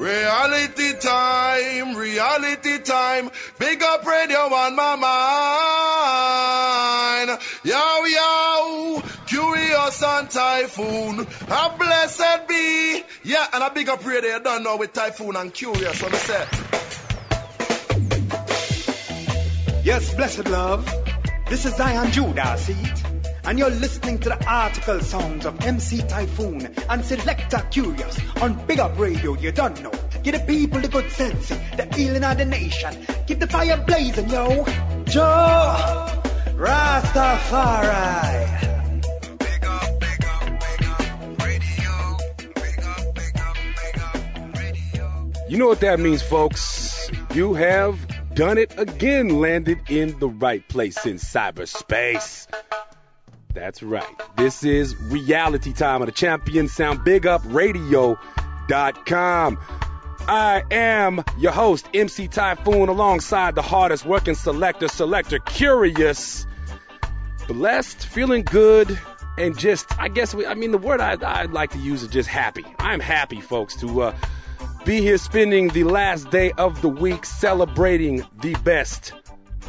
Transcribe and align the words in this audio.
Reality 0.00 0.94
time, 0.98 1.94
reality 1.94 2.78
time. 2.78 3.30
Big 3.58 3.82
up 3.82 4.06
radio 4.06 4.38
on 4.38 4.74
my 4.74 4.96
mind. 7.26 7.38
Yo, 7.64 8.04
yo, 8.06 9.02
Kurious 9.26 10.02
and 10.02 10.28
Taiyefoon. 10.30 11.20
A 11.20 11.76
blessed 11.76 12.48
be. 12.48 13.04
Yeah, 13.24 13.46
and 13.52 13.62
a 13.62 13.68
big 13.68 13.90
up 13.90 14.02
radio, 14.06 14.38
don't 14.38 14.62
know 14.62 14.78
with 14.78 14.94
Taiyefoon 14.94 15.38
and 15.38 15.52
Kurious 15.52 16.02
on 16.02 16.12
the 16.12 16.16
set. 16.16 16.48
Yes, 19.84 20.14
blessed 20.14 20.48
love. 20.48 20.90
This 21.50 21.66
is 21.66 21.76
Zion 21.76 22.10
Judah, 22.10 22.56
see? 22.56 22.89
And 23.50 23.58
you're 23.58 23.68
listening 23.68 24.20
to 24.20 24.28
the 24.28 24.48
article 24.48 25.00
sounds 25.00 25.44
of 25.44 25.60
MC 25.66 25.98
Taiyefoon 26.02 26.84
and 26.88 27.04
Selector 27.04 27.56
Kurious 27.56 28.40
on 28.40 28.64
Big 28.64 28.78
Up 28.78 28.96
Radio, 28.96 29.34
you 29.34 29.50
don't 29.50 29.82
know. 29.82 29.90
Give 30.22 30.34
the 30.34 30.44
people 30.46 30.80
the 30.80 30.86
good 30.86 31.10
sense, 31.10 31.48
the 31.48 31.88
healing 31.92 32.22
of 32.22 32.38
the 32.38 32.44
nation. 32.44 32.94
Keep 33.26 33.40
the 33.40 33.48
fire 33.48 33.76
blazing, 33.84 34.30
yo. 34.30 34.64
Jah 35.02 36.22
Rastafari. 36.54 37.88
You 45.48 45.58
know 45.58 45.66
what 45.66 45.80
that 45.80 45.98
means, 45.98 46.22
folks. 46.22 47.10
You 47.34 47.54
have 47.54 47.98
done 48.32 48.58
it 48.58 48.78
again, 48.78 49.40
landed 49.40 49.80
in 49.88 50.20
the 50.20 50.28
right 50.28 50.62
place 50.68 51.04
in 51.04 51.16
cyberspace. 51.16 52.46
That's 53.52 53.82
right. 53.82 54.04
This 54.36 54.62
is 54.62 54.96
reality 54.96 55.72
time 55.72 56.02
on 56.02 56.06
the 56.06 56.12
Champion 56.12 56.68
Sound 56.68 57.02
Big 57.04 57.26
Up 57.26 57.42
Radio.com. 57.46 58.18
I 60.28 60.62
am 60.70 61.24
your 61.38 61.50
host, 61.50 61.88
MC 61.92 62.28
Taiyefoon, 62.28 62.88
alongside 62.88 63.56
the 63.56 63.62
hardest 63.62 64.06
working 64.06 64.36
selector, 64.36 64.86
Selector 64.86 65.38
Kurious. 65.40 66.46
Blessed, 67.48 68.06
feeling 68.06 68.42
good, 68.44 68.96
and 69.36 69.58
just, 69.58 69.98
I 69.98 70.06
guess, 70.06 70.32
we, 70.32 70.46
I 70.46 70.54
mean, 70.54 70.70
the 70.70 70.78
word 70.78 71.00
I, 71.00 71.16
I'd 71.20 71.50
like 71.50 71.70
to 71.70 71.78
use 71.78 72.04
is 72.04 72.10
just 72.10 72.28
happy. 72.28 72.64
I'm 72.78 73.00
happy, 73.00 73.40
folks, 73.40 73.74
to 73.76 74.02
uh, 74.02 74.16
be 74.84 75.00
here 75.00 75.18
spending 75.18 75.68
the 75.68 75.84
last 75.84 76.30
day 76.30 76.52
of 76.52 76.80
the 76.82 76.88
week 76.88 77.24
celebrating 77.24 78.24
the 78.40 78.54
best 78.62 79.12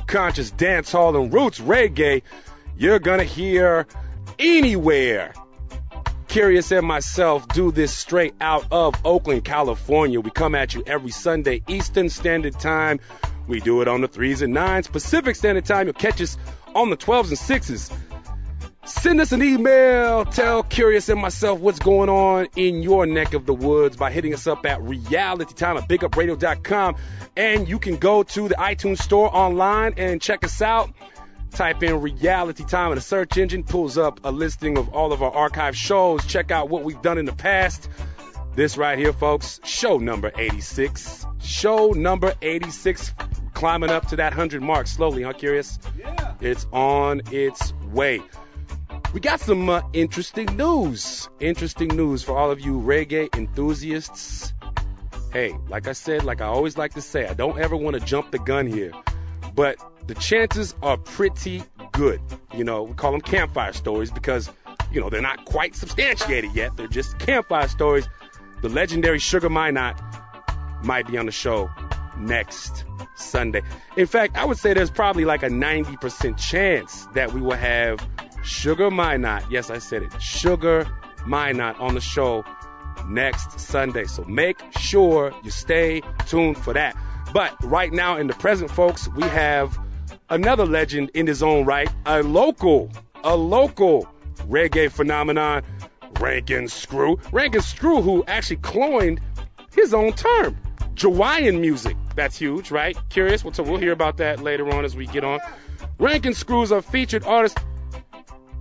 conscious 0.06 0.52
dance 0.52 0.92
hall 0.92 1.16
and 1.16 1.34
roots 1.34 1.60
reggae 1.60 2.22
you're 2.82 2.98
gonna 2.98 3.24
hear 3.24 3.86
anywhere. 4.40 5.34
Kurious 6.28 6.76
and 6.76 6.88
myself 6.88 7.48
do 7.50 7.72
this 7.72 7.96
straight 7.96 8.34
out 8.42 8.66
of 8.72 8.96
Oakland, 9.06 9.46
California. 9.46 10.20
We 10.20 10.32
come 10.32 10.56
at 10.56 10.74
you 10.74 10.82
every 10.88 11.12
Sunday 11.12 11.62
Eastern 11.68 12.10
Standard 12.10 12.60
Time. 12.60 13.00
We 13.48 13.60
do 13.60 13.84
it 13.84 13.88
on 13.88 14.02
the 14.02 14.08
threes 14.08 14.42
and 14.42 14.56
nines 14.56 14.88
Pacific 14.88 15.36
Standard 15.36 15.66
Time. 15.66 15.86
You'll 15.86 15.94
catch 15.94 16.20
us 16.22 16.40
on 16.74 16.90
the 16.90 16.98
12s 16.98 17.30
and 17.30 17.38
sixes. 17.38 17.92
Send 18.84 19.22
us 19.22 19.32
an 19.32 19.44
email. 19.44 20.26
Tell 20.26 20.64
Kurious 20.64 21.08
and 21.10 21.22
myself 21.22 21.60
what's 21.60 21.78
going 21.78 22.10
on 22.10 22.48
in 22.56 22.82
your 22.82 23.06
neck 23.06 23.36
of 23.36 23.46
the 23.46 23.54
woods 23.54 23.96
by 23.96 24.10
hitting 24.10 24.34
us 24.34 24.48
up 24.48 24.66
at 24.66 24.80
realitytime 24.80 25.80
at 25.80 25.88
bigupradio.com. 25.88 26.96
And 27.38 27.70
you 27.70 27.78
can 27.78 27.98
go 27.98 28.24
to 28.24 28.48
the 28.48 28.56
iTunes 28.56 28.98
store 28.98 29.30
online 29.36 29.94
and 29.98 30.20
check 30.20 30.44
us 30.44 30.64
out. 30.64 30.90
Type 31.52 31.84
in 31.84 32.02
reality 32.02 32.64
time 32.64 32.92
in 32.92 32.96
the 32.96 33.02
search 33.02 33.38
engine, 33.38 33.64
pulls 33.64 33.98
up 33.98 34.22
a 34.24 34.32
listing 34.32 34.78
of 34.78 34.90
all 34.90 35.12
of 35.12 35.22
our 35.22 35.32
archive 35.32 35.76
shows. 35.76 36.26
Check 36.26 36.50
out 36.50 36.70
what 36.70 36.84
we've 36.84 37.02
done 37.02 37.18
in 37.18 37.26
the 37.26 37.34
past. 37.34 37.90
This 38.56 38.78
right 38.78 38.98
here, 38.98 39.14
folks, 39.14 39.60
show 39.64 39.98
number 39.98 40.32
86. 40.38 41.26
Show 41.40 41.92
number 41.92 42.34
86, 42.42 43.14
climbing 43.54 43.90
up 43.90 44.08
to 44.08 44.18
that 44.18 44.32
100 44.32 44.62
mark 44.62 44.88
slowly, 44.88 45.24
huh, 45.24 45.34
Kurious? 45.34 45.80
Yeah. 45.98 46.34
It's 46.42 46.66
on 46.72 47.22
its 47.32 47.74
way. 47.92 48.22
We 49.14 49.20
got 49.20 49.40
some 49.42 49.70
uh, 49.70 49.82
interesting 49.94 50.56
news. 50.58 51.30
Interesting 51.40 51.90
news 51.90 52.24
for 52.24 52.38
all 52.38 52.52
of 52.52 52.62
you 52.62 52.80
reggae 52.80 53.34
enthusiasts. 53.36 54.54
Hey, 55.34 55.56
like 55.70 55.88
I 55.88 55.94
said, 55.94 56.24
like 56.24 56.42
I 56.42 56.46
always 56.46 56.78
like 56.78 56.94
to 56.94 57.02
say, 57.02 57.26
I 57.28 57.34
don't 57.34 57.60
ever 57.60 57.76
want 57.76 57.96
to 57.96 58.06
jump 58.06 58.32
the 58.32 58.40
gun 58.40 58.68
here, 58.68 58.92
but 59.56 59.78
the 60.08 60.16
chances 60.16 60.76
are 60.82 60.98
pretty 60.98 61.64
good. 61.92 62.22
You 62.54 62.64
know, 62.64 62.84
we 62.84 62.94
call 62.94 63.12
them 63.12 63.22
campfire 63.22 63.74
stories 63.74 64.12
because, 64.12 64.50
you 64.92 65.02
know, 65.02 65.10
they're 65.10 65.22
not 65.22 65.46
quite 65.46 65.76
substantiated 65.76 66.54
yet. 66.54 66.76
They're 66.76 66.88
just 66.88 67.20
campfire 67.20 67.68
stories. 67.68 68.08
The 68.62 68.70
legendary 68.70 69.20
Sugar 69.20 69.50
Minott 69.50 70.00
might 70.84 71.08
be 71.08 71.18
on 71.18 71.26
the 71.26 71.32
show 71.32 71.70
next 72.18 72.86
Sunday. 73.16 73.62
In 73.98 74.08
fact, 74.08 74.38
I 74.38 74.46
would 74.46 74.58
say 74.58 74.74
there's 74.74 74.92
probably 74.92 75.26
like 75.26 75.44
a 75.44 75.50
90% 75.50 76.38
chance 76.38 77.08
that 77.14 77.34
we 77.34 77.42
will 77.42 77.58
have 77.58 78.06
Sugar 78.44 78.90
Minott. 78.90 79.50
Yes, 79.50 79.70
I 79.70 79.80
said 79.80 80.04
it. 80.04 80.22
Sugar 80.22 80.88
Minott 81.26 81.80
on 81.80 81.96
the 81.96 82.02
show 82.02 82.44
next 83.08 83.60
Sunday. 83.60 84.06
So 84.06 84.24
make 84.24 84.60
sure 84.78 85.34
you 85.44 85.52
stay 85.52 86.02
tuned 86.28 86.58
for 86.58 86.74
that. 86.74 86.96
But 87.34 87.56
right 87.64 87.92
now 87.92 88.18
in 88.18 88.28
the 88.28 88.34
present, 88.34 88.72
folks, 88.72 89.08
we 89.08 89.24
have 89.24 89.80
another 90.30 90.66
legend 90.66 91.12
in 91.14 91.28
his 91.28 91.42
own 91.42 91.66
right, 91.66 91.90
a 92.06 92.24
local, 92.24 92.92
a 93.24 93.36
local 93.36 94.08
reggae 94.50 94.92
phenomenon, 94.92 95.64
Rankin 96.20 96.66
Scroo. 96.66 97.22
Rankin 97.32 97.62
Scroo, 97.62 98.04
who 98.04 98.24
actually 98.28 98.58
coined 98.58 99.22
his 99.74 99.94
own 99.94 100.14
term, 100.14 100.58
Jawaiian 100.94 101.62
music. 101.62 101.96
That's 102.16 102.38
huge, 102.38 102.70
right? 102.72 102.98
Kurious? 103.10 103.56
So 103.56 103.64
we'll 103.64 103.80
hear 103.80 103.94
about 103.94 104.18
that 104.18 104.42
later 104.42 104.70
on 104.70 104.84
as 104.84 104.96
we 104.96 105.06
get 105.06 105.24
on. 105.24 105.40
Rankin 106.00 106.34
Scroo's 106.34 106.72
a 106.72 106.82
featured 106.82 107.24
artist 107.24 107.58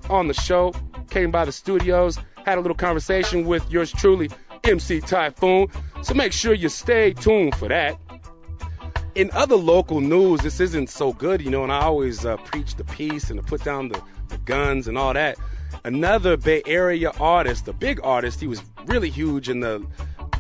on 0.09 0.29
the 0.29 0.35
show, 0.35 0.73
came 1.11 1.31
by 1.31 1.45
the 1.45 1.53
studios, 1.53 2.19
had 2.45 2.59
a 2.59 2.61
little 2.61 2.77
conversation 2.77 3.47
with 3.47 3.71
yours 3.71 3.91
truly, 3.91 4.31
MC 4.63 5.01
Taiyefoon. 5.01 5.71
So 6.05 6.15
make 6.15 6.33
sure 6.33 6.55
you 6.55 6.69
stay 6.69 7.13
tuned 7.13 7.55
for 7.57 7.69
that 7.69 7.99
in 9.15 9.31
other 9.33 9.57
local 9.57 10.01
news, 10.01 10.41
this 10.41 10.61
isn't 10.61 10.89
so 10.89 11.13
good, 11.13 11.43
you 11.43 11.51
know, 11.51 11.63
and 11.63 11.73
I 11.73 11.81
always 11.81 12.25
uh, 12.25 12.37
preach 12.37 12.77
the 12.77 12.85
peace 12.85 13.31
and 13.31 13.41
to 13.41 13.47
put 13.47 13.65
down 13.65 13.89
the, 13.89 14.03
the 14.29 14.39
guns 14.39 14.89
and 14.89 14.97
all 14.97 15.13
that. 15.15 15.37
Another 15.85 16.37
Bay 16.37 16.63
Area 16.67 17.11
artist, 17.19 17.69
a 17.69 17.73
big 17.73 18.01
artist, 18.03 18.41
he 18.41 18.47
was 18.47 18.63
really 18.87 19.11
huge 19.11 19.49
in 19.49 19.61
the 19.61 19.85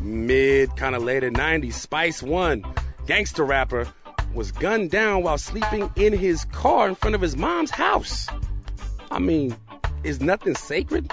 mid, 0.00 0.76
kind 0.76 0.94
of 0.94 1.02
later 1.02 1.30
90s. 1.30 1.74
Spice 1.74 2.22
One, 2.22 2.64
gangster 3.06 3.44
rapper, 3.44 3.88
was 4.34 4.52
gunned 4.52 4.90
down 4.90 5.22
while 5.22 5.38
sleeping 5.38 5.90
in 5.96 6.12
his 6.12 6.44
car 6.46 6.88
in 6.88 6.94
front 6.94 7.14
of 7.14 7.20
his 7.20 7.36
mom's 7.36 7.70
house. 7.70 8.28
I 9.10 9.18
mean, 9.18 9.56
is 10.04 10.20
nothing 10.20 10.54
sacred? 10.54 11.12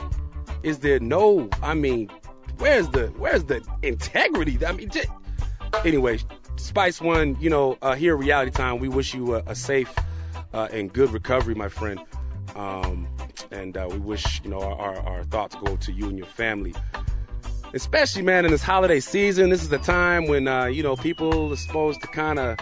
Is 0.64 0.80
there 0.80 1.00
no, 1.00 1.50
I 1.64 1.74
mean, 1.74 2.10
where's 2.58 2.90
the, 2.90 3.08
where's 3.18 3.44
the 3.46 3.66
integrity? 3.82 4.64
I 4.66 4.72
mean, 4.74 4.90
just, 4.90 5.10
anyway, 5.84 6.20
Spice 6.58 7.00
One, 7.00 7.38
you 7.40 7.50
know, 7.50 7.78
uh, 7.82 7.96
here 7.96 8.14
at 8.14 8.20
Reality 8.20 8.52
Time, 8.52 8.80
we 8.80 8.90
wish 8.90 9.14
you 9.14 9.36
a, 9.36 9.44
a 9.48 9.56
safe 9.56 9.94
uh, 10.54 10.68
and 10.72 10.92
good 10.92 11.12
recovery, 11.12 11.56
my 11.56 11.70
friend. 11.70 12.00
Um, 12.56 13.08
and 13.52 13.78
uh, 13.78 13.88
we 13.90 14.00
wish, 14.00 14.42
you 14.44 14.50
know, 14.50 14.62
our, 14.62 14.98
our 15.00 15.24
thoughts 15.24 15.56
go 15.56 15.76
to 15.78 15.92
you 15.92 16.10
and 16.10 16.18
your 16.18 16.28
family. 16.28 16.74
Especially, 17.74 18.22
man, 18.22 18.46
in 18.46 18.52
this 18.52 18.64
holiday 18.64 19.00
season, 19.00 19.50
this 19.50 19.62
is 19.62 19.70
the 19.70 19.78
time 19.78 20.28
when, 20.28 20.48
uh, 20.48 20.66
you 20.66 20.84
know, 20.84 20.96
people 20.96 21.54
are 21.54 21.56
supposed 21.58 22.02
to 22.02 22.08
kind 22.08 22.40
of 22.40 22.58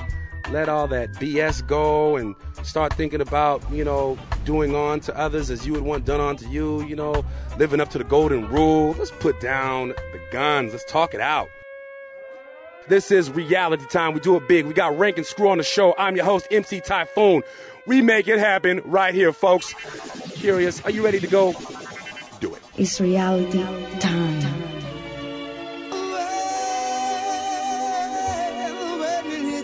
let 0.52 0.68
all 0.68 0.88
that 0.88 1.14
BS 1.14 1.66
go 1.66 2.18
and 2.18 2.36
start 2.64 2.94
thinking 2.94 3.22
about, 3.22 3.64
you 3.72 3.84
know, 3.84 4.18
doing 4.44 4.76
on 4.76 5.00
to 5.02 5.18
others 5.18 5.50
as 5.50 5.66
you 5.66 5.74
would 5.74 5.84
want 5.84 6.06
done 6.06 6.20
on 6.20 6.38
to 6.38 6.48
you, 6.50 6.84
you 6.84 6.96
know, 6.96 7.26
living 7.58 7.80
up 7.80 7.90
to 7.92 7.98
the 7.98 8.04
golden 8.04 8.48
rule. 8.50 8.96
Let's 8.98 9.12
put 9.12 9.40
down 9.40 9.90
the 9.90 10.22
guns. 10.32 10.74
Let's 10.74 10.86
talk 10.86 11.14
it 11.14 11.22
out. 11.22 11.50
This 12.88 13.10
is 13.10 13.32
reality 13.32 13.86
time. 13.88 14.14
We 14.14 14.20
do 14.20 14.36
it 14.38 14.48
big. 14.48 14.66
We 14.66 14.74
got 14.74 14.98
Rankin 14.98 15.24
Scroo 15.24 15.50
on 15.50 15.58
the 15.58 15.64
show. 15.64 15.96
I'm 15.98 16.16
your 16.16 16.26
host, 16.26 16.48
MC 16.52 16.82
Taiyefoon. 16.82 17.42
We 17.88 18.02
make 18.02 18.28
it 18.28 18.38
happen 18.38 18.82
right 18.86 19.14
here, 19.14 19.34
folks. 19.34 19.74
Kurious, 19.74 20.86
are 20.86 20.92
you 20.92 21.04
ready 21.04 21.20
to 21.20 21.28
go? 21.28 21.54
Do 22.40 22.54
it. 22.54 22.62
It's 22.78 23.02
reality 23.02 23.64
time. 24.00 24.40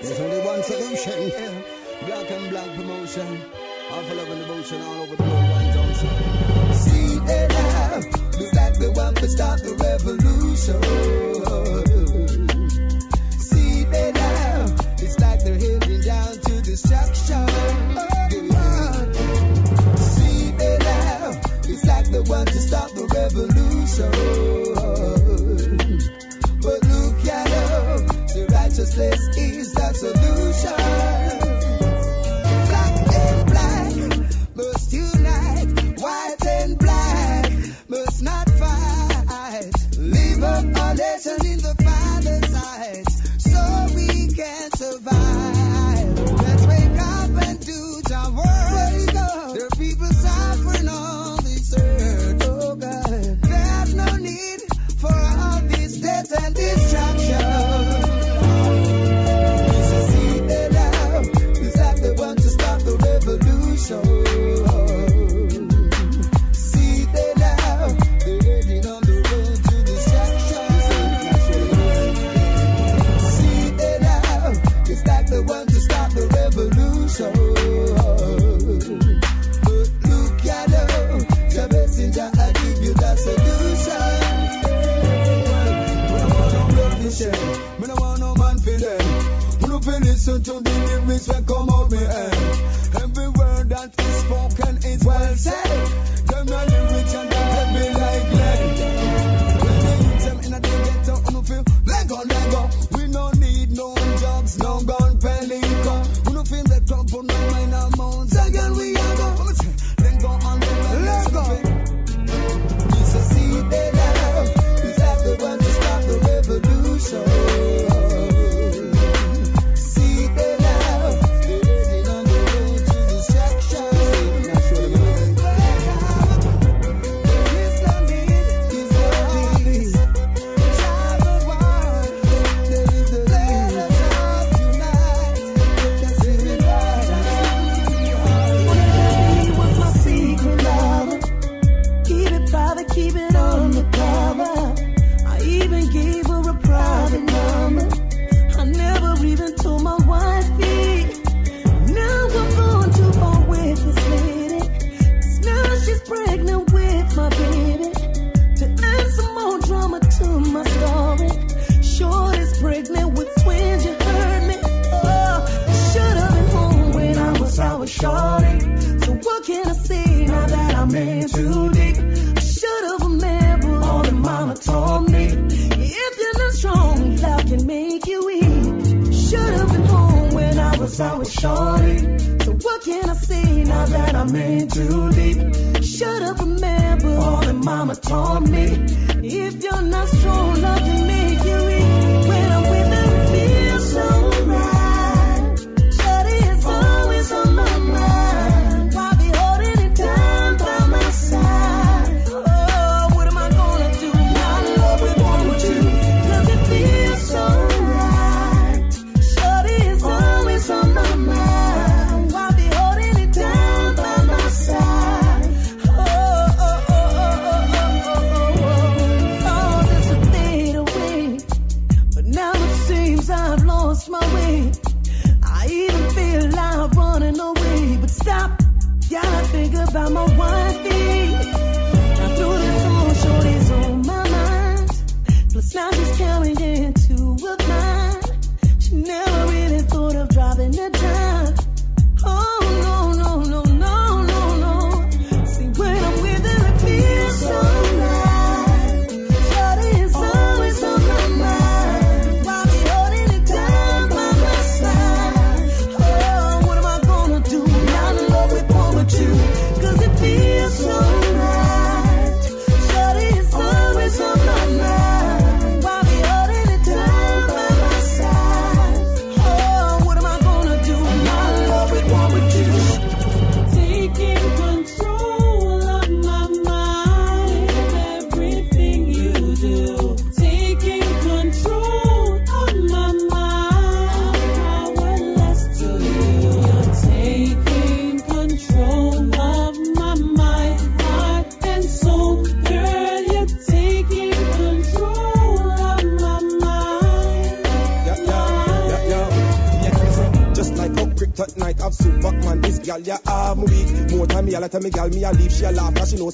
There's 0.01 0.19
only 0.19 0.45
one 0.45 0.63
solution. 0.63 1.63
Black 2.05 2.31
and 2.31 2.49
black 2.49 2.75
promotion. 2.75 3.41
Alpha 3.91 4.13
love 4.15 4.29
and 4.29 4.39
devotion 4.39 4.81
all 4.81 5.01
over 5.01 5.15
the 5.15 5.23
world, 5.23 5.49
one 5.51 5.73
Johnson. 5.73 6.73
See 6.73 7.19
they 7.19 7.47
now, 7.49 7.95
looks 7.95 8.53
like 8.55 8.77
they 8.79 8.89
want 8.89 9.17
to 9.17 9.29
start 9.29 9.61
the 9.61 9.75
revolution. 9.75 11.40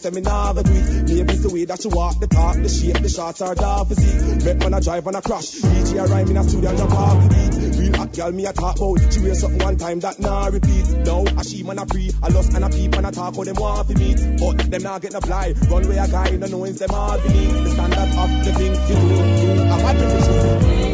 Say 0.08 0.16
me 0.16 0.22
never 0.22 0.64
do 0.64 0.72
it. 0.72 1.10
Maybe 1.10 1.34
it's 1.34 1.44
the 1.44 1.50
way 1.50 1.66
that 1.66 1.84
you 1.84 1.90
walk, 1.90 2.20
the 2.20 2.28
talk, 2.28 2.56
the 2.56 2.70
shape, 2.70 3.02
the 3.02 3.10
shots 3.10 3.42
are 3.42 3.56
dark 3.56 3.88
physique. 3.88 4.46
Make 4.46 4.64
when 4.64 4.74
I 4.74 4.80
drive 4.80 5.08
and 5.08 5.18
I 5.18 5.22
crash, 5.22 5.52
DJ 5.52 6.04
a 6.04 6.08
rhyme 6.08 6.30
in 6.30 6.38
a 6.38 6.44
studio 6.44 6.70
and 6.70 6.78
jump 6.78 6.92
off 6.92 7.24
the 7.24 7.30
beat. 7.36 7.80
Real 7.80 7.98
hot 7.98 8.14
gal 8.14 8.32
me 8.32 8.46
a 8.46 8.54
talk 8.54 8.78
about, 8.78 9.14
she 9.14 9.20
wear 9.22 9.36
something 9.36 9.60
one 9.64 9.78
time 9.78 10.00
that 10.02 10.20
nah 10.20 10.48
repeat. 10.48 10.88
No, 11.06 11.26
I 11.26 11.44
she 11.44 11.64
man 11.64 11.80
a 11.80 11.86
free, 11.86 12.12
a 12.24 12.32
lust 12.32 12.54
and 12.54 12.64
a 12.64 12.70
peep 12.70 12.96
and 12.96 13.06
a 13.06 13.12
talk 13.12 13.36
how 13.36 13.44
them 13.44 13.56
want 13.56 13.88
to 13.88 13.96
meet, 13.98 14.20
but 14.40 14.72
them 14.72 14.84
not 14.84 15.02
get 15.02 15.14
no 15.14 15.20
fly. 15.20 15.54
Run 15.70 15.88
where 15.88 16.04
a 16.04 16.08
guy, 16.08 16.30
no 16.32 16.48
knowing 16.48 16.74
them 16.74 16.92
all 16.92 17.18
beneath. 17.20 17.64
The 17.64 17.70
standard 17.72 18.12
of 18.18 18.30
the 18.46 18.54
thing 18.54 18.74
you 18.74 18.96
do, 18.96 19.24
I 19.24 19.42
you 19.42 19.64
have 19.68 19.82
had 19.82 20.87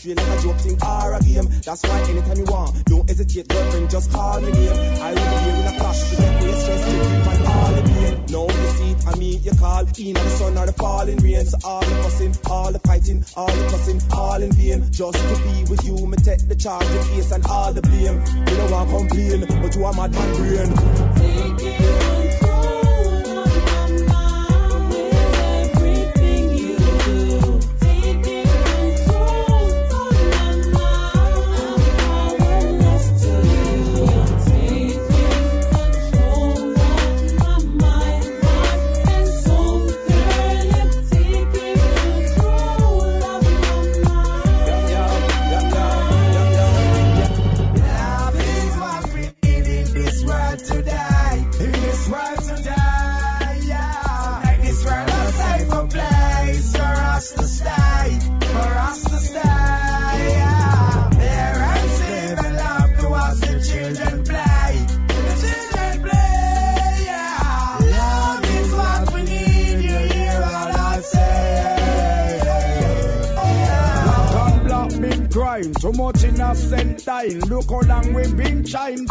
straight 0.00 0.16
like 0.16 0.38
a 0.38 0.42
joke 0.42 0.56
thing 0.56 0.78
or 0.82 1.12
a 1.12 1.20
game. 1.20 1.48
That's 1.60 1.82
why 1.82 2.00
anytime 2.08 2.38
you 2.38 2.44
want, 2.44 2.84
don't 2.86 3.08
hesitate, 3.08 3.48
girlfriend, 3.48 3.90
just 3.90 4.10
call 4.10 4.40
me 4.40 4.50
name. 4.50 4.72
I 4.72 5.12
will 5.12 5.28
be 5.30 5.36
here 5.44 5.56
in 5.60 5.66
a 5.66 5.72
flash 5.76 6.10
to 6.10 6.16
get 6.16 6.42
away 6.42 6.54
stress, 6.54 6.84
take 6.84 6.94
you 6.94 7.30
and 7.30 7.46
all 7.46 7.72
the 7.76 7.82
pain. 7.82 8.24
No 8.30 8.46
deceit, 8.48 8.96
I 9.06 9.14
mean 9.16 9.42
you 9.42 9.52
call, 9.52 9.80
in 9.80 10.14
the 10.14 10.30
sun 10.30 10.56
or 10.56 10.66
the 10.66 10.72
falling 10.72 11.18
rain. 11.18 11.44
So 11.44 11.58
all 11.64 11.80
the 11.80 11.94
fussing, 12.02 12.34
all 12.48 12.72
the 12.72 12.78
fighting, 12.78 13.24
all 13.36 13.46
the 13.46 13.64
cussing, 13.70 14.00
all 14.12 14.42
in 14.42 14.52
vain. 14.52 14.90
Just 14.90 15.18
to 15.18 15.36
be 15.44 15.70
with 15.70 15.84
you, 15.84 16.06
me 16.06 16.16
take 16.16 16.48
the 16.48 16.56
charge, 16.56 16.86
the 16.86 16.98
case 17.12 17.30
and 17.32 17.44
all 17.46 17.72
the 17.72 17.82
blame. 17.82 18.24
You 18.48 18.56
don't 18.56 18.70
want 18.70 18.90
complain, 18.90 19.46
but 19.60 19.76
you 19.76 19.84
are 19.84 19.92
mad 19.92 20.12
man 20.12 20.36
brain. 20.36 20.70
Love 21.20 22.09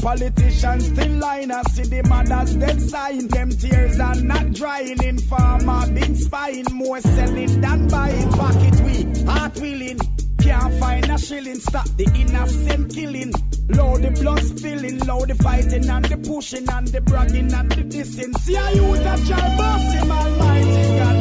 Politicians 0.02 0.86
still 0.86 1.12
line 1.18 1.52
us, 1.52 1.74
see 1.74 1.84
the 1.84 2.08
mothers 2.08 2.56
dead 2.56 2.82
sign. 2.82 3.28
Them 3.28 3.50
tears 3.50 4.00
are 4.00 4.16
not 4.16 4.54
drying. 4.54 5.04
In 5.04 5.18
farmer 5.18 5.92
been 5.94 6.16
spying, 6.16 6.66
more 6.72 7.02
selling 7.02 7.60
than 7.60 7.88
buying. 7.90 8.30
Pocket 8.30 8.80
we, 8.80 9.24
heart 9.26 9.60
willing. 9.60 10.00
Can't 10.42 10.74
find 10.76 11.06
a 11.12 11.18
shilling, 11.18 11.60
stop 11.60 11.86
the 11.98 12.06
innocent 12.16 12.94
killing. 12.96 13.34
Low 13.68 13.98
the 13.98 14.12
blood 14.12 14.42
spilling, 14.42 15.00
low 15.00 15.26
the 15.26 15.36
fighting 15.36 15.90
and 15.90 16.06
the 16.06 16.18
pushing 16.18 16.70
and 16.70 16.88
the 16.88 17.02
bragging 17.02 17.54
and 17.54 17.70
the 17.70 17.84
dissing. 17.84 18.38
See 18.40 18.54
how 18.54 18.72
you 18.72 18.94
a 18.94 19.04
child 19.04 19.58
boss 19.58 19.94
him 19.94 20.12
almighty, 20.12 20.98
God 20.98 21.19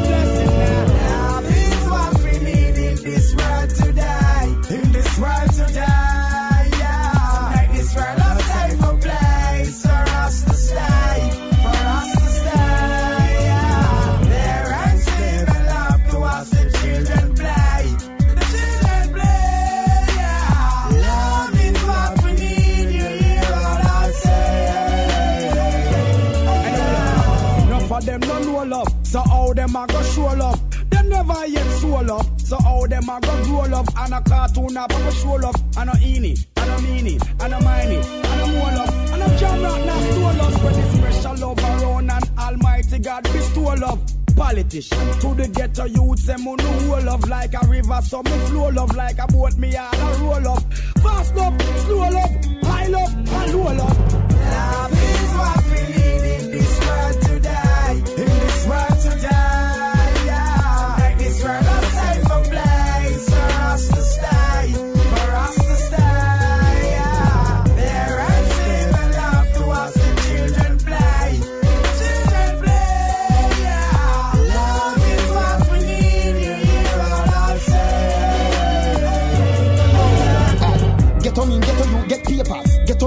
how 33.25 33.32
them 33.32 33.40
a 33.40 33.44
go 33.44 33.50
grow 33.50 33.70
love? 33.70 33.88
And 33.96 34.14
a 34.14 34.20
cartoon 34.22 34.76
a 34.76 34.88
go 34.88 35.10
show 35.10 35.34
love, 35.34 35.54
and 35.76 35.90
a 35.90 36.06
eeny, 36.06 36.37
and 36.56 36.70
a 36.70 36.76
meanie, 36.76 37.42
and 37.42 37.54
a 37.54 37.60
miney, 37.62 37.96
and 37.96 38.40
a 38.40 38.46
more 38.46 38.72
love, 38.72 39.12
and 39.12 39.22
a 39.22 39.38
jam 39.38 39.62
rock 39.62 39.84
not 39.84 40.02
store 40.02 40.32
love. 40.32 40.54
Spread 40.54 40.75
this 40.75 41.22
special 41.22 41.48
love 41.48 41.58
around, 41.58 42.10
and 42.10 42.38
Almighty 42.38 42.98
God 42.98 43.22
bestow 43.25 43.75
love. 43.75 44.00
Politician 44.37 45.20
to 45.20 45.34
the 45.34 45.48
ghetto 45.48 45.84
youths, 45.84 46.26
them 46.26 46.42
who 46.42 46.56
know 46.56 46.98
love 47.04 47.28
like 47.28 47.54
a 47.54 47.66
river, 47.66 48.00
so 48.02 48.22
me 48.22 48.30
flow 48.46 48.68
love 48.68 48.94
like 48.94 49.18
a 49.18 49.26
boat, 49.26 49.56
me 49.56 49.75
all 49.76 49.94
a 49.94 50.18
roll 50.22 50.48
up. 50.48 50.72
Fast 51.02 51.34
love, 51.34 51.60
slow 51.62 52.08
love, 52.08 52.44
high 52.62 52.87
love, 52.87 53.14
and 53.14 53.52
low 53.52 53.72
love. 53.72 54.30
Love 54.30 54.92
is 54.92 55.34
what 55.34 55.64
we 55.70 55.98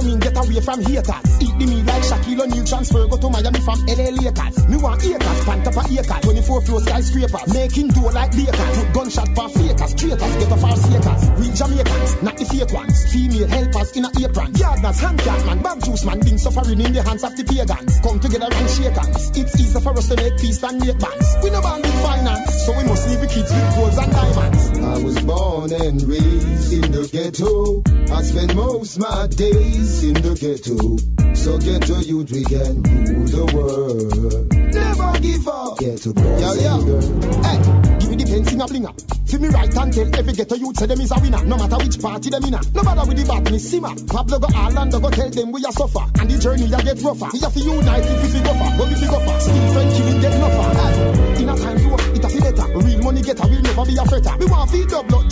in, 0.07 0.19
get 0.19 0.37
away 0.37 0.61
from 0.61 0.81
haters. 0.81 1.40
The 1.61 1.67
meal 1.67 1.85
like 1.85 2.01
Shaquille 2.01 2.41
O'Neal 2.41 2.65
transfer, 2.65 3.05
go 3.05 3.21
to 3.21 3.29
Miami 3.29 3.61
from 3.61 3.85
LA 3.85 4.09
Lakers. 4.17 4.65
Me 4.65 4.81
want 4.81 5.05
acres, 5.05 5.39
pant 5.45 5.67
up 5.69 5.77
a 5.77 5.83
acre, 5.93 6.17
24 6.25 6.61
floor 6.65 6.81
skyscrapers. 6.81 7.53
Making 7.53 7.87
dough 7.93 8.09
like 8.09 8.33
bakers. 8.33 8.73
Put 8.81 8.89
gunshot 8.97 9.29
for 9.37 9.45
fakers, 9.45 9.93
traitors, 9.93 10.33
get 10.41 10.49
off 10.49 10.65
our 10.65 10.73
sakers. 10.73 11.21
Real 11.37 11.53
Jamaicans, 11.53 12.11
not 12.25 12.37
the 12.41 12.45
fake 12.49 12.73
ones. 12.73 12.97
Female 13.13 13.45
helpers 13.45 13.93
in 13.93 14.05
a 14.05 14.09
apron. 14.09 14.51
Gardeners, 14.57 14.99
hand 15.05 15.19
cat 15.21 15.45
man, 15.45 15.61
bag 15.61 15.85
juice 15.85 16.01
man, 16.01 16.19
been 16.25 16.39
suffering 16.41 16.81
in 16.81 16.93
the 16.97 17.03
hands 17.05 17.21
of 17.21 17.37
the 17.37 17.45
pagans. 17.45 17.93
Come 18.01 18.17
together 18.17 18.49
and 18.49 18.65
shake 18.65 18.97
hands. 18.97 19.29
It's 19.37 19.53
easy 19.61 19.77
for 19.77 19.93
us 19.93 20.09
to 20.09 20.15
make 20.17 20.41
peace 20.41 20.65
and 20.65 20.81
make 20.81 20.97
bands. 20.97 21.29
We 21.45 21.53
no 21.53 21.61
band 21.61 21.85
with 21.85 22.01
finance, 22.01 22.65
so 22.65 22.73
we 22.73 22.89
must 22.89 23.05
leave 23.05 23.21
the 23.21 23.29
kids 23.29 23.53
with 23.53 23.69
golds 23.77 24.01
and 24.01 24.09
diamonds. 24.09 24.63
I 24.81 24.97
was 24.97 25.17
born 25.21 25.69
and 25.77 26.01
raised 26.09 26.73
in 26.73 26.89
the 26.89 27.05
ghetto. 27.05 27.85
I 28.09 28.25
spend 28.25 28.57
most 28.57 28.97
my 28.97 29.29
days 29.29 30.01
in 30.01 30.17
the 30.25 30.33
ghetto. 30.33 31.20
So 31.33 31.57
get 31.57 31.81
ghetto 31.81 31.99
youth, 32.01 32.31
we 32.31 32.43
can 32.43 32.83
rule 32.83 33.25
the 33.25 33.45
world. 33.55 34.53
Never 34.53 35.19
give 35.19 35.47
up. 35.47 35.77
Ghetto 35.79 36.13
boys 36.13 36.41
Yo, 36.41 36.53
yo. 36.53 36.75
and 36.75 36.85
girls. 36.85 37.07
Hey, 37.45 37.90
the 38.23 38.31
pencil 38.31 38.61
a 38.61 38.65
blinger. 38.65 38.93
Feel 39.29 39.39
me 39.39 39.47
right 39.49 39.77
and 39.77 39.93
tell 39.93 40.15
every 40.15 40.33
ghetto 40.33 40.55
youth 40.55 40.77
say 40.77 40.85
them 40.85 41.01
is 41.01 41.11
a 41.11 41.19
winner. 41.19 41.43
No 41.45 41.57
matter 41.57 41.77
which 41.77 42.01
party 42.01 42.29
them 42.29 42.43
in 42.43 42.53
a. 42.53 42.61
No 42.73 42.83
matter 42.83 43.05
with 43.07 43.17
the 43.17 43.25
bad 43.25 43.51
me 43.51 43.59
simmer. 43.59 43.93
Pablo 44.07 44.39
go 44.39 44.49
Orlando 44.51 44.99
go 44.99 45.09
tell 45.09 45.29
them 45.29 45.51
we 45.51 45.63
a 45.65 45.71
suffer. 45.71 46.05
And 46.19 46.29
the 46.29 46.37
journey 46.37 46.67
a 46.69 46.79
get 46.83 47.01
rougher. 47.01 47.29
We 47.33 47.39
have 47.39 47.53
to 47.53 47.61
unite 47.61 48.05
if 48.05 48.33
we 48.33 48.39
go 48.41 48.53
far. 48.53 48.71
But 48.77 48.91
if 48.91 49.01
we 49.01 49.07
go 49.07 49.19
far, 49.25 49.39
still 49.39 49.73
friend 49.73 49.89
killing 49.91 50.21
get 50.21 50.35
no 50.37 50.49
far. 50.51 50.69
Hey, 50.75 51.41
in 51.41 51.49
a 51.49 51.55
time 51.57 51.77
to 51.79 51.87
work, 51.89 52.05
it 52.13 52.25
a 52.25 52.29
feel 52.29 52.43
better. 52.45 52.67
Real 52.77 52.99
money 53.01 53.21
getter 53.21 53.47
will 53.47 53.61
never 53.61 53.85
be 53.85 53.95
a 53.97 54.03
fretter. 54.05 54.35
We 54.37 54.45
want 54.45 54.69
feed 54.69 54.89
double 54.89 55.15
up 55.15 55.31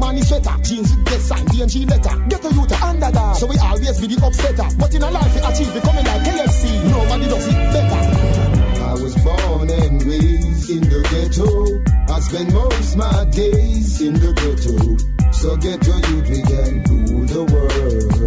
man 0.00 0.18
is 0.18 0.28
sweater, 0.28 0.56
jeans 0.62 0.96
with 0.96 1.04
get 1.06 1.20
sign, 1.20 1.46
DNG 1.46 1.88
letter. 1.88 2.16
Get 2.28 2.44
a 2.44 2.54
youth 2.54 2.82
under 2.82 3.10
dog, 3.10 3.36
so 3.36 3.46
we 3.46 3.56
always 3.58 4.00
be 4.00 4.06
the 4.08 4.16
upsetter. 4.16 4.78
But 4.78 4.94
in 4.94 5.02
a 5.02 5.10
life 5.10 5.34
we 5.34 5.40
achieve, 5.40 5.74
we 5.74 5.80
coming 5.80 6.04
like 6.04 6.22
KFC. 6.22 6.90
Nobody 6.90 7.24
does 7.28 7.46
it 7.46 7.72
better. 7.72 8.19
Was 9.10 9.24
born 9.24 9.70
and 9.70 10.02
raised 10.04 10.70
in 10.70 10.82
the 10.86 11.02
ghetto. 11.10 11.82
I 12.14 12.20
spend 12.20 12.54
most 12.54 12.96
my 12.96 13.24
days 13.34 14.00
in 14.00 14.14
the 14.14 14.30
ghetto. 14.38 14.78
So 15.34 15.56
ghetto 15.56 15.98
youth, 15.98 16.30
we 16.30 16.42
can 16.46 16.86
rule 16.86 17.26
the 17.26 17.42
world. 17.42 18.20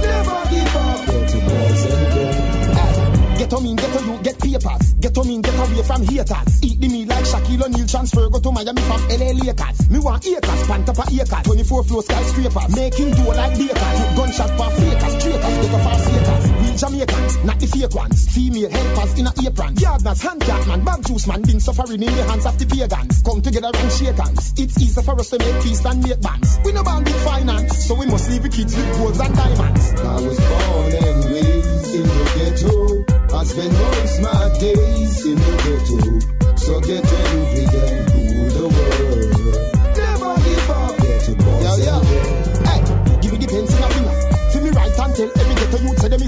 Never 0.00 0.40
give 0.48 0.76
up. 0.80 1.04
Ghetto 1.12 1.40
boys 1.44 1.84
and 1.92 2.04
girls. 2.16 3.36
Get 3.36 3.52
on 3.52 3.62
mean, 3.64 3.76
get 3.76 3.96
on 3.96 4.04
you, 4.08 4.22
get 4.22 4.38
papers. 4.40 4.92
Get 4.94 5.18
on 5.18 5.28
mean, 5.28 5.42
get 5.42 5.54
away 5.60 5.82
from 5.82 6.02
haters. 6.08 6.64
Eat 6.64 6.80
the 6.80 6.88
meal 6.88 7.08
like 7.08 7.24
Shaquille 7.24 7.64
O'Neal 7.64 7.86
transfer, 7.86 8.30
go 8.30 8.40
to 8.40 8.52
Miami 8.52 8.80
from 8.80 9.00
LA 9.12 9.36
Lakers. 9.44 9.90
Me 9.90 9.98
want 9.98 10.24
acres, 10.24 10.62
pant 10.64 10.88
up 10.88 10.98
a 11.00 11.04
acres. 11.20 11.44
24 11.44 11.84
floor 11.84 12.02
skyscrapers. 12.02 12.76
Making 12.76 13.10
dough 13.12 13.36
like 13.36 13.58
bakers. 13.60 13.98
Gunshot 14.16 14.56
for 14.56 14.70
fakers, 14.72 15.14
traitors, 15.20 15.56
get 15.60 15.74
up 15.74 15.84
for 15.84 15.98
sakers. 16.00 16.49
Jamaicans, 16.80 17.44
not 17.44 17.60
the 17.60 17.66
fake 17.66 17.94
ones. 17.94 18.24
Female 18.32 18.70
helpers 18.70 19.18
in 19.18 19.26
a 19.26 19.32
apron. 19.44 19.74
Gardeners, 19.74 20.22
hand 20.22 20.40
man, 20.48 20.82
bag 20.82 21.04
juice 21.04 21.26
man, 21.26 21.42
been 21.42 21.60
suffering 21.60 22.02
in 22.02 22.08
the 22.08 22.24
hands 22.24 22.46
of 22.46 22.56
the 22.56 22.64
pagans. 22.64 23.20
Come 23.20 23.42
together 23.42 23.68
and 23.68 23.92
shake 23.92 24.16
hands. 24.16 24.54
It's 24.56 24.80
easy 24.80 25.02
for 25.02 25.12
us 25.20 25.28
to 25.28 25.38
make 25.38 25.62
peace 25.62 25.84
and 25.84 26.02
make 26.02 26.22
bands. 26.22 26.58
We 26.64 26.72
no 26.72 26.82
bound 26.82 27.04
with 27.04 27.22
finance, 27.22 27.84
so 27.84 27.94
we 27.96 28.06
must 28.06 28.30
leave 28.30 28.44
the 28.44 28.48
kids 28.48 28.74
with 28.74 28.96
golds 28.96 29.20
and 29.20 29.36
diamonds. 29.36 29.92
I 29.92 30.14
was 30.24 30.40
born 30.40 30.92
and 31.04 31.24
raised 31.28 31.94
in 32.00 32.06
the 32.08 32.24
ghetto. 32.40 33.04
I 33.36 33.44
spend 33.44 33.72
most 33.76 34.16
my 34.24 34.40
days 34.56 35.26
in 35.26 35.36
the 35.36 35.52
ghetto. 35.60 36.56
So 36.56 36.80
ghetto 36.80 37.16
youth, 37.36 37.60
we 37.60 37.99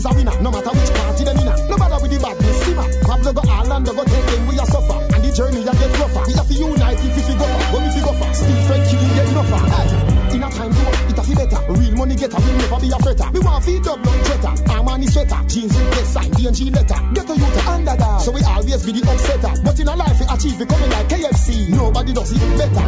is 0.03 0.11
a 0.11 0.15
winner. 0.15 0.35
No 0.43 0.51
matter 0.51 0.71
which 0.75 0.91
party 0.91 1.25
them 1.25 1.39
in. 1.39 1.47
No 1.71 1.77
matter 1.79 1.99
with 2.03 2.11
the 2.11 2.19
badness, 2.19 2.59
simmer. 2.67 2.87
Pablo 3.07 3.31
go 3.33 3.43
all 3.47 3.73
and 3.73 3.87
go 3.87 3.93
tell 4.03 4.25
them 4.27 4.43
we 4.51 4.59
a 4.59 4.67
suffer. 4.67 4.99
And 5.15 5.23
the 5.23 5.31
journey 5.31 5.63
a 5.63 5.73
get 5.73 5.93
rougher. 5.99 6.23
We 6.27 6.33
have 6.35 6.49
to 6.49 6.55
unite 6.55 6.99
if 6.99 7.15
we 7.15 7.35
go 7.39 7.47
far. 7.47 7.67
When 7.73 7.83
we 7.87 8.01
go 8.03 8.13
far, 8.19 8.33
still 8.35 8.63
friend 8.67 8.83
killing 8.83 9.15
get 9.15 9.29
rougher. 9.31 9.63
Hey, 9.63 10.35
in 10.35 10.43
a 10.43 10.49
time 10.51 10.73
to 10.75 10.83
up, 10.83 10.99
it 11.07 11.19
a 11.19 11.23
fi 11.23 11.35
better. 11.39 11.61
Real 11.71 11.95
money 11.95 12.17
getter 12.17 12.41
will 12.43 12.57
never 12.59 12.79
be 12.83 12.89
a 12.91 12.99
fretter. 12.99 13.29
We 13.31 13.41
want 13.41 13.63
feed 13.63 13.87
up 13.87 13.99
blood 14.03 14.21
jetter. 14.27 14.55
Armani 14.75 15.07
sweater, 15.07 15.41
jeans 15.47 15.71
with 15.71 15.91
get 15.95 16.07
sign, 16.07 16.31
DNG 16.35 16.61
letter. 16.75 16.99
Youth 17.15 17.31
a 17.31 17.71
underdog, 17.71 18.21
so 18.21 18.33
we 18.33 18.43
always 18.43 18.83
be 18.83 18.93
the 18.99 19.03
upsetter. 19.07 19.55
But 19.63 19.79
in 19.79 19.87
a 19.89 19.95
life 19.95 20.19
we 20.19 20.27
achieve, 20.27 20.59
we 20.59 20.67
coming 20.67 20.91
like 20.91 21.09
KFC. 21.09 21.71
Nobody 21.71 22.13
does 22.13 22.33
it 22.35 22.43
better. 22.59 22.87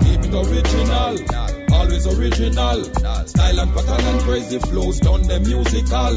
Keep 0.00 0.22
it 0.24 0.34
original, 0.34 1.63
always 1.74 2.06
original. 2.06 2.84
Style 3.26 3.60
and 3.60 3.72
pattern 3.74 4.06
and 4.06 4.20
crazy 4.22 4.58
flows 4.58 5.00
done 5.00 5.22
the 5.22 5.40
musical. 5.40 6.14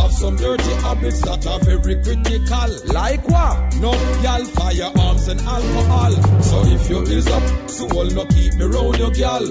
Have 0.00 0.12
some 0.12 0.36
dirty 0.36 0.74
habits 0.84 1.20
that 1.22 1.46
are 1.46 1.60
very 1.60 1.96
critical. 2.02 2.70
Like 2.92 3.26
what? 3.28 3.76
No 3.80 3.92
gal, 4.22 4.44
firearms 4.44 5.28
and 5.28 5.40
alcohol. 5.40 6.12
So 6.42 6.64
if 6.66 6.90
you 6.90 7.02
is 7.02 7.26
up, 7.28 7.70
soul 7.70 8.04
no 8.04 8.24
keep 8.26 8.54
me 8.54 8.64
round 8.64 8.98
your 8.98 9.10
gal. 9.10 9.44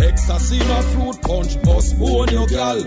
Ecstasy 0.00 0.58
no 0.58 0.82
fruit 0.92 1.22
punch, 1.22 1.56
must 1.64 1.96
own 2.00 2.28
your 2.28 2.46
gal. 2.46 2.80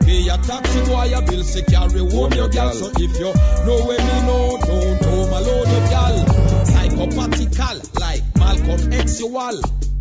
Pay 0.00 0.28
a 0.28 0.38
taxi 0.38 0.80
boy 0.86 1.12
a 1.14 1.22
bill 1.22 1.44
say 1.44 1.62
carry 1.62 2.00
home 2.00 2.32
your 2.32 2.48
gal. 2.48 2.72
So 2.72 2.90
if 2.96 3.12
you 3.18 3.30
know 3.66 3.78
where 3.86 3.98
me 3.98 4.16
know, 4.26 4.58
don't 4.58 5.04
home 5.04 5.32
alone 5.38 5.68
your 5.70 5.86
gal. 5.94 6.16
Psychopathical 6.64 8.00
like 8.00 8.22
Malcolm 8.36 8.92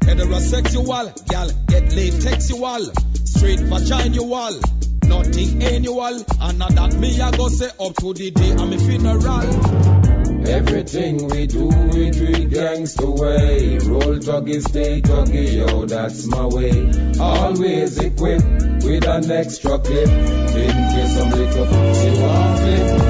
Xual. 0.09 0.15
Heterosexual, 0.15 1.27
gal 1.27 1.49
get 1.67 1.93
laid 1.95 2.21
textual. 2.21 2.85
Straight 3.25 3.59
vaginal. 3.59 4.59
Nothing 5.03 5.63
annual, 5.63 6.23
and 6.41 6.59
now 6.59 6.69
that 6.69 6.95
me 6.99 7.19
I 7.19 7.31
go 7.31 7.47
say 7.49 7.69
up 7.79 7.95
to 7.95 8.13
the 8.13 8.31
day 8.31 8.51
I'm 8.51 8.73
a 8.73 8.77
funeral. 8.77 10.47
Everything 10.47 11.27
we 11.27 11.47
do, 11.47 11.67
we 11.67 12.11
do 12.11 12.25
it 12.25 12.49
gangsta 12.49 13.19
way. 13.19 13.77
Roll 13.79 14.19
doggy, 14.19 14.61
stay 14.61 15.01
doggy, 15.01 15.45
yo, 15.57 15.85
that's 15.85 16.25
my 16.27 16.45
way. 16.45 16.91
Always 17.19 17.97
equipped 17.97 18.83
with 18.83 19.07
an 19.07 19.31
extra 19.31 19.79
clip. 19.79 20.09
In 20.09 20.89
case 20.91 21.15
some 21.15 21.29
little 21.31 21.65
pussy 21.65 22.21
want 22.21 22.59
flip. 22.59 23.08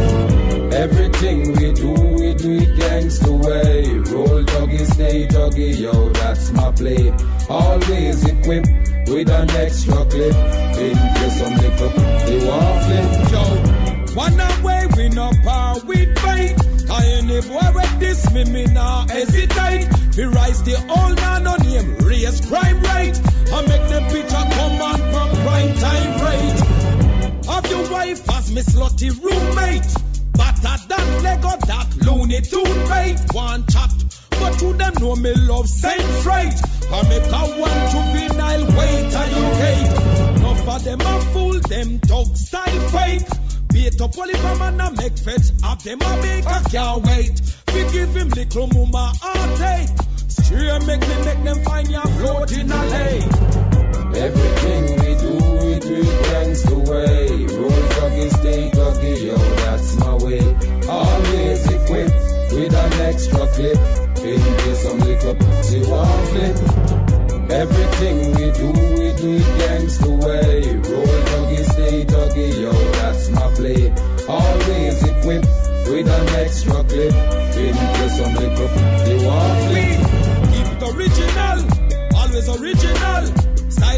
Everything 0.72 1.54
we 1.54 1.72
do, 1.74 1.92
we 1.92 2.34
do 2.36 2.52
it 2.58 2.70
gangsta 2.78 3.32
way. 3.44 3.98
Roll 4.14 4.44
doggy, 4.44 4.86
stay 4.86 5.26
doggy, 5.26 5.72
yo, 5.72 6.10
that's 6.10 6.52
my 6.52 6.72
play. 6.72 7.12
Always 7.50 8.24
equipped 8.24 8.70
with 9.08 9.30
an 9.30 9.50
extra 9.50 10.06
clip. 10.06 10.36
In 10.78 10.96
case 10.96 11.40
some 11.40 11.56
little 11.56 11.90
pussy 11.90 12.48
want 12.48 12.84
flip. 12.86 13.32
Yo, 13.32 14.16
one 14.16 14.40
away 14.40 14.88
we 14.96 15.10
no 15.10 15.32
power 15.44 15.80
with 15.86 16.18
fight. 16.20 16.56
Cause 16.88 17.06
any 17.06 17.42
boy 17.42 17.72
with 17.74 18.00
this 18.00 18.32
me, 18.32 18.44
me 18.46 18.66
nah 18.66 19.08
hesitate. 19.08 19.88
We 20.16 20.24
rise 20.26 20.64
the 20.64 20.76
old 20.76 21.16
man 21.18 21.48
on 21.48 21.62
him, 21.62 21.96
raise 22.06 22.42
crime 22.48 22.80
rate. 22.82 23.20
I 23.52 23.66
make 23.68 23.90
them 23.90 24.04
picture 24.12 24.46
come 24.56 24.82
on 24.82 25.00
from 25.12 25.30
prime 25.46 25.76
time 25.76 26.14
rate. 26.26 27.46
Have 27.48 27.66
your 27.68 27.92
wife 27.92 28.30
as 28.30 28.52
me 28.52 28.62
slutty 28.62 29.10
roommate. 29.24 30.09
Better 30.40 30.76
than 30.88 31.24
Lego 31.24 31.54
that 31.68 31.88
Looney 32.06 32.42
tune 32.42 32.80
rate. 32.88 33.20
One 33.34 33.68
chat, 33.68 33.92
but 34.40 34.54
to 34.60 34.74
them 34.74 34.94
know 35.02 35.16
me 35.16 35.34
love 35.36 35.68
same 35.68 36.08
freight. 36.24 36.56
I 36.92 37.00
make 37.12 37.28
a 37.28 37.42
one 37.60 37.82
juvenile 37.92 38.66
wait 38.78 39.14
and 39.22 39.32
you 39.36 39.48
hate. 39.64 39.94
Enough 40.40 40.68
of 40.68 40.84
them 40.86 41.02
a 41.02 41.22
fool, 41.34 41.60
them 41.60 41.98
dog 41.98 42.38
style 42.38 42.82
fake. 42.96 43.28
Beat 43.74 44.02
up 44.02 44.18
all 44.18 44.58
man 44.58 44.80
a 44.80 44.92
make 44.92 45.18
fetch, 45.18 45.52
have 45.62 45.84
them 45.84 46.02
a 46.02 46.22
make 46.24 46.48
I 46.48 46.64
can't 46.72 47.04
wait. 47.06 47.42
We 47.74 47.82
give 47.92 48.16
him 48.16 48.30
little 48.30 48.68
mama 48.68 49.14
heartache. 49.22 49.90
Straight 50.28 50.86
make 50.88 51.02
me 51.02 51.16
make 51.26 51.44
them 51.44 51.64
find 51.64 51.88
ya 51.90 52.02
float 52.02 52.52
in 52.54 52.72
a 52.72 52.86
lake. 52.86 53.34
Everything 54.16 55.09
do, 55.80 55.96
it 55.96 56.24
gangsta 56.30 56.78
way. 56.90 57.46
Roll 57.58 57.84
doggy, 57.96 58.30
stay 58.30 58.70
doggy, 58.70 59.26
yo, 59.26 59.36
that's 59.36 59.96
my 59.98 60.14
way. 60.16 60.44
Always 60.88 61.66
equipped 61.66 62.20
with 62.52 62.74
an 62.74 62.94
extra 63.02 63.48
clip. 63.48 63.78
In 64.20 64.58
case 64.60 64.84
some 64.84 65.00
little 65.00 65.36
pussy 65.36 65.82
want 65.90 66.28
flip. 66.30 66.56
Everything 67.50 68.18
we 68.36 68.52
do, 68.52 68.68
we 68.72 69.08
do 69.18 69.32
it 69.38 69.50
gangsta 69.60 70.12
way. 70.24 70.76
Roll 70.76 71.22
doggy, 71.30 71.64
stay 71.64 72.04
doggy, 72.04 72.62
yo, 72.62 72.72
that's 72.72 73.30
my 73.30 73.48
play. 73.56 73.90
Always 74.28 75.04
equipped 75.04 75.48
with 75.90 76.08
an 76.08 76.30
extra 76.36 76.84
clip. 76.84 77.14
In 77.56 77.76
case 77.76 78.18
some 78.18 78.34
little 78.36 78.70
pussy 78.70 79.26
want 79.26 79.60
flip. 79.68 80.00
Keep 80.52 80.68
it 80.74 80.84
original, 80.96 81.60
always 82.16 82.50
original. 82.50 83.49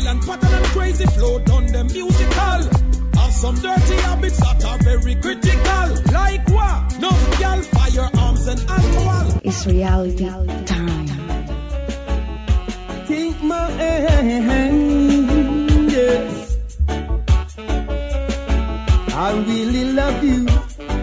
Style 0.01 0.13
and 0.13 0.21
pattern 0.25 0.53
and 0.53 0.65
crazy 0.65 1.05
flow 1.05 1.39
done 1.39 1.65
the 1.67 1.83
musical. 1.83 3.21
Have 3.21 3.33
some 3.33 3.55
dirty 3.55 3.95
habits 3.95 4.37
that 4.39 4.63
are 4.65 4.77
very 4.79 5.15
critical. 5.15 5.95
Like 6.11 6.47
what? 6.49 6.99
No 6.99 7.09
gal, 7.39 7.61
firearms 7.61 8.47
and 8.47 8.59
alcohol. 8.69 9.39
It's 9.43 9.65
reality 9.67 10.25
time. 10.65 11.07
Take 13.05 13.43
my 13.43 13.69
hand, 13.71 15.91
yes. 15.91 16.57
I 19.13 19.33
really 19.47 19.93
love 19.93 20.23
you, 20.23 20.45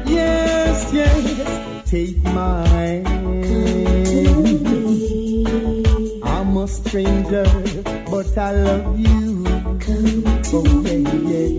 yes, 0.06 0.92
yes. 0.92 1.90
Take 1.90 2.22
my 2.24 2.66
hand. 2.66 4.47
A 6.58 6.66
stranger, 6.66 7.44
but 8.10 8.36
I 8.36 8.50
love 8.50 8.98
you. 8.98 9.44
Oh 10.52 10.82
yeah, 10.82 10.98
yeah. 11.30 11.50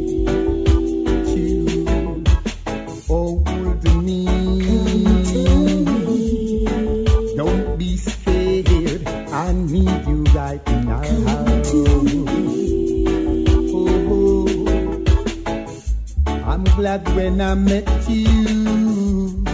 Oh, 3.09 3.41
you 3.47 3.63
hold 3.63 3.83
me. 4.03 4.25
Don't 7.37 7.77
be 7.77 7.95
scared. 7.95 9.07
I 9.07 9.53
need 9.53 10.05
you 10.05 10.23
right 10.35 10.67
now. 10.67 11.01
Oh, 11.71 12.03
I'm 16.43 16.63
glad 16.65 17.07
when 17.15 17.39
I 17.39 17.55
met 17.55 17.87
you. 18.09 19.45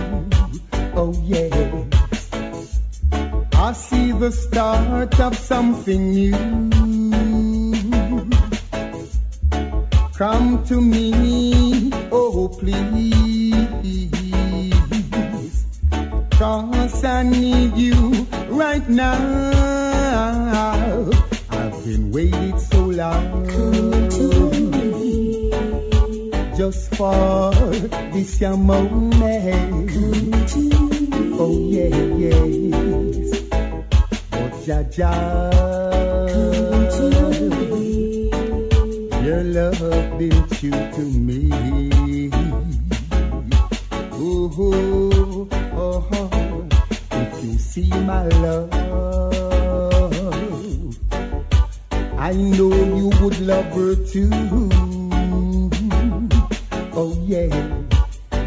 Oh 0.95 1.13
yeah. 1.23 1.85
I 3.57 3.71
see 3.73 3.94
the 4.25 4.31
start 4.31 5.19
of 5.19 5.35
something 5.37 6.09
new. 6.09 6.33
Come 10.17 10.63
to 10.65 10.81
me, 10.81 11.91
oh 12.11 12.47
please. 12.47 13.53
Cause 16.31 17.03
I 17.03 17.21
need 17.21 17.77
you 17.77 18.25
right 18.49 18.89
now. 18.89 19.41
I've 21.51 21.85
been 21.85 22.11
waiting 22.11 22.57
so 22.57 22.79
long 22.83 23.45
Come 23.45 24.09
to 24.09 24.49
me. 24.71 25.51
just 26.57 26.95
for 26.95 27.51
this 28.11 28.41
moment. 28.41 29.91
Oh 31.37 31.59
yeah, 31.69 31.95
yes. 32.17 32.84
Jaja, 34.65 35.13
your 39.23 39.43
love 39.43 40.17
been 40.17 40.47
true 40.57 40.71
to 40.71 41.03
me. 41.05 42.31
Oh, 44.11 44.51
oh, 44.57 45.47
oh, 45.51 46.07
oh. 46.11 46.67
if 47.11 47.43
you 47.43 47.59
see 47.59 47.89
my 47.91 48.25
love, 48.41 48.73
I 52.17 52.33
know 52.33 52.73
you 52.97 53.11
would 53.21 53.39
love 53.41 53.65
her 53.65 53.93
too. 53.93 54.31
Oh 56.97 57.13
yeah, 57.27 57.53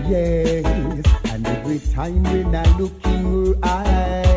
yes. 0.08 1.04
And 1.30 1.46
every 1.46 1.78
time 1.78 2.24
when 2.24 2.52
I 2.56 2.76
look 2.76 3.06
in 3.06 3.22
her 3.24 3.54
eyes, 3.62 4.27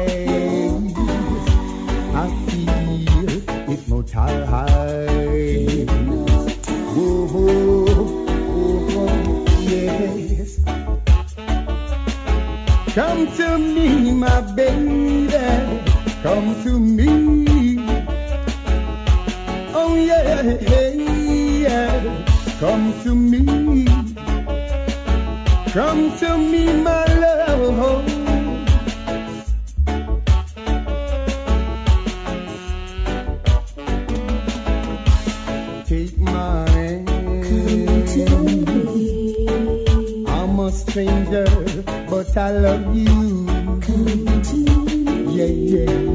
Come 12.93 13.31
to 13.37 13.57
me, 13.57 14.11
my 14.11 14.41
baby. 14.53 15.31
Come 16.21 16.61
to 16.63 16.77
me. 16.77 17.77
Oh 19.73 19.95
yeah, 19.95 20.41
yeah. 20.59 22.25
Come 22.59 22.93
to 23.03 23.15
me. 23.15 23.85
Come 25.71 26.17
to 26.17 26.37
me, 26.37 26.81
my 26.83 27.05
love. 27.05 28.05
Take 35.85 36.17
my 36.17 36.69
hand. 36.69 37.09
I'm 40.27 40.59
a 40.59 40.71
stranger, 40.73 41.45
I 42.37 42.51
love 42.51 42.95
you. 42.95 43.45
Yeah, 45.31 45.45
yeah, 45.45 45.91
yeah. 45.91 46.10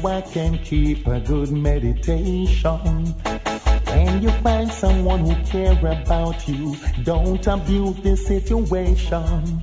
So 0.00 0.08
I 0.08 0.20
can 0.20 0.58
keep 0.58 1.06
a 1.06 1.20
good 1.20 1.50
meditation. 1.50 3.06
When 3.86 4.22
you 4.22 4.30
find 4.30 4.70
someone 4.70 5.20
who 5.20 5.34
care 5.44 5.72
about 5.72 6.46
you, 6.48 6.76
don't 7.02 7.46
abuse 7.46 7.96
the 7.96 8.16
situation. 8.16 9.62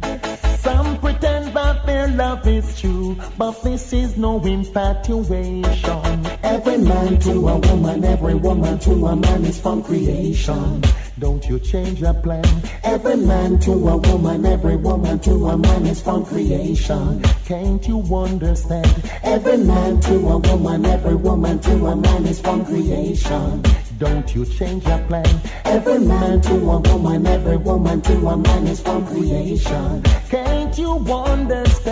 Some 0.60 1.00
pretend 1.00 1.56
that 1.56 1.86
their 1.86 2.08
love 2.08 2.48
is 2.48 2.80
true, 2.80 3.18
but 3.38 3.62
this 3.64 3.94
is 3.94 4.18
no 4.18 4.44
infatuation. 4.44 6.26
Every 6.44 6.78
man 6.78 7.20
to 7.20 7.48
a 7.48 7.58
woman, 7.60 8.04
every 8.04 8.36
woman 8.36 8.80
to 8.80 9.06
a 9.06 9.16
man 9.16 9.46
is 9.46 9.60
from 9.60 9.84
creation. 9.84 10.82
Don't 11.18 11.48
you 11.48 11.60
change 11.60 12.02
your 12.02 12.14
plan. 12.14 12.44
Every 12.84 13.16
man 13.16 13.58
to 13.60 13.72
a 13.72 13.96
woman, 13.96 14.46
every 14.46 14.76
woman 14.76 15.20
to 15.20 15.48
a 15.48 15.58
man 15.58 15.86
is 15.86 16.02
from 16.02 16.26
creation. 16.26 17.22
Can't 17.46 17.88
you 17.88 18.02
understand? 18.14 19.12
Every 19.24 19.58
man 19.58 20.02
to 20.02 20.16
a 20.16 20.38
woman, 20.40 20.86
every 20.86 21.16
woman 21.16 21.60
to 21.60 21.88
a 21.88 21.96
man 21.96 22.26
is 22.26 22.42
from 22.42 22.66
creation. 22.66 23.64
Don't 23.98 24.36
you 24.36 24.46
change 24.46 24.86
your 24.86 25.00
plan. 25.08 25.42
Every 25.64 26.00
man 26.00 26.42
to 26.42 26.54
a 26.54 26.80
woman, 26.80 27.26
every 27.26 27.58
woman 27.58 28.02
to 28.02 28.28
a 28.28 28.36
man 28.36 28.68
is 28.68 28.82
from 28.82 29.08
creation. 29.08 30.04
Can't 30.30 30.78
you 30.78 30.98
understand? 30.98 31.85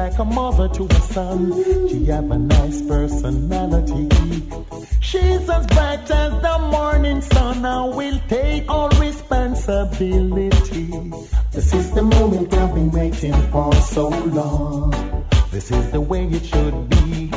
Like 0.00 0.18
a 0.18 0.24
mother 0.24 0.66
to 0.66 0.84
a 0.84 1.00
son. 1.12 1.88
She 1.88 2.06
have 2.06 2.30
a 2.30 2.38
nice 2.38 2.80
personality. 2.80 4.08
She's 5.00 5.50
as 5.56 5.66
bright 5.66 6.10
as 6.10 6.32
the 6.46 6.58
morning 6.74 7.20
sun. 7.20 7.66
I 7.66 7.84
will 7.84 8.18
take 8.26 8.70
all 8.70 8.88
responsibility. 9.06 10.86
This 11.52 11.74
is 11.74 11.90
the 11.92 12.02
moment 12.02 12.54
I've 12.54 12.74
been 12.74 12.90
waiting 12.90 13.38
for 13.52 13.74
so 13.74 14.08
long. 14.08 15.26
This 15.50 15.70
is 15.70 15.90
the 15.90 16.00
way 16.00 16.24
it 16.24 16.46
should 16.46 16.88
be. 16.88 17.30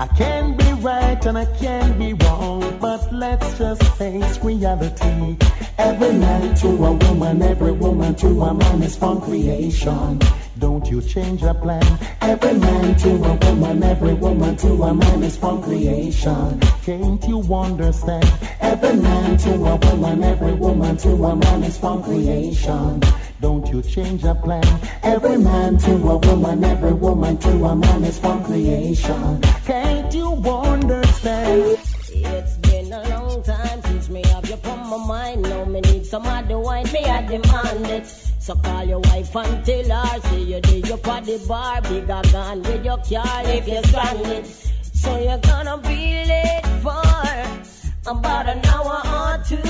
I 0.00 0.06
can 0.06 0.56
be 0.56 0.72
right 0.90 1.26
and 1.26 1.36
I 1.36 1.44
can 1.44 1.98
be 1.98 2.14
wrong, 2.14 2.78
but 2.80 3.12
let's 3.12 3.58
just 3.58 3.82
face 3.98 4.38
reality. 4.42 5.36
Every 5.76 6.12
man 6.14 6.54
to 6.62 6.68
a 6.68 6.92
woman, 6.92 7.42
every 7.42 7.72
woman 7.72 8.14
to 8.22 8.28
a 8.48 8.54
man 8.54 8.82
is 8.82 8.96
from 8.96 9.20
creation. 9.20 10.20
Don't 10.58 10.90
you 10.90 11.00
change 11.00 11.42
your 11.42 11.54
plan. 11.54 11.84
Every 12.20 12.58
man 12.58 12.96
to 12.96 13.10
a 13.10 13.34
woman, 13.36 13.82
every 13.84 14.14
woman 14.14 14.56
to 14.56 14.68
a 14.82 14.92
man 14.92 15.22
is 15.22 15.36
from 15.36 15.62
creation. 15.62 16.58
Can't 16.84 17.22
you 17.28 17.40
understand? 17.54 18.32
Every 18.60 18.96
man 18.96 19.36
to 19.38 19.50
a 19.54 19.76
woman, 19.76 20.24
every 20.24 20.54
woman 20.54 20.96
to 20.96 21.10
a 21.10 21.36
man 21.36 21.62
is 21.62 21.78
from 21.78 22.02
creation. 22.02 23.00
Don't 23.40 23.68
you 23.68 23.82
change 23.82 24.24
your 24.24 24.34
plan. 24.34 24.64
Every 25.04 25.36
man 25.36 25.78
to 25.78 25.92
a 25.92 26.16
woman, 26.16 26.64
every 26.64 26.92
woman 26.92 27.38
to 27.38 27.50
a 27.64 27.76
man 27.76 28.02
is 28.02 28.18
from 28.18 28.44
creation. 28.44 29.40
Can't 29.64 30.12
you 30.12 30.32
understand? 30.32 31.78
It's 32.10 32.56
been 32.56 32.92
a 32.92 33.08
long 33.08 33.44
time 33.44 33.82
since 33.82 34.08
me 34.08 34.22
have 34.26 34.48
you 34.48 34.58
on 34.64 34.90
my 34.90 35.06
mind. 35.06 35.42
Now 35.42 35.64
me 35.66 35.80
need 35.82 36.04
somebody 36.06 36.54
wine, 36.54 36.90
me 36.92 37.04
I 37.04 37.22
demand 37.26 37.86
it. 37.86 38.27
So 38.48 38.56
call 38.56 38.82
your 38.82 39.00
wife 39.00 39.36
and 39.36 39.62
tell 39.62 39.90
her, 39.90 40.20
say 40.22 40.40
you 40.40 40.58
dig 40.62 40.90
up 40.90 41.06
at 41.06 41.26
the 41.26 41.36
bar, 41.46 41.82
bigger 41.82 42.22
gun 42.32 42.62
with 42.62 42.82
your 42.82 42.96
car 42.96 43.42
if 43.44 43.68
you're 43.68 43.82
stranded. 43.82 44.46
So 44.46 45.18
you're 45.18 45.36
gonna 45.36 45.76
be 45.76 46.24
late 46.24 46.62
for 46.80 48.10
about 48.10 48.48
an 48.48 48.64
hour 48.64 49.02
or 49.20 49.44
two. 49.44 49.60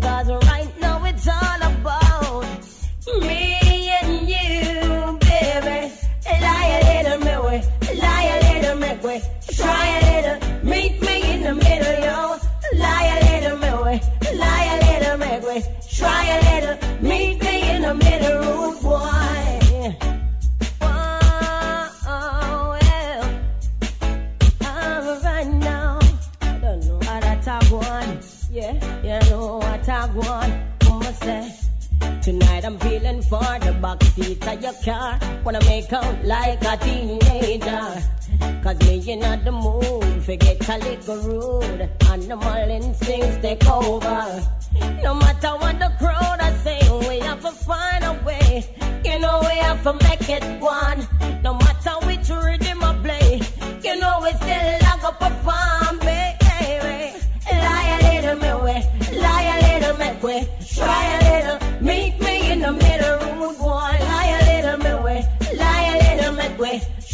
Cause 0.00 0.28
right 0.50 0.72
now 0.80 1.04
it's 1.04 1.28
all 1.28 1.62
about 1.62 2.44
me 3.22 3.88
and 4.02 4.28
you, 4.28 5.16
baby. 5.20 5.92
Lie 6.42 6.70
a 6.74 7.04
little 7.04 7.18
me 7.24 7.36
way, 7.46 7.62
lie 8.02 8.26
a 8.34 8.58
little 8.58 8.80
me 8.80 8.90
way, 9.06 9.22
try 9.52 9.86
a 9.86 10.00
little, 10.10 10.64
meet 10.64 11.00
me 11.00 11.34
in 11.34 11.42
the 11.44 11.54
middle, 11.54 12.04
yo. 12.04 12.36
Lie 12.74 13.06
a 13.14 13.40
little 13.40 13.58
me 13.58 13.70
way, 13.84 14.00
lie 14.34 14.64
a 14.74 14.98
little 14.98 15.18
me 15.18 15.46
way, 15.46 15.62
try 15.88 16.24
a 16.24 16.34
little, 16.34 16.45
I'm 32.66 32.80
feeling 32.80 33.22
for 33.22 33.58
the 33.60 33.78
back 33.80 34.02
seat 34.02 34.44
of 34.44 34.60
your 34.60 34.72
car. 34.84 35.20
Wanna 35.44 35.60
make 35.66 35.92
out 35.92 36.24
like 36.24 36.60
a 36.64 36.76
teenager. 36.76 38.02
Cause 38.64 38.78
me 38.80 39.12
in 39.12 39.20
the 39.20 39.52
mood, 39.52 40.24
forget 40.24 40.68
a 40.68 40.78
little 40.78 41.16
rude. 41.28 41.88
Animal 42.10 42.68
instincts 42.68 43.36
take 43.40 43.64
over. 43.70 44.42
No 45.00 45.14
matter 45.14 45.52
what 45.62 45.78
the 45.78 45.92
crowd 46.00 46.40
are 46.40 46.56
saying, 46.64 47.08
we 47.08 47.20
have 47.20 47.40
to 47.42 47.52
find 47.52 48.02
a 48.02 48.14
way. 48.26 48.64
You 49.04 49.20
know 49.20 49.38
we 49.42 49.56
have 49.58 49.84
to 49.84 49.92
make 49.92 50.28
it 50.28 50.60
one. 50.60 51.06
No 51.44 51.54
matter 51.54 52.04
which 52.04 52.28
rhythm 52.28 52.82
I 52.82 52.98
play, 53.00 53.42
you 53.84 54.00
know 54.00 54.18
we 54.24 54.32
still 54.32 54.75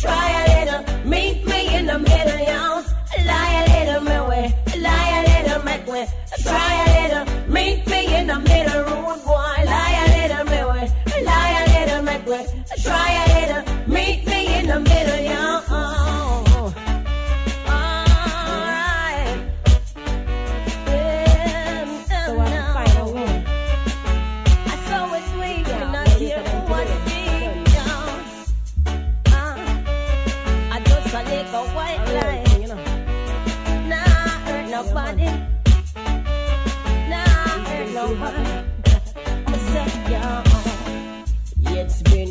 try 0.03 0.47
a 0.49 0.52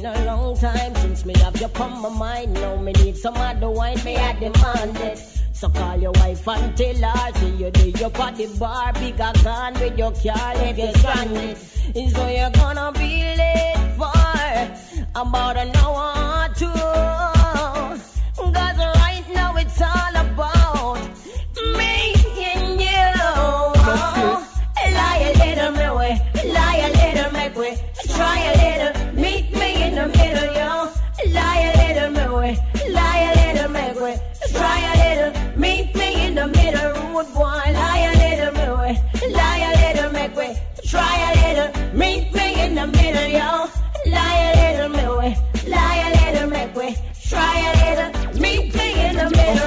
time 0.02 0.96
since 0.96 1.26
me 1.26 1.34
have 1.38 1.60
you 1.60 1.68
on 1.80 2.02
my 2.02 2.10
mind. 2.10 2.54
Now 2.54 2.76
me 2.78 2.92
need 2.94 3.18
some 3.18 3.36
other 3.36 3.70
wine, 3.70 4.04
me 4.04 4.16
I 4.18 4.34
demand 4.34 4.98
it. 4.98 5.18
So 5.54 5.70
call 5.70 5.98
your 5.98 6.12
wife 6.14 6.48
and 6.48 6.76
tell 6.76 6.96
her, 6.96 7.34
see 7.40 7.56
you 7.58 7.72
do 7.72 7.90
your 7.90 8.10
party 8.10 8.48
bar, 8.58 8.94
bigger 8.94 9.32
gun 9.44 9.74
with 9.74 9.98
your 9.98 10.12
car, 10.12 10.56
let 10.56 10.78
you're 10.78 10.94
stranded. 10.94 11.58
So 11.58 12.28
you're 12.28 12.50
gonna 12.52 12.92
be 12.94 13.24
late 13.42 13.94
for 13.98 15.22
about 15.22 15.58
an 15.58 15.76
hour 15.76 16.48
or 16.48 16.54
two. 16.56 17.41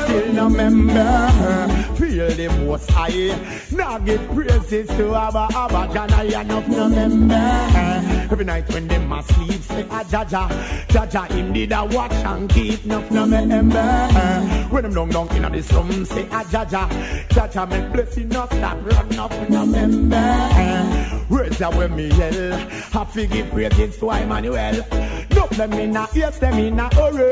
Still 0.04 0.32
no 0.32 0.48
member, 0.48 1.28
feel 1.96 2.28
the 2.28 2.48
most 2.64 2.90
high. 2.90 3.34
Now 3.70 3.98
give 3.98 4.26
praises 4.30 4.88
to 4.88 5.14
Jana, 5.92 6.24
enough. 6.24 7.34
Every 8.32 8.44
night 8.44 8.72
when 8.72 8.88
them 8.88 9.12
say 9.62 9.86
ah, 9.90 10.00
a 10.00 10.04
Jaja, 10.04 10.48
Jaja 10.88 11.30
indeed 11.30 11.72
a 11.72 11.84
watch 11.84 12.12
and 12.12 12.48
keep 12.50 12.84
enough 12.84 13.10
no 13.10 13.26
member. 13.26 14.08
When 14.70 14.82
them 14.82 14.92
down 14.92 15.08
down 15.10 15.36
inna 15.36 15.50
the 15.50 15.62
slum, 15.62 16.04
say 16.04 16.26
ah, 16.30 16.42
a 16.42 16.44
Jaja, 16.44 16.88
Jaja 17.28 17.68
make 17.68 17.92
blessing 17.92 18.28
not 18.28 18.52
stop 18.52 18.78
run 18.84 19.18
up 19.18 19.50
no 19.50 19.66
member. 19.66 21.13
Words 21.30 21.62
are 21.62 21.74
when 21.74 21.96
me 21.96 22.08
yell, 22.08 22.54
I 22.54 23.06
give 23.14 23.50
praises 23.50 23.98
to 23.98 24.10
Emmanuel. 24.10 24.84
No 25.30 25.46
them 25.56 25.72
in 25.74 25.96
a 25.96 26.06
yes 26.14 26.38
them 26.38 26.58
in 26.58 26.78
a 26.78 26.94
hurry, 26.94 27.30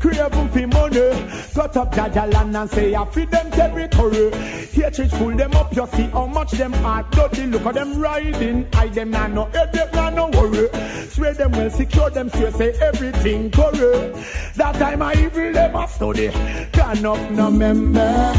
craving 0.00 0.48
for 0.48 0.66
money. 0.66 1.10
Cut 1.54 1.76
up 1.76 1.92
Jaja 1.92 2.32
land 2.32 2.56
and 2.56 2.70
say 2.70 2.94
I 2.94 3.04
feed 3.06 3.30
them 3.30 3.50
territory. 3.50 4.30
Here 4.68 4.90
church 4.90 5.10
full 5.10 5.36
them 5.36 5.52
up, 5.54 5.74
you 5.74 5.86
see 5.88 6.04
how 6.04 6.26
much 6.26 6.52
them 6.52 6.72
hard 6.72 7.10
bloody. 7.10 7.46
Look 7.46 7.66
at 7.66 7.74
them 7.74 8.00
riding, 8.00 8.66
I 8.72 8.88
them 8.88 9.10
nah 9.10 9.26
no 9.26 9.44
headache, 9.46 9.92
nah 9.92 10.10
no 10.10 10.28
worry. 10.28 10.68
Swear 11.08 11.34
them 11.34 11.52
well 11.52 11.70
secure 11.70 12.10
them, 12.10 12.28
swear 12.30 12.50
say 12.52 12.72
everything 12.80 13.50
correct. 13.50 14.16
That 14.56 14.74
time 14.76 15.02
I 15.02 15.14
evil 15.14 15.52
them 15.52 15.76
a 15.76 15.88
study, 15.88 16.30
can 16.72 17.04
up 17.04 17.30
no 17.30 17.50
member. 17.50 18.34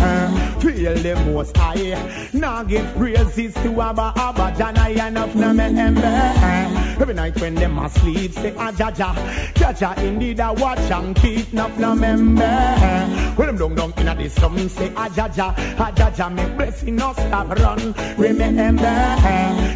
Feel 0.60 0.96
the 0.96 1.16
most 1.28 1.56
high, 1.56 2.30
now 2.34 2.64
give 2.64 2.86
praises 2.96 3.54
to 3.54 3.82
Abba 3.82 4.14
Abba 4.16 4.56
Jana, 4.96 5.08
enough 5.26 5.36
no 5.36 5.54
member. 5.54 6.02
Every 7.02 7.14
night 7.14 7.40
when 7.42 7.56
them 7.56 7.78
asleep, 7.80 8.32
say 8.32 8.54
ah, 8.58 8.70
a 8.70 8.72
Jaja, 8.72 9.14
Jaja 9.54 9.98
indeed 9.98 10.40
a 10.40 10.54
watch 10.54 10.80
and 10.90 11.14
keep 11.18 11.52
enough 11.52 11.78
no 11.78 11.94
member. 11.96 12.48
When 13.36 13.48
them 13.48 13.58
down 13.58 13.76
down 13.76 13.94
inna 13.98 14.16
the 14.16 14.30
slum, 14.30 14.70
say 14.70 14.94
ah, 14.96 15.08
a 15.08 15.10
Jaja, 15.10 15.54
ah, 15.78 15.90
a 15.90 15.92
Jaja 15.92 16.34
make 16.34 16.56
blessing 16.56 16.96
no 16.96 17.12
stop 17.12 17.50
run. 17.60 17.94
Remember, 18.18 18.82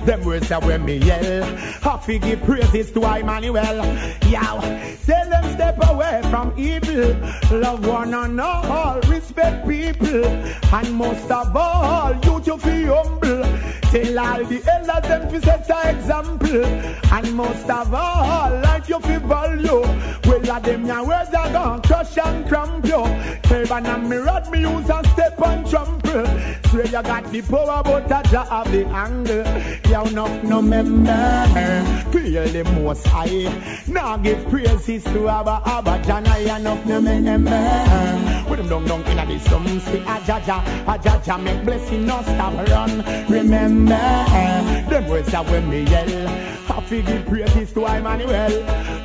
them 0.06 0.24
words 0.24 0.52
are 0.54 0.62
when 0.62 0.86
me 0.86 0.96
yell. 0.96 1.44
Happy 1.82 2.18
give 2.20 2.42
praises 2.44 2.92
to 2.92 3.00
Emmanuel. 3.00 3.86
Yow, 4.28 4.62
tell 5.06 5.30
them 5.30 5.54
step 5.54 5.78
away 5.90 6.22
from 6.30 6.54
evil. 6.58 7.14
Love 7.60 7.86
one 7.86 8.14
and 8.14 8.40
all, 8.40 9.02
respect 9.02 9.68
people, 9.68 10.26
and 10.26 10.94
most 10.94 11.30
of 11.30 11.54
all, 11.56 12.14
you 12.14 12.40
to 12.40 12.58
be 12.58 12.86
humble. 12.86 13.79
Tell 13.91 14.19
all 14.19 14.43
the 14.45 14.62
elders 14.71 15.10
them 15.10 15.32
to 15.32 15.41
set 15.41 15.69
a 15.69 15.89
example, 15.97 16.63
and 16.63 17.34
most 17.34 17.67
of 17.69 17.91
all, 17.91 18.52
life 18.62 18.88
you 18.88 18.99
feel 18.99 19.19
value. 19.21 19.82
Well, 20.25 20.52
of 20.52 20.63
them 20.63 20.86
your 20.86 21.08
words 21.08 21.34
are 21.34 21.52
gone 21.52 21.82
crush 21.82 22.17
and 22.19 22.47
crumple. 22.47 23.06
Turban 23.43 23.88
and 23.88 24.25
rod 24.25 24.52
me 24.52 24.60
use 24.62 24.89
and 24.89 25.08
step 25.08 25.41
and 25.41 25.67
trample. 25.67 26.25
Swear 26.69 26.86
you 26.86 26.91
got 26.91 27.32
the 27.32 27.41
power, 27.41 27.82
but 27.84 28.12
I 28.12 28.21
just 28.21 28.52
have 28.52 28.71
the 28.71 28.86
angle. 28.86 29.43
You 29.89 30.13
no 30.13 30.41
no 30.43 30.62
member, 30.62 32.12
feel 32.12 32.43
the 32.45 32.63
most 32.75 33.08
high. 33.08 33.84
Now 33.88 34.17
give 34.17 34.47
praises 34.49 35.04
to 35.06 35.28
Abba 35.28 35.63
Abba 35.65 36.04
Jana, 36.06 36.38
you 36.38 36.63
no 36.63 36.75
no 36.84 37.02
member. 37.02 38.45
With 38.49 38.60
them 38.60 38.69
down 38.69 38.86
down 38.86 39.02
inna 39.06 39.25
the 39.25 39.39
say 39.80 39.99
a 40.02 40.17
Jaja, 40.28 40.60
a 40.88 40.99
Jaja 40.99 41.41
make 41.41 41.63
blessing 41.65 42.06
no 42.06 42.21
stop 42.21 42.54
run. 42.69 43.04
Remember, 43.30 43.79
them 43.88 45.08
words 45.08 45.34
are 45.34 45.44
when 45.46 45.70
me 45.70 45.84
yell. 45.84 46.28
Happy 46.68 47.02
give 47.02 47.26
praises 47.26 47.72
to 47.74 47.86
Emmanuel. 47.86 48.52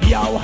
Yo, 0.04 0.38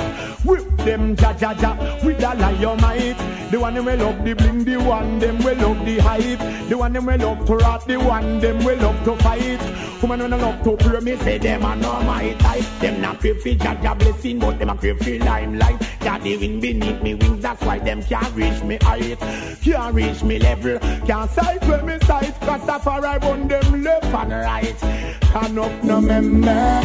whip 0.45 0.65
them 0.79 1.17
ja 1.17 1.35
ja 1.39 1.53
ja 1.53 1.77
with 2.05 2.23
a 2.23 2.35
lion 2.35 2.81
might. 2.81 3.17
The 3.51 3.59
one 3.59 3.75
them 3.75 3.85
will 3.85 3.99
love 3.99 4.25
the 4.25 4.35
bling, 4.35 4.65
the 4.65 4.77
one 4.77 5.19
them 5.19 5.39
will 5.39 5.57
love 5.57 5.85
the 5.85 5.99
hype. 5.99 6.69
The 6.69 6.77
one 6.79 6.93
them 6.93 7.07
will 7.07 7.19
love 7.19 7.47
to 7.47 7.57
rat, 7.57 7.85
the 7.87 7.97
one 7.99 8.41
them 8.41 8.65
will 8.65 8.79
love 8.79 9.05
to 9.05 9.17
fight. 9.23 9.61
Woman 10.03 10.21
when 10.21 10.33
I 10.33 10.37
love 10.37 10.63
to 10.65 10.77
pray, 10.77 11.01
me 11.01 11.17
say 11.17 11.37
them 11.37 11.63
are 11.63 11.77
not 11.77 12.05
my 12.07 12.33
type. 12.35 12.65
Them 12.81 13.03
not 13.03 13.21
crave 13.21 13.43
for 13.43 13.51
ja 13.51 13.79
ja 13.83 13.95
blessing, 13.95 14.39
but 14.39 14.59
them 14.59 14.71
a 14.71 14.77
crave 14.77 14.99
for 14.99 15.19
limelight. 15.19 15.79
God 16.01 16.23
the 16.23 16.37
wind 16.39 16.63
beneath 16.63 17.03
me 17.03 17.15
wings, 17.15 17.43
that's 17.43 17.63
why 17.63 17.79
them 17.79 18.03
can't 18.03 18.35
reach 18.35 18.63
me 18.63 18.79
height. 18.81 19.19
Can't 19.61 19.95
reach 19.95 20.23
me 20.23 20.39
level, 20.39 20.79
can't 21.07 21.31
sight 21.31 21.63
where 21.67 21.83
me 21.83 21.99
sight. 22.01 22.35
Cause 22.41 22.67
I 22.69 23.19
run 23.19 23.49
them 23.49 23.83
left 23.83 24.07
and 24.21 24.33
right. 24.33 25.21
Can 25.33 25.59
up 25.59 25.85
no 25.85 26.01
member, 26.01 26.81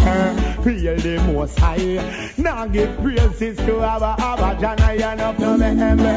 feel 0.64 0.96
the 0.98 1.22
most 1.34 1.58
high. 1.60 2.32
Now 2.38 2.68
give 2.68 2.96
praises 3.02 3.58
to 3.58 3.82
Abba 3.82 4.16
Abba 4.20 4.62
Jana, 4.62 5.04
and 5.04 5.22
up 5.22 5.40
no 5.40 5.58
member. 5.58 6.14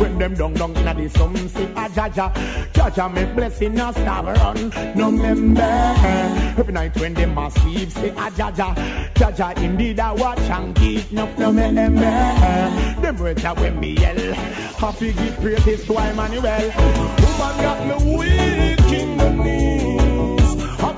When 0.00 0.18
them 0.18 0.34
down 0.34 0.54
down 0.54 0.76
inna 0.76 0.94
the 0.94 1.08
slum, 1.08 1.36
say 1.48 1.72
ah, 1.76 1.86
a 1.86 1.88
Jaja, 1.88 2.32
Jaja 2.72 3.14
make 3.14 3.34
blessing 3.34 3.74
no 3.74 3.92
stop 3.92 4.26
run. 4.26 4.72
No 4.96 5.10
member, 5.10 5.62
every 6.58 6.72
night 6.72 6.98
when 6.98 7.14
them 7.14 7.38
a 7.38 7.50
sleep, 7.50 7.90
say 7.90 8.10
a 8.10 8.14
ah, 8.16 8.30
Jaja, 8.30 8.74
Jaja 9.14 9.56
indeed 9.62 10.00
I 10.00 10.12
watch 10.12 10.38
and 10.40 10.74
keep 10.74 11.12
no 11.12 11.32
no 11.38 11.52
member. 11.52 12.00
Them 12.00 13.16
words 13.18 13.44
are 13.44 13.54
when 13.54 13.78
me 13.78 13.92
yell, 13.92 14.34
happy 14.34 15.12
give 15.12 15.36
praises 15.40 15.86
to 15.86 15.92
Emmanuel. 15.92 16.72
Woman 16.76 17.56
got 17.62 18.04
me 18.04 18.16
weak 18.18 18.81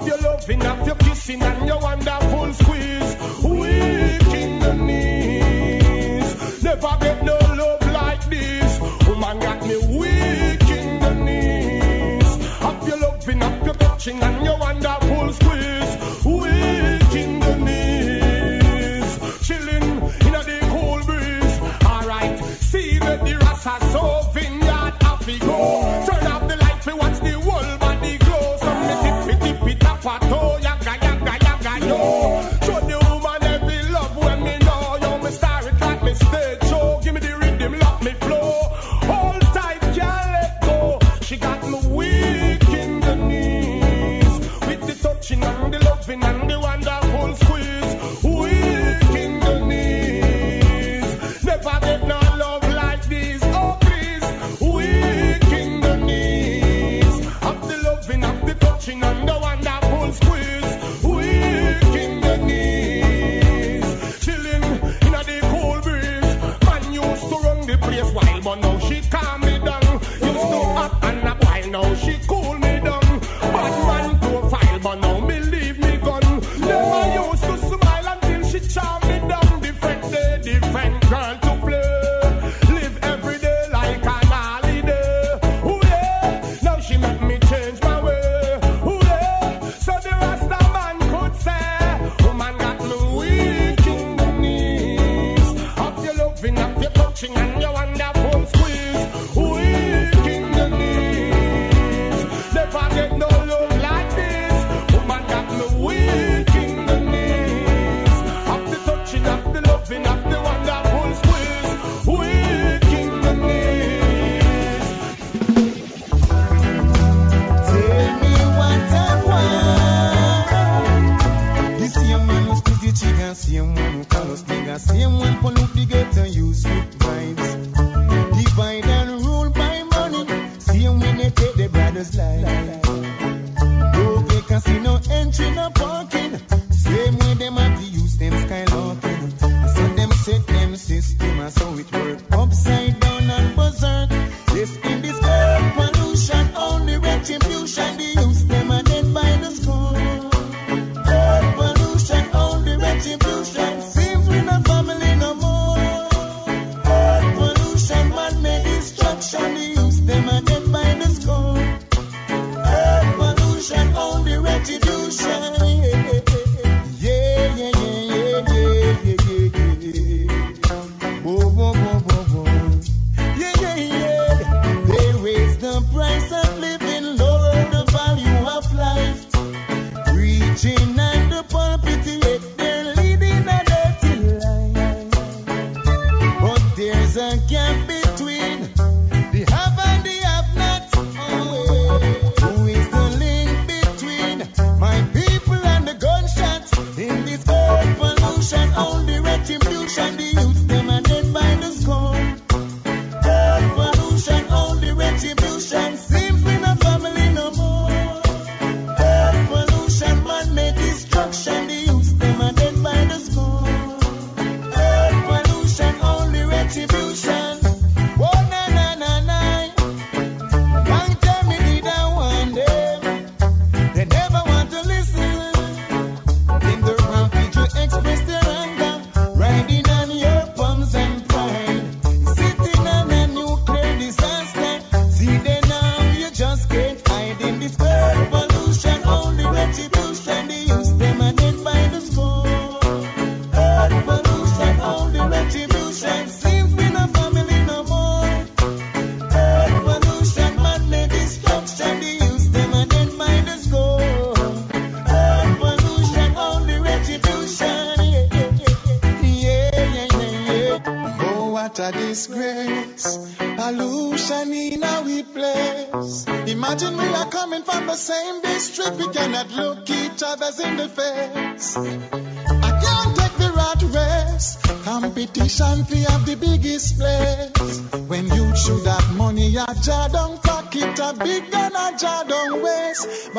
Have 0.05 0.21
your 0.21 0.31
loving, 0.33 0.61
have 0.61 0.87
your 0.87 0.97
kissing, 0.97 1.43
and 1.43 1.67
your 1.67 1.81
wonderful 1.81 2.53
squeeze. 2.53 3.17
Weak 3.43 4.35
in 4.35 4.59
the 4.59 4.75
knees. 4.75 6.62
Never 6.62 6.97
get 7.01 7.25
no 7.25 7.33
love 7.33 7.90
like 7.90 8.29
this. 8.29 8.81
Woman 9.09 9.38
got 9.38 9.62
me 9.67 9.77
weak 9.79 10.69
in 10.69 11.01
the 11.01 11.14
knees. 11.25 12.37
Have 12.59 12.87
your 12.87 12.99
loving, 12.99 13.40
have 13.40 13.64
your 13.64 13.75
touching, 13.77 14.23
and 14.23 14.45
your 14.45 14.59
wonderful 14.59 15.33
squeeze. 15.33 15.97
Weak 16.27 17.14
in 17.25 17.40
the 17.40 17.57
knees. 17.64 19.47
Chilling 19.47 19.85
in 20.27 20.35
a 20.35 20.43
the 20.45 20.59
cool 20.69 21.03
breeze. 21.07 21.61
Alright, 21.83 22.38
see 22.61 22.99
that 22.99 23.25
the 23.25 23.38
rasa 23.38 23.79
so 23.90 24.31
vineyard 24.35 25.03
happy 25.03 25.38
go. 25.38 26.05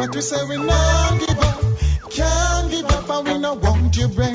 But 0.06 0.14
we 0.14 0.22
say 0.22 0.46
we 0.46 0.58
not 0.58 1.20
give 1.20 1.40
up, 1.40 2.12
can't 2.12 2.70
give 2.70 2.86
up, 2.86 3.10
and 3.10 3.28
we 3.28 3.38
no 3.40 3.56
want 3.56 3.98
you 3.98 4.08
break. 4.08 4.35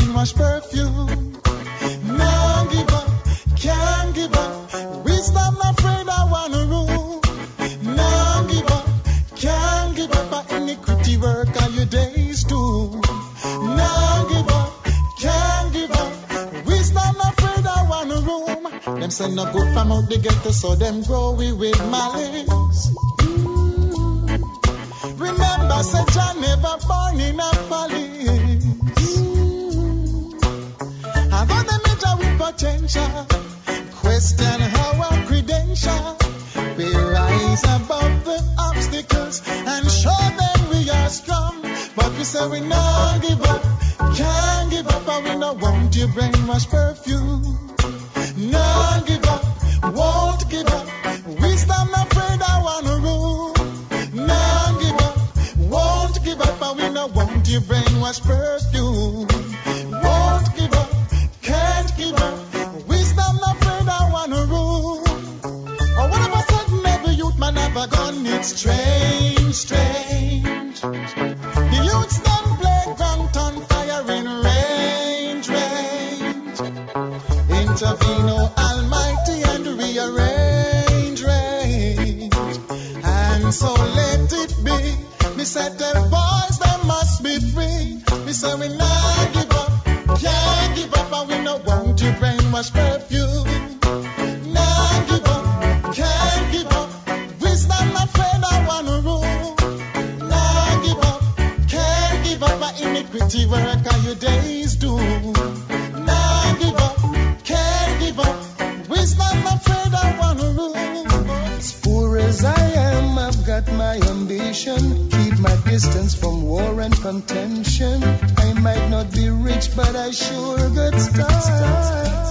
as 111.59 111.81
poor 111.83 112.17
as 112.17 112.45
i 112.45 112.67
am 112.75 113.19
i've 113.19 113.47
got 113.47 113.67
my 113.73 113.97
ambition 113.97 115.11
keep 115.31 115.39
my 115.39 115.57
distance 115.65 116.15
from 116.15 116.43
war 116.43 116.81
and 116.81 116.95
contention. 117.01 118.03
I 118.37 118.53
might 118.55 118.89
not 118.89 119.13
be 119.13 119.29
rich, 119.31 119.75
but 119.77 119.95
I 119.97 120.11
sure 120.11 120.59
got 120.71 120.99
stars. 120.99 122.31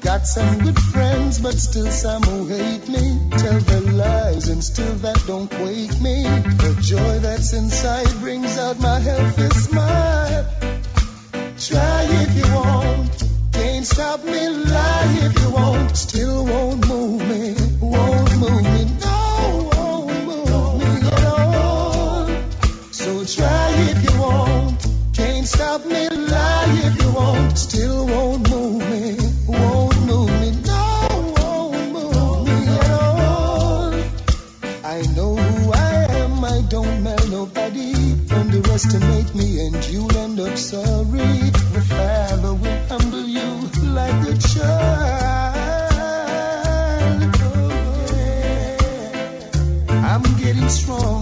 Got 0.00 0.26
some 0.26 0.58
good 0.58 0.78
friends, 0.78 1.38
but 1.40 1.54
still 1.54 1.90
some 1.90 2.22
who 2.22 2.46
hate 2.46 2.88
me. 2.88 3.20
Tell 3.30 3.60
their 3.60 3.92
lies, 3.92 4.48
and 4.48 4.62
still 4.62 4.94
that 5.06 5.22
don't 5.26 5.52
wake 5.60 6.00
me. 6.00 6.22
The 6.64 6.76
joy 6.80 7.18
that's 7.20 7.52
inside 7.52 8.10
brings 8.20 8.58
out 8.58 8.78
my 8.80 8.98
healthy 8.98 9.50
smile. 9.50 10.63
Try 11.66 12.04
if 12.10 12.36
you 12.36 12.54
want. 12.54 13.24
Can't 13.52 13.86
stop 13.86 14.22
me. 14.22 14.48
Lie 14.48 15.18
if 15.22 15.40
you 15.40 15.50
want. 15.50 15.96
Still 15.96 16.44
won't 16.44 16.86
move 16.86 17.22
me. 17.26 17.54
Won't 17.80 18.36
move 18.36 18.64
me. 18.64 18.84
No, 19.00 19.70
won't 19.72 20.26
move 20.26 20.78
me 20.78 21.08
at 21.08 21.24
all. 21.24 22.28
So 22.90 23.24
try 23.24 23.70
if 23.88 24.04
you 24.04 24.20
want. 24.20 24.86
Can't 25.14 25.46
stop 25.46 25.86
me. 25.86 26.06
Lie 26.10 26.80
if 26.84 27.02
you 27.02 27.12
want. 27.14 27.56
Still 27.56 28.08
won't 28.08 28.50
move 28.50 28.82
me. 28.90 29.16
Won't 29.48 30.02
move 30.04 30.32
me. 30.42 30.50
No, 30.66 31.32
won't 31.38 31.92
move 31.92 32.44
me 32.46 32.76
at 32.76 32.90
all. 32.90 33.94
I 34.84 35.00
know 35.16 35.34
who 35.34 35.72
I 35.72 35.94
am. 36.20 36.44
I 36.44 36.60
don't 36.68 37.02
matter 37.02 37.30
nobody. 37.30 37.94
Underestimate 38.30 39.34
me 39.34 39.66
and 39.66 39.82
you. 39.86 40.04
I'm 40.54 40.60
sorry. 40.60 41.50
The 41.74 41.82
Father 41.88 42.54
will 42.54 42.78
humble 42.86 43.26
you 43.26 43.68
like 43.90 44.22
a 44.22 44.38
child. 44.38 45.58
Oh, 47.42 48.06
yeah. 49.88 50.14
I'm 50.14 50.22
getting 50.38 50.68
strong. 50.68 51.13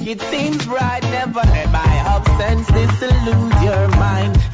make 0.00 0.08
it 0.08 0.20
seem 0.22 0.72
right. 0.72 1.02
Never 1.02 1.40
let 1.40 1.70
my 1.70 1.84
absence 1.84 2.66
disillude 2.68 3.62
your 3.62 3.88
mind. 3.96 4.53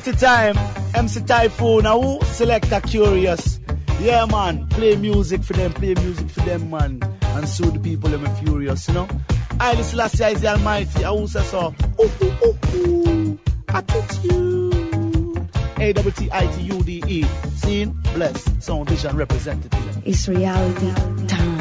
Quality 0.00 0.18
time. 0.18 0.56
MC 0.94 1.20
Taiyefoon, 1.20 1.82
now 1.82 2.00
who 2.00 2.24
selector 2.24 2.80
Kurious. 2.80 3.60
Yeah 4.00 4.24
man, 4.24 4.66
play 4.68 4.96
music 4.96 5.42
for 5.42 5.52
them, 5.52 5.74
play 5.74 5.92
music 5.92 6.30
for 6.30 6.40
them 6.40 6.70
man. 6.70 7.02
And 7.20 7.46
so 7.46 7.64
the 7.64 7.78
people 7.80 8.08
them 8.08 8.24
furious, 8.36 8.88
you 8.88 8.94
know. 8.94 9.08
I 9.60 9.74
listen 9.74 9.98
last 9.98 10.18
year 10.18 10.30
is 10.30 10.40
the 10.40 10.48
Almighty, 10.48 11.04
I 11.04 11.10
also 11.10 11.42
so. 11.42 11.74
Oh, 11.98 12.12
ooh 12.22 12.46
ooh 12.46 12.78
ooh 12.78 13.08
ooh 13.08 13.38
attitude. 13.68 15.48
A 15.78 15.92
W 15.92 16.12
T 16.12 16.30
I 16.32 16.46
T 16.46 16.62
U 16.62 16.82
D 16.82 17.02
E. 17.06 17.24
Seen, 17.56 17.90
blessed, 18.14 18.62
sound 18.62 18.88
vision 18.88 19.14
representative. 19.18 20.02
It's 20.06 20.26
reality 20.28 21.26
time. 21.26 21.59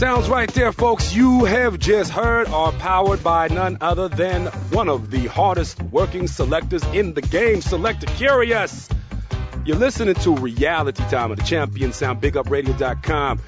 Sounds 0.00 0.30
right 0.30 0.48
there, 0.54 0.72
folks. 0.72 1.14
You 1.14 1.44
have 1.44 1.78
just 1.78 2.10
heard 2.10 2.48
are 2.48 2.72
powered 2.72 3.22
by 3.22 3.48
none 3.48 3.76
other 3.82 4.08
than 4.08 4.46
one 4.70 4.88
of 4.88 5.10
the 5.10 5.26
hardest 5.26 5.82
working 5.82 6.26
selectors 6.26 6.82
in 6.94 7.12
the 7.12 7.20
game, 7.20 7.60
Selector 7.60 8.06
Kurious. 8.06 8.90
You're 9.66 9.76
listening 9.76 10.14
to 10.14 10.34
Reality 10.36 11.04
Time 11.10 11.32
of 11.32 11.36
the 11.36 11.44
Champion 11.44 11.92
Sound, 11.92 12.22
BigUpRadio.com. 12.22 13.42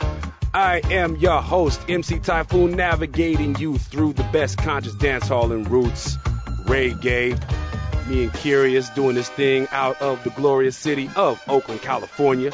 I 0.53 0.83
am 0.91 1.17
your 1.17 1.41
host, 1.41 1.81
MC 1.89 2.19
Taiyefoon, 2.19 2.75
navigating 2.75 3.57
you 3.57 3.79
through 3.79 4.13
the 4.13 4.25
best 4.25 4.59
conscious 4.59 4.95
dance 4.97 5.29
hall 5.29 5.53
and 5.53 5.67
roots, 5.71 6.19
reggae. 6.67 7.31
Me 8.11 8.25
and 8.25 8.33
Kurious 8.35 8.95
doing 8.95 9.15
this 9.15 9.31
thing 9.31 9.69
out 9.71 10.03
of 10.03 10.23
the 10.23 10.29
glorious 10.29 10.77
city 10.77 11.09
of 11.17 11.43
Oakland, 11.49 11.81
California. 11.81 12.53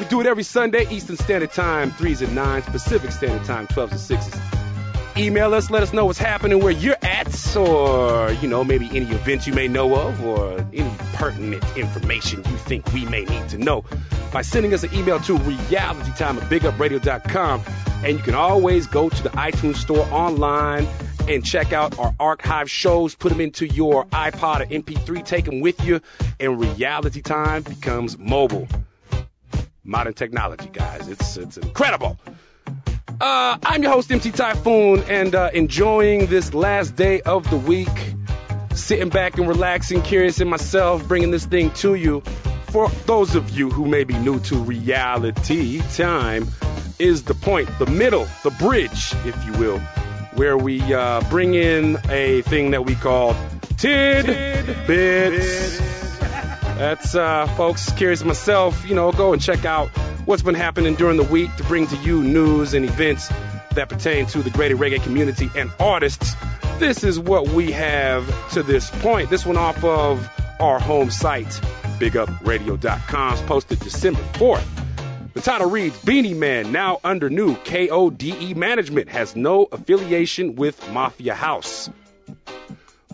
We 0.00 0.06
do 0.06 0.20
it 0.20 0.26
every 0.26 0.42
Sunday, 0.42 0.88
Eastern 0.90 1.16
Standard 1.16 1.52
Time, 1.52 1.90
3s 1.92 2.22
and 2.26 2.36
9s, 2.36 2.64
Pacific 2.64 3.12
Standard 3.12 3.44
Time, 3.44 3.66
12s 3.66 4.10
and 4.10 4.22
6s. 4.22 5.18
Email 5.18 5.52
us, 5.52 5.70
let 5.70 5.82
us 5.82 5.92
know 5.92 6.06
what's 6.06 6.18
happening 6.18 6.60
where 6.60 6.72
you're 6.72 6.96
at, 7.02 7.56
or, 7.56 8.32
you 8.32 8.48
know, 8.48 8.64
maybe 8.64 8.86
any 8.86 9.04
events 9.10 9.46
you 9.46 9.52
may 9.52 9.68
know 9.68 9.94
of, 9.94 10.24
or 10.24 10.66
any 10.72 10.90
pertinent 11.12 11.62
information 11.76 12.38
you 12.38 12.56
think 12.56 12.90
we 12.94 13.04
may 13.04 13.24
need 13.26 13.48
to 13.50 13.58
know 13.58 13.84
by 14.32 14.40
sending 14.40 14.72
us 14.72 14.82
an 14.82 14.94
email 14.94 15.20
to 15.20 15.36
realitytime 15.36 16.42
at 16.42 16.50
bigupradio.com. 16.50 17.62
And 18.02 18.16
you 18.16 18.24
can 18.24 18.34
always 18.34 18.86
go 18.86 19.10
to 19.10 19.22
the 19.22 19.28
iTunes 19.30 19.76
store 19.76 20.06
online 20.10 20.88
and 21.28 21.44
check 21.44 21.74
out 21.74 21.98
our 21.98 22.14
archive 22.18 22.70
shows, 22.70 23.14
put 23.14 23.28
them 23.28 23.42
into 23.42 23.66
your 23.66 24.06
iPod 24.06 24.62
or 24.62 24.66
MP3, 24.66 25.24
take 25.24 25.44
them 25.44 25.60
with 25.60 25.84
you, 25.84 26.00
and 26.40 26.58
reality 26.58 27.20
time 27.20 27.62
becomes 27.62 28.16
mobile. 28.18 28.66
Modern 29.84 30.14
technology, 30.14 30.70
guys. 30.72 31.08
It's, 31.08 31.36
it's 31.36 31.56
incredible. 31.56 32.18
Uh, 33.20 33.58
I'm 33.64 33.82
your 33.82 33.92
host, 33.92 34.12
MC 34.12 34.30
Taiyefoon, 34.30 35.08
and 35.08 35.34
uh, 35.34 35.50
enjoying 35.52 36.26
this 36.26 36.54
last 36.54 36.94
day 36.96 37.20
of 37.20 37.48
the 37.50 37.56
week. 37.56 37.88
Sitting 38.74 39.08
back 39.08 39.38
and 39.38 39.48
relaxing, 39.48 40.00
Kurious 40.02 40.40
in 40.40 40.48
myself, 40.48 41.06
bringing 41.08 41.30
this 41.30 41.46
thing 41.46 41.70
to 41.74 41.94
you. 41.94 42.20
For 42.68 42.88
those 43.06 43.34
of 43.34 43.50
you 43.50 43.70
who 43.70 43.86
may 43.86 44.04
be 44.04 44.16
new 44.18 44.40
to 44.40 44.56
reality, 44.56 45.82
time 45.94 46.46
is 46.98 47.24
the 47.24 47.34
point, 47.34 47.68
the 47.78 47.86
middle, 47.86 48.26
the 48.44 48.50
bridge, 48.52 49.14
if 49.26 49.44
you 49.44 49.52
will, 49.52 49.78
where 50.34 50.56
we 50.56 50.80
uh, 50.94 51.20
bring 51.28 51.54
in 51.54 51.98
a 52.08 52.42
thing 52.42 52.70
that 52.70 52.86
we 52.86 52.94
call 52.94 53.36
tidbits. 53.76 54.72
That's 56.76 57.14
uh, 57.14 57.46
folks, 57.56 57.90
Kurious 57.92 58.24
myself, 58.24 58.88
you 58.88 58.94
know, 58.94 59.12
go 59.12 59.32
and 59.32 59.40
check 59.40 59.64
out 59.64 59.88
what's 60.24 60.42
been 60.42 60.54
happening 60.54 60.94
during 60.94 61.16
the 61.16 61.22
week 61.22 61.54
to 61.56 61.64
bring 61.64 61.86
to 61.86 61.96
you 61.96 62.22
news 62.22 62.74
and 62.74 62.84
events 62.84 63.28
that 63.74 63.88
pertain 63.88 64.26
to 64.26 64.42
the 64.42 64.50
greater 64.50 64.76
reggae 64.76 65.02
community 65.02 65.50
and 65.56 65.70
artists. 65.78 66.34
This 66.78 67.04
is 67.04 67.18
what 67.18 67.48
we 67.48 67.70
have 67.72 68.50
to 68.52 68.62
this 68.62 68.90
point. 68.90 69.30
This 69.30 69.46
one 69.46 69.56
off 69.56 69.84
of 69.84 70.28
our 70.60 70.78
home 70.78 71.10
site, 71.10 71.60
bigupradio.com, 71.98 73.36
posted 73.46 73.78
December 73.80 74.22
4th. 74.34 74.66
The 75.34 75.40
title 75.40 75.70
reads 75.70 75.98
Beenie 76.04 76.34
Man, 76.34 76.72
now 76.72 77.00
under 77.04 77.30
new 77.30 77.54
KODE 77.56 78.54
management, 78.54 79.08
has 79.08 79.34
no 79.34 79.64
affiliation 79.70 80.56
with 80.56 80.90
Mafia 80.90 81.34
House. 81.34 81.88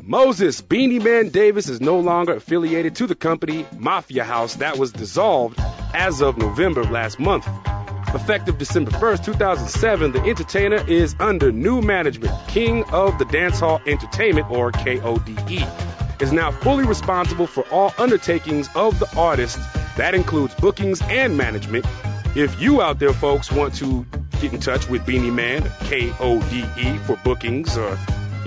Moses 0.08 0.62
Beenie 0.62 1.00
Man 1.00 1.28
Davis 1.28 1.68
is 1.68 1.82
no 1.82 2.00
longer 2.00 2.32
affiliated 2.32 2.94
to 2.94 3.06
the 3.06 3.14
company 3.14 3.66
Mafia 3.76 4.24
House 4.24 4.54
that 4.54 4.78
was 4.78 4.90
dissolved 4.90 5.60
as 5.92 6.22
of 6.22 6.38
November 6.38 6.80
of 6.80 6.90
last 6.90 7.20
month. 7.20 7.46
Effective 8.14 8.56
December 8.56 8.90
1st, 8.92 9.26
2007, 9.26 10.12
the 10.12 10.22
entertainer 10.22 10.82
is 10.88 11.14
under 11.20 11.52
new 11.52 11.82
management. 11.82 12.32
King 12.48 12.84
of 12.84 13.18
the 13.18 13.26
Dancehall 13.26 13.86
Entertainment, 13.86 14.50
or 14.50 14.72
KODE, 14.72 16.22
is 16.22 16.32
now 16.32 16.52
fully 16.52 16.86
responsible 16.86 17.46
for 17.46 17.68
all 17.70 17.92
undertakings 17.98 18.70
of 18.74 18.98
the 18.98 19.14
artist. 19.14 19.58
That 19.98 20.14
includes 20.14 20.54
bookings 20.54 21.02
and 21.02 21.36
management. 21.36 21.84
If 22.34 22.58
you 22.62 22.80
out 22.80 22.98
there, 22.98 23.12
folks, 23.12 23.52
want 23.52 23.74
to 23.74 24.06
get 24.40 24.54
in 24.54 24.60
touch 24.60 24.88
with 24.88 25.04
Beenie 25.04 25.30
Man, 25.30 25.64
KODE, 25.64 26.98
for 27.00 27.16
bookings 27.16 27.76
or 27.76 27.98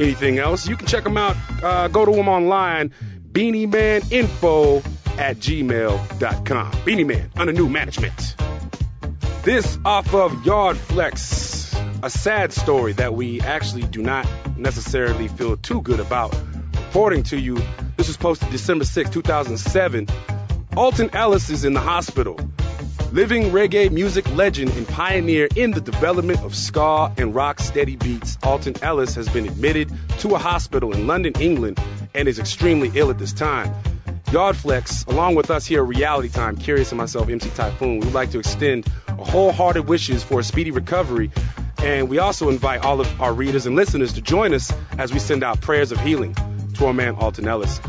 anything 0.02 0.40
else, 0.40 0.68
you 0.68 0.76
can 0.76 0.88
check 0.88 1.04
them 1.04 1.18
out. 1.18 1.36
Uh, 1.64 1.88
go 1.88 2.06
to 2.06 2.12
them 2.12 2.28
online, 2.28 2.94
beaniemaninfo 3.32 4.86
at 5.18 5.38
gmail.com. 5.38 6.72
Beenie 6.86 7.04
Man, 7.04 7.30
under 7.36 7.54
new 7.54 7.70
management. 7.70 8.36
This 9.44 9.78
off 9.86 10.14
of 10.14 10.32
Yardflex, 10.44 12.04
a 12.04 12.10
sad 12.10 12.54
story 12.54 12.94
that 12.94 13.14
we 13.14 13.42
actually 13.42 13.84
do 13.84 14.02
not 14.02 14.28
necessarily 14.58 15.28
feel 15.28 15.58
too 15.58 15.82
good 15.82 16.00
about 16.00 16.36
reporting 16.76 17.24
to 17.24 17.40
you. 17.40 17.58
This 17.98 18.08
was 18.08 18.18
posted 18.18 18.50
December 18.52 18.86
6, 18.86 19.10
2007. 19.10 20.08
Alton 20.76 21.10
Ellis 21.14 21.50
is 21.50 21.66
in 21.66 21.74
the 21.74 21.80
hospital. 21.80 22.40
Living 23.12 23.52
reggae 23.52 23.92
music 23.92 24.26
legend 24.36 24.72
and 24.72 24.88
pioneer 24.88 25.50
in 25.58 25.72
the 25.72 25.82
development 25.82 26.40
of 26.46 26.56
ska 26.56 27.12
and 27.18 27.36
rock 27.36 27.60
steady 27.60 27.98
beats, 27.98 28.38
Alton 28.42 28.74
Ellis 28.82 29.16
has 29.16 29.28
been 29.28 29.46
admitted 29.46 29.92
to 30.20 30.34
a 30.34 30.38
hospital 30.38 30.94
in 30.94 31.08
London, 31.08 31.34
England, 31.42 31.78
and 32.16 32.30
is 32.30 32.40
extremely 32.40 32.90
ill 32.96 33.10
at 33.10 33.20
this 33.20 33.34
time. 33.34 33.74
Yardflex, 34.28 35.06
along 35.08 35.36
with 35.36 35.52
us 35.52 35.66
here 35.66 35.84
at 35.84 35.90
Reality 35.90 36.30
Time, 36.30 36.56
Kurious 36.56 36.92
and 36.92 37.00
myself, 37.00 37.28
MC 37.28 37.50
Taiyefoon, 37.50 38.00
we 38.00 38.06
would 38.06 38.14
like 38.14 38.32
to 38.32 38.40
extend 38.40 38.88
wholehearted 39.10 39.90
wishes 39.90 40.24
for 40.24 40.40
a 40.40 40.44
speedy 40.44 40.72
recovery. 40.72 41.32
And 41.80 42.08
we 42.08 42.20
also 42.20 42.48
invite 42.48 42.86
all 42.86 43.02
of 43.02 43.22
our 43.22 43.34
readers 43.34 43.66
and 43.66 43.76
listeners 43.76 44.14
to 44.14 44.22
join 44.22 44.54
us 44.54 44.72
as 44.98 45.12
we 45.12 45.20
send 45.20 45.44
out 45.44 45.60
prayers 45.60 45.92
of 45.92 46.00
healing 46.00 46.34
to 46.76 46.86
our 46.86 46.94
man 46.94 47.16
Alton 47.16 47.46
Ellis. 47.46 47.82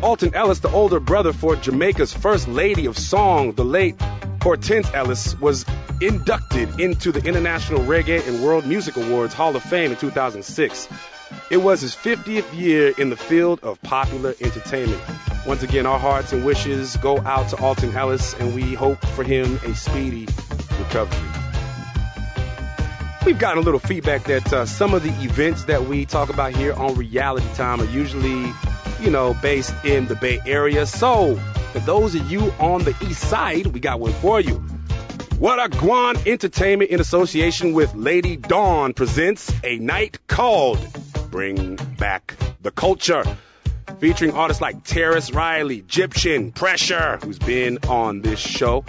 Alton 0.00 0.34
Ellis, 0.34 0.60
the 0.60 0.70
older 0.70 1.00
brother 1.00 1.34
for 1.34 1.54
Jamaica's 1.54 2.14
first 2.14 2.48
lady 2.48 2.86
of 2.86 2.96
song, 2.96 3.52
the 3.52 3.64
late 3.64 4.00
Hortense 4.40 4.88
Ellis, 4.94 5.38
was 5.40 5.64
inducted 6.00 6.80
into 6.80 7.12
the 7.12 7.26
International 7.26 7.80
Reggae 7.80 8.26
and 8.26 8.42
World 8.42 8.66
Music 8.66 8.96
Awards 8.96 9.34
Hall 9.34 9.54
of 9.56 9.62
Fame 9.62 9.90
in 9.90 9.96
2006. 9.96 10.88
It 11.50 11.58
was 11.58 11.80
his 11.80 11.94
50th 11.94 12.56
year 12.56 12.92
in 12.96 13.10
the 13.10 13.16
field 13.16 13.60
of 13.62 13.80
popular 13.82 14.34
entertainment. 14.40 15.02
Once 15.46 15.62
again, 15.62 15.86
our 15.86 15.98
hearts 15.98 16.32
and 16.32 16.44
wishes 16.44 16.96
go 16.98 17.18
out 17.18 17.48
to 17.50 17.56
Alton 17.56 17.94
Ellis, 17.96 18.34
and 18.34 18.54
we 18.54 18.74
hope 18.74 19.04
for 19.06 19.24
him 19.24 19.58
a 19.64 19.74
speedy 19.74 20.26
recovery. 20.78 21.28
We've 23.26 23.38
gotten 23.38 23.58
a 23.58 23.62
little 23.62 23.80
feedback 23.80 24.24
that 24.24 24.52
uh, 24.52 24.64
some 24.64 24.94
of 24.94 25.02
the 25.02 25.10
events 25.22 25.64
that 25.64 25.84
we 25.84 26.06
talk 26.06 26.30
about 26.30 26.54
here 26.54 26.72
on 26.72 26.94
Reality 26.94 27.46
Time 27.54 27.80
are 27.80 27.84
usually, 27.84 28.52
you 29.00 29.10
know, 29.10 29.34
based 29.34 29.74
in 29.84 30.06
the 30.06 30.14
Bay 30.14 30.40
Area. 30.46 30.86
So, 30.86 31.38
for 31.72 31.80
those 31.80 32.14
of 32.14 32.30
you 32.30 32.52
on 32.58 32.84
the 32.84 32.94
east 33.02 33.28
side, 33.28 33.66
we 33.66 33.80
got 33.80 34.00
one 34.00 34.12
for 34.12 34.40
you. 34.40 34.54
What 35.38 35.58
a 35.58 35.68
Guan 35.68 36.26
Entertainment 36.26 36.90
in 36.90 37.00
association 37.00 37.72
with 37.72 37.94
Lady 37.94 38.36
Dawn 38.36 38.92
presents 38.92 39.52
a 39.62 39.78
night 39.78 40.18
called 40.26 40.78
Bring 41.30 41.76
Back 41.98 42.34
the 42.60 42.70
Culture. 42.70 43.24
Featuring 44.00 44.32
artists 44.32 44.60
like 44.60 44.84
Tarrus 44.84 45.32
Riley, 45.32 45.78
Egyptian, 45.78 46.52
Pressure, 46.52 47.18
who's 47.22 47.38
been 47.38 47.78
on 47.88 48.20
this 48.20 48.38
show. 48.38 48.84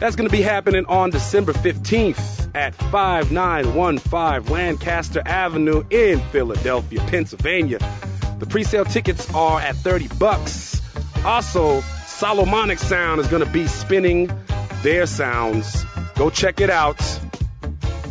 That's 0.00 0.16
going 0.16 0.28
to 0.28 0.36
be 0.36 0.42
happening 0.42 0.86
on 0.86 1.10
December 1.10 1.52
15th 1.52 2.54
at 2.54 2.74
5915 2.74 4.52
Lancaster 4.52 5.22
Avenue 5.24 5.84
in 5.90 6.20
Philadelphia, 6.20 7.00
Pennsylvania. 7.08 7.78
The 8.38 8.46
pre-sale 8.46 8.84
tickets 8.84 9.32
are 9.34 9.60
at 9.60 9.76
30 9.76 10.08
bucks. 10.18 10.75
Also, 11.24 11.80
Solomonic 12.06 12.78
Sound 12.78 13.20
is 13.20 13.28
going 13.28 13.44
to 13.44 13.50
be 13.50 13.66
spinning 13.66 14.30
their 14.82 15.06
sounds. 15.06 15.84
Go 16.14 16.30
check 16.30 16.60
it 16.60 16.70
out. 16.70 17.00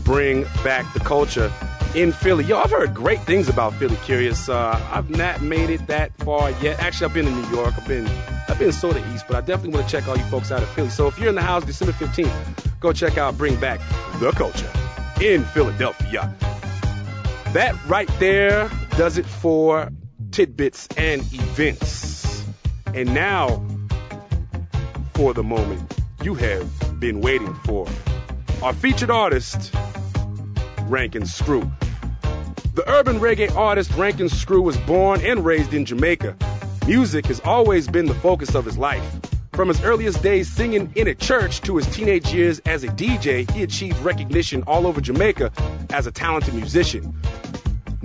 Bring 0.04 0.44
back 0.64 0.94
the 0.94 1.00
culture 1.00 1.52
in 1.96 2.12
Philly. 2.12 2.44
Yo, 2.44 2.58
I've 2.58 2.70
heard 2.70 2.94
great 2.94 3.22
things 3.22 3.50
about 3.50 3.74
Philly. 3.74 3.96
Kurious. 3.96 4.50
Uh, 4.50 4.80
I've 4.92 5.10
not 5.10 5.42
made 5.42 5.70
it 5.70 5.88
that 5.88 6.16
far 6.18 6.52
yet. 6.52 6.80
Actually, 6.80 7.06
I've 7.06 7.14
been 7.14 7.28
in 7.28 7.42
New 7.42 7.50
York. 7.50 7.74
I've 7.78 7.88
been 7.88 8.08
I've 8.48 8.60
been 8.60 8.72
sort 8.72 8.98
of 8.98 9.16
east, 9.16 9.26
but 9.28 9.38
I 9.38 9.42
definitely 9.42 9.80
want 9.80 9.90
to 9.90 9.92
check 9.92 10.08
all 10.08 10.18
you 10.18 10.24
folks 10.26 10.52
out 10.52 10.62
of 10.62 10.70
Philly. 10.70 10.90
So 10.90 11.08
if 11.08 11.18
you're 11.18 11.30
in 11.30 11.36
the 11.36 11.42
house 11.42 11.64
December 11.66 11.94
15th, 11.94 12.80
go 12.80 12.94
check 12.94 13.18
out 13.18 13.38
Bring 13.38 13.60
Back 13.60 13.80
the 14.20 14.32
Culture 14.32 14.72
in 15.22 15.44
Philadelphia. 15.46 16.36
That 17.54 17.76
right 17.88 18.10
there 18.20 18.70
does 18.98 19.18
it 19.18 19.26
for 19.26 19.90
tidbits 20.32 20.88
and 20.98 21.22
events. 21.34 22.25
And 22.96 23.14
now, 23.14 23.62
for 25.16 25.34
the 25.34 25.43
moment 25.43 25.93
you 26.24 26.34
have 26.36 26.98
been 26.98 27.20
waiting 27.20 27.54
for, 27.66 27.86
our 28.64 28.72
featured 28.72 29.12
artist, 29.12 29.76
Rankin 30.84 31.24
Scroo. 31.24 31.70
The 32.74 32.89
urban 32.89 33.20
reggae 33.20 33.54
artist 33.54 33.91
Rankin 33.96 34.28
Scroo 34.28 34.64
was 34.64 34.78
born 34.78 35.20
and 35.26 35.43
raised 35.43 35.74
in 35.74 35.84
Jamaica. 35.84 36.38
Music 36.88 37.26
has 37.26 37.41
always 37.41 37.86
been 37.89 38.06
the 38.06 38.16
focus 38.16 38.56
of 38.56 38.64
his 38.64 38.78
life. 38.78 39.04
From 39.52 39.68
his 39.68 39.84
earliest 39.84 40.24
days 40.24 40.50
singing 40.50 40.93
in 40.96 41.10
a 41.10 41.16
church 41.16 41.60
to 41.64 41.76
his 41.76 41.88
teenage 41.88 42.34
years 42.34 42.60
as 42.60 42.86
a 42.86 42.88
DJ, 42.88 43.52
he 43.52 43.64
achieved 43.64 44.00
recognition 44.06 44.64
all 44.68 44.88
over 44.88 45.02
Jamaica 45.02 45.52
as 45.89 46.08
a 46.08 46.14
talented 46.14 46.54
musician. 46.54 47.14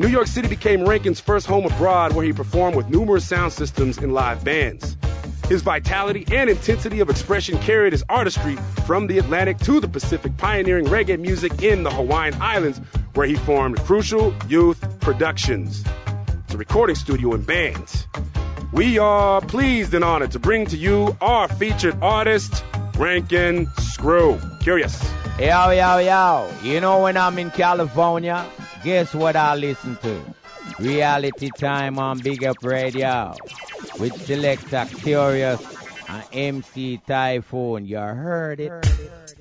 New 0.01 0.09
York 0.09 0.29
City 0.29 0.49
became 0.49 0.89
Rankin's 0.89 1.21
first 1.21 1.47
home 1.47 1.67
abroad 1.67 2.15
where 2.15 2.25
he 2.25 2.33
performed 2.33 2.75
with 2.75 2.89
numerous 2.89 3.23
sound 3.29 3.53
systems 3.53 3.99
and 3.99 4.15
live 4.15 4.43
bands. 4.43 4.97
His 5.47 5.61
vitality 5.61 6.25
and 6.33 6.49
intensity 6.49 7.01
of 7.01 7.11
expression 7.11 7.59
carried 7.59 7.93
his 7.93 8.03
artistry 8.09 8.57
from 8.87 9.09
the 9.09 9.19
Atlantic 9.19 9.59
to 9.59 9.79
the 9.79 9.89
Pacific, 9.89 10.39
pioneering 10.39 10.87
reggae 10.87 11.21
music 11.21 11.63
in 11.63 11.83
the 11.83 11.91
Hawaiian 11.91 12.33
Islands, 12.41 12.79
where 13.13 13.27
he 13.27 13.35
formed 13.35 13.79
Crucial 13.81 14.35
Youth 14.49 14.83
Productions. 15.01 15.85
A 16.49 16.57
recording 16.57 16.97
studio 16.97 17.35
and 17.35 17.47
band. 17.47 18.07
We 18.73 18.99
are 18.99 19.43
pleased 19.43 19.93
and 19.93 20.03
honored 20.03 20.31
to 20.31 20.39
bring 20.39 20.65
to 20.69 20.79
you 20.79 21.15
our 21.21 21.47
featured 21.47 21.99
artist, 22.01 22.65
Rankin 22.97 23.67
Scroo. 23.67 24.50
Kurious. 24.61 25.01
Yo, 25.39 25.71
yo, 25.71 25.99
yo. 25.99 26.51
You 26.63 26.81
know 26.81 27.03
when 27.03 27.17
I'm 27.17 27.39
in 27.39 27.51
California, 27.51 28.45
guess 28.85 29.15
what 29.15 29.35
I 29.35 29.55
listen 29.55 29.97
to? 30.03 30.23
Reality 30.79 31.51
Time 31.51 31.99
on 31.99 32.19
Big 32.19 32.45
Up 32.45 32.63
Radio 32.63 33.35
with 33.99 34.15
Selector 34.27 34.87
Kurious 35.03 35.61
and 36.09 36.25
MC 36.33 37.01
Taiyefoon. 37.07 37.89
You 37.89 37.99
heard 37.99 38.61
it. 38.61 38.69
Yaga 38.69 39.40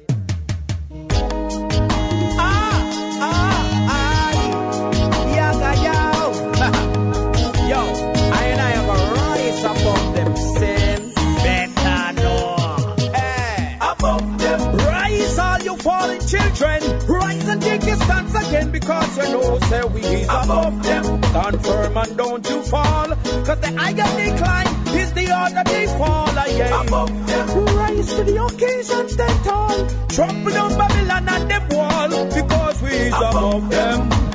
children. 16.60 17.08
Rise 17.08 17.48
and 17.48 17.62
take 17.62 17.84
your 17.86 17.96
stance 17.96 18.48
again 18.48 18.72
because 18.72 19.18
you 19.18 19.34
know 19.34 19.60
say 19.60 19.84
we 19.86 20.02
is 20.02 20.28
above 20.28 20.84
them. 20.84 21.24
Stand 21.24 21.66
firm 21.66 21.98
and 21.98 22.18
don't 22.18 22.50
you 22.50 22.62
fall. 22.64 23.08
Cause 23.08 23.60
the 23.60 23.74
higher 23.78 23.94
they 23.94 24.38
climb 24.38 24.88
is 24.98 25.14
the 25.14 25.26
harder 25.26 25.64
they 25.70 25.88
fall 25.88 26.30
again. 26.30 26.88
Above 26.88 27.28
them. 27.28 27.66
Rise 27.76 28.14
to 28.16 28.24
the 28.24 28.44
occasion 28.46 29.10
stand 29.10 29.44
tall. 29.44 29.88
Trample 30.10 30.52
down 30.52 30.78
Babylon 30.78 31.30
and 31.30 31.52
them 31.52 31.70
wall 31.70 32.26
because 32.26 32.82
we 32.82 32.90
is 32.90 33.14
above 33.14 33.70
them. 33.70 34.10
Ah, 34.12 34.29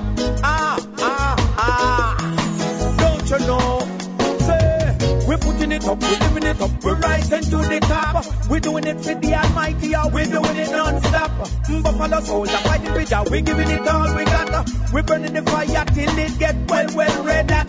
it 5.85 5.91
up, 5.91 6.03
we're 6.03 6.19
living 6.19 6.43
it 6.45 6.61
up, 6.61 6.85
we're 6.85 6.95
rising 6.95 7.43
to 7.43 7.57
the 7.57 7.81
top. 7.81 8.25
We're 8.49 8.61
doing 8.61 8.87
it 8.87 9.01
for 9.01 9.15
the 9.15 9.35
Almighty, 9.35 9.93
we're 10.13 10.25
doing 10.27 10.57
it 10.57 10.71
non-stop. 10.71 11.31
Mm, 11.69 11.83
Buffalo 11.83 12.21
soldier 12.21 12.57
fighting 12.59 12.93
with 12.93 13.11
ya, 13.11 13.25
we're 13.31 13.41
giving 13.41 13.71
it 13.71 13.89
all 13.89 14.15
we 14.17 14.25
got. 14.25 14.71
We're 14.93 15.03
burning 15.03 15.33
the 15.33 15.43
fire 15.43 15.85
till 15.85 16.19
it 16.19 16.39
get 16.39 16.57
well, 16.69 16.87
well 16.95 17.25
red 17.25 17.51
hot. 17.51 17.69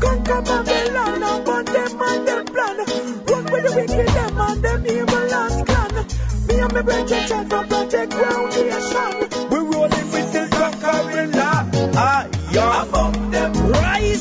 Conquer 0.00 0.42
Babylon, 0.42 1.44
burn 1.44 1.64
them 1.66 2.00
and 2.00 2.28
them 2.28 2.46
plan. 2.46 2.76
Run 3.28 3.44
with 3.52 3.62
the 3.64 3.72
wicked, 3.76 4.08
them 4.08 4.38
and 4.40 4.62
them 4.62 4.86
evil 4.86 5.26
last 5.28 5.66
clan. 5.66 6.06
Me 6.48 6.60
and 6.60 6.72
my 6.72 6.82
brethren 6.82 7.26
try 7.26 7.44
to 7.44 7.62
protect 7.66 8.12
ground 8.12 8.50
nation. 8.56 9.48
We're 9.50 9.64
rolling 9.64 10.10
with 10.12 10.32
the 10.32 10.48
conquering 10.50 11.39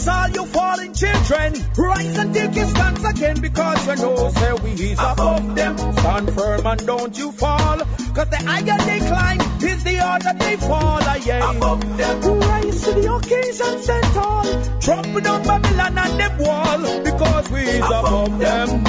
All 0.08 0.30
you 0.30 0.46
fallen 0.46 0.94
children. 0.94 1.54
Rise 1.78 2.18
and 2.18 2.34
take 2.34 2.56
your 2.56 2.68
stance 2.68 3.04
again 3.04 3.42
because 3.42 3.88
you 3.88 3.96
know 3.98 4.30
say 4.32 4.54
we 4.54 4.72
is 4.72 5.00
above 5.00 5.56
them. 5.56 5.78
Stand 5.78 6.34
firm 6.34 6.66
and 6.66 6.88
don't 6.88 7.18
you 7.18 7.32
fall. 7.32 7.78
Cause 7.80 8.30
the 8.30 8.38
higher 8.38 8.78
they 8.86 9.00
climb 9.00 9.42
is 9.62 9.84
the 9.84 9.96
harder 9.96 10.34
they 10.40 10.56
fall. 10.58 11.00
Ah, 11.02 11.16
yeah. 11.26 11.52
Above 11.52 11.98
them. 11.98 12.40
Rise 12.40 12.82
to 12.84 12.92
the 12.94 13.14
occasion 13.14 13.82
stand 13.84 14.14
tall. 14.14 14.80
Trample 14.80 15.22
down 15.22 15.44
Babylon 15.44 15.98
and 15.98 16.20
them 16.20 16.38
wall 16.40 17.04
because 17.04 17.50
we 17.52 17.62
is 17.62 17.86
above, 17.86 18.40
them. 18.40 18.86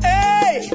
Hey! 0.00 0.70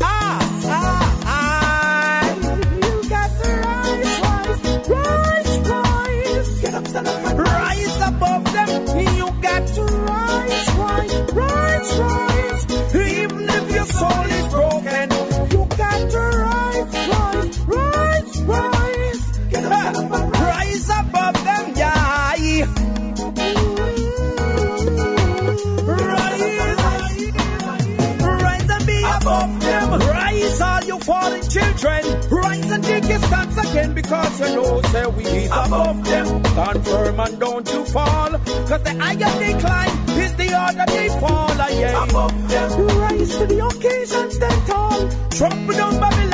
Ah, 0.00 0.38
ah, 0.64 1.22
ah. 1.26 2.36
You 2.82 3.08
got 3.08 3.30
to 3.42 3.50
rise, 3.64 4.20
rise, 4.20 4.88
rise, 4.88 5.58
rise. 5.70 6.60
Get 6.60 6.74
up, 6.74 6.86
stand 6.86 7.08
up, 7.08 7.38
because 34.12 34.40
you 34.40 34.56
know 34.56 34.82
say 34.82 35.06
we 35.06 35.24
is 35.24 35.46
above 35.50 36.04
them. 36.04 36.26
Stand 36.44 36.86
firm 36.86 37.20
and 37.20 37.40
don't 37.40 37.72
you 37.72 37.84
fall. 37.86 38.30
Cause 38.68 38.82
the 38.82 38.94
higher 39.00 39.32
they 39.40 39.54
climb 39.58 40.08
is 40.20 40.34
the 40.36 40.48
harder 40.48 40.92
they 40.92 41.08
fall. 41.08 41.48
Ah, 41.64 41.68
Yeah. 41.70 42.04
Above 42.04 42.48
them. 42.50 42.86
Rise 43.00 43.36
to 43.38 43.46
the 43.46 43.58
occasion, 43.66 44.30
stand 44.30 44.66
tall. 44.66 45.08
Trample 45.30 45.76
down 45.76 45.98
Babylon 45.98 46.31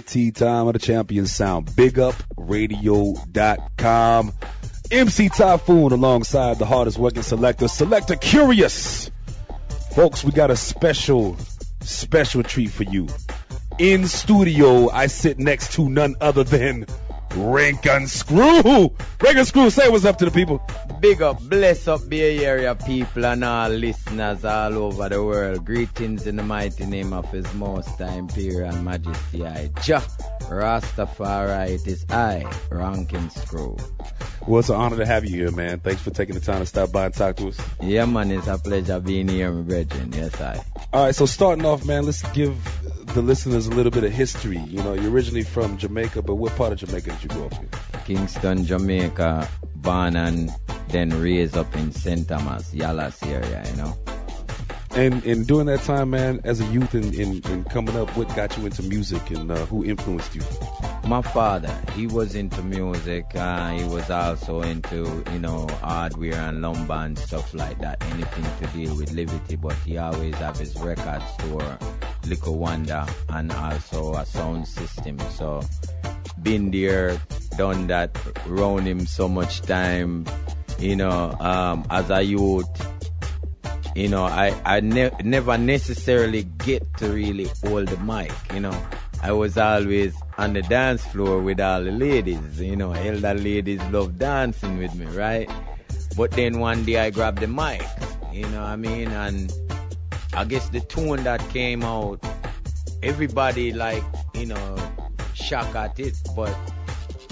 Reality 0.00 0.30
Time 0.30 0.66
of 0.66 0.72
the 0.72 0.78
Champion 0.78 1.26
Sound. 1.26 1.66
BigUpRadio.com. 1.66 4.32
MC 4.90 5.28
Taiyefoon 5.28 5.92
alongside 5.92 6.58
the 6.58 6.64
hardest 6.64 6.96
working 6.96 7.20
selector, 7.20 7.68
Selector 7.68 8.14
Kurious. 8.14 9.10
Folks, 9.94 10.24
we 10.24 10.32
got 10.32 10.50
a 10.50 10.56
special, 10.56 11.36
special 11.80 12.42
treat 12.42 12.70
for 12.70 12.84
you. 12.84 13.08
In 13.78 14.06
studio, 14.06 14.88
I 14.88 15.08
sit 15.08 15.38
next 15.38 15.74
to 15.74 15.90
none 15.90 16.16
other 16.18 16.44
than 16.44 16.86
Rankin 17.34 18.04
Scroo. 18.04 18.92
Rank 19.22 19.36
and 19.36 19.46
Screw, 19.46 19.70
say 19.70 19.88
what's 19.88 20.04
up 20.04 20.18
to 20.18 20.24
the 20.24 20.30
people. 20.30 20.60
Big 21.00 21.22
up, 21.22 21.40
bless 21.40 21.86
up 21.88 22.08
Bay 22.08 22.44
Area 22.44 22.74
people 22.74 23.24
and 23.24 23.44
all 23.44 23.70
listeners 23.70 24.44
all 24.44 24.76
over 24.78 25.08
the 25.08 25.22
world. 25.22 25.64
Greetings 25.64 26.26
in 26.26 26.36
the 26.36 26.42
mighty 26.42 26.86
name 26.86 27.12
of 27.12 27.30
His 27.30 27.52
Most 27.54 27.98
High 27.98 28.14
Imperial 28.14 28.74
Majesty 28.76 29.46
I, 29.46 29.68
Jah 29.82 30.02
Rastafari. 30.42 31.70
It 31.70 31.86
is 31.86 32.04
I, 32.10 32.50
Rankin 32.70 33.28
Scroo. 33.28 33.80
Well, 34.46 34.60
it's 34.60 34.70
an 34.70 34.76
honor 34.76 34.96
to 34.96 35.06
have 35.06 35.24
you 35.24 35.36
here, 35.36 35.50
man. 35.50 35.80
Thanks 35.80 36.02
for 36.02 36.10
taking 36.10 36.34
the 36.34 36.40
time 36.40 36.60
to 36.60 36.66
stop 36.66 36.90
by 36.90 37.06
and 37.06 37.14
talk 37.14 37.36
to 37.36 37.48
us. 37.48 37.60
Yeah, 37.80 38.06
man, 38.06 38.30
it's 38.30 38.46
a 38.46 38.58
pleasure 38.58 38.98
being 38.98 39.28
here, 39.28 39.52
my 39.52 39.62
brethren. 39.62 40.12
Yes, 40.12 40.40
I. 40.40 40.62
All 40.92 41.04
right, 41.04 41.14
so 41.14 41.26
starting 41.26 41.64
off, 41.64 41.86
man, 41.86 42.04
let's 42.04 42.22
give 42.32 42.56
the 43.14 43.22
listeners 43.22 43.66
a 43.66 43.70
little 43.70 43.92
bit 43.92 44.04
of 44.04 44.12
history. 44.12 44.58
You 44.58 44.82
know, 44.82 44.94
you're 44.94 45.10
originally 45.10 45.42
from 45.42 45.78
Jamaica, 45.78 46.22
but 46.22 46.36
what 46.36 46.56
part 46.56 46.72
of 46.72 46.78
Jamaica 46.78 47.16
you 47.22 47.28
grow 47.28 47.46
up 47.46 47.52
in? 47.52 47.68
Kingston, 48.04 48.64
Jamaica, 48.64 49.48
born 49.76 50.16
and 50.16 50.50
then 50.88 51.10
raised 51.20 51.56
up 51.56 51.74
in 51.76 51.92
St. 51.92 52.26
Thomas, 52.26 52.74
Yallahs 52.74 53.26
area, 53.26 53.62
you 53.70 53.76
know. 53.76 53.96
And 54.92 55.24
and 55.24 55.46
during 55.46 55.66
that 55.66 55.82
time, 55.82 56.10
man, 56.10 56.40
as 56.42 56.60
a 56.60 56.64
youth 56.64 56.94
and, 56.94 57.14
and, 57.14 57.46
and 57.46 57.70
coming 57.70 57.96
up, 57.96 58.16
what 58.16 58.34
got 58.34 58.56
you 58.56 58.66
into 58.66 58.82
music 58.82 59.30
and 59.30 59.50
uh, 59.50 59.64
who 59.66 59.84
influenced 59.84 60.34
you? 60.34 60.42
My 61.06 61.22
father, 61.22 61.72
he 61.94 62.08
was 62.08 62.34
into 62.34 62.62
music. 62.62 63.24
Uh, 63.34 63.70
he 63.70 63.84
was 63.84 64.10
also 64.10 64.62
into, 64.62 65.24
you 65.32 65.38
know, 65.38 65.68
hardware 65.80 66.34
and 66.34 66.60
lumber 66.60 66.94
and 66.94 67.16
stuff 67.16 67.54
like 67.54 67.78
that. 67.78 68.02
Anything 68.12 68.44
to 68.60 68.76
deal 68.76 68.96
with 68.96 69.12
liberty, 69.12 69.54
but 69.54 69.74
he 69.84 69.96
always 69.96 70.34
have 70.36 70.58
his 70.58 70.76
record 70.76 71.22
store, 71.38 71.78
Liquor 72.26 72.52
Wonder, 72.52 73.06
and 73.28 73.52
also 73.52 74.14
a 74.14 74.26
sound 74.26 74.66
system. 74.66 75.18
So, 75.30 75.62
been 76.42 76.70
there, 76.70 77.20
done 77.56 77.88
that, 77.88 78.16
round 78.46 78.86
him 78.86 79.06
so 79.06 79.28
much 79.28 79.62
time, 79.62 80.26
you 80.78 80.96
know, 80.96 81.36
um, 81.40 81.86
as 81.90 82.10
a 82.10 82.22
youth. 82.22 82.68
You 83.94 84.08
know, 84.08 84.24
I, 84.24 84.54
I 84.64 84.80
ne- 84.80 85.10
never 85.24 85.58
necessarily 85.58 86.44
get 86.44 86.96
to 86.98 87.10
really 87.10 87.50
hold 87.64 87.88
the 87.88 87.96
mic, 87.98 88.32
you 88.54 88.60
know. 88.60 88.86
I 89.22 89.32
was 89.32 89.58
always 89.58 90.14
on 90.38 90.54
the 90.54 90.62
dance 90.62 91.04
floor 91.04 91.40
with 91.40 91.60
all 91.60 91.82
the 91.84 91.90
ladies, 91.90 92.60
you 92.60 92.76
know, 92.76 92.92
elder 92.92 93.34
ladies 93.34 93.82
love 93.90 94.18
dancing 94.18 94.78
with 94.78 94.94
me, 94.94 95.04
right? 95.06 95.50
But 96.16 96.30
then 96.30 96.58
one 96.58 96.84
day 96.84 96.98
I 96.98 97.10
grabbed 97.10 97.40
the 97.40 97.46
mic, 97.46 97.84
you 98.32 98.42
know 98.48 98.62
what 98.62 98.70
I 98.70 98.76
mean? 98.76 99.08
And 99.08 99.52
I 100.32 100.44
guess 100.44 100.68
the 100.70 100.80
tune 100.80 101.24
that 101.24 101.46
came 101.50 101.82
out, 101.82 102.24
everybody 103.02 103.72
like, 103.72 104.04
you 104.34 104.46
know, 104.46 104.76
shock 105.40 105.74
at 105.74 105.98
it, 105.98 106.16
but 106.36 106.54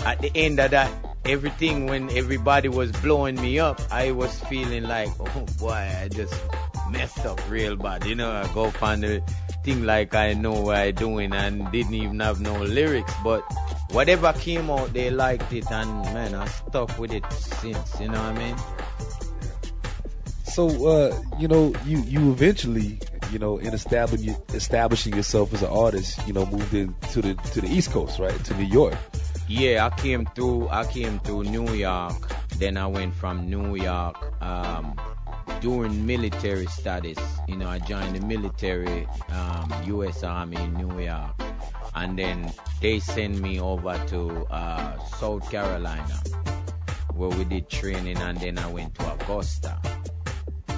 at 0.04 0.20
the 0.20 0.30
end 0.34 0.58
of 0.58 0.70
that, 0.70 0.90
everything 1.24 1.86
when 1.86 2.10
everybody 2.16 2.68
was 2.68 2.90
blowing 2.92 3.40
me 3.40 3.58
up, 3.58 3.80
I 3.90 4.12
was 4.12 4.38
feeling 4.44 4.84
like, 4.84 5.10
oh 5.20 5.46
boy, 5.58 5.72
I 5.72 6.08
just 6.08 6.34
messed 6.90 7.24
up 7.26 7.40
real 7.50 7.76
bad. 7.76 8.04
You 8.04 8.14
know, 8.14 8.30
I 8.30 8.50
go 8.54 8.70
find 8.70 9.02
the 9.02 9.22
thing 9.64 9.84
like 9.84 10.14
I 10.14 10.32
know 10.32 10.52
what 10.52 10.76
I 10.76 10.90
doing 10.90 11.32
and 11.32 11.70
didn't 11.70 11.94
even 11.94 12.20
have 12.20 12.40
no 12.40 12.62
lyrics, 12.62 13.12
but 13.22 13.42
whatever 13.92 14.32
came 14.32 14.70
out, 14.70 14.92
they 14.92 15.10
liked 15.10 15.52
it 15.52 15.70
and 15.70 16.02
man, 16.14 16.34
I 16.34 16.46
stuck 16.46 16.98
with 16.98 17.12
it 17.12 17.30
since. 17.32 18.00
You 18.00 18.08
know 18.08 18.22
what 18.22 18.36
I 18.36 18.38
mean? 18.38 18.56
So, 20.58 20.88
uh, 20.88 21.22
you 21.38 21.46
know, 21.46 21.72
you 21.86 22.00
you 22.00 22.32
eventually, 22.32 22.98
you 23.30 23.38
know, 23.38 23.58
in 23.58 23.72
establishing 23.72 24.34
establishing 24.48 25.14
yourself 25.14 25.54
as 25.54 25.62
an 25.62 25.68
artist, 25.68 26.18
you 26.26 26.32
know, 26.32 26.46
moved 26.46 26.74
into 26.74 27.22
the 27.22 27.34
to 27.52 27.60
the 27.60 27.68
East 27.68 27.92
Coast, 27.92 28.18
right, 28.18 28.34
to 28.46 28.54
New 28.56 28.64
York. 28.64 28.96
Yeah, 29.46 29.86
I 29.86 29.90
came 29.90 30.26
through. 30.26 30.68
I 30.68 30.82
came 30.82 31.20
through 31.20 31.44
New 31.44 31.72
York. 31.74 32.32
Then 32.56 32.76
I 32.76 32.88
went 32.88 33.14
from 33.14 33.48
New 33.48 33.76
York 33.76 34.16
um, 34.42 35.00
during 35.60 36.04
military 36.04 36.66
studies. 36.66 37.18
You 37.46 37.56
know, 37.56 37.68
I 37.68 37.78
joined 37.78 38.16
the 38.16 38.26
military, 38.26 39.06
um, 39.28 39.72
U.S. 39.84 40.24
Army 40.24 40.56
in 40.56 40.74
New 40.74 40.98
York, 40.98 41.40
and 41.94 42.18
then 42.18 42.52
they 42.80 42.98
sent 42.98 43.38
me 43.38 43.60
over 43.60 43.96
to 44.08 44.44
uh, 44.50 44.98
South 45.20 45.48
Carolina, 45.52 46.20
where 47.14 47.30
we 47.30 47.44
did 47.44 47.68
training, 47.68 48.18
and 48.18 48.36
then 48.40 48.58
I 48.58 48.66
went 48.66 48.96
to 48.96 49.12
Augusta. 49.12 49.80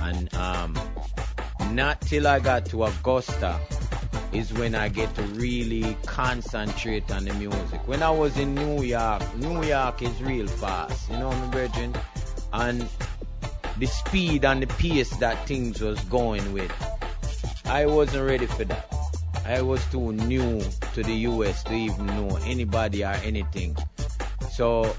And 0.02 0.35
um, 0.35 0.78
not 1.72 2.01
till 2.01 2.27
I 2.27 2.40
got 2.40 2.66
to 2.66 2.85
Augusta 2.85 3.60
is 4.32 4.52
when 4.52 4.74
I 4.74 4.89
get 4.89 5.14
to 5.16 5.22
really 5.22 5.97
concentrate 6.06 7.10
on 7.10 7.24
the 7.24 7.35
music. 7.35 7.86
When 7.86 8.02
I 8.02 8.10
was 8.10 8.36
in 8.39 8.55
New 8.55 8.82
York, 8.82 9.22
New 9.36 9.62
York 9.64 10.02
is 10.02 10.22
real 10.22 10.47
fast, 10.47 11.10
you 11.10 11.16
know, 11.16 11.31
my 11.31 11.47
brethren, 11.47 11.94
and 12.52 12.89
the 13.78 13.86
speed 13.86 14.44
and 14.44 14.62
the 14.62 14.66
pace 14.66 15.10
that 15.16 15.47
things 15.47 15.81
was 15.81 16.01
going 16.05 16.52
with, 16.52 16.72
I 17.64 17.86
wasn't 17.86 18.27
ready 18.27 18.47
for 18.47 18.64
that. 18.64 18.86
I 19.44 19.62
was 19.62 19.85
too 19.86 20.12
new 20.12 20.60
to 20.94 21.02
the 21.02 21.12
US 21.12 21.64
to 21.64 21.74
even 21.74 22.06
know 22.06 22.39
anybody 22.44 23.05
or 23.05 23.14
anything. 23.24 23.77
So 24.52 24.94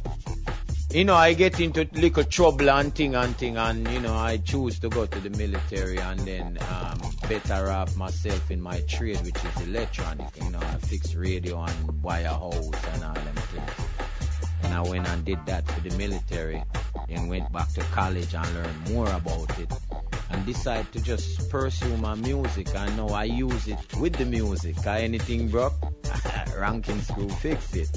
you 0.93 1.05
know, 1.05 1.15
I 1.15 1.33
get 1.33 1.59
into 1.59 1.87
little 1.93 2.23
trouble 2.23 2.69
and 2.69 2.93
thing 2.93 3.15
and 3.15 3.35
thing, 3.37 3.57
and 3.57 3.87
you 3.91 3.99
know, 4.01 4.13
I 4.13 4.37
choose 4.37 4.79
to 4.79 4.89
go 4.89 5.05
to 5.05 5.19
the 5.19 5.29
military 5.29 5.97
and 5.97 6.19
then 6.19 6.57
um, 6.69 6.99
better 7.29 7.69
off 7.71 7.95
myself 7.95 8.51
in 8.51 8.61
my 8.61 8.81
trade, 8.81 9.21
which 9.21 9.43
is 9.43 9.67
electronic. 9.67 10.27
You 10.43 10.49
know, 10.49 10.59
I 10.59 10.77
fix 10.77 11.15
radio 11.15 11.61
and 11.61 12.03
wire 12.03 12.27
house 12.27 12.87
and 12.93 13.03
all 13.03 13.13
them 13.13 13.35
things. 13.35 14.10
And 14.71 14.87
I 14.87 14.89
went 14.89 15.05
and 15.05 15.25
did 15.25 15.45
that 15.47 15.67
for 15.67 15.81
the 15.81 15.93
military, 15.97 16.63
then 17.09 17.27
went 17.27 17.51
back 17.51 17.73
to 17.73 17.81
college 17.91 18.33
and 18.33 18.55
learned 18.55 18.89
more 18.91 19.11
about 19.11 19.59
it, 19.59 19.69
and 20.29 20.45
decided 20.45 20.93
to 20.93 21.01
just 21.01 21.49
pursue 21.49 21.97
my 21.97 22.15
music. 22.15 22.73
And 22.73 22.95
now 22.95 23.09
I 23.09 23.25
use 23.25 23.67
it 23.67 23.79
with 23.99 24.13
the 24.13 24.23
music. 24.23 24.77
Anything 24.87 25.49
broke, 25.49 25.73
Rankin 26.57 26.99
Scroo 26.99 27.29
fix 27.39 27.75
it. 27.75 27.89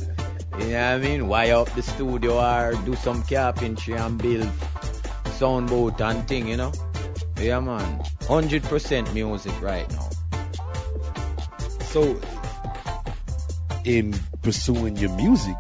You 0.58 0.66
know 0.66 0.72
what 0.72 0.74
I 0.74 0.98
mean? 0.98 1.28
Wire 1.28 1.54
up 1.54 1.72
the 1.76 1.82
studio 1.82 2.40
or 2.40 2.74
do 2.84 2.96
some 2.96 3.22
carpentry 3.22 3.94
and 3.94 4.20
build 4.20 4.50
soundboard 5.38 6.00
and 6.00 6.26
thing, 6.26 6.48
you 6.48 6.56
know? 6.56 6.72
Yeah, 7.40 7.60
man. 7.60 8.00
100% 8.22 9.14
music 9.14 9.62
right 9.62 9.88
now. 9.92 10.10
So, 11.92 12.20
in 13.84 14.12
pursuing 14.42 14.96
your 14.96 15.10
music, 15.10 15.54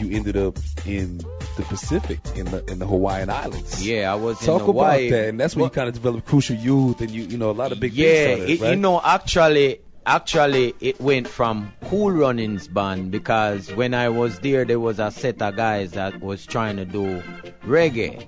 you 0.00 0.16
ended 0.16 0.36
up 0.36 0.58
in 0.86 1.18
the 1.56 1.64
Pacific, 1.68 2.20
in 2.36 2.46
the 2.46 2.64
in 2.70 2.78
the 2.78 2.86
Hawaiian 2.86 3.30
Islands. 3.30 3.86
Yeah, 3.86 4.12
I 4.12 4.16
was 4.16 4.38
Talk 4.38 4.60
in 4.60 4.66
Hawaii. 4.66 5.08
about 5.08 5.16
that, 5.16 5.28
and 5.28 5.40
that's 5.40 5.56
when 5.56 5.64
you 5.64 5.70
kind 5.70 5.88
of 5.88 5.94
developed 5.94 6.26
Crucial 6.26 6.56
Youth, 6.56 7.00
and 7.00 7.10
you 7.10 7.22
you 7.24 7.38
know 7.38 7.50
a 7.50 7.52
lot 7.52 7.72
of 7.72 7.80
big 7.80 7.92
yeah, 7.92 8.36
things 8.36 8.50
it, 8.50 8.60
right? 8.60 8.70
you 8.70 8.76
know, 8.76 9.00
actually, 9.02 9.80
actually, 10.06 10.74
it 10.80 11.00
went 11.00 11.28
from 11.28 11.72
Cool 11.84 12.10
Runnings 12.12 12.68
band 12.68 13.10
because 13.10 13.72
when 13.72 13.94
I 13.94 14.08
was 14.08 14.38
there, 14.40 14.64
there 14.64 14.80
was 14.80 14.98
a 14.98 15.10
set 15.10 15.40
of 15.42 15.56
guys 15.56 15.92
that 15.92 16.20
was 16.20 16.44
trying 16.46 16.76
to 16.76 16.84
do 16.84 17.22
reggae, 17.64 18.26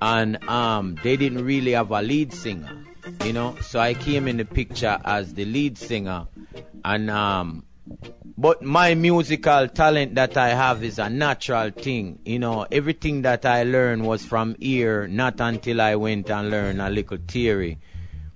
and 0.00 0.42
um, 0.48 0.96
they 1.02 1.16
didn't 1.16 1.44
really 1.44 1.72
have 1.72 1.90
a 1.90 2.02
lead 2.02 2.32
singer, 2.32 2.84
you 3.24 3.32
know. 3.32 3.56
So 3.60 3.78
I 3.80 3.94
came 3.94 4.28
in 4.28 4.36
the 4.36 4.44
picture 4.44 4.98
as 5.04 5.34
the 5.34 5.44
lead 5.44 5.78
singer, 5.78 6.28
and 6.84 7.10
um, 7.10 7.64
but 8.38 8.62
my 8.62 8.94
musical 8.94 9.68
talent 9.68 10.16
that 10.16 10.36
I 10.36 10.50
have 10.50 10.84
is 10.84 10.98
a 10.98 11.08
natural 11.08 11.70
thing. 11.70 12.18
You 12.24 12.38
know, 12.38 12.66
everything 12.70 13.22
that 13.22 13.46
I 13.46 13.62
learned 13.62 14.04
was 14.04 14.24
from 14.24 14.56
ear, 14.60 15.08
not 15.08 15.40
until 15.40 15.80
I 15.80 15.96
went 15.96 16.30
and 16.30 16.50
learned 16.50 16.82
a 16.82 16.90
little 16.90 17.18
theory. 17.26 17.78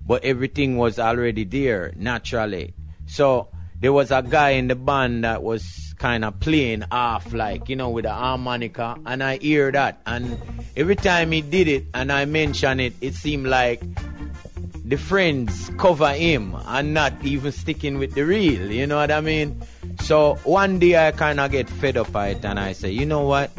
But 0.05 0.23
everything 0.23 0.77
was 0.77 0.97
already 0.97 1.43
there 1.43 1.93
naturally. 1.95 2.73
So 3.05 3.49
there 3.79 3.93
was 3.93 4.09
a 4.11 4.23
guy 4.23 4.51
in 4.51 4.67
the 4.67 4.75
band 4.75 5.23
that 5.23 5.43
was 5.43 5.93
kind 5.99 6.25
of 6.25 6.39
playing 6.39 6.83
off 6.91 7.31
like, 7.31 7.69
you 7.69 7.75
know, 7.75 7.91
with 7.91 8.05
a 8.05 8.13
harmonica, 8.13 8.97
and 9.05 9.23
I 9.23 9.37
hear 9.37 9.71
that. 9.71 10.01
And 10.07 10.39
every 10.75 10.95
time 10.95 11.31
he 11.31 11.41
did 11.41 11.67
it 11.67 11.85
and 11.93 12.11
I 12.11 12.25
mention 12.25 12.79
it, 12.79 12.93
it 13.01 13.13
seemed 13.13 13.45
like 13.45 13.83
the 14.91 14.97
friends 14.97 15.71
cover 15.77 16.11
him 16.11 16.53
and 16.65 16.93
not 16.93 17.13
even 17.23 17.53
sticking 17.53 17.97
with 17.97 18.13
the 18.13 18.25
real, 18.25 18.69
you 18.69 18.85
know 18.85 18.97
what 18.97 19.09
I 19.09 19.21
mean? 19.21 19.61
So 20.01 20.35
one 20.43 20.79
day 20.79 21.07
I 21.07 21.11
kind 21.13 21.39
of 21.39 21.49
get 21.49 21.69
fed 21.69 21.95
up 21.95 22.11
by 22.11 22.27
it 22.35 22.43
and 22.43 22.59
I 22.59 22.73
say, 22.73 22.91
you 22.91 23.05
know 23.05 23.21
what? 23.21 23.51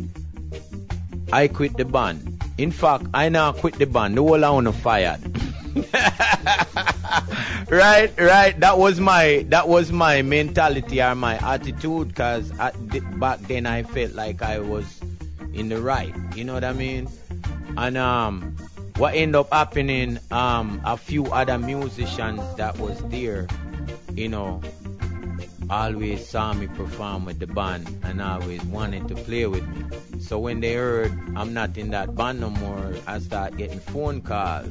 I 1.32 1.48
quit 1.48 1.78
the 1.78 1.86
band. 1.86 2.44
In 2.58 2.70
fact, 2.70 3.06
I 3.14 3.30
now 3.30 3.52
quit 3.52 3.76
the 3.76 3.86
band. 3.86 4.18
The 4.18 4.22
whole 4.22 4.44
on 4.44 4.70
fired. 4.72 5.20
right, 7.70 8.12
right. 8.20 8.60
That 8.60 8.76
was 8.76 9.00
my 9.00 9.46
that 9.48 9.68
was 9.68 9.90
my 9.90 10.20
mentality 10.20 11.00
or 11.00 11.14
my 11.14 11.36
attitude. 11.36 12.14
Cause 12.14 12.52
back 12.52 13.38
then 13.40 13.64
I 13.64 13.84
felt 13.84 14.12
like 14.12 14.42
I 14.42 14.58
was 14.58 15.00
in 15.54 15.70
the 15.70 15.80
right. 15.80 16.14
You 16.36 16.44
know 16.44 16.52
what 16.52 16.64
I 16.64 16.74
mean? 16.74 17.08
And 17.78 17.96
um, 17.96 18.54
what 19.02 19.16
ended 19.16 19.34
up 19.34 19.52
happening, 19.52 20.16
um, 20.30 20.80
a 20.84 20.96
few 20.96 21.26
other 21.26 21.58
musicians 21.58 22.40
that 22.54 22.78
was 22.78 22.96
there, 23.10 23.48
you 24.14 24.28
know, 24.28 24.62
always 25.68 26.24
saw 26.24 26.52
me 26.52 26.68
perform 26.68 27.24
with 27.24 27.40
the 27.40 27.48
band 27.48 27.98
and 28.04 28.22
always 28.22 28.62
wanted 28.66 29.08
to 29.08 29.16
play 29.16 29.44
with 29.48 29.66
me. 29.66 29.84
So 30.20 30.38
when 30.38 30.60
they 30.60 30.74
heard 30.74 31.10
I'm 31.34 31.52
not 31.52 31.76
in 31.76 31.90
that 31.90 32.14
band 32.14 32.38
no 32.38 32.50
more, 32.50 32.94
I 33.08 33.18
start 33.18 33.56
getting 33.56 33.80
phone 33.80 34.20
calls. 34.20 34.70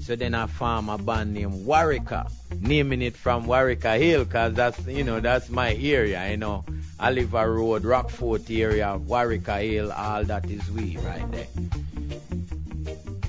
So 0.00 0.14
then 0.14 0.34
I 0.34 0.46
formed 0.46 0.90
a 0.90 0.98
band 0.98 1.32
named 1.32 1.66
Wareika, 1.66 2.30
naming 2.60 3.00
it 3.00 3.16
from 3.16 3.46
Wareika 3.46 3.98
Hill, 3.98 4.26
cause 4.26 4.52
that's 4.52 4.86
you 4.86 5.02
know 5.02 5.20
that's 5.20 5.48
my 5.48 5.72
area, 5.76 6.30
you 6.30 6.36
know. 6.36 6.62
Oliver 7.00 7.54
Road, 7.54 7.84
Rockfort 7.84 8.50
area, 8.50 9.00
Wareika 9.00 9.62
Hill, 9.62 9.92
all 9.92 10.24
that 10.24 10.44
is 10.50 10.70
we 10.72 10.98
right 10.98 11.30
there. 11.32 11.46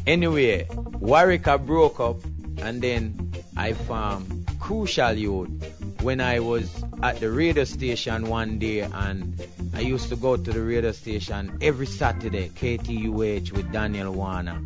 Anyway, 0.10 0.65
Wareika 1.06 1.64
broke 1.64 1.99
up, 1.99 2.18
and 2.64 2.81
then 2.81 3.31
I 3.56 3.73
formed 3.73 4.44
Crucial 4.60 5.14
Youth 5.14 6.02
when 6.02 6.19
I 6.19 6.40
was 6.40 6.84
at 7.03 7.19
the 7.19 7.30
radio 7.30 7.64
station 7.64 8.26
one 8.26 8.57
day, 8.57 8.80
and 8.80 9.40
I 9.76 9.81
used 9.81 10.10
to 10.10 10.15
go 10.15 10.36
to 10.36 10.52
the 10.52 10.64
radio 10.64 10.94
station 10.94 11.60
every 11.61 11.86
Saturday, 11.86 12.49
KTUH 12.49 13.52
with 13.52 13.72
Daniel 13.72 14.11
Warner, 14.11 14.60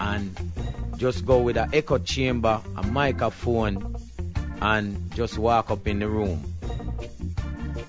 and 0.00 0.34
just 0.96 1.24
go 1.24 1.38
with 1.38 1.58
an 1.58 1.70
echo 1.72 1.98
chamber, 1.98 2.60
a 2.76 2.82
microphone, 2.82 3.94
and 4.60 5.14
just 5.14 5.38
walk 5.38 5.70
up 5.70 5.86
in 5.86 6.00
the 6.00 6.08
room. 6.08 6.42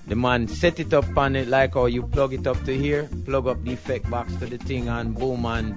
The 0.06 0.14
man 0.14 0.46
set 0.46 0.78
it 0.78 0.94
up 0.94 1.18
on 1.18 1.34
it 1.34 1.48
like 1.48 1.74
how 1.74 1.86
you 1.86 2.04
plug 2.04 2.34
it 2.34 2.46
up 2.46 2.62
to 2.66 2.78
here, 2.78 3.08
plug 3.24 3.48
up 3.48 3.64
the 3.64 3.72
effect 3.72 4.08
box 4.08 4.32
to 4.36 4.46
the 4.46 4.58
thing, 4.58 4.86
and 4.86 5.16
boom, 5.16 5.44
and 5.46 5.74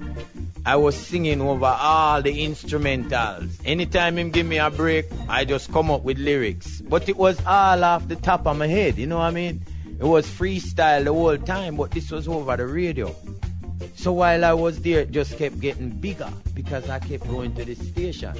I 0.68 0.76
was 0.76 0.94
singing 0.94 1.40
over 1.40 1.64
all 1.64 2.20
the 2.20 2.44
instrumentals. 2.44 3.58
Anytime 3.64 4.18
him 4.18 4.28
give 4.28 4.46
me 4.46 4.58
a 4.58 4.68
break, 4.68 5.06
I 5.26 5.46
just 5.46 5.72
come 5.72 5.90
up 5.90 6.02
with 6.02 6.18
lyrics. 6.18 6.82
But 6.82 7.08
it 7.08 7.16
was 7.16 7.40
all 7.46 7.82
off 7.82 8.06
the 8.06 8.16
top 8.16 8.46
of 8.46 8.58
my 8.58 8.66
head, 8.66 8.98
you 8.98 9.06
know 9.06 9.16
what 9.16 9.24
I 9.24 9.30
mean? 9.30 9.64
It 9.98 10.04
was 10.04 10.26
freestyle 10.26 11.04
the 11.04 11.12
whole 11.14 11.38
time, 11.38 11.76
but 11.76 11.92
this 11.92 12.10
was 12.10 12.28
over 12.28 12.54
the 12.58 12.66
radio. 12.66 13.16
So 13.94 14.12
while 14.12 14.44
I 14.44 14.52
was 14.52 14.78
there, 14.82 15.00
it 15.00 15.10
just 15.10 15.38
kept 15.38 15.58
getting 15.58 15.88
bigger 15.88 16.30
because 16.52 16.90
I 16.90 16.98
kept 16.98 17.26
going 17.26 17.54
to 17.54 17.64
the 17.64 17.74
station. 17.74 18.34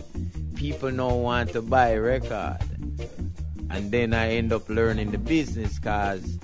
People 0.55 0.91
now 0.91 1.15
want 1.15 1.55
to 1.55 1.63
buy 1.63 1.93
a 1.93 2.01
record. 2.03 2.59
And 3.71 3.91
then 3.91 4.13
I 4.13 4.33
end 4.33 4.53
up 4.53 4.69
learning 4.69 5.13
the 5.13 5.19
business 5.19 5.79
cause 5.79 6.39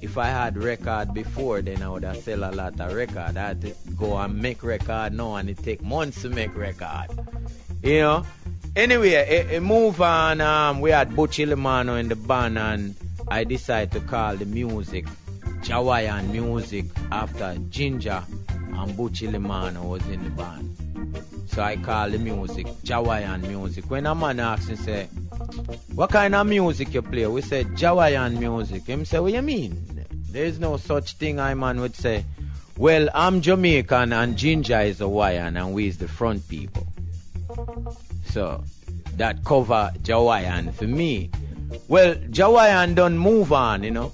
if 0.00 0.18
I 0.18 0.26
had 0.26 0.56
record 0.56 1.14
before, 1.14 1.62
then 1.62 1.82
I 1.82 1.88
would 1.88 2.04
have 2.04 2.18
sell 2.18 2.44
a 2.44 2.52
lot 2.52 2.80
of 2.80 2.92
record. 2.92 3.36
I 3.36 3.48
had 3.48 3.62
to 3.62 3.74
go 3.96 4.16
and 4.16 4.40
make 4.40 4.62
record 4.62 5.12
now, 5.12 5.36
and 5.36 5.48
it 5.50 5.58
take 5.58 5.82
months 5.82 6.22
to 6.22 6.28
make 6.30 6.54
record. 6.56 7.08
You 7.82 8.00
know. 8.00 8.26
Anyway, 8.76 9.10
it, 9.10 9.50
it 9.52 9.62
move 9.62 10.02
on. 10.02 10.40
Um, 10.40 10.80
we 10.80 10.90
had 10.90 11.14
Butch 11.14 11.36
Helemano 11.38 11.98
in 11.98 12.08
the 12.08 12.16
band, 12.16 12.58
and 12.58 12.94
I 13.28 13.44
decided 13.44 13.92
to 13.92 14.00
call 14.00 14.36
the 14.36 14.46
music 14.46 15.06
Jawaiian 15.64 16.30
music 16.30 16.84
after 17.10 17.56
Ginger 17.70 18.22
and 18.74 18.96
Butch 18.96 19.22
Helemano 19.22 19.88
was 19.88 20.06
in 20.08 20.22
the 20.22 20.30
band. 20.30 20.76
So 21.46 21.62
I 21.62 21.76
call 21.76 22.10
the 22.10 22.18
music 22.18 22.66
Jawaiian 22.82 23.40
music. 23.42 23.90
When 23.90 24.04
a 24.04 24.14
man 24.14 24.40
asks 24.40 24.68
and 24.68 24.78
say, 24.78 25.06
what 25.94 26.10
kind 26.10 26.34
of 26.34 26.46
music 26.46 26.92
you 26.92 27.00
play? 27.00 27.26
We 27.26 27.40
say 27.40 27.64
Jawaiian 27.64 28.38
music. 28.38 28.86
Him 28.86 29.06
say, 29.06 29.20
what 29.20 29.32
you 29.32 29.40
mean? 29.40 30.04
There's 30.30 30.58
no 30.58 30.76
such 30.76 31.14
thing. 31.14 31.40
I 31.40 31.54
man 31.54 31.80
would 31.80 31.96
say, 31.96 32.26
well, 32.76 33.08
I'm 33.14 33.40
Jamaican 33.40 34.12
and 34.12 34.36
Ginger 34.36 34.80
is 34.80 34.98
Hawaiian 34.98 35.56
and 35.56 35.72
we 35.72 35.88
is 35.88 35.96
the 35.96 36.08
front 36.08 36.46
people. 36.46 36.86
So 38.26 38.62
that 39.16 39.44
cover 39.44 39.92
Jawaiian 40.02 40.72
for 40.72 40.86
me. 40.86 41.30
Well, 41.88 42.16
Jawaiian 42.30 42.94
don't 42.94 43.16
move 43.16 43.52
on, 43.52 43.82
you 43.82 43.92
know. 43.92 44.12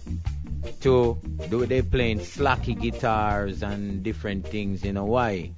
To 0.81 1.19
do 1.49 1.67
they 1.67 1.83
playing 1.83 2.21
slacky 2.21 2.79
guitars 2.81 3.63
and 3.63 4.03
different 4.03 4.47
things 4.47 4.85
in 4.85 4.97
Hawaii. 4.97 5.53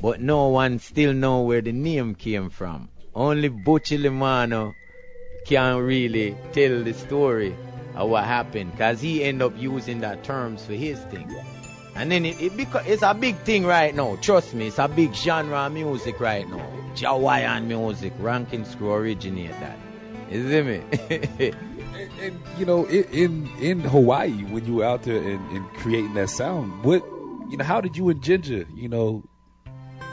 But 0.00 0.20
no 0.20 0.48
one 0.48 0.78
still 0.78 1.12
know 1.12 1.42
where 1.42 1.60
the 1.60 1.72
name 1.72 2.14
came 2.14 2.50
from. 2.50 2.88
Only 3.14 3.50
Butchie 3.50 3.98
Helemano 3.98 4.74
can 5.44 5.78
really 5.78 6.36
tell 6.52 6.82
the 6.82 6.92
story 6.92 7.56
of 7.96 8.08
what 8.08 8.24
happened 8.24 8.72
because 8.72 9.00
he 9.00 9.24
end 9.24 9.42
up 9.42 9.52
using 9.56 10.00
that 10.00 10.22
terms 10.22 10.64
for 10.64 10.74
his 10.74 11.00
thing. 11.10 11.28
And 11.96 12.12
then 12.12 12.24
it, 12.24 12.40
it 12.40 12.52
beca- 12.52 12.86
it's 12.86 13.02
a 13.02 13.14
big 13.14 13.36
thing 13.38 13.64
right 13.64 13.92
now. 13.92 14.16
Trust 14.22 14.54
me, 14.54 14.68
it's 14.68 14.78
a 14.78 14.86
big 14.86 15.14
genre 15.14 15.66
of 15.66 15.72
music 15.72 16.20
right 16.20 16.48
now. 16.48 16.70
Jawaiian 16.94 17.66
music, 17.66 18.12
Rankin 18.20 18.64
Scroo 18.64 18.92
originate 18.92 19.50
that. 19.50 19.78
You 20.30 20.48
see 20.48 20.62
me? 20.62 21.52
and, 21.98 22.10
and, 22.20 22.40
you 22.58 22.64
know, 22.66 22.86
in 22.86 23.48
in 23.60 23.80
Hawaii, 23.80 24.44
when 24.44 24.64
you 24.64 24.76
were 24.76 24.84
out 24.84 25.02
there 25.02 25.20
and, 25.22 25.50
and 25.50 25.68
creating 25.74 26.14
that 26.14 26.30
sound, 26.30 26.84
what 26.84 27.04
you 27.48 27.56
know, 27.56 27.64
how 27.64 27.80
did 27.80 27.96
you 27.96 28.08
and 28.08 28.22
Ginger, 28.22 28.66
you 28.74 28.88
know, 28.88 29.24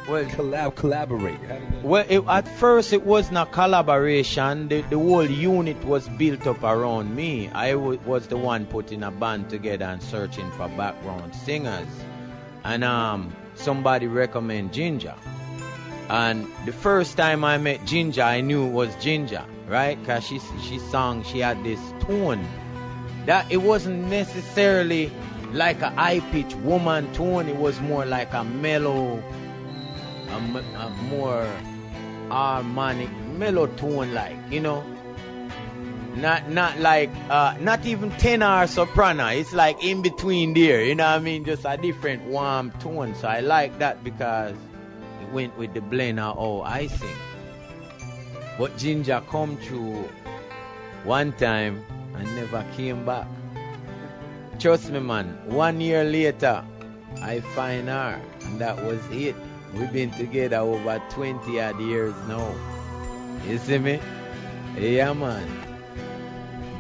well, 0.07 0.23
collab 0.25 0.75
collaborate? 0.75 1.39
Well, 1.83 2.05
it, 2.07 2.23
at 2.27 2.47
first 2.47 2.93
it 2.93 3.03
wasn't 3.03 3.37
a 3.37 3.45
collaboration. 3.45 4.67
The, 4.67 4.81
the 4.81 4.97
whole 4.97 5.25
unit 5.25 5.83
was 5.83 6.07
built 6.07 6.45
up 6.45 6.63
around 6.63 7.15
me. 7.15 7.49
I 7.49 7.71
w- 7.71 7.99
was 8.05 8.27
the 8.27 8.37
one 8.37 8.67
putting 8.67 9.01
a 9.01 9.11
band 9.11 9.49
together 9.49 9.85
and 9.85 10.01
searching 10.01 10.51
for 10.51 10.67
background 10.69 11.35
singers. 11.35 11.87
And 12.63 12.83
um, 12.83 13.35
somebody 13.55 14.07
recommend 14.07 14.73
Ginger. 14.73 15.15
And 16.07 16.47
the 16.65 16.73
first 16.73 17.17
time 17.17 17.43
I 17.43 17.57
met 17.57 17.85
Ginger, 17.85 18.21
I 18.21 18.41
knew 18.41 18.67
it 18.67 18.71
was 18.71 18.95
Ginger, 18.97 19.43
right? 19.67 19.97
Cause 20.05 20.23
she 20.25 20.39
she 20.61 20.79
sang, 20.79 21.23
she 21.23 21.39
had 21.39 21.63
this 21.63 21.79
tone 22.01 22.45
that 23.25 23.51
it 23.51 23.57
wasn't 23.57 24.07
necessarily 24.07 25.11
like 25.51 25.81
a 25.81 25.89
high 25.89 26.19
pitched 26.31 26.55
woman 26.57 27.11
tone. 27.13 27.47
It 27.47 27.55
was 27.55 27.79
more 27.81 28.05
like 28.05 28.33
a 28.33 28.43
mellow, 28.43 29.23
a, 30.29 30.35
a 30.35 30.89
more 31.09 31.47
harmonic, 32.29 33.09
mellow 33.33 33.67
tone, 33.67 34.13
like 34.13 34.35
you 34.49 34.59
know. 34.59 34.83
Not 36.15 36.49
not 36.49 36.79
like 36.79 37.09
uh, 37.29 37.57
not 37.59 37.85
even 37.85 38.09
tenor 38.11 38.67
soprano. 38.67 39.27
It's 39.27 39.51
like 39.51 39.83
in 39.83 40.01
between 40.01 40.53
there. 40.53 40.81
You 40.81 40.95
know 40.95 41.03
what 41.03 41.15
I 41.15 41.19
mean? 41.19 41.43
Just 41.43 41.65
a 41.65 41.75
different 41.75 42.23
warm 42.23 42.71
tone. 42.79 43.15
So 43.15 43.27
I 43.27 43.41
like 43.41 43.79
that 43.79 44.01
because 44.01 44.55
it 45.21 45.29
went 45.33 45.57
with 45.57 45.73
the 45.73 45.81
blend 45.81 46.21
of 46.21 46.37
how 46.37 46.61
I 46.61 46.87
sing. 46.87 47.09
But 48.57 48.77
Ginger 48.77 49.21
come 49.29 49.57
through 49.57 50.09
one 51.03 51.33
time 51.33 51.83
and 52.15 52.35
never 52.35 52.65
came 52.75 53.05
back. 53.05 53.27
Trust 54.59 54.89
me, 54.89 54.99
man. 54.99 55.37
One 55.45 55.81
year 55.81 56.03
later, 56.03 56.63
I 57.21 57.41
find 57.41 57.89
her, 57.89 58.21
and 58.45 58.59
that 58.59 58.83
was 58.83 58.99
it. 59.11 59.35
We've 59.73 59.91
been 59.91 60.11
together 60.11 60.57
over 60.57 61.01
20 61.09 61.59
odd 61.59 61.79
years 61.81 62.13
now. 62.27 62.55
You 63.47 63.57
see 63.57 63.77
me? 63.77 63.99
Yeah, 64.77 65.11
man. 65.13 65.45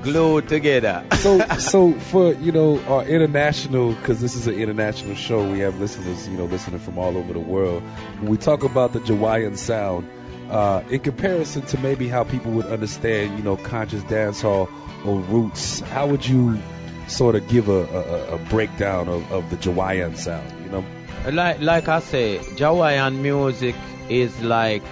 Glued 0.01 0.47
together. 0.47 1.03
so, 1.17 1.39
so 1.57 1.91
for 1.93 2.33
you 2.33 2.51
know 2.51 2.81
our 2.85 3.03
international, 3.05 3.93
because 3.93 4.21
this 4.21 4.35
is 4.35 4.47
an 4.47 4.53
international 4.53 5.15
show, 5.15 5.51
we 5.51 5.59
have 5.59 5.79
listeners, 5.79 6.27
you 6.27 6.37
know, 6.37 6.45
listening 6.45 6.79
from 6.79 6.97
all 6.97 7.17
over 7.17 7.33
the 7.33 7.39
world. 7.39 7.83
When 8.19 8.31
we 8.31 8.37
talk 8.37 8.63
about 8.63 8.93
the 8.93 8.99
Hawaiian 8.99 9.57
sound, 9.57 10.07
uh, 10.49 10.83
in 10.89 10.99
comparison 10.99 11.63
to 11.63 11.79
maybe 11.79 12.07
how 12.07 12.23
people 12.23 12.51
would 12.51 12.67
understand, 12.67 13.37
you 13.37 13.43
know, 13.43 13.57
conscious 13.57 14.03
dancehall 14.03 14.69
or 15.05 15.19
roots, 15.19 15.79
how 15.79 16.07
would 16.07 16.25
you 16.25 16.59
sort 17.07 17.35
of 17.35 17.47
give 17.47 17.69
a, 17.69 17.83
a, 17.83 18.35
a 18.35 18.37
breakdown 18.37 19.07
of, 19.07 19.31
of 19.31 19.49
the 19.49 19.57
Hawaiian 19.57 20.15
sound? 20.15 20.51
You 20.63 20.69
know, 20.69 20.85
like 21.31 21.59
like 21.61 21.87
I 21.87 21.99
say, 21.99 22.37
Hawaiian 22.37 23.21
music 23.21 23.75
is 24.09 24.39
like 24.41 24.83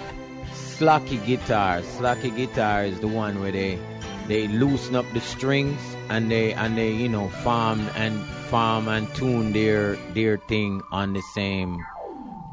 slacky 0.53 1.23
guitar. 1.25 1.81
Slacky 1.81 2.35
guitar 2.35 2.85
is 2.85 2.99
the 2.99 3.07
one 3.07 3.39
where 3.41 3.51
they 3.51 3.79
they 4.27 4.47
loosen 4.47 4.95
up 4.95 5.05
the 5.13 5.21
strings 5.21 5.79
and 6.09 6.31
they 6.31 6.53
and 6.53 6.77
they 6.77 6.91
you 6.91 7.09
know 7.09 7.29
farm 7.29 7.87
and 7.95 8.19
farm 8.49 8.87
and 8.87 9.13
tune 9.15 9.53
their 9.53 9.95
their 10.13 10.37
thing 10.37 10.81
on 10.91 11.13
the 11.13 11.21
same 11.21 11.83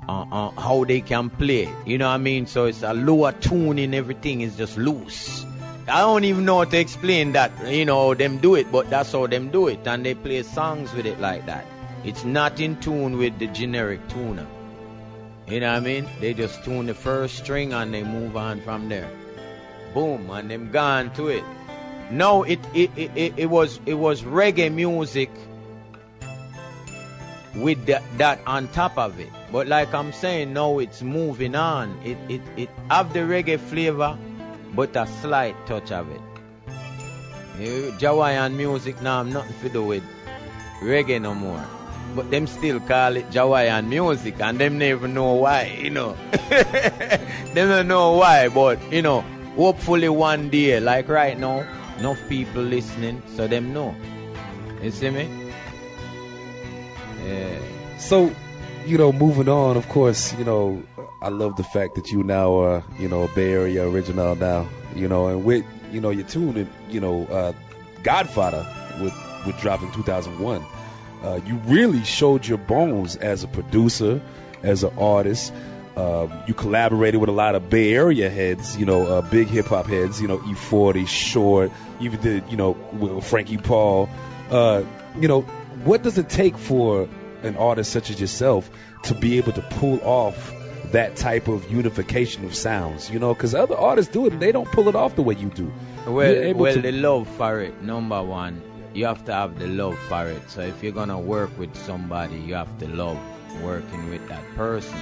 uh, 0.09 0.25
uh, 0.31 0.51
how 0.61 0.85
they 0.85 1.01
can 1.01 1.31
play. 1.31 1.69
You 1.87 1.99
know 1.99 2.09
what 2.09 2.15
I 2.15 2.19
mean? 2.19 2.47
So 2.47 2.67
it's 2.67 2.83
a 2.83 2.95
lower 2.95 3.33
tune 3.33 3.79
and 3.79 3.95
Everything 3.95 4.41
is 4.41 4.57
just 4.57 4.77
loose. 4.77 5.45
I 5.89 6.01
don't 6.01 6.25
even 6.25 6.45
know 6.45 6.59
how 6.59 6.65
to 6.65 6.79
explain 6.79 7.33
that. 7.33 7.53
You 7.67 7.85
know 7.85 8.15
them 8.15 8.39
do 8.39 8.55
it, 8.55 8.71
but 8.71 8.91
that's 8.91 9.13
how 9.13 9.27
them 9.27 9.51
do 9.51 9.67
it, 9.69 9.87
and 9.87 10.07
they 10.07 10.15
play 10.15 10.43
songs 10.43 10.93
with 10.93 11.07
it 11.07 11.19
like 11.19 11.47
that. 11.47 11.67
It's 12.05 12.25
not 12.25 12.61
in 12.61 12.77
tune 12.81 13.19
with 13.19 13.39
the 13.39 13.47
generic 13.49 14.07
tuner. 14.09 14.47
You 15.49 15.61
know 15.61 15.73
what 15.73 15.79
I 15.79 15.81
mean? 15.81 16.09
They 16.21 16.33
just 16.33 16.63
tune 16.65 16.87
the 16.87 16.95
first 16.95 17.39
string 17.39 17.73
and 17.73 17.93
they 17.93 18.05
move 18.05 18.37
on 18.37 18.61
from 18.61 18.89
there. 18.89 19.11
Boom, 19.93 20.31
and 20.31 20.49
them 20.49 20.71
gone 20.71 21.13
to 21.15 21.29
it. 21.29 21.45
No, 22.11 22.45
it 22.45 22.61
it, 22.73 22.91
it, 22.97 23.11
it, 23.17 23.35
it 23.37 23.47
was 23.47 23.81
it 23.85 23.95
was 23.95 24.23
reggae 24.23 24.73
music 24.73 25.31
with 27.57 27.85
the, 27.87 28.01
that 28.19 28.41
on 28.47 28.69
top 28.69 28.97
of 28.97 29.19
it. 29.19 29.31
But 29.53 29.67
like 29.67 29.93
I'm 29.93 30.13
saying, 30.13 30.53
now 30.53 30.79
it's 30.79 31.03
moving 31.03 31.55
on. 31.55 31.99
It 32.05 32.19
it 32.29 32.43
it 32.57 32.71
have 32.89 33.13
the 33.13 33.21
reggae 33.21 33.59
flavor, 33.59 34.17
but 34.75 34.95
a 34.97 35.07
slight 35.21 35.57
touch 35.67 35.91
of 35.91 36.11
it. 36.11 36.21
You, 37.59 37.93
Jawaiian 37.99 38.57
music 38.57 39.03
now 39.03 39.19
have 39.25 39.33
nothing 39.33 39.59
to 39.61 39.69
do 39.69 39.85
with 39.85 40.05
reggae 40.81 41.21
no 41.21 41.35
more. 41.35 41.63
But 42.15 42.31
them 42.31 42.47
still 42.47 42.81
call 42.81 43.17
it 43.17 43.31
Jawaiian 43.31 43.89
music 43.89 44.41
and 44.41 44.59
them 44.59 44.79
never 44.79 45.07
know 45.07 45.35
why, 45.35 45.79
you 45.81 45.91
know. 45.91 46.17
them 46.49 47.69
don't 47.69 47.89
know 47.89 48.13
why, 48.13 48.49
but 48.49 48.81
you 48.93 49.03
know, 49.03 49.21
hopefully 49.57 50.09
one 50.09 50.49
day, 50.49 50.81
like 50.81 51.09
right 51.09 51.39
now, 51.39 51.67
enough 51.99 52.19
people 52.29 52.63
listening, 52.63 53.23
so 53.37 53.47
them 53.47 53.73
know. 53.75 53.95
You 54.83 54.91
see 54.91 55.11
me? 55.11 55.29
Yeah. 57.27 57.59
So, 57.99 58.35
you 58.87 58.99
know, 58.99 59.13
moving 59.13 59.49
on, 59.49 59.77
of 59.77 59.89
course, 59.89 60.35
you 60.35 60.45
know, 60.45 60.83
I 61.23 61.29
love 61.29 61.57
the 61.57 61.65
fact 61.65 61.97
that 61.97 62.11
you 62.11 62.23
now 62.23 62.59
are, 62.61 62.85
you 62.99 63.09
know, 63.09 63.25
a 63.25 63.29
Bay 63.29 63.53
Area 63.53 63.87
original 63.87 64.35
now, 64.35 64.69
you 64.95 65.09
know, 65.09 65.29
and 65.29 65.45
with, 65.45 65.65
you 65.93 66.01
know, 66.01 66.11
your 66.11 66.27
tune 66.27 66.57
and, 66.57 66.71
you 66.89 67.01
know, 67.01 67.25
uh, 67.27 67.53
Godfather 68.03 68.67
with, 69.01 69.15
with 69.47 69.59
dropped 69.61 69.83
in 69.83 69.93
2001. 69.93 70.65
Uh, 71.23 71.41
you 71.45 71.57
really 71.67 72.03
showed 72.05 72.47
your 72.47 72.59
bones 72.59 73.17
as 73.17 73.45
a 73.45 73.49
producer, 73.49 74.23
as 74.63 74.83
an 74.85 74.97
artist. 74.99 75.53
Uh, 75.97 76.45
you 76.47 76.55
collaborated 76.55 77.21
with 77.21 77.29
a 77.29 77.33
lot 77.33 77.55
of 77.55 77.69
Bay 77.69 77.93
Area 77.93 78.31
heads, 78.31 78.77
you 78.77 78.87
know, 78.87 79.07
uh, 79.07 79.21
big 79.21 79.49
hip 79.49 79.67
hop 79.67 79.87
heads, 79.87 80.21
you 80.21 80.29
know, 80.29 80.39
E40, 80.39 81.07
Short, 81.07 81.71
even 82.01 82.21
did, 82.21 82.45
you 82.51 82.57
know, 82.57 83.21
Frankie 83.21 83.59
Paul. 83.59 84.09
Uh, 84.51 84.85
you 85.19 85.29
know, 85.29 85.43
what 85.85 86.03
does 86.03 86.17
it 86.17 86.29
take 86.29 86.57
for 86.57 87.09
an 87.45 87.57
artist 87.57 87.93
such 87.93 88.11
as 88.11 88.21
yourself 88.21 88.71
to 89.05 89.15
be 89.15 89.39
able 89.39 89.53
to 89.53 89.63
pull 89.63 90.01
off 90.03 90.53
that 90.93 91.17
type 91.17 91.49
of 91.49 91.71
unification 91.71 92.45
of 92.45 92.55
sounds? 92.55 93.11
You 93.11 93.19
know, 93.19 93.35
because 93.35 93.55
other 93.55 93.77
artists 93.77 94.13
do 94.13 94.27
it 94.27 94.33
and 94.33 94.43
they 94.43 94.53
don't 94.53 94.71
pull 94.71 94.89
it 94.89 94.95
off 94.95 95.17
the 95.17 95.23
way 95.23 95.35
you 95.35 95.49
do. 95.49 95.73
Well, 96.07 96.55
well, 96.55 96.75
to... 96.75 96.81
the 96.81 96.93
love 96.93 97.29
for 97.37 97.61
it, 97.61 97.83
number 97.83 98.23
one. 98.23 98.63
You 98.93 99.07
have 99.07 99.25
to 99.27 99.33
have 99.33 99.59
the 99.59 99.69
love 99.69 99.99
for 100.09 100.27
it. 100.27 100.51
So 100.51 100.63
if 100.63 100.83
you're 100.83 100.93
gonna 100.93 101.21
work 101.21 101.57
with 101.59 101.77
somebody, 101.77 102.39
you 102.39 102.55
have 102.55 102.79
to 102.79 102.89
love 102.89 103.19
working 103.63 104.11
with 104.11 104.27
that 104.29 104.45
person. 104.57 104.99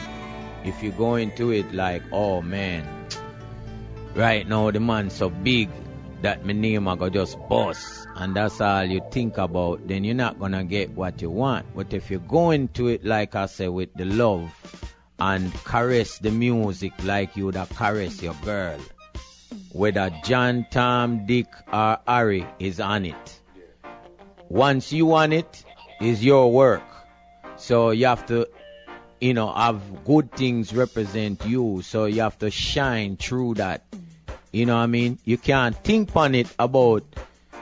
If 0.65 0.83
you 0.83 0.91
go 0.91 1.15
into 1.15 1.53
it 1.53 1.73
like, 1.73 2.03
oh 2.13 2.43
man, 2.43 2.87
right 4.15 4.47
now 4.47 4.71
the 4.71 4.81
man's 4.81 5.15
so 5.15 5.31
big 5.31 5.71
that 6.23 6.45
my 6.45 6.53
name 6.53 6.89
I 6.89 6.97
go 6.97 7.09
just 7.09 7.39
bust 7.49 8.07
and 8.17 8.35
that's 8.35 8.61
all 8.61 8.85
you 8.85 9.01
think 9.11 9.39
about, 9.39 9.87
then 9.87 10.05
you're 10.05 10.15
not 10.15 10.39
gonna 10.39 10.65
get 10.65 10.91
what 10.91 11.23
you 11.23 11.31
want. 11.31 11.67
But 11.75 11.93
if 11.93 12.11
you 12.11 12.19
go 12.19 12.51
into 12.51 12.89
it 12.89 13.05
like 13.05 13.35
I 13.35 13.47
say 13.47 13.69
with 13.69 13.95
the 13.95 14.05
love 14.05 14.51
and 15.19 15.53
caress 15.65 16.19
the 16.19 16.31
music 16.31 16.93
like 17.05 17.37
you 17.37 17.47
would 17.47 17.61
caress 17.75 18.23
your 18.23 18.35
girl, 18.45 18.79
whether 19.73 20.11
John, 20.25 20.67
Tom, 20.71 21.27
Dick 21.27 21.49
or 21.73 21.99
Harry 22.07 22.47
is 22.59 22.81
on 22.81 23.05
it. 23.05 23.41
Once 24.49 24.93
you 24.93 25.13
on 25.15 25.33
it, 25.33 25.65
is 26.01 26.25
your 26.25 26.53
work. 26.53 26.83
So 27.57 27.91
you 27.91 28.07
have 28.07 28.27
to 28.27 28.49
you 29.21 29.35
know, 29.35 29.53
have 29.53 30.05
good 30.05 30.33
things 30.33 30.73
represent 30.73 31.45
you. 31.45 31.83
So 31.83 32.05
you 32.05 32.23
have 32.23 32.39
to 32.39 32.51
shine 32.51 33.17
through 33.17 33.55
that. 33.55 33.83
You 34.53 34.67
know 34.67 34.77
what 34.77 34.83
I 34.83 34.87
mean? 34.87 35.19
You 35.25 35.39
can't 35.39 35.77
think 35.85 36.15
on 36.17 36.35
it 36.35 36.49
about 36.59 37.05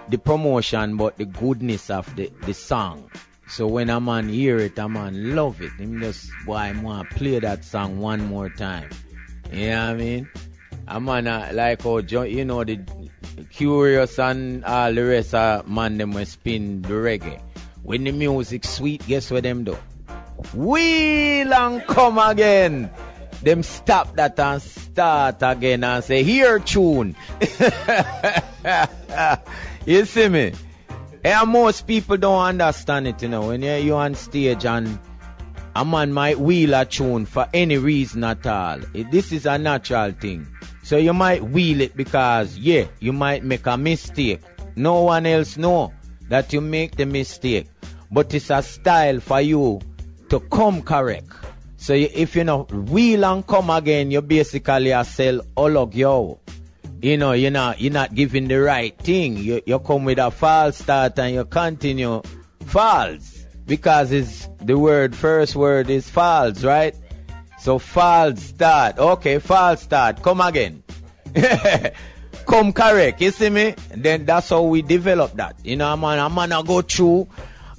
the 0.09 0.19
promotion, 0.19 0.97
but 0.97 1.17
the 1.17 1.25
goodness 1.25 1.91
of 1.91 2.15
the, 2.15 2.31
the 2.43 2.55
song. 2.55 3.11
So 3.49 3.67
when 3.67 3.91
a 3.91 4.01
man 4.01 4.29
hear 4.29 4.59
it, 4.59 4.79
a 4.79 4.89
man 4.89 5.35
love 5.35 5.61
it. 5.61 5.73
Him 5.73 6.01
just, 6.01 6.31
why 6.45 6.73
want 6.73 7.11
play 7.11 7.39
that 7.39 7.65
song 7.65 7.99
one 7.99 8.27
more 8.27 8.49
time. 8.49 8.91
You 9.53 9.71
know 9.71 9.87
what 9.87 9.91
I 9.91 9.95
mean? 9.95 10.29
A 10.89 11.01
man 11.01 11.27
uh, 11.27 11.51
like 11.53 11.83
how, 11.83 11.99
you 11.99 12.45
know, 12.45 12.63
the 12.65 12.79
Kurious 13.51 14.19
and 14.19 14.65
all 14.65 14.93
the 14.93 15.05
rest 15.05 15.35
of 15.35 15.69
man 15.69 15.99
them 15.99 16.13
will 16.13 16.27
spin 16.27 16.83
the 16.83 16.95
reggae. 16.95 17.41
When 17.83 18.05
the 18.05 18.13
music 18.13 18.65
sweet, 18.65 19.07
guess 19.07 19.31
what 19.31 19.43
them 19.43 19.65
do? 19.65 19.77
And 20.55 21.87
come 21.87 22.19
again. 22.19 22.91
Them 23.47 23.63
stop 23.63 24.17
that 24.17 24.41
and 24.41 24.61
start 24.61 25.37
again 25.41 25.85
and 25.85 26.03
say, 26.03 26.25
here 26.25 26.59
tune. 26.59 27.15
you 29.87 30.05
see 30.05 30.29
me? 30.29 30.53
And 31.23 31.51
most 31.51 31.87
people 31.87 32.17
don't 32.17 32.43
understand 32.43 33.07
it, 33.07 33.23
you 33.23 33.29
know. 33.29 33.47
When 33.47 33.63
you're, 33.63 33.79
you 33.79 33.95
on 33.95 34.17
stage 34.17 34.67
and 34.67 34.99
a 35.77 35.85
man 35.85 36.13
might 36.13 36.41
wheel 36.41 36.75
a 36.75 36.85
tune 36.87 37.25
for 37.25 37.47
any 37.55 37.79
reason 37.79 38.25
at 38.25 38.45
all. 38.49 38.81
This 38.93 39.31
is 39.31 39.47
a 39.47 39.59
natural 39.59 40.11
thing. 40.11 40.49
So 40.83 40.97
you 40.97 41.13
might 41.13 41.45
wheel 41.45 41.83
it 41.83 41.97
because, 41.97 42.59
yeah, 42.59 42.87
you 42.99 43.13
might 43.13 43.45
make 43.45 43.69
a 43.69 43.79
mistake. 43.79 44.41
No 44.75 45.03
one 45.03 45.25
else 45.25 45.57
know 45.57 45.93
that 46.31 46.53
you 46.53 46.61
make 46.61 46.97
the 46.97 47.07
mistake. 47.07 47.69
But 48.11 48.35
it's 48.35 48.51
a 48.51 48.61
style 48.61 49.21
for 49.21 49.41
you 49.41 49.83
to 50.31 50.41
come 50.41 50.83
correct. 50.83 51.46
So 51.77 51.93
if 51.93 52.37
you 52.37 52.45
know 52.45 52.63
wheel 52.65 53.25
and 53.25 53.47
come 53.47 53.71
again, 53.71 54.11
you 54.11 54.23
basically 54.23 54.93
are 54.93 55.05
sell 55.05 55.41
of 55.57 55.95
yo. 55.95 56.41
You 57.03 57.19
know, 57.19 57.33
you're 57.33 57.51
not 57.51 57.81
you're 57.81 57.93
not 57.93 58.15
giving 58.15 58.49
the 58.49 58.57
right 58.61 58.97
thing. 58.97 59.37
You 59.37 59.61
you 59.67 59.79
come 59.79 60.05
with 60.05 60.19
a 60.19 60.31
false 60.31 60.79
start 60.79 61.19
and 61.19 61.35
you 61.35 61.45
continue 61.45 62.23
false 62.65 63.45
because 63.67 64.13
it's 64.13 64.49
the 64.61 64.79
word 64.79 65.15
first 65.15 65.55
word 65.55 65.91
is 65.91 66.09
false, 66.09 66.65
right? 66.65 66.95
So 67.59 67.79
false 67.79 68.43
start. 68.43 68.99
Okay, 68.99 69.39
false 69.39 69.83
start. 69.83 70.23
Come 70.23 70.41
again. 70.41 70.83
come 72.47 72.73
correct. 72.73 73.21
You 73.21 73.31
see 73.31 73.51
me? 73.51 73.75
Then 73.91 74.25
that's 74.25 74.49
how 74.49 74.63
we 74.63 74.83
develop 74.83 75.33
that. 75.35 75.57
You 75.65 75.77
know, 75.77 75.97
man, 75.97 76.19
a 76.19 76.31
man 76.31 76.53
a 76.53 76.63
go 76.63 76.83
through 76.83 77.29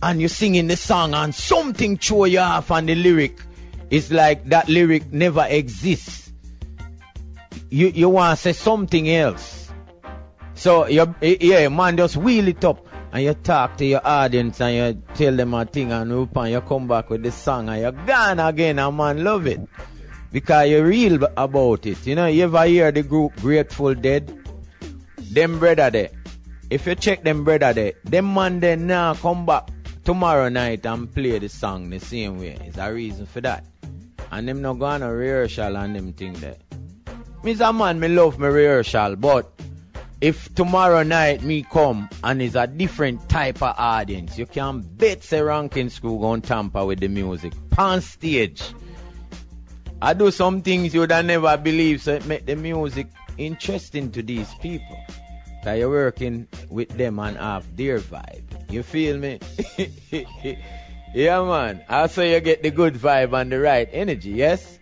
and 0.02 0.22
you 0.22 0.28
singing 0.28 0.68
the 0.68 0.78
song 0.78 1.14
and 1.14 1.34
something 1.34 1.98
throw 1.98 2.26
you 2.26 2.40
off 2.40 2.70
on 2.70 2.86
the 2.86 2.96
lyric. 2.96 3.40
It's 3.90 4.12
like 4.12 4.46
that 4.50 4.68
lyric 4.68 5.12
never 5.12 5.46
exists. 5.48 6.32
You 7.70 7.88
you 7.88 8.10
want 8.10 8.38
to 8.38 8.42
say 8.42 8.54
something 8.54 9.10
else. 9.10 9.70
So 10.56 10.88
you 10.88 11.16
yeah, 11.22 11.70
man, 11.70 11.98
just 11.98 12.18
wheel 12.18 12.48
it 12.48 12.64
up 12.66 12.86
and 13.12 13.24
you 13.24 13.34
talk 13.34 13.78
to 13.78 13.86
your 13.86 14.06
audience 14.06 14.60
and 14.60 14.76
you 14.76 15.04
tell 15.14 15.36
them 15.36 15.54
a 15.54 15.66
thing 15.66 15.92
and 15.92 16.12
whoop 16.12 16.36
and 16.36 16.52
you 16.52 16.62
come 16.62 16.88
back 16.88 17.10
with 17.10 17.24
the 17.24 17.32
song 17.32 17.70
and 17.70 17.82
you're 17.82 17.92
gone 17.92 18.40
again 18.40 18.80
and 18.80 18.98
man 18.98 19.24
love 19.24 19.48
it. 19.48 19.62
Because 20.32 20.70
you're 20.70 20.86
real 20.86 21.24
about 21.38 21.86
it. 21.86 22.06
You 22.06 22.16
know, 22.16 22.28
you 22.28 22.44
ever 22.44 22.66
hear 22.66 22.92
the 22.92 23.04
group 23.04 23.36
Grateful 23.38 23.96
Dead? 23.96 24.38
Them 25.18 25.60
brother 25.60 25.90
there. 25.90 26.10
If 26.70 26.86
you 26.86 26.96
check 26.96 27.24
them 27.24 27.46
brother 27.46 27.72
there, 27.72 27.94
them 28.04 28.34
man 28.34 28.60
then 28.60 28.88
now 28.88 29.14
come 29.14 29.46
back 29.46 29.70
tomorrow 30.08 30.48
night 30.48 30.86
and 30.86 31.14
play 31.14 31.38
the 31.38 31.50
song 31.50 31.90
the 31.90 32.00
same 32.00 32.40
way. 32.40 32.58
Is 32.66 32.78
a 32.78 32.94
reason 32.94 33.26
for 33.26 33.42
that. 33.42 33.66
And 34.32 34.48
them 34.48 34.62
not 34.62 34.80
gonna 34.80 35.14
rehearsal 35.14 35.76
and 35.76 35.94
them 35.94 36.14
thing 36.14 36.32
there. 36.32 36.56
Me's 37.44 37.60
a 37.60 37.74
man, 37.74 38.00
me 38.00 38.08
love 38.08 38.40
my 38.40 38.48
rehearsal, 38.48 39.18
but 39.18 39.52
if 40.22 40.56
tomorrow 40.56 41.04
night 41.04 41.44
me 41.44 41.62
come 41.62 42.08
and 42.24 42.42
it's 42.42 42.56
a 42.56 42.68
different 42.68 43.28
type 43.28 43.62
of 43.62 43.76
audience, 43.78 44.38
you 44.38 44.46
can 44.46 44.80
bet 44.80 45.26
say 45.26 45.42
Rankin 45.42 45.88
Scroo 45.88 46.22
gon' 46.22 46.42
tamper 46.42 46.86
with 46.86 47.02
the 47.02 47.10
music. 47.10 47.52
On 47.78 48.00
stage. 48.00 48.64
I 50.02 50.14
do 50.14 50.32
some 50.32 50.62
things 50.62 50.94
you 50.94 51.02
would 51.02 51.10
never 51.10 51.58
believe, 51.58 52.02
so 52.02 52.14
it 52.14 52.26
make 52.26 52.46
the 52.46 52.56
music 52.56 53.08
interesting 53.38 54.10
to 54.14 54.24
these 54.24 54.54
people. 54.62 55.04
Cause 55.64 55.78
you're 55.80 55.90
working 55.90 56.48
with 56.70 56.90
them 56.90 57.20
and 57.20 57.38
have 57.38 57.76
their 57.76 58.00
vibe. 58.00 58.72
You 58.72 58.84
feel 58.84 59.18
me? 59.18 59.40
yeah 61.14 61.44
man. 61.44 61.84
Also 61.90 62.24
you 62.24 62.40
get 62.40 62.64
the 62.64 62.72
good 62.72 62.96
vibe 62.96 63.34
and 63.40 63.52
the 63.52 63.60
right 63.60 63.90
energy, 63.92 64.32
yes? 64.32 64.80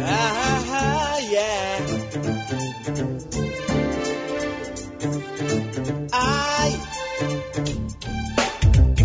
Ah, 0.00 1.18
yeah. 1.18 1.80
I 6.12 6.70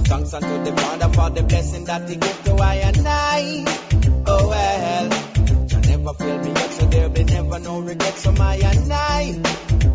thanks 0.09 0.34
unto 0.34 0.63
the 0.63 0.76
Father 0.81 1.09
for 1.13 1.30
the 1.30 1.43
blessing 1.43 1.85
that 1.85 2.09
He 2.09 2.15
gave 2.15 2.43
to 2.45 2.53
I 2.55 2.76
and 2.76 3.07
I. 3.07 3.63
Oh 4.27 4.47
well, 4.49 5.39
never 6.10 6.23
fail 6.23 6.44
me 6.44 6.60
yet, 6.60 6.72
so 6.72 6.86
there'll 6.86 7.10
be 7.10 7.23
never 7.23 7.60
no 7.60 7.80
regrets 7.80 8.26
for 8.26 8.31
my 8.31 8.56
and 8.56 8.94
I. 8.94 9.41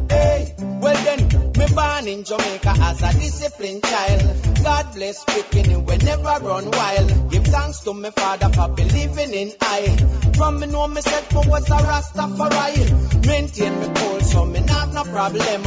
Hey, 0.09 0.55
well 0.59 1.05
then, 1.05 1.28
me 1.28 1.66
born 1.74 2.09
in 2.09 2.24
Jamaica 2.24 2.74
as 2.81 3.03
a 3.03 3.19
disciplined 3.19 3.82
child. 3.82 4.23
God 4.62 4.95
bless 4.95 5.24
picking 5.24 5.85
we 5.85 5.97
never 5.99 6.23
run 6.23 6.70
wild. 6.70 7.31
Give 7.31 7.45
thanks 7.45 7.81
to 7.81 7.95
my 7.95 8.11
father 8.11 8.49
for 8.51 8.69
believing 8.69 9.32
in 9.32 9.53
I. 9.61 9.97
From 10.36 10.61
me 10.61 10.66
know 10.66 10.86
me 10.86 11.01
was 11.05 11.69
a 11.70 11.78
Rastafari. 11.91 13.27
Maintain 13.27 13.81
me 13.81 13.86
cool 13.97 14.20
so 14.20 14.45
me 14.45 14.61
not 14.61 14.93
no 14.93 15.05
problem. 15.05 15.62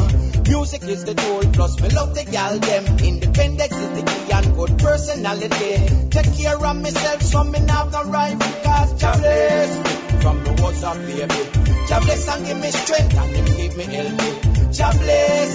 Music 0.47 0.83
is 0.83 1.03
the 1.03 1.13
tool, 1.13 1.51
plus 1.51 1.79
me 1.81 1.89
love 1.89 2.15
the 2.15 2.23
gal 2.23 2.57
them. 2.57 2.85
Independence 2.99 3.73
is 3.73 4.01
the 4.01 4.11
key 4.11 4.31
and 4.31 4.55
good 4.55 4.79
personality. 4.79 6.09
Take 6.09 6.37
care 6.37 6.65
of 6.65 6.75
myself 6.77 7.21
so 7.21 7.43
me 7.43 7.59
not 7.59 7.91
no 7.91 8.03
right 8.03 8.37
because 8.37 9.01
Jah 9.01 9.15
bless 9.17 9.77
me 9.77 10.06
from 10.21 10.43
the 10.43 10.51
words 10.61 10.83
a 10.83 10.93
baby. 10.95 11.41
Jah 11.87 11.99
bless 12.01 12.27
and 12.27 12.45
give 12.45 12.59
me 12.59 12.69
strength 12.71 13.17
and 13.17 13.35
him 13.35 13.45
give 13.57 13.77
me 13.77 13.83
healthy. 13.83 14.29
Jah 14.71 14.91
bless 14.99 15.51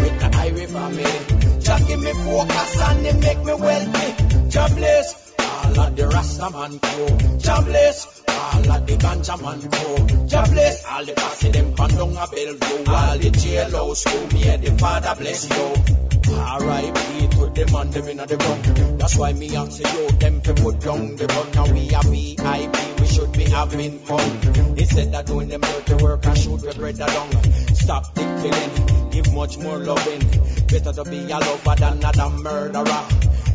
with 0.00 0.16
the 0.20 0.28
Irish 0.38 0.70
family. 0.70 1.60
Jah 1.60 1.78
give 1.86 2.00
me 2.00 2.12
focus 2.12 2.80
and 2.80 3.06
him 3.06 3.20
make 3.20 3.42
me 3.44 3.54
wealthy. 3.54 4.50
Jah 4.50 4.68
bless 4.74 5.34
all 5.38 5.80
of 5.80 5.96
the 5.96 6.06
Rasta 6.08 6.50
man 6.50 6.78
crew. 6.78 7.38
Jah 7.38 7.62
bless 7.62 8.22
all 8.28 8.72
of 8.72 8.86
the 8.86 8.96
ganja 8.96 9.36
man 9.42 9.60
crew. 9.70 10.26
Jah 10.28 10.44
bless 10.50 10.84
all 10.86 11.04
the 11.04 11.12
posse 11.12 11.50
them 11.50 11.74
pan 11.74 11.90
down 11.90 12.16
a 12.16 12.26
Bellevue. 12.26 12.92
All 12.92 13.18
the 13.18 13.30
jailhouse 13.30 13.96
school 13.96 14.26
me 14.32 14.56
the 14.56 14.78
Father 14.78 15.14
bless 15.20 15.48
you. 15.50 16.03
R.I.P. 16.28 17.28
to 17.28 17.50
the 17.50 17.70
man 17.72 17.90
them 17.90 18.08
inna 18.08 18.26
the 18.26 18.36
ground. 18.36 18.98
That's 18.98 19.16
why 19.16 19.32
me 19.32 19.54
ask 19.56 19.78
you 19.80 20.08
them 20.18 20.40
to 20.42 20.54
put 20.54 20.80
down 20.80 21.16
the 21.16 21.26
gun. 21.26 21.50
Now 21.52 21.72
we 21.72 21.94
are 21.94 22.02
VIP, 22.02 23.00
we 23.00 23.06
should 23.06 23.32
be 23.32 23.44
having 23.44 23.98
fun. 24.00 24.74
They 24.74 24.84
said 24.84 25.12
that 25.12 25.26
doing 25.26 25.48
them 25.48 25.60
dirty 25.60 26.02
work 26.02 26.24
and 26.26 26.38
shoot 26.38 26.60
the 26.62 26.74
bread 26.74 26.98
along. 27.00 27.32
Stop 27.74 28.14
the 28.14 28.22
killing, 28.40 29.10
give 29.10 29.34
much 29.34 29.58
more 29.58 29.78
loving. 29.78 30.20
Better 30.68 30.92
to 30.92 31.04
be 31.04 31.30
a 31.30 31.38
lover 31.38 31.74
than 31.76 32.04
a 32.04 32.30
murderer. 32.30 33.04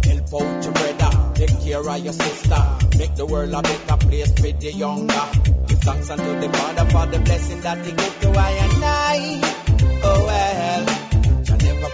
Help 0.10 0.34
out 0.34 0.64
your 0.64 0.74
brother, 0.74 1.34
take 1.36 1.60
care 1.62 1.88
of 1.88 2.00
your 2.00 2.14
sister. 2.14 2.64
Make 2.98 3.16
the 3.16 3.26
world 3.26 3.54
a 3.54 3.62
better 3.62 3.98
place 3.98 4.32
for 4.34 4.52
the 4.52 4.72
younger. 4.74 5.26
Give 5.68 5.80
thanks 5.80 6.10
unto 6.10 6.40
the 6.40 6.50
Father 6.58 6.90
for 6.90 7.06
the 7.08 7.20
blessing 7.20 7.62
that 7.62 7.86
He 7.86 7.92
gave 7.92 8.20
to 8.22 8.30
I 8.30 8.52
and 8.52 8.84
I. 8.84 9.40
Oh 10.04 10.26
well, 10.26 10.99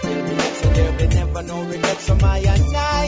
Jah 0.02 0.08
never 0.08 0.26
fail 0.26 0.36
me 0.36 0.38
so 0.54 0.68
there 0.70 0.92
will 0.92 1.08
never 1.08 1.42
no 1.42 1.62
regrets 1.64 2.08
for 2.08 2.14
my 2.16 2.38
and 2.38 2.76
I. 2.76 3.06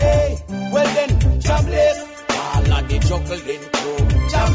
Hey, 0.00 0.38
well 0.72 0.94
then, 0.94 1.40
Jah 1.40 1.62
all 2.30 2.72
of 2.72 2.88
the 2.88 2.98
juggling 2.98 3.60
crew. 3.72 4.28
Jah 4.28 4.52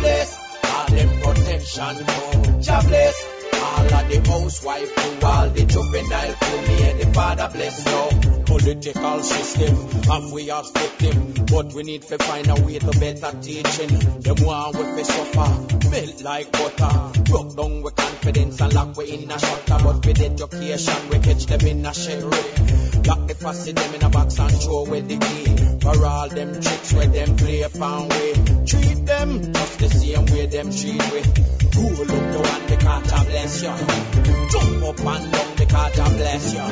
all 0.63 0.88
them 0.88 1.21
protection 1.21 2.05
oh. 2.07 2.41
crew. 2.43 2.61
Jah 2.61 2.81
bless 2.88 3.32
all 3.64 3.94
of 3.94 4.10
the 4.10 4.30
housewife 4.30 4.95
crew, 4.95 5.27
all 5.27 5.49
the 5.49 5.65
juvenile 5.65 6.34
crew. 6.34 6.61
Me 6.68 6.90
and 6.90 6.99
the 6.99 7.14
Father 7.14 7.49
bless 7.53 7.85
you. 7.85 8.44
Political 8.45 9.23
system, 9.23 9.76
and 10.11 10.31
we 10.31 10.52
are 10.52 10.64
victim, 10.64 11.45
but 11.45 11.73
we 11.73 11.84
need 11.84 12.03
to 12.03 12.18
find 12.19 12.49
a 12.49 12.56
way 12.61 12.77
to 12.77 12.91
better 12.99 13.31
teaching. 13.41 14.22
Them 14.22 14.35
want 14.45 14.77
we 14.77 14.84
fi 14.84 15.03
suffer, 15.03 15.90
melt 15.90 16.22
like 16.22 16.52
butter. 16.52 17.22
Broke 17.23 17.56
down 17.56 17.81
with 17.81 17.95
confidence 17.95 18.61
and 18.61 18.73
lock 18.73 18.95
we 18.98 19.11
in 19.11 19.31
a 19.31 19.40
shutter, 19.40 19.80
but 19.84 20.06
with 20.06 20.22
education 20.22 21.10
we 21.10 21.19
catch 21.19 21.45
them 21.45 21.68
in 21.68 21.85
a 21.85 21.94
sherry. 21.94 22.82
Lock 23.05 23.27
the 23.27 23.35
fussy 23.35 23.71
them 23.73 23.95
in 23.95 24.03
a 24.03 24.09
box 24.09 24.39
and 24.39 24.61
throw 24.61 24.85
away 24.85 25.01
the 25.01 25.17
key. 25.17 25.80
For 25.81 26.05
all 26.05 26.30
them 26.30 26.53
tricks 26.61 26.93
where 26.93 27.07
them 27.07 27.35
play 27.35 27.61
upon 27.61 28.07
we. 28.09 28.34
Treat 28.65 29.05
them 29.05 29.53
just 29.53 29.80
the 29.80 29.89
same 29.89 30.25
way 30.27 30.45
them 30.45 30.71
treat 30.71 31.03
we. 31.11 31.19
Rule 31.75 32.01
up 32.01 32.23
the 32.34 32.39
one 32.39 32.65
because 32.67 33.11
I 33.11 33.25
bless 33.25 33.61
you. 33.63 33.73
Jump 34.51 34.84
up 34.84 34.99
and 34.99 35.31
down 35.34 35.55
because 35.57 35.99
I 35.99 36.09
bless 36.15 36.53
you. 36.53 36.65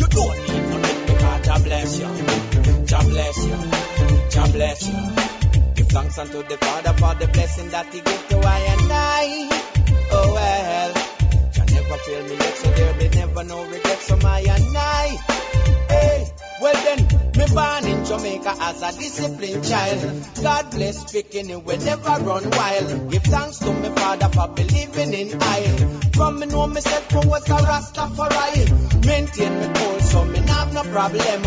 You 0.00 0.06
don't 0.06 0.38
need 0.48 0.64
nothing 0.68 1.06
because 1.06 1.48
I 1.48 1.58
bless 1.64 1.98
you. 1.98 2.84
Jah 2.84 3.04
bless 3.08 3.46
you. 3.46 3.56
Jah 4.30 4.48
bless 4.52 4.88
you. 4.88 5.74
Give 5.74 5.88
thanks 5.88 6.18
unto 6.18 6.42
the 6.42 6.58
Father 6.58 6.92
for 6.92 7.14
the 7.14 7.26
blessing 7.32 7.70
that 7.70 7.86
He 7.86 8.00
gave 8.00 8.28
to 8.28 8.38
I 8.38 8.58
and 8.58 8.92
I. 8.92 9.48
Oh 10.10 10.32
well, 10.34 11.03
never 11.94 12.02
fail 12.04 12.24
me 12.24 12.36
yet, 12.36 12.56
so 12.56 12.70
there 12.70 12.94
be 12.94 13.08
never 13.16 13.44
no 13.44 13.64
regrets 13.66 14.08
for 14.08 14.16
my 14.16 14.40
and 14.40 14.76
I. 14.76 15.06
Hey, 15.88 16.32
well 16.60 16.74
then, 16.74 16.98
me 17.36 17.54
born 17.54 17.86
in 17.86 18.04
Jamaica 18.04 18.54
as 18.60 18.82
a 18.82 18.98
disciplined 18.98 19.64
child. 19.64 20.24
God 20.42 20.70
bless 20.70 21.12
picking 21.12 21.50
it, 21.50 21.64
we 21.64 21.76
never 21.76 22.24
run 22.24 22.50
wild. 22.50 23.10
Give 23.10 23.22
thanks 23.22 23.58
to 23.58 23.72
me 23.72 23.88
father 23.90 24.28
for 24.28 24.48
believing 24.48 25.14
in 25.14 25.38
I. 25.40 25.62
From 26.14 26.40
me 26.40 26.46
know 26.46 26.66
myself, 26.66 27.12
me 27.12 27.28
was 27.28 27.48
a 27.48 27.54
Rastafari. 27.54 29.06
Maintain 29.06 29.60
me 29.60 29.66
cool, 29.74 30.00
so 30.00 30.24
me 30.24 30.38
have 30.38 30.72
no 30.72 30.82
problem. 30.82 31.42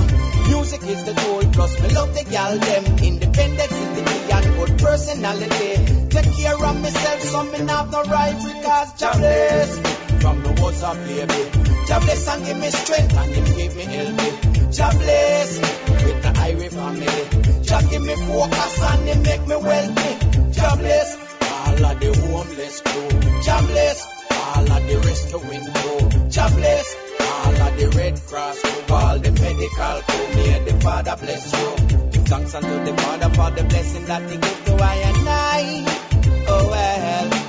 Music 0.48 0.84
is 0.84 1.04
the 1.04 1.14
tool, 1.14 1.52
plus 1.52 1.82
me 1.82 1.90
love 1.90 2.14
the 2.14 2.24
gal 2.24 2.58
them. 2.58 2.86
Independence 3.00 3.72
is 3.72 3.90
the 3.96 4.04
key 4.10 4.32
and 4.32 4.56
good 4.56 4.80
personality. 4.80 6.08
Take 6.10 6.36
care 6.38 6.56
of 6.56 6.82
myself, 6.82 7.22
so 7.22 7.44
me 7.44 7.60
have 7.68 7.92
no 7.92 8.04
rivalry, 8.04 8.64
cause 8.64 8.94
jobless. 9.00 10.07
From 10.20 10.42
the 10.42 10.50
up, 10.84 10.98
baby. 11.06 11.68
Jobless 11.88 12.28
and 12.28 12.46
give 12.46 12.58
me 12.58 12.70
strength 12.70 13.18
and 13.18 13.36
him 13.36 13.46
give 13.56 13.76
me 13.76 13.84
healthy. 13.84 14.30
Jobless 14.72 15.60
with 16.04 16.22
the 16.24 16.32
Irish 16.38 16.74
family. 16.74 17.62
Just 17.62 17.90
give 17.90 18.02
me 18.02 18.16
focus 18.16 18.82
and 18.82 19.08
him 19.08 19.22
make 19.24 19.48
me 19.48 19.56
wealthy. 19.56 20.12
Jobless, 20.52 21.10
all 21.42 21.86
of 21.86 22.00
the 22.00 22.10
homeless 22.28 22.82
crew. 22.82 23.10
Jobless, 23.46 24.08
all 24.32 24.72
of 24.72 24.88
the 24.88 24.98
rescuing 25.06 25.66
crew. 25.74 26.30
Jobless, 26.30 26.96
all 27.22 27.62
of 27.62 27.78
the 27.78 27.88
Red 27.96 28.20
Cross 28.28 28.62
crew. 28.62 28.96
All 28.96 29.20
the 29.20 29.32
medical 29.32 30.02
crew. 30.02 30.28
May 30.36 30.60
the 30.66 30.82
Father 30.82 31.16
bless 31.20 31.46
you. 31.54 32.10
Give 32.12 32.28
thanks 32.28 32.56
unto 32.56 32.84
the 32.84 32.94
Father 33.02 33.30
for 33.30 33.50
the 33.52 33.64
blessing 33.64 34.06
that 34.06 34.30
He 34.30 34.38
give 34.38 34.66
to 34.66 34.74
I 34.84 34.96
and 34.96 35.30
I. 35.30 36.08
Oh 36.50 36.68
well, 36.70 37.47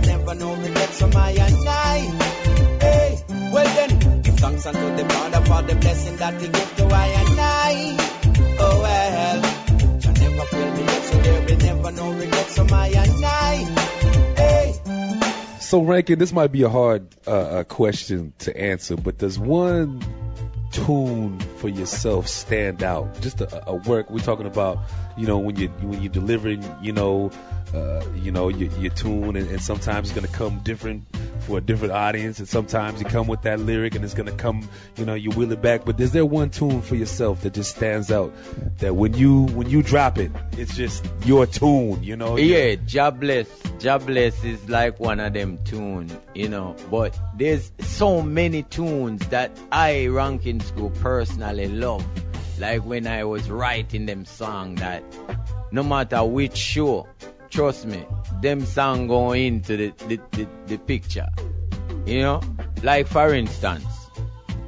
never 0.00 0.34
my 1.08 1.30
and 1.30 1.68
I. 1.68 1.98
Hey, 2.80 3.24
well 3.52 3.74
then, 3.74 4.22
give 4.22 4.36
thanks 4.36 4.66
unto 4.66 4.96
the 4.96 5.08
Father 5.08 5.44
for 5.44 5.62
the 5.62 5.74
blessing 5.76 6.16
that 6.16 6.40
He 6.40 6.48
give 6.48 6.76
to 6.76 6.84
I 6.86 7.06
and 7.06 7.40
I. 7.40 7.96
Oh 8.58 8.80
well, 8.82 10.00
shall 10.00 10.12
never 10.12 10.46
so 10.46 11.18
there 11.20 11.56
never 11.56 11.92
my 12.64 12.88
and 12.88 13.24
I. 13.24 13.92
So, 15.72 15.80
Rankin, 15.80 16.18
this 16.18 16.34
might 16.34 16.52
be 16.52 16.64
a 16.64 16.68
hard 16.68 17.06
uh, 17.26 17.30
uh, 17.30 17.64
question 17.64 18.34
to 18.40 18.54
answer, 18.54 18.94
but 18.94 19.16
does 19.16 19.38
one 19.38 20.02
tune 20.70 21.40
for 21.40 21.68
yourself 21.70 22.28
stand 22.28 22.82
out? 22.82 23.18
Just 23.22 23.40
a, 23.40 23.70
a 23.70 23.76
work 23.76 24.10
we're 24.10 24.18
talking 24.18 24.44
about, 24.44 24.80
you 25.16 25.26
know, 25.26 25.38
when 25.38 25.56
you 25.56 25.68
when 25.68 26.00
you're 26.00 26.12
delivering, 26.12 26.64
you 26.82 26.92
know, 26.92 27.30
uh, 27.74 28.04
you 28.16 28.30
know 28.30 28.48
your, 28.48 28.70
your 28.78 28.92
tune, 28.92 29.36
and, 29.36 29.48
and 29.48 29.60
sometimes 29.60 30.10
it's 30.10 30.14
gonna 30.14 30.32
come 30.32 30.60
different 30.60 31.04
for 31.42 31.58
a 31.58 31.60
different 31.60 31.92
audience, 31.92 32.38
and 32.38 32.48
sometimes 32.48 33.00
you 33.00 33.06
come 33.06 33.26
with 33.26 33.42
that 33.42 33.60
lyric, 33.60 33.94
and 33.94 34.04
it's 34.04 34.14
gonna 34.14 34.32
come, 34.32 34.68
you 34.96 35.04
know, 35.04 35.14
you 35.14 35.30
wheel 35.30 35.50
it 35.52 35.60
back. 35.60 35.84
But 35.84 35.98
is 36.00 36.12
there 36.12 36.24
one 36.24 36.50
tune 36.50 36.82
for 36.82 36.94
yourself 36.94 37.42
that 37.42 37.54
just 37.54 37.76
stands 37.76 38.10
out 38.10 38.32
that 38.78 38.94
when 38.94 39.14
you 39.14 39.44
when 39.46 39.68
you 39.68 39.82
drop 39.82 40.18
it, 40.18 40.32
it's 40.52 40.76
just 40.76 41.04
your 41.24 41.46
tune, 41.46 42.02
you 42.02 42.16
know? 42.16 42.36
Yeah, 42.36 42.76
Jobless. 42.76 43.48
Jobless 43.78 44.44
is 44.44 44.68
like 44.68 45.00
one 45.00 45.18
of 45.18 45.32
them 45.32 45.58
tunes, 45.64 46.14
you 46.34 46.48
know. 46.48 46.76
But 46.90 47.18
there's 47.36 47.72
so 47.80 48.22
many 48.22 48.62
tunes 48.62 49.26
that 49.28 49.50
I, 49.70 50.06
Rankin 50.06 50.60
Scroo, 50.60 50.94
personally 51.00 51.68
love. 51.68 52.06
Like 52.62 52.86
when 52.86 53.08
I 53.08 53.24
was 53.24 53.50
writing 53.50 54.06
them 54.06 54.24
song 54.24 54.76
that 54.76 55.02
no 55.72 55.82
matter 55.82 56.22
which 56.22 56.56
show, 56.56 57.08
trust 57.50 57.86
me, 57.86 58.06
them 58.40 58.64
song 58.64 59.08
go 59.08 59.32
into 59.32 59.76
the, 59.76 59.92
the, 60.06 60.20
the, 60.30 60.48
the 60.66 60.78
picture. 60.78 61.26
You 62.06 62.20
know? 62.22 62.40
Like 62.84 63.08
for 63.08 63.34
instance, 63.34 63.84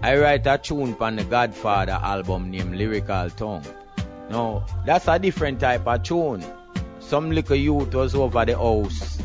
I 0.02 0.18
write 0.18 0.44
a 0.48 0.58
tune 0.58 0.96
on 0.98 1.14
the 1.14 1.22
Godfather 1.22 1.92
album 1.92 2.50
named 2.50 2.74
Lyrical 2.74 3.30
Tongue. 3.30 3.64
Now, 4.28 4.66
that's 4.84 5.06
a 5.06 5.20
different 5.20 5.60
type 5.60 5.86
of 5.86 6.02
tune. 6.02 6.44
Some 6.98 7.30
little 7.30 7.54
youth 7.54 7.94
was 7.94 8.16
over 8.16 8.44
the 8.44 8.58
house 8.58 9.22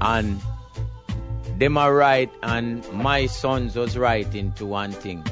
and 0.00 0.40
them 1.58 1.78
are 1.78 1.94
right 1.94 2.32
and 2.42 2.92
my 2.92 3.26
sons 3.26 3.76
was 3.76 3.96
writing 3.96 4.50
to 4.54 4.66
one 4.66 4.90
thing. 4.90 5.22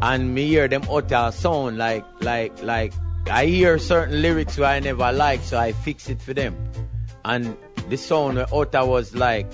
And 0.00 0.34
me 0.34 0.46
hear 0.46 0.68
them 0.68 0.82
utter 0.90 1.30
sound 1.32 1.78
like 1.78 2.04
like 2.20 2.62
like 2.62 2.92
I 3.30 3.46
hear 3.46 3.78
certain 3.78 4.22
lyrics 4.22 4.56
where 4.56 4.70
I 4.70 4.80
never 4.80 5.12
like 5.12 5.42
so 5.42 5.58
I 5.58 5.72
fix 5.72 6.08
it 6.08 6.22
for 6.22 6.34
them. 6.34 6.56
And 7.24 7.56
the 7.88 7.96
sound 7.96 8.36
where 8.36 8.46
utter 8.52 8.86
was 8.86 9.14
like, 9.14 9.46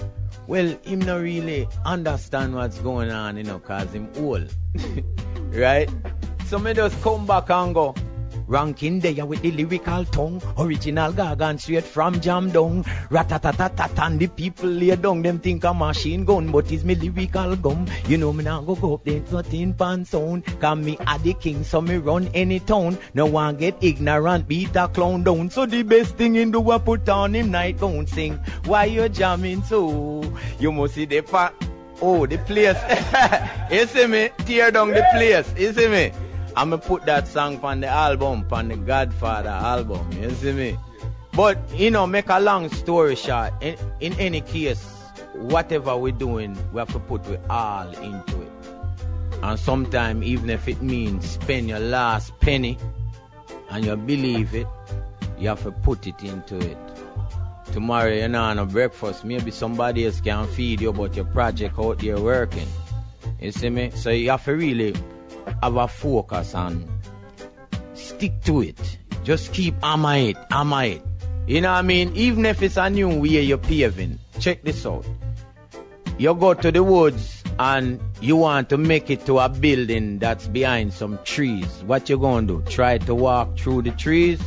well, 0.46 0.76
him 0.84 1.00
not 1.00 1.20
really 1.20 1.66
understand 1.84 2.54
what's 2.54 2.78
going 2.78 3.10
on, 3.10 3.36
you 3.36 3.44
know, 3.44 3.58
cause 3.58 3.92
him 3.92 4.10
old. 4.16 4.54
right? 5.50 5.90
So 6.46 6.58
me 6.58 6.74
just 6.74 7.00
come 7.02 7.26
back 7.26 7.50
and 7.50 7.74
go, 7.74 7.94
Ranking 8.46 9.00
there 9.00 9.24
with 9.24 9.40
the 9.42 9.50
lyrical 9.52 10.04
tongue, 10.04 10.42
original 10.58 11.12
gargan 11.12 11.58
straight 11.58 11.84
from 11.84 12.20
jam 12.20 12.50
down. 12.50 12.84
Ratatatatat 13.10 13.98
and 14.04 14.20
the 14.20 14.26
people 14.26 14.68
lay 14.68 14.94
down, 14.96 15.22
them 15.22 15.38
think 15.38 15.64
a 15.64 15.72
machine 15.72 16.24
gun, 16.24 16.52
but 16.52 16.70
it's 16.70 16.84
me 16.84 16.94
lyrical 16.94 17.56
gum. 17.56 17.86
You 18.06 18.18
know 18.18 18.32
me 18.32 18.44
now 18.44 18.60
go 18.60 18.74
go 18.74 18.94
up 18.94 19.04
there, 19.04 19.22
nothing 19.32 19.72
pan 19.74 20.04
sound. 20.04 20.44
Cause 20.60 20.78
me 20.78 20.98
a 21.06 21.18
the 21.18 21.32
king, 21.34 21.64
so 21.64 21.80
me 21.80 21.96
run 21.96 22.28
any 22.34 22.60
town. 22.60 22.98
No 23.14 23.26
one 23.26 23.56
get 23.56 23.82
ignorant, 23.82 24.46
beat 24.46 24.76
a 24.76 24.88
clown 24.88 25.22
down. 25.24 25.48
So 25.50 25.64
the 25.64 25.82
best 25.82 26.16
thing 26.16 26.36
in 26.36 26.50
the 26.50 26.60
world 26.60 26.84
put 26.84 27.08
on 27.08 27.34
him 27.34 27.50
night 27.50 27.78
gon' 27.78 28.06
sing. 28.06 28.34
Why 28.66 28.84
you 28.84 29.08
jamming 29.08 29.62
so? 29.62 30.22
You 30.60 30.70
must 30.72 30.94
see 30.94 31.06
the 31.06 31.22
fa- 31.22 31.54
Oh, 32.02 32.26
the 32.26 32.38
place. 32.38 32.76
you 33.70 33.86
see 33.86 34.06
me? 34.06 34.30
Tear 34.44 34.70
down 34.72 34.90
the 34.90 35.06
place. 35.12 35.52
You 35.56 35.72
see 35.72 35.88
me? 35.88 36.12
I'ma 36.56 36.76
put 36.76 37.06
that 37.06 37.26
song 37.26 37.60
on 37.62 37.80
the 37.80 37.88
album, 37.88 38.46
on 38.52 38.68
the 38.68 38.76
Godfather 38.76 39.48
album. 39.48 40.10
You 40.12 40.30
see 40.30 40.52
me? 40.52 40.78
But 41.32 41.58
you 41.74 41.90
know, 41.90 42.06
make 42.06 42.28
a 42.28 42.38
long 42.38 42.68
story 42.70 43.16
short. 43.16 43.52
In, 43.60 43.76
in 44.00 44.12
any 44.20 44.40
case, 44.40 44.84
whatever 45.34 45.96
we're 45.96 46.12
doing, 46.12 46.56
we 46.72 46.78
have 46.78 46.92
to 46.92 47.00
put 47.00 47.26
we 47.26 47.38
all 47.50 47.88
into 47.88 48.42
it. 48.42 48.52
And 49.42 49.58
sometimes, 49.58 50.24
even 50.24 50.48
if 50.48 50.68
it 50.68 50.80
means 50.80 51.28
spend 51.28 51.68
your 51.68 51.80
last 51.80 52.38
penny, 52.38 52.78
and 53.70 53.84
you 53.84 53.96
believe 53.96 54.54
it, 54.54 54.68
you 55.38 55.48
have 55.48 55.62
to 55.64 55.72
put 55.72 56.06
it 56.06 56.22
into 56.22 56.56
it. 56.58 56.78
Tomorrow 57.72 58.12
you 58.12 58.28
know, 58.28 58.42
on 58.42 58.60
a 58.60 58.64
breakfast, 58.64 59.24
maybe 59.24 59.50
somebody 59.50 60.06
else 60.06 60.20
can 60.20 60.46
feed 60.46 60.80
you, 60.80 60.92
but 60.92 61.16
your 61.16 61.24
project 61.24 61.76
out 61.80 61.98
there 61.98 62.20
working. 62.20 62.68
You 63.40 63.50
see 63.50 63.70
me? 63.70 63.90
So 63.90 64.10
you 64.10 64.30
have 64.30 64.44
to 64.44 64.52
really 64.54 64.94
have 65.62 65.76
a 65.76 65.88
focus 65.88 66.54
and 66.54 66.88
stick 67.94 68.42
to 68.42 68.62
it. 68.62 68.98
Just 69.24 69.52
keep 69.52 69.82
hammer 69.82 70.16
it, 70.16 70.36
hammer 70.50 70.84
it. 70.84 71.02
You 71.46 71.60
know 71.60 71.72
what 71.72 71.78
I 71.78 71.82
mean? 71.82 72.12
Even 72.16 72.46
if 72.46 72.62
it's 72.62 72.76
a 72.76 72.88
new 72.88 73.20
way 73.20 73.42
you're 73.42 73.58
paving, 73.58 74.18
check 74.38 74.62
this 74.62 74.86
out. 74.86 75.06
You 76.18 76.34
go 76.34 76.54
to 76.54 76.70
the 76.70 76.82
woods 76.82 77.42
and 77.58 78.00
you 78.20 78.36
want 78.36 78.70
to 78.70 78.78
make 78.78 79.10
it 79.10 79.26
to 79.26 79.38
a 79.38 79.48
building 79.48 80.18
that's 80.18 80.46
behind 80.46 80.92
some 80.92 81.18
trees. 81.24 81.82
What 81.86 82.08
you 82.08 82.18
gonna 82.18 82.46
do? 82.46 82.62
Try 82.68 82.98
to 82.98 83.14
walk 83.14 83.58
through 83.58 83.82
the 83.82 83.90
trees? 83.90 84.40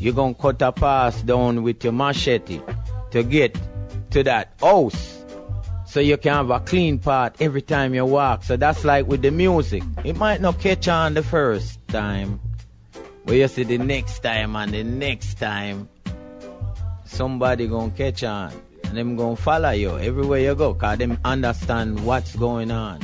You're 0.00 0.14
gonna 0.14 0.34
cut 0.34 0.60
a 0.62 0.72
path 0.72 1.24
down 1.24 1.62
with 1.62 1.84
your 1.84 1.92
machete 1.92 2.60
to 3.12 3.22
get 3.22 3.58
to 4.10 4.22
that 4.24 4.54
house 4.60 5.21
so 5.92 6.00
you 6.00 6.16
can 6.16 6.32
have 6.32 6.48
a 6.48 6.58
clean 6.58 6.98
part 6.98 7.36
every 7.38 7.60
time 7.60 7.92
you 7.92 8.06
walk. 8.06 8.44
So 8.44 8.56
that's 8.56 8.82
like 8.82 9.06
with 9.06 9.20
the 9.20 9.30
music. 9.30 9.82
It 10.04 10.16
might 10.16 10.40
not 10.40 10.58
catch 10.58 10.88
on 10.88 11.12
the 11.12 11.22
first 11.22 11.86
time, 11.86 12.40
but 13.26 13.34
you 13.34 13.46
see 13.46 13.64
the 13.64 13.76
next 13.76 14.20
time 14.20 14.56
and 14.56 14.72
the 14.72 14.84
next 14.84 15.34
time, 15.34 15.90
somebody 17.04 17.68
gonna 17.68 17.90
catch 17.90 18.24
on 18.24 18.54
and 18.84 18.96
them 18.96 19.16
gonna 19.16 19.36
follow 19.36 19.68
you 19.72 19.98
everywhere 19.98 20.40
you 20.40 20.54
go, 20.54 20.72
cause 20.72 20.96
them 20.96 21.18
understand 21.26 22.06
what's 22.06 22.34
going 22.36 22.70
on. 22.70 22.98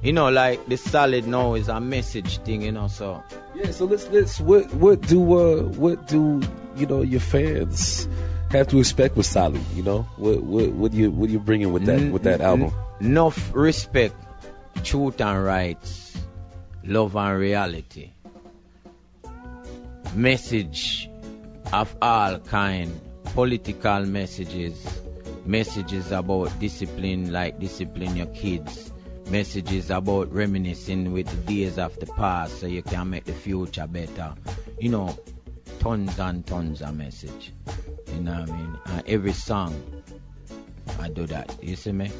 You 0.00 0.12
know, 0.12 0.30
like 0.30 0.64
the 0.68 0.76
solid 0.76 1.26
now 1.26 1.54
is 1.54 1.66
a 1.66 1.80
message 1.80 2.38
thing, 2.44 2.62
you 2.62 2.70
know. 2.70 2.86
So 2.86 3.20
yeah. 3.56 3.72
So 3.72 3.86
let's 3.86 4.08
let's 4.10 4.38
what 4.38 4.72
what 4.74 5.00
do 5.00 5.20
uh 5.34 5.62
what 5.64 6.06
do 6.06 6.40
you 6.76 6.86
know 6.86 7.02
your 7.02 7.18
fans 7.18 8.06
have 8.50 8.68
to 8.68 8.78
expect 8.78 9.16
with 9.16 9.26
Solid? 9.26 9.60
You 9.74 9.82
know, 9.82 10.02
what 10.16 10.42
what 10.42 10.70
what 10.72 10.92
you 10.92 11.10
what 11.10 11.30
you 11.30 11.38
bringing 11.38 11.72
with 11.72 11.84
that 11.86 12.10
with 12.10 12.22
that 12.22 12.40
album? 12.40 12.72
Enough 13.00 13.54
respect, 13.54 14.14
truth 14.84 15.20
and 15.20 15.44
rights, 15.44 16.16
love 16.84 17.16
and 17.16 17.38
reality, 17.38 18.10
message 20.14 21.08
of 21.72 21.94
all 22.00 22.38
kind, 22.38 22.98
political 23.34 24.04
messages, 24.06 25.00
messages 25.44 26.10
about 26.10 26.58
discipline, 26.58 27.30
like 27.32 27.58
discipline 27.58 28.16
your 28.16 28.26
kids, 28.26 28.92
messages 29.28 29.90
about 29.90 30.32
reminiscing 30.32 31.12
with 31.12 31.26
the 31.26 31.54
days 31.54 31.78
of 31.78 31.98
the 32.00 32.06
past 32.06 32.60
so 32.60 32.66
you 32.66 32.82
can 32.82 33.10
make 33.10 33.24
the 33.24 33.34
future 33.34 33.86
better. 33.86 34.34
You 34.80 34.88
know, 34.90 35.18
tons 35.88 36.18
and 36.18 36.46
tons 36.46 36.82
of 36.82 36.94
message. 36.94 37.50
You 38.12 38.20
know 38.20 38.40
what 38.40 38.50
I 38.50 38.52
mean? 38.52 38.78
And 38.84 39.08
every 39.08 39.32
song, 39.32 40.02
I 41.00 41.08
do 41.08 41.24
that. 41.26 41.56
You 41.62 41.76
see 41.76 41.92
me? 41.92 42.10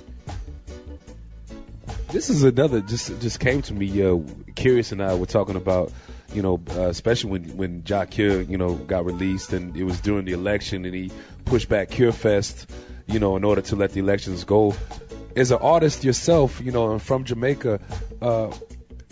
This 2.09 2.31
is 2.31 2.45
another 2.45 2.81
just 2.81 3.21
just 3.21 3.39
came 3.39 3.61
to 3.63 3.75
me. 3.75 3.89
Uh, 4.03 4.21
Kurious 4.57 4.93
and 4.93 5.03
I 5.03 5.15
were 5.17 5.27
talking 5.27 5.57
about, 5.57 5.93
you 6.33 6.41
know, 6.41 6.59
uh, 6.71 6.89
especially 6.89 7.31
when 7.31 7.57
when 7.59 7.85
Jah 7.85 8.07
Cure, 8.07 8.41
you 8.41 8.57
know, 8.57 8.75
got 8.75 9.05
released 9.05 9.53
and 9.53 9.77
it 9.77 9.85
was 9.85 10.01
during 10.01 10.25
the 10.25 10.33
election 10.33 10.87
and 10.87 10.95
he 10.95 11.11
pushed 11.45 11.69
back 11.69 11.91
Cure 11.91 12.13
Fest, 12.13 12.71
you 13.07 13.21
know, 13.21 13.37
in 13.37 13.45
order 13.45 13.61
to 13.61 13.77
let 13.77 13.93
the 13.93 14.01
elections 14.01 14.45
go. 14.45 14.75
As 15.37 15.51
an 15.51 15.59
artist 15.61 16.05
yourself, 16.05 16.63
you 16.63 16.73
know, 16.73 16.99
from 16.99 17.25
Jamaica, 17.25 17.81
uh, 18.23 18.51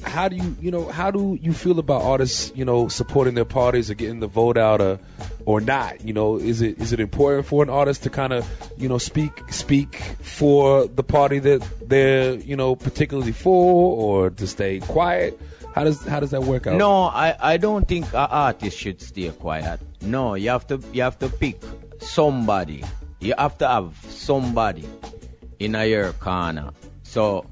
how 0.06 0.28
do 0.28 0.36
you, 0.36 0.56
you 0.60 0.70
know, 0.70 0.88
how 0.88 1.10
do 1.10 1.38
you 1.40 1.52
feel 1.52 1.78
about 1.78 2.02
artists, 2.02 2.52
you 2.54 2.64
know, 2.64 2.88
supporting 2.88 3.34
their 3.34 3.44
parties 3.44 3.90
or 3.90 3.94
getting 3.94 4.20
the 4.20 4.26
vote 4.26 4.56
out 4.56 4.80
or, 4.80 4.98
or 5.44 5.60
not? 5.60 6.04
You 6.04 6.12
know, 6.12 6.38
is 6.38 6.62
it 6.62 6.78
is 6.80 6.92
it 6.92 7.00
important 7.00 7.46
for 7.46 7.62
an 7.62 7.70
artist 7.70 8.04
to 8.04 8.10
kind 8.10 8.32
of, 8.32 8.48
you 8.78 8.88
know, 8.88 8.98
speak 8.98 9.52
speak 9.52 9.96
for 9.96 10.86
the 10.86 11.02
party 11.02 11.40
that 11.40 11.66
they're, 11.86 12.34
you 12.34 12.56
know, 12.56 12.76
particularly 12.76 13.32
for, 13.32 13.96
or 13.96 14.30
to 14.30 14.46
stay 14.46 14.80
quiet? 14.80 15.40
How 15.74 15.84
does 15.84 16.00
how 16.06 16.20
does 16.20 16.30
that 16.30 16.44
work 16.44 16.66
out? 16.66 16.76
No, 16.76 17.02
I, 17.02 17.36
I 17.38 17.56
don't 17.58 17.86
think 17.86 18.06
an 18.06 18.28
artist 18.30 18.78
should 18.78 19.02
stay 19.02 19.28
quiet. 19.30 19.80
No, 20.00 20.34
you 20.34 20.50
have 20.50 20.66
to 20.68 20.80
you 20.92 21.02
have 21.02 21.18
to 21.18 21.28
pick 21.28 21.60
somebody. 22.00 22.84
You 23.20 23.34
have 23.36 23.58
to 23.58 23.68
have 23.68 23.96
somebody 24.08 24.88
in 25.58 25.74
your 25.74 26.12
corner. 26.12 26.70
So 27.02 27.46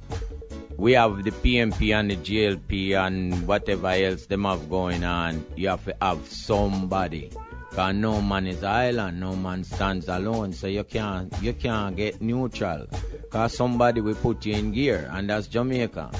we 0.77 0.93
have 0.93 1.23
the 1.23 1.31
PNP 1.31 1.95
and 1.95 2.11
the 2.11 2.17
JLP 2.17 2.97
and 2.97 3.47
whatever 3.47 3.89
else 3.89 4.27
them 4.27 4.45
have 4.45 4.69
going 4.69 5.05
on. 5.05 5.45
You 5.57 5.69
have 5.69 5.85
to 5.85 5.97
have 6.01 6.27
somebody. 6.27 7.31
Cause 7.73 7.95
no 7.95 8.23
man 8.23 8.47
is 8.47 8.63
island, 8.63 9.19
no 9.19 9.35
man 9.35 9.65
stands 9.65 10.07
alone. 10.09 10.53
So 10.53 10.69
you 10.69 10.85
can't 10.85 11.33
you 11.43 11.53
can't 11.53 11.97
get 11.97 12.21
neutral. 12.21 12.87
Cause 13.31 13.57
somebody 13.57 14.01
will 14.01 14.15
put 14.15 14.47
you 14.47 14.55
in 14.55 14.71
gear, 14.71 15.11
and 15.13 15.29
that's 15.29 15.49
Jamaica. 15.49 16.13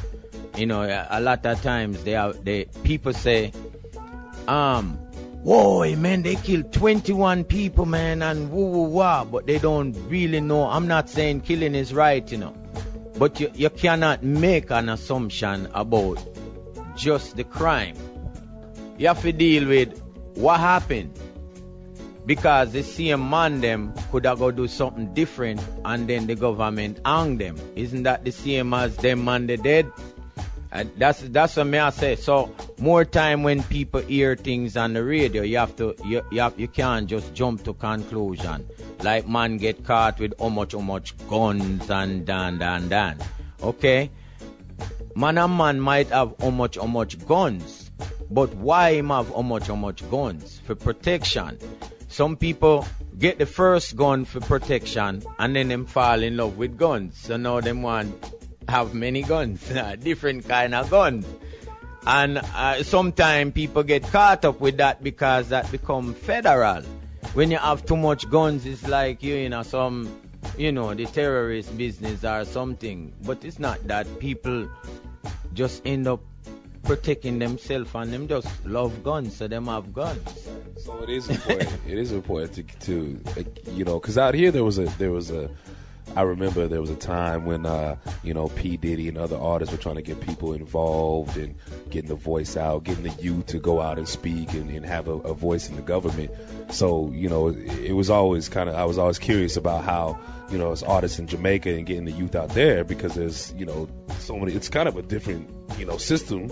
You 0.57 0.67
know, 0.67 0.83
a 0.83 1.21
lot 1.21 1.47
of 1.47 1.63
times 1.63 2.03
they 2.03 2.13
have 2.13 2.45
they 2.45 2.65
people 2.83 3.13
say, 3.13 3.53
um, 4.49 4.97
whoa, 5.45 5.95
man, 5.95 6.23
they 6.23 6.35
killed 6.35 6.73
21 6.73 7.45
people, 7.45 7.87
man, 7.87 8.23
and 8.23 8.51
woo 8.51 8.67
woo 8.67 8.89
wah, 8.89 9.25
but 9.25 9.47
they 9.47 9.59
don't 9.59 9.93
really 10.09 10.41
know. 10.41 10.65
I'm 10.65 10.89
not 10.89 11.09
saying 11.09 11.43
killing 11.43 11.77
is 11.77 11.95
right, 11.95 12.31
you 12.33 12.39
know, 12.39 12.55
but 13.19 13.41
you, 13.41 13.51
you 13.55 13.71
cannot 13.71 14.23
make 14.23 14.71
an 14.71 14.89
assumption 14.89 15.69
about 15.75 16.19
just 16.97 17.37
the 17.37 17.45
crime. 17.45 17.97
You 18.99 19.09
have 19.09 19.23
to 19.23 19.33
deal 19.33 19.69
with 19.69 20.01
what 20.35 20.61
happened. 20.61 21.19
Because 22.27 22.73
the 22.73 22.83
same 22.83 23.29
man 23.29 23.61
them 23.61 23.93
could 24.11 24.25
have 24.25 24.39
go 24.39 24.51
do 24.51 24.67
something 24.67 25.13
different 25.13 25.61
and 25.85 26.09
then 26.09 26.27
the 26.27 26.35
government 26.35 26.99
hang 27.05 27.37
them. 27.37 27.57
Isn't 27.77 28.05
that 28.05 28.25
the 28.25 28.33
same 28.33 28.73
as 28.73 28.97
them 28.97 29.27
man 29.27 29.47
they 29.47 29.57
dead? 29.57 29.93
That's 30.75 31.21
that's 31.21 31.57
what 31.57 31.69
me 31.69 31.79
I 31.79 31.91
say. 31.91 32.17
So 32.17 32.53
more 32.79 33.05
time 33.05 33.45
when 33.45 33.63
people 33.63 34.01
hear 34.01 34.35
things 34.35 34.77
on 34.77 34.93
the 34.93 35.05
radio, 35.05 35.43
you 35.43 35.59
have 35.59 35.77
to 35.77 35.95
you 36.05 36.23
you, 36.33 36.41
have, 36.41 36.59
you 36.59 36.67
can't 36.67 37.07
just 37.07 37.33
jump 37.33 37.63
to 37.65 37.75
conclusion. 37.75 38.67
Like 39.01 39.29
man 39.29 39.59
get 39.59 39.85
caught 39.85 40.19
with 40.19 40.35
how 40.37 40.49
much 40.49 40.73
how 40.73 40.81
much 40.81 41.15
guns 41.29 41.89
and 41.91 42.27
dan 42.27 42.59
dan 42.59 42.89
dan. 42.89 43.19
Okay, 43.63 44.11
man 45.15 45.39
and 45.39 45.57
man 45.57 45.79
might 45.79 46.09
have 46.09 46.35
how 46.41 46.51
much 46.51 46.77
how 46.77 46.87
much 46.87 47.25
guns, 47.25 47.93
but 48.29 48.53
why 48.55 48.95
him 48.95 49.11
have 49.11 49.29
how 49.29 49.43
much 49.43 49.69
how 49.69 49.77
much 49.77 50.03
guns 50.11 50.61
for 50.67 50.75
protection? 50.75 51.57
Some 52.09 52.37
people 52.37 52.85
get 53.17 53.39
the 53.39 53.47
first 53.47 53.95
gun 53.95 54.25
for 54.25 54.41
protection 54.41 55.23
and 55.39 55.55
then 55.55 55.69
them 55.69 55.87
fall 55.87 56.21
in 56.21 56.37
love 56.37 56.57
with 56.57 56.77
guns. 56.77 57.17
So 57.17 57.37
now 57.37 57.61
them 57.61 57.83
want 57.83 58.11
have 58.69 58.95
many 58.95 59.23
guns, 59.23 59.61
different 60.01 60.49
kind 60.49 60.75
of 60.75 60.91
guns. 60.91 61.27
And 62.07 62.39
uh, 62.39 62.83
sometimes 62.83 63.55
people 63.55 63.83
get 63.83 64.03
caught 64.05 64.45
up 64.45 64.61
with 64.61 64.77
that 64.77 65.03
because 65.03 65.49
that 65.49 65.71
become 65.73 66.15
federal. 66.15 66.83
When 67.33 67.51
you 67.51 67.57
have 67.57 67.87
too 67.87 67.97
much 67.97 68.29
guns, 68.29 68.67
it's 68.67 68.87
like 68.87 69.23
you 69.23 69.37
in 69.37 69.53
a 69.55 69.65
some, 69.65 70.21
you 70.59 70.71
know, 70.71 70.93
the 70.93 71.07
terrorist 71.07 71.77
business 71.77 72.23
or 72.25 72.45
something. 72.45 73.15
But 73.23 73.45
it's 73.45 73.59
not 73.59 73.87
that 73.89 74.19
people 74.19 74.69
just 75.55 75.83
end 75.87 76.07
up 76.07 76.21
protecting 76.85 77.39
themselves 77.39 77.91
and 77.95 78.13
them 78.13 78.29
just 78.29 78.67
love 78.67 79.03
guns, 79.03 79.37
so 79.37 79.49
them 79.49 79.67
have 79.67 79.93
guns. 79.93 80.49
So 80.77 81.03
it 81.03 81.09
is 81.09 81.29
important. 81.29 81.73
it 81.89 81.99
is 81.99 82.13
important 82.13 82.81
to, 82.81 83.19
to 83.25 83.73
you 83.73 83.85
know, 83.85 83.99
because 83.99 84.19
out 84.19 84.35
here 84.35 84.51
there 84.51 84.65
was 84.65 84.79
a 84.79 84.85
there 84.99 85.11
was 85.11 85.31
a. 85.31 85.51
I 86.17 86.23
remember 86.23 86.69
there 86.69 86.81
was 86.81 86.91
a 86.91 86.97
time 86.97 87.45
when 87.45 87.67
uh, 87.67 87.97
you 88.23 88.35
know 88.35 88.49
P 88.49 88.77
Diddy 88.77 89.09
and 89.09 89.19
other 89.19 89.37
artists 89.37 89.75
were 89.75 89.81
trying 89.81 89.97
to 89.97 90.03
get 90.03 90.21
people 90.21 90.53
involved 90.53 91.37
and 91.37 91.57
getting 91.91 92.09
the 92.09 92.15
voice 92.15 92.57
out, 92.57 92.85
getting 92.85 93.05
the 93.05 93.23
youth 93.23 93.47
to 93.47 93.59
go 93.59 93.81
out 93.81 93.99
and 93.99 94.09
speak 94.09 94.53
and, 94.55 94.71
and 94.71 94.87
have 94.87 95.09
a, 95.09 95.13
a 95.13 95.35
voice 95.35 95.69
in 95.69 95.77
the 95.77 95.83
government. 95.83 96.31
So 96.71 97.11
you 97.13 97.29
know 97.29 97.49
it, 97.49 97.87
it 97.87 97.93
was 97.93 98.11
always 98.11 98.49
kind 98.49 98.69
of 98.69 98.77
I 98.77 98.85
was 98.85 98.99
always 98.99 99.19
curious 99.19 99.57
about 99.57 99.85
how 99.85 100.21
you 100.51 100.59
know 100.59 100.73
as 100.73 100.83
artists 100.83 101.19
in 101.19 101.27
Jamaica 101.27 101.71
and 101.75 101.87
getting 101.87 102.05
the 102.05 102.13
youth 102.13 102.35
out 102.35 102.51
there 102.51 102.85
because 102.85 103.15
there's 103.15 103.53
you 103.57 103.67
know 103.67 103.89
so 104.21 104.39
many. 104.39 104.53
It's 104.53 104.69
kind 104.69 104.89
of 104.89 104.97
a 104.97 105.03
different 105.03 105.51
you 105.79 105.87
know 105.87 105.97
system 105.97 106.49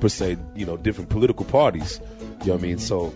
per 0.00 0.08
se. 0.08 0.38
You 0.54 0.66
know 0.66 0.76
different 0.76 1.10
political 1.10 1.44
parties. 1.44 2.00
You 2.00 2.46
know 2.46 2.52
what 2.54 2.60
I 2.60 2.62
mean? 2.62 2.78
So 2.78 3.14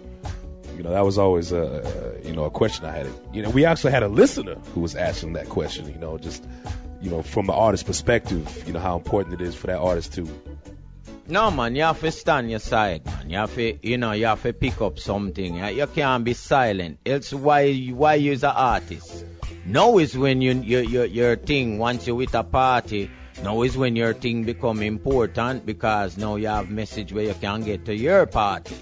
you 0.79 0.85
know, 0.85 0.91
that 0.91 1.05
was 1.05 1.19
always 1.19 1.51
a, 1.51 2.21
you 2.25 2.33
know, 2.33 2.45
a 2.45 2.51
question 2.51 2.85
I 2.85 2.93
had. 2.93 3.09
You 3.33 3.43
know, 3.43 3.51
we 3.51 3.65
actually 3.65 3.91
had 3.91 4.05
a 4.05 4.09
listener 4.09 4.55
who 4.75 4.81
was 4.81 4.95
asking 4.95 5.33
that 5.33 5.49
question, 5.49 5.93
you 5.93 5.99
know, 5.99 6.19
just, 6.19 6.47
you 7.03 7.11
know, 7.11 7.21
from 7.21 7.47
the 7.47 7.53
artist 7.53 7.85
perspective, 7.85 8.63
you 8.65 8.73
know, 8.73 8.79
how 8.79 8.97
important 8.97 9.41
it 9.41 9.45
is 9.45 9.57
for 9.57 9.67
that 9.67 9.79
artist 9.79 10.15
to. 10.15 10.29
No 11.27 11.51
man, 11.51 11.75
you 11.75 11.83
have 11.83 12.01
to 12.01 12.13
stand 12.13 12.49
your 12.49 12.61
side, 12.61 13.05
man. 13.05 13.29
You 13.29 13.39
have 13.39 13.55
to, 13.57 13.87
you 13.87 13.99
know, 13.99 14.13
you 14.13 14.27
have 14.27 14.43
to 14.45 14.53
pick 14.53 14.81
up 14.81 15.01
something. 15.01 15.57
You 15.57 15.87
can't 15.89 16.25
be 16.25 16.35
silent. 16.35 17.01
Else, 17.05 17.35
why, 17.35 17.75
why 17.75 18.15
you's 18.15 18.45
an 18.45 18.55
artist? 18.55 19.25
Now 19.67 19.99
is 19.99 20.17
when 20.17 20.41
you, 20.41 20.53
your, 20.61 20.83
your, 20.83 21.05
your 21.07 21.37
thing, 21.37 21.79
once 21.79 22.07
you're 22.07 22.15
with 22.15 22.35
a 22.37 22.45
party, 22.45 23.11
now 23.43 23.63
is 23.63 23.77
when 23.77 23.97
your 23.97 24.15
thing 24.15 24.45
become 24.45 24.81
important 24.83 25.67
because 25.67 26.17
now 26.17 26.37
you 26.37 26.47
have 26.47 26.71
message 26.71 27.13
where 27.13 27.25
you 27.25 27.35
can 27.35 27.65
get 27.65 27.85
to 27.87 27.95
your 27.95 28.27
party. 28.27 28.77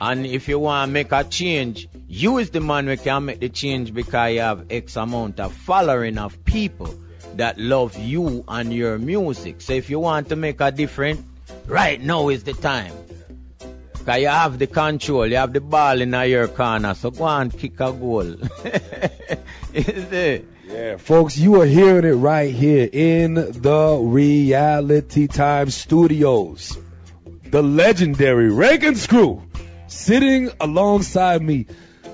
And 0.00 0.26
if 0.26 0.48
you 0.48 0.58
want 0.58 0.88
to 0.88 0.92
make 0.92 1.12
a 1.12 1.24
change, 1.24 1.88
you 2.06 2.38
is 2.38 2.50
the 2.50 2.60
man 2.60 2.86
who 2.86 2.96
can 2.96 3.24
make 3.24 3.40
the 3.40 3.48
change 3.48 3.92
because 3.92 4.32
you 4.32 4.40
have 4.40 4.66
X 4.70 4.96
amount 4.96 5.40
of 5.40 5.52
following 5.52 6.18
of 6.18 6.44
people 6.44 6.94
that 7.34 7.58
love 7.58 7.98
you 7.98 8.44
and 8.46 8.72
your 8.72 8.98
music. 8.98 9.60
So 9.60 9.72
if 9.72 9.90
you 9.90 9.98
want 9.98 10.28
to 10.28 10.36
make 10.36 10.60
a 10.60 10.70
difference, 10.70 11.22
right 11.66 12.00
now 12.00 12.28
is 12.28 12.44
the 12.44 12.52
time. 12.52 12.92
Because 13.92 14.20
you 14.20 14.28
have 14.28 14.58
the 14.58 14.66
control, 14.66 15.26
you 15.26 15.36
have 15.36 15.52
the 15.52 15.60
ball 15.60 16.00
in 16.00 16.12
your 16.12 16.48
corner, 16.48 16.94
so 16.94 17.10
go 17.10 17.26
and 17.26 17.56
kick 17.56 17.74
a 17.80 17.92
goal. 17.92 18.22
is 19.74 20.12
it? 20.12 20.48
Yeah, 20.66 20.96
folks, 20.96 21.36
you 21.36 21.60
are 21.60 21.66
hearing 21.66 22.04
it 22.04 22.14
right 22.14 22.54
here 22.54 22.88
in 22.92 23.34
the 23.34 23.98
Reality 24.00 25.26
Time 25.26 25.70
Studios. 25.70 26.78
The 27.44 27.62
legendary 27.62 28.50
Rankin 28.50 28.94
Scroo 28.94 29.42
sitting 29.88 30.50
alongside 30.60 31.42
me. 31.42 31.66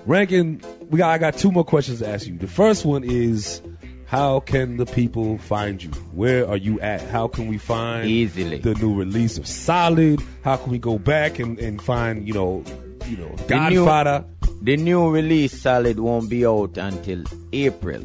Rankin, 0.06 0.60
we 0.90 0.98
got, 0.98 1.10
I 1.10 1.18
got 1.18 1.36
two 1.36 1.50
more 1.50 1.64
questions 1.64 2.00
to 2.00 2.08
ask 2.08 2.26
you. 2.26 2.36
The 2.36 2.48
first 2.48 2.84
one 2.84 3.04
is, 3.04 3.62
how 4.06 4.40
can 4.40 4.76
the 4.76 4.86
people 4.86 5.38
find 5.38 5.82
you? 5.82 5.90
Where 6.12 6.48
are 6.48 6.56
you 6.56 6.80
at? 6.80 7.00
How 7.00 7.28
can 7.28 7.48
we 7.48 7.58
find 7.58 8.08
easily 8.08 8.58
the 8.58 8.74
new 8.74 8.94
release 8.94 9.38
of 9.38 9.46
Solid? 9.46 10.20
How 10.42 10.56
can 10.56 10.70
we 10.70 10.78
go 10.78 10.98
back 10.98 11.38
and, 11.38 11.58
and 11.58 11.80
find, 11.80 12.28
you 12.28 12.34
know, 12.34 12.64
you 13.06 13.16
know, 13.16 13.34
Godfather? 13.48 14.24
The 14.40 14.76
new, 14.76 14.76
the 14.76 14.76
new 14.76 15.10
release 15.10 15.60
Solid 15.60 15.98
won't 15.98 16.28
be 16.28 16.46
out 16.46 16.76
until 16.76 17.24
April. 17.52 18.04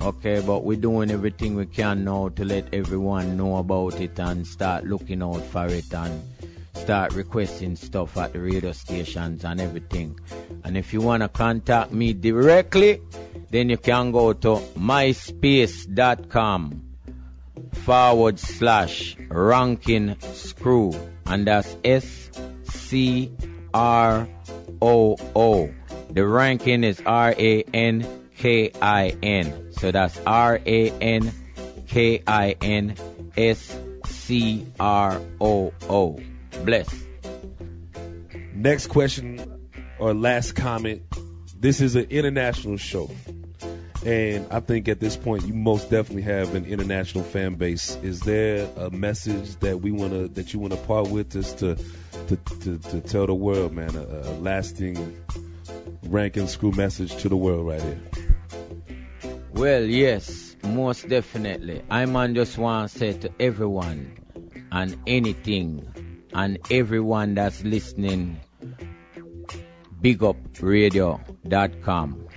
Okay, 0.00 0.40
but 0.40 0.64
we're 0.64 0.76
doing 0.76 1.10
everything 1.10 1.56
we 1.56 1.66
can 1.66 2.04
now 2.04 2.28
to 2.28 2.44
let 2.44 2.72
everyone 2.72 3.36
know 3.36 3.56
about 3.56 4.00
it 4.00 4.18
and 4.18 4.46
start 4.46 4.84
looking 4.84 5.22
out 5.22 5.42
for 5.44 5.66
it 5.66 5.92
and 5.92 6.22
start 6.76 7.14
requesting 7.14 7.76
stuff 7.76 8.16
at 8.16 8.32
the 8.32 8.40
radio 8.40 8.72
stations 8.72 9.44
and 9.44 9.60
everything. 9.60 10.18
And 10.64 10.76
if 10.76 10.92
you 10.92 11.00
want 11.00 11.22
to 11.22 11.28
contact 11.28 11.92
me 11.92 12.12
directly, 12.12 13.00
then 13.50 13.70
you 13.70 13.78
can 13.78 14.12
go 14.12 14.32
to 14.32 14.56
myspace.com 14.78 16.82
forward 17.72 18.38
slash 18.38 19.16
rankin 19.28 20.16
scroo. 20.16 20.94
And 21.24 21.46
that's 21.46 21.76
S 21.84 22.30
C 22.64 23.32
R 23.74 24.28
O 24.80 25.16
O. 25.34 25.70
The 26.10 26.26
ranking 26.26 26.84
is 26.84 27.02
R 27.04 27.34
A 27.36 27.62
N 27.74 28.06
K 28.36 28.70
I 28.80 29.16
N. 29.22 29.72
So 29.72 29.90
that's 29.90 30.18
R 30.26 30.60
A 30.64 30.90
N 30.90 31.32
K 31.88 32.22
I 32.26 32.56
N 32.60 32.94
S 33.36 33.76
C 34.06 34.66
R 34.78 35.20
O 35.40 35.72
O. 35.88 36.20
Bless. 36.64 36.88
Next 38.54 38.88
question 38.88 39.68
or 39.98 40.14
last 40.14 40.52
comment. 40.52 41.02
This 41.58 41.80
is 41.80 41.96
an 41.96 42.06
international 42.10 42.76
show. 42.76 43.10
And 44.04 44.46
I 44.52 44.60
think 44.60 44.88
at 44.88 45.00
this 45.00 45.16
point 45.16 45.44
you 45.46 45.52
most 45.52 45.90
definitely 45.90 46.22
have 46.22 46.54
an 46.54 46.64
international 46.66 47.24
fan 47.24 47.54
base. 47.54 47.96
Is 48.02 48.20
there 48.20 48.68
a 48.76 48.90
message 48.90 49.56
that 49.56 49.80
we 49.80 49.90
wanna 49.90 50.28
that 50.28 50.52
you 50.52 50.60
wanna 50.60 50.76
part 50.76 51.08
with 51.08 51.34
us 51.34 51.54
to 51.54 51.76
to, 52.28 52.36
to, 52.36 52.78
to 52.78 53.00
tell 53.00 53.26
the 53.26 53.34
world, 53.34 53.72
man, 53.72 53.94
a, 53.96 54.00
a 54.00 54.32
lasting 54.38 55.22
Rankin 56.04 56.44
Scroo 56.44 56.76
message 56.76 57.16
to 57.16 57.28
the 57.28 57.36
world 57.36 57.66
right 57.66 57.82
here? 57.82 58.00
Well, 59.52 59.82
yes, 59.82 60.54
most 60.62 61.08
definitely. 61.08 61.82
I 61.90 62.04
man 62.06 62.34
just 62.34 62.58
want 62.58 62.90
to 62.90 62.98
say 62.98 63.12
to 63.14 63.30
everyone, 63.40 64.12
and 64.70 64.96
anything 65.06 66.05
and 66.36 66.58
everyone 66.70 67.34
that's 67.34 67.64
listening. 67.64 68.38
BigUpRadio.com. 70.02 72.28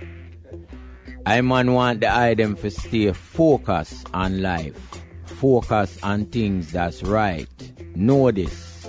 I 1.26 1.40
man 1.42 1.74
want 1.74 2.00
the 2.00 2.10
item 2.10 2.56
to 2.56 2.70
stay 2.70 3.12
focused 3.12 4.06
on 4.14 4.40
life, 4.40 5.02
focus 5.26 5.98
on 6.02 6.24
things 6.24 6.72
that's 6.72 7.02
right. 7.02 7.46
Know 7.94 8.30
this. 8.30 8.88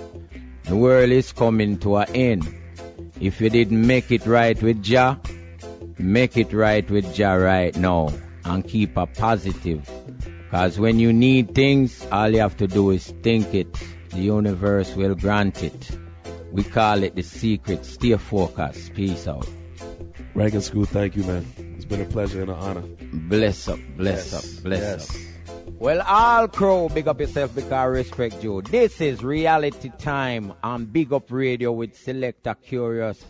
The 0.63 0.77
world 0.77 1.11
is 1.11 1.33
coming 1.33 1.77
to 1.79 1.97
an 1.97 2.15
end. 2.15 2.47
If 3.19 3.41
you 3.41 3.49
didn't 3.49 3.85
make 3.85 4.11
it 4.11 4.25
right 4.25 4.63
with 4.63 4.81
Jah, 4.81 5.19
make 5.97 6.37
it 6.37 6.53
right 6.53 6.89
with 6.89 7.13
Jah 7.13 7.35
right 7.35 7.75
now 7.75 8.13
and 8.45 8.65
keep 8.65 8.95
a 8.95 9.07
positive. 9.07 9.89
Cause 10.51 10.79
when 10.79 10.99
you 10.99 11.11
need 11.11 11.53
things, 11.53 12.07
all 12.11 12.29
you 12.29 12.39
have 12.39 12.55
to 12.57 12.67
do 12.67 12.91
is 12.91 13.07
think 13.21 13.53
it. 13.53 13.67
The 14.11 14.19
universe 14.21 14.95
will 14.95 15.15
grant 15.15 15.63
it. 15.63 15.89
We 16.51 16.63
call 16.63 17.03
it 17.03 17.15
the 17.15 17.23
secret. 17.23 17.85
Stay 17.85 18.15
focused. 18.17 18.93
Peace 18.93 19.27
out. 19.27 19.47
Rankin 20.35 20.59
Scroo, 20.61 20.87
thank 20.87 21.15
you, 21.15 21.23
man. 21.23 21.45
It's 21.75 21.85
been 21.85 22.01
a 22.01 22.05
pleasure 22.05 22.41
and 22.41 22.49
an 22.51 22.57
honor. 22.57 22.83
Bless 23.13 23.67
up, 23.67 23.79
bless 23.97 24.31
Yes, 24.31 24.57
up, 24.57 24.63
bless 24.63 24.79
yes. 24.81 25.09
up. 25.15 25.71
Well, 25.79 26.01
all 26.01 26.47
crow, 26.47 26.89
big 26.89 27.07
up 27.07 27.19
yourself 27.19 27.55
because 27.55 27.71
I 27.71 27.85
respect 27.85 28.43
you. 28.43 28.61
This 28.61 29.01
is 29.01 29.23
reality 29.23 29.91
time 29.97 30.53
on 30.63 30.85
Big 30.85 31.11
Up 31.11 31.31
Radio 31.31 31.71
with 31.71 31.97
Selector 31.97 32.55
Kurious. 32.69 33.21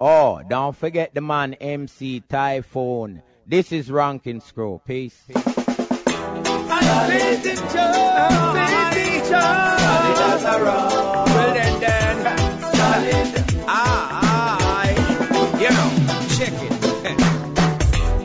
Oh, 0.00 0.40
don't 0.48 0.76
forget 0.76 1.14
the 1.14 1.20
man 1.20 1.54
MC 1.54 2.22
Taiyefoon. 2.28 3.22
This 3.46 3.72
is 3.72 3.90
Rankin 3.90 4.40
Scroo. 4.40 4.80
Peace. 4.84 5.20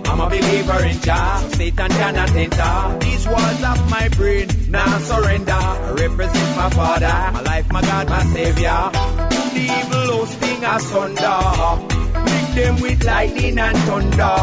I'm 0.05 0.19
a 0.19 0.29
believer 0.29 0.85
in 0.85 0.99
Jah. 1.01 1.37
Satan 1.53 1.89
cannot 1.89 2.31
enter. 2.35 2.99
These 2.99 3.27
walls 3.27 3.63
of 3.63 3.89
my 3.89 4.09
brain 4.09 4.47
now 4.69 4.99
surrender. 4.99 5.53
I 5.53 5.91
represent 5.91 6.55
my 6.55 6.69
Father, 6.69 7.31
my 7.33 7.41
life, 7.41 7.71
my 7.71 7.81
God, 7.81 8.09
my 8.09 8.23
Savior. 8.25 8.91
The 9.53 9.63
evil 9.79 10.17
hosting 10.17 10.63
asunder. 10.63 11.41
Lick 12.29 12.47
them 12.55 12.81
with 12.81 13.03
lightning 13.03 13.57
and 13.57 13.77
thunder. 13.77 14.37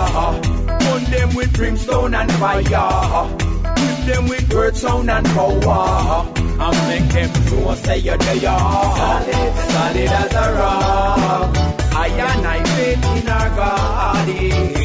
Burn 0.79 1.05
them 1.05 1.35
with 1.37 1.53
brimstone 1.53 2.15
and 2.15 2.33
fire. 2.33 3.29
Whip 3.63 3.99
them 4.07 4.29
with 4.29 4.53
word, 4.53 4.77
sound 4.77 5.11
and 5.11 5.27
power. 5.27 6.48
And 6.61 6.89
make 6.89 7.13
them 7.13 7.31
know 7.51 7.75
say 7.75 7.99
you're 7.99 8.17
there. 8.19 8.41
Solid, 8.41 9.55
solid 9.71 10.11
as 10.21 10.33
a 10.33 10.53
rock. 10.59 11.57
I 11.95 12.09
and 12.09 12.47
I 12.47 12.65
faith 12.75 13.05
in 13.17 13.29
our 13.29 13.49
God. 13.57 14.27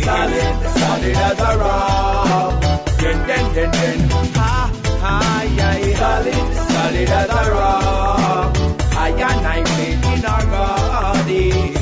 Solid, 0.04 0.54
solid 0.78 1.18
as 1.18 1.40
a 1.40 1.58
rock. 1.58 2.62
Den, 3.00 3.18
den, 3.28 3.46
den, 3.56 3.72
den. 3.72 4.10
Ha, 4.36 4.72
ha, 5.02 5.42
yeah. 5.58 5.98
Solid, 5.98 6.42
solid 6.74 7.10
as 7.10 7.30
a 7.30 7.52
rock. 7.52 8.58
I 8.96 9.10
and 9.10 9.48
I 9.48 9.64
faith 9.76 10.06
in 10.14 10.26
our 10.26 10.46
God. 10.54 11.26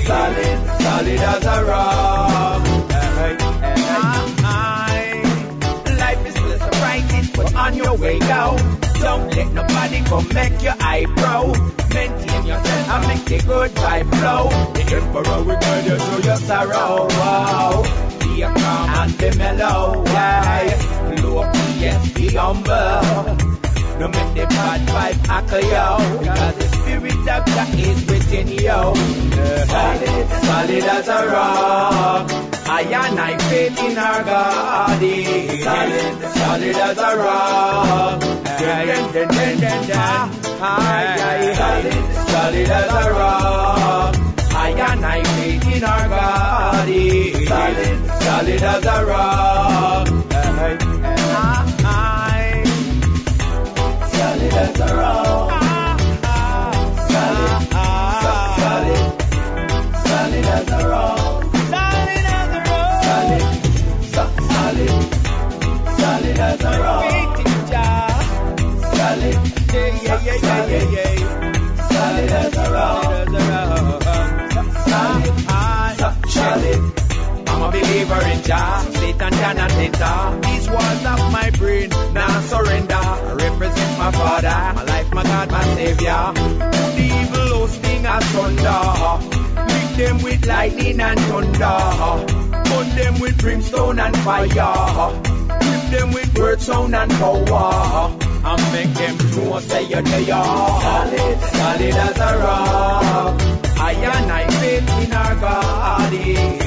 Solid, 0.07 0.57
solid 0.81 1.21
as 1.31 1.45
a 1.45 1.65
rock. 1.65 2.65
Hey, 2.91 3.35
hey. 3.59 3.75
Ah, 3.91 4.35
ah. 4.43 4.95
Life 5.99 6.25
is 6.27 6.35
of 6.37 6.61
surprises, 6.61 7.29
but 7.35 7.53
on 7.55 7.75
your 7.75 7.97
way 7.97 8.19
go. 8.19 8.57
Don't 9.01 9.35
let 9.35 9.51
nobody 9.53 10.01
come 10.03 10.27
make 10.33 10.61
your 10.61 10.75
eyebrow. 10.79 11.47
Maintain 11.93 12.45
yourself 12.45 12.89
and 12.89 13.07
make 13.07 13.25
the 13.25 13.47
good 13.47 13.71
vibe 13.71 14.09
flow. 14.19 14.49
The 14.73 14.83
emperor 14.95 15.43
will 15.43 15.59
guide 15.59 15.85
you 15.85 15.97
through 15.97 16.23
your 16.23 16.37
sorrow. 16.37 17.07
Wow. 17.09 17.83
Be 18.19 18.41
calm 18.41 18.89
and 18.99 19.17
be 19.17 19.37
mellow. 19.37 20.03
Why? 20.03 21.15
Low 21.23 21.41
yes, 21.79 22.13
be 22.13 22.27
humble. 22.29 23.70
No 24.01 24.07
make 24.07 24.33
the 24.33 24.47
bad 24.47 24.81
vibe 24.89 25.27
hackle 25.27 25.61
yo. 25.61 25.97
Because 26.17 26.55
the 26.57 26.67
spirit 26.73 27.13
of 27.13 27.45
God 27.45 27.69
is 27.77 28.01
within 28.09 28.47
you 28.47 28.65
Solid, 29.69 30.25
solid 30.41 30.85
as 30.89 31.05
a 31.07 31.27
rock. 31.27 32.31
I 32.65 32.81
and 32.81 33.19
I 33.19 33.37
faith 33.37 33.77
in 33.77 33.95
our 33.99 34.23
God. 34.23 34.97
Solid, 34.97 36.17
solid 36.33 36.77
as 36.77 36.97
a 36.97 37.15
rock. 37.21 38.23
Solid, 38.23 39.13
solid 42.33 42.69
as 42.79 42.89
a 42.89 43.11
rock. 43.13 44.15
I 44.55 44.71
and 44.89 45.05
I 45.05 45.23
faith 45.23 45.67
in 45.75 45.83
our 45.83 46.07
God. 46.09 46.89
Solid, 47.47 48.07
solid 48.23 48.63
as 48.63 48.83
a 48.83 49.05
rock 49.05 50.07
Solid 54.61 54.79
as 54.81 55.60
sound 96.91 97.11
and 97.11 97.19
power. 97.19 98.17
And 98.43 98.59
uh, 98.59 98.71
make 98.73 98.93
them 98.93 99.15
know 99.35 99.59
say 99.59 99.83
you're 99.83 100.01
there. 100.01 100.33
Uh, 100.33 100.81
solid, 100.81 101.39
solid 101.39 101.95
as 101.95 102.17
a 102.17 102.37
rock. 102.39 103.41
I 103.77 103.93
and 103.93 104.31
I 104.31 104.47
faith 104.59 104.89
in 105.03 105.13
our 105.13 105.35
God. 105.35 106.13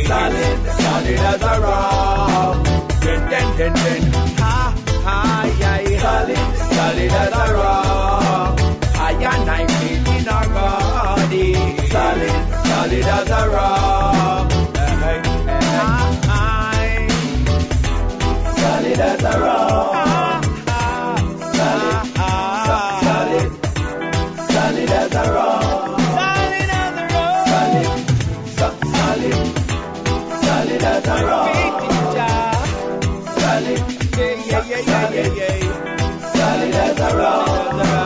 Solid, 0.07 0.59
solid 0.83 1.21
as 1.31 1.43
a 1.43 1.61
rock. 1.61 2.65
Den, 3.01 3.21
den, 3.31 3.57
den, 3.59 3.75
den. 3.75 4.13
Ha, 4.39 4.75
ha, 5.05 5.57
yeah. 5.59 6.01
Solid, 6.01 6.39
solid 6.75 7.13
as 7.13 7.33
a 7.33 7.55
rock. 7.55 8.61
I 8.97 9.13
and 9.13 9.51
I 9.51 9.67
faith 9.67 10.09
in 10.09 10.29
our 10.29 10.47
God. 10.47 11.33
Solid, 11.91 12.67
solid 12.67 13.05
as 13.05 13.31
a 13.31 13.51
rock. 13.51 14.54
Solid 18.95 19.11
as 19.11 19.23
a 19.25 19.41
rock. 19.41 20.45
Solid, 21.57 22.07
so- 22.67 22.83
solid, 23.07 23.51
solid 24.53 24.91
as 24.91 25.15
a 25.15 25.33
rock. 25.35 26.01
Solid 26.21 26.71
as. 26.71 26.95
Solid, 27.51 27.89
so- 28.57 28.79
solid, 28.95 29.37
solid 30.45 30.85
as 30.93 31.07
a 31.09 31.27
rock. 31.27 31.49
Solid, 33.41 33.81
yeah, 34.17 34.35
yeah. 35.39 35.63
Solid 36.35 36.75
as 36.75 36.99
a 37.01 37.17
rock. 37.17 38.04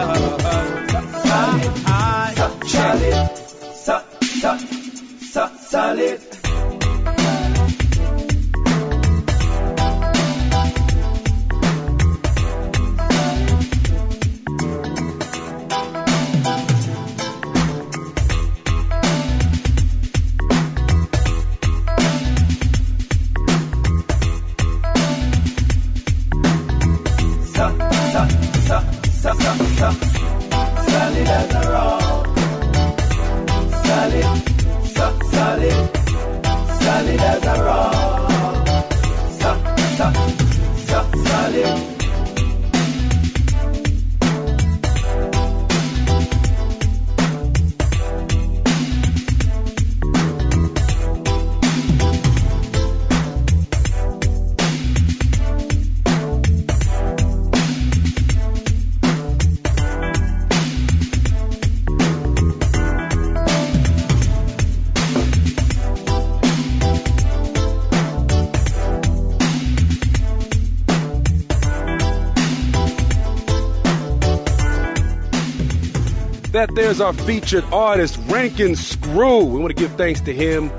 That 76.58 76.74
there's 76.74 77.00
our 77.00 77.12
featured 77.12 77.62
artist, 77.72 78.18
Rankin 78.26 78.72
Scroo. 78.72 79.48
We 79.48 79.60
want 79.60 79.76
to 79.76 79.80
give 79.80 79.92
thanks 79.92 80.22
to 80.22 80.34
him 80.34 80.70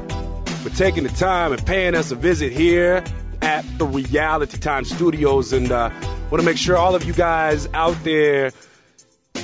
for 0.46 0.70
taking 0.72 1.04
the 1.04 1.10
time 1.10 1.54
and 1.54 1.66
paying 1.66 1.96
us 1.96 2.12
a 2.12 2.16
visit 2.16 2.52
here 2.52 3.02
at 3.42 3.64
the 3.78 3.86
Reality 3.86 4.58
Time 4.58 4.84
Studios. 4.84 5.54
And 5.54 5.72
uh, 5.72 5.90
want 6.30 6.42
to 6.42 6.44
make 6.44 6.58
sure 6.58 6.76
all 6.76 6.96
of 6.96 7.06
you 7.06 7.14
guys 7.14 7.70
out 7.74 7.96
there 8.04 8.52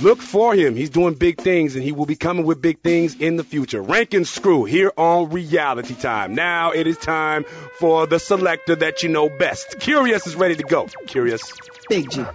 look 0.02 0.20
for 0.20 0.54
him. 0.54 0.76
He's 0.76 0.90
doing 0.90 1.14
big 1.14 1.40
things 1.40 1.76
and 1.76 1.84
he 1.86 1.94
will 1.94 2.06
be 2.06 2.18
coming 2.18 2.46
with 2.46 2.62
big 2.62 2.82
things 2.82 3.16
in 3.16 3.38
the 3.38 3.46
future. 3.46 3.82
Rankin 3.82 4.24
Scroo 4.24 4.68
here 4.68 4.92
on 4.98 5.30
Reality 5.30 5.96
Time. 5.96 6.36
Now 6.36 6.72
it 6.72 6.86
is 6.86 6.98
time 6.98 7.46
for 7.80 8.08
the 8.08 8.20
selector 8.20 8.76
that 8.76 9.04
you 9.04 9.08
know 9.08 9.30
best. 9.30 9.78
Kurious 9.80 10.28
is 10.28 10.36
ready 10.36 10.58
to 10.58 10.64
go. 10.64 10.88
Kurious. 11.08 11.50
Big 11.88 12.12
G. 12.12 12.26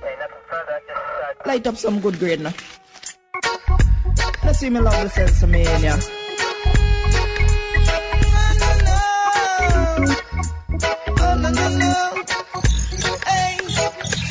Light 1.45 1.67
up 1.67 1.77
some 1.77 2.01
good 2.01 2.19
grade 2.19 2.41
now. 2.41 2.55
Let's 4.43 4.59
see 4.59 4.71
me 4.71 4.81
love 4.81 5.03
the 5.03 5.09
sense 5.11 5.43
of 5.43 5.49
mania. 5.51 5.99
No, 11.19 11.35
no, 11.37 11.51
no. 11.51 11.95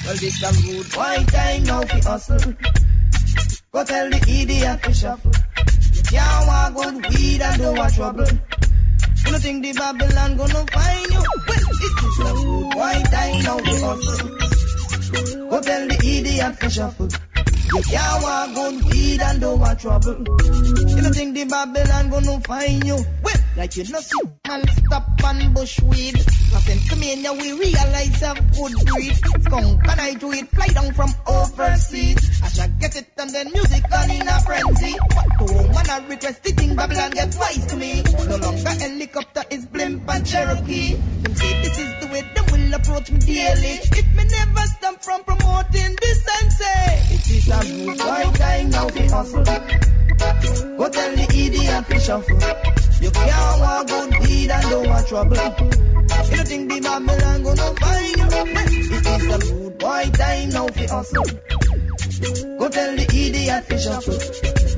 Well, 0.06 0.18
this 0.18 0.41
a 0.41 0.52
rude 0.65 0.91
boy 0.91 1.26
time 1.27 1.64
now 1.64 1.81
fi 1.84 1.99
hustle. 2.02 2.53
Go 3.72 3.84
tell 3.86 4.10
the 4.10 4.18
idiot 4.27 4.84
to 4.84 4.94
shuffle. 4.94 5.31
Can't 6.10 6.48
want 6.48 6.76
good 6.76 6.95
weed 7.14 7.41
and 7.41 7.61
don't 7.61 7.77
want 7.77 7.94
trouble. 7.94 8.26
You 8.26 9.31
don't 9.31 9.41
think 9.41 9.64
the 9.64 9.73
Babylon 9.73 10.38
gonna 10.38 10.65
find 10.65 11.11
you? 11.11 11.23
Well, 11.48 11.65
it 11.86 12.03
is 12.03 12.19
a 12.19 12.34
rude 12.34 12.69
boy 12.72 12.98
time 13.14 13.44
now 13.44 13.60
fi 13.60 13.76
hustle. 13.86 14.30
Go 15.49 15.61
tell 15.61 15.88
the 15.88 15.98
idiot 16.03 16.60
to 16.60 16.69
shuffle. 16.69 17.10
You 17.72 17.84
can't 17.84 18.24
want 18.24 18.56
good 18.56 18.84
weed 18.86 19.22
and 19.22 19.41
don't 19.41 19.80
trouble. 19.80 20.18
You 20.18 21.02
don't 21.02 21.14
think 21.14 21.36
the 21.36 21.46
Babylon 21.46 22.10
gonna 22.10 22.41
find 22.41 22.84
you? 22.84 22.98
Well, 23.24 23.36
like 23.56 23.78
you 23.78 23.84
know, 23.91 24.00
see 24.00 24.18
man 24.48 24.66
stop 24.68 25.24
and 25.24 25.54
bush 25.54 25.80
weed. 25.82 26.16
Nothing 26.52 26.80
to 26.90 26.96
me 26.96 27.14
and 27.14 27.40
we 27.40 27.52
realize 27.54 28.22
a 28.24 28.34
good 28.34 28.74
breed. 28.88 29.16
Skunk 29.44 29.88
and 29.88 30.02
I 30.02 30.14
do 30.16 30.32
it, 30.32 30.48
fly 30.50 30.68
down 30.68 30.94
from 30.94 31.14
overseas. 31.28 32.41
I 32.44 32.50
shall 32.50 32.70
get 32.80 32.96
it 32.96 33.08
and 33.18 33.30
then 33.30 33.52
music 33.52 33.84
on 33.94 34.10
in 34.10 34.28
a 34.28 34.40
frenzy. 34.41 34.94
To 34.94 35.46
woman 35.46 35.90
I 35.90 36.06
request 36.10 36.44
the 36.44 36.52
thing 36.52 36.76
Babylon 36.76 37.12
get 37.12 37.36
wise 37.40 37.66
to 37.68 37.76
me. 37.76 38.02
No 38.02 38.36
longer 38.38 38.70
helicopter 38.70 39.44
is 39.52 39.66
blimp 39.68 40.10
and 40.10 40.26
Cherokee. 40.26 40.96
Them 40.96 41.36
say 41.36 41.62
this 41.62 41.78
is 41.78 41.94
the 42.02 42.08
way 42.08 42.22
them 42.22 42.46
will 42.52 42.74
approach 42.74 43.12
me 43.12 43.20
daily. 43.20 43.78
If 43.94 44.16
me 44.16 44.24
never 44.26 44.66
stop 44.68 45.04
from 45.04 45.24
promoting 45.24 45.96
decency, 45.96 46.66
it 47.14 47.30
is 47.30 47.48
a 47.50 47.59
good 47.64 47.99
right 47.99 48.36
time 48.36 48.69
now 48.69 48.88
to 48.88 49.03
hustle. 49.10 49.44
Go 50.77 50.90
tell 50.90 51.15
the 51.15 51.27
idiot 51.34 51.86
to 51.90 51.99
shuffle. 51.99 52.40
You 53.02 53.11
can't 53.11 53.60
want 53.61 53.88
good 53.90 54.19
weed 54.19 54.52
and 54.52 54.69
don't 54.69 54.88
want 54.90 55.07
trouble. 55.07 55.36
You 55.36 56.36
don't 56.36 56.48
think 56.48 56.72
the 56.72 56.80
Babylon 56.81 57.44
gonna 57.44 57.76
find 57.76 58.18
you? 58.18 58.27
It 58.95 59.06
is 59.06 59.26
a 59.26 59.40
good 59.40 59.77
boy 59.77 60.03
time 60.14 60.49
now 60.49 60.68
to 60.68 60.88
hustle. 60.88 61.23
Go 62.60 62.69
tell 62.69 62.95
the 62.95 63.06
idiot 63.14 63.69
to 63.69 63.77
shuffle. 63.77 64.19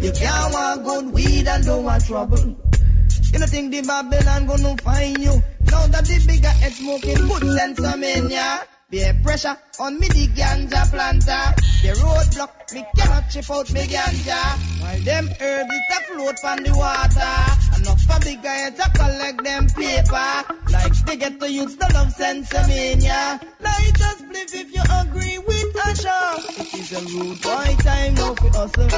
You 0.03 0.11
can't 0.11 0.53
want 0.53 0.83
good 0.83 1.13
weed 1.13 1.47
and 1.47 1.65
don't 1.65 1.83
want 1.83 2.05
trouble. 2.05 2.39
You 2.39 3.39
don't 3.39 3.49
think 3.49 3.71
the 3.71 3.81
Babylon 3.81 4.45
gonna 4.47 4.77
find 4.77 5.17
you? 5.17 5.41
Now 5.71 5.87
that 5.87 6.05
the 6.05 6.23
bigger 6.27 6.47
head 6.47 6.73
smoking 6.73 7.27
good 7.27 7.57
sense 7.57 7.79
of 7.79 7.99
mania. 7.99 8.61
Bear 8.91 9.13
pressure 9.23 9.57
on 9.79 9.97
me 9.99 10.07
the 10.09 10.27
ganja 10.27 10.83
planter. 10.91 11.55
The 11.81 11.95
roadblock, 12.03 12.73
me 12.73 12.85
cannot 12.93 13.29
chip 13.29 13.49
out 13.49 13.71
me 13.71 13.87
ganja. 13.87 14.41
While 14.81 14.99
them 14.99 15.29
herbs 15.39 15.71
it 15.71 15.95
a 15.95 16.03
float 16.11 16.43
on 16.43 16.63
the 16.63 16.75
water. 16.75 17.35
Enough 17.79 18.01
for 18.01 18.19
bigger 18.19 18.49
heads 18.49 18.83
to 18.83 18.89
collect 18.91 19.43
them 19.45 19.67
paper. 19.67 20.43
Like 20.69 20.93
they 21.05 21.15
get 21.15 21.39
to 21.39 21.49
use 21.49 21.77
the 21.77 21.87
love 21.93 22.11
sensimania. 22.13 23.39
Light 23.61 24.01
us 24.01 24.17
split 24.17 24.53
if 24.55 24.75
you 24.75 24.83
agree 24.99 25.37
with 25.37 25.73
Asha. 25.87 26.43
It 26.59 26.73
is 26.73 26.91
a 26.91 27.01
rude 27.15 27.41
boy 27.41 27.75
time 27.79 28.13
now 28.15 28.35
for 28.35 28.49
hustle. 28.49 28.89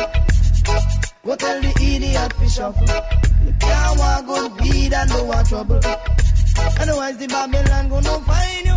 Go 1.23 1.35
tell 1.35 1.61
the 1.61 1.69
idiot 1.69 2.33
to 2.39 2.49
shuffle. 2.49 3.45
You 3.45 3.53
can't 3.59 3.99
want 3.99 4.25
good 4.25 4.59
weed 4.59 4.91
and 4.91 5.09
don't 5.11 5.27
want 5.27 5.47
trouble. 5.47 5.81
Otherwise 6.81 7.17
the 7.17 7.27
Babylon 7.27 7.89
gonna 7.89 8.19
find 8.25 8.65
you. 8.65 8.72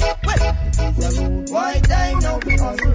A 0.79 0.93
rude 0.93 1.47
boy 1.47 1.81
time 1.85 2.19
now 2.19 2.39
for 2.39 2.51
hustle. 2.51 2.93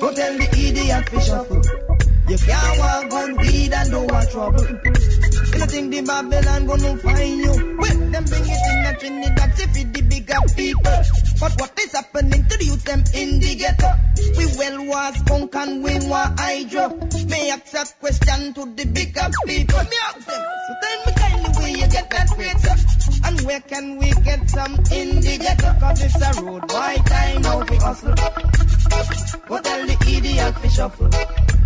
Go 0.00 0.12
tell 0.14 0.36
the 0.36 0.48
idiot 0.52 1.06
to 1.06 1.20
shuffle. 1.20 1.99
You 2.30 2.38
can't 2.38 2.78
want 2.78 3.10
good 3.10 3.38
weed 3.38 3.72
and 3.72 3.90
don't 3.90 4.06
want 4.08 4.30
trouble. 4.30 4.62
You 4.62 5.58
don't 5.58 5.68
think 5.68 5.90
the 5.90 6.02
Babylon 6.06 6.64
gonna 6.64 6.96
find 6.98 7.38
you? 7.40 7.76
Well, 7.76 7.98
them 8.10 8.24
bring 8.24 8.46
it 8.46 8.62
in 8.70 8.86
a 8.86 8.96
Trinidad 8.96 9.56
to 9.56 9.66
feed 9.66 9.92
the 9.92 10.02
bigger 10.02 10.38
people. 10.54 10.98
But 11.40 11.58
what 11.58 11.74
is 11.80 11.90
happening 11.90 12.44
to 12.46 12.56
the 12.56 12.64
youth 12.64 12.84
them 12.84 13.02
in 13.14 13.40
the 13.40 13.56
ghetto? 13.56 13.90
We 14.38 14.46
well 14.56 14.86
was 14.86 15.16
skunk 15.18 15.56
and 15.56 15.82
we 15.82 15.98
want 16.06 16.38
hydro. 16.38 17.00
May 17.26 17.50
ask 17.50 17.74
a 17.74 17.98
question 17.98 18.54
to 18.54 18.62
the 18.78 18.84
bigger 18.86 19.26
people. 19.44 19.82
Me 19.90 19.96
ask 20.06 20.22
them, 20.22 20.42
so 20.68 20.72
tell 20.82 20.98
me 21.06 21.12
kindly 21.18 21.50
where 21.58 21.76
you 21.82 21.88
get 21.90 22.10
that 22.10 22.28
stuff. 22.28 23.26
And 23.26 23.40
where 23.40 23.60
can 23.60 23.98
we 23.98 24.12
get 24.12 24.48
some 24.48 24.78
in 24.92 25.18
the 25.18 25.36
ghetto? 25.42 25.80
Cause 25.80 26.04
it's 26.04 26.14
a 26.14 26.44
road 26.44 26.62
boy 26.68 26.94
time 27.06 27.42
now 27.42 27.58
we 27.66 27.74
hustle. 27.74 28.14
Go 28.14 29.58
tell 29.58 29.84
the 29.84 29.96
idiot 30.06 30.54
to 30.62 30.68
shuffle. 30.68 31.10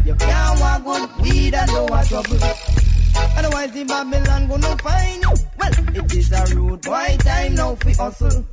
You 0.05 0.15
can't 0.17 0.54
want 0.61 0.85
good 0.85 1.23
weed 1.23 1.55
and 1.55 1.71
don't 1.71 1.91
want 1.91 2.09
trouble. 2.09 2.39
Otherwise 3.37 3.73
the 3.73 3.85
Babylon 3.85 4.49
gonna 4.49 4.77
find 4.79 5.23
you. 5.23 5.35
Well, 5.59 5.73
it 5.97 6.15
is 6.15 6.33
a 6.33 6.57
rude 6.57 6.83
boy 6.83 7.17
time 7.21 7.55
now 7.55 7.75
fi 7.77 7.93
hustle. 7.93 8.45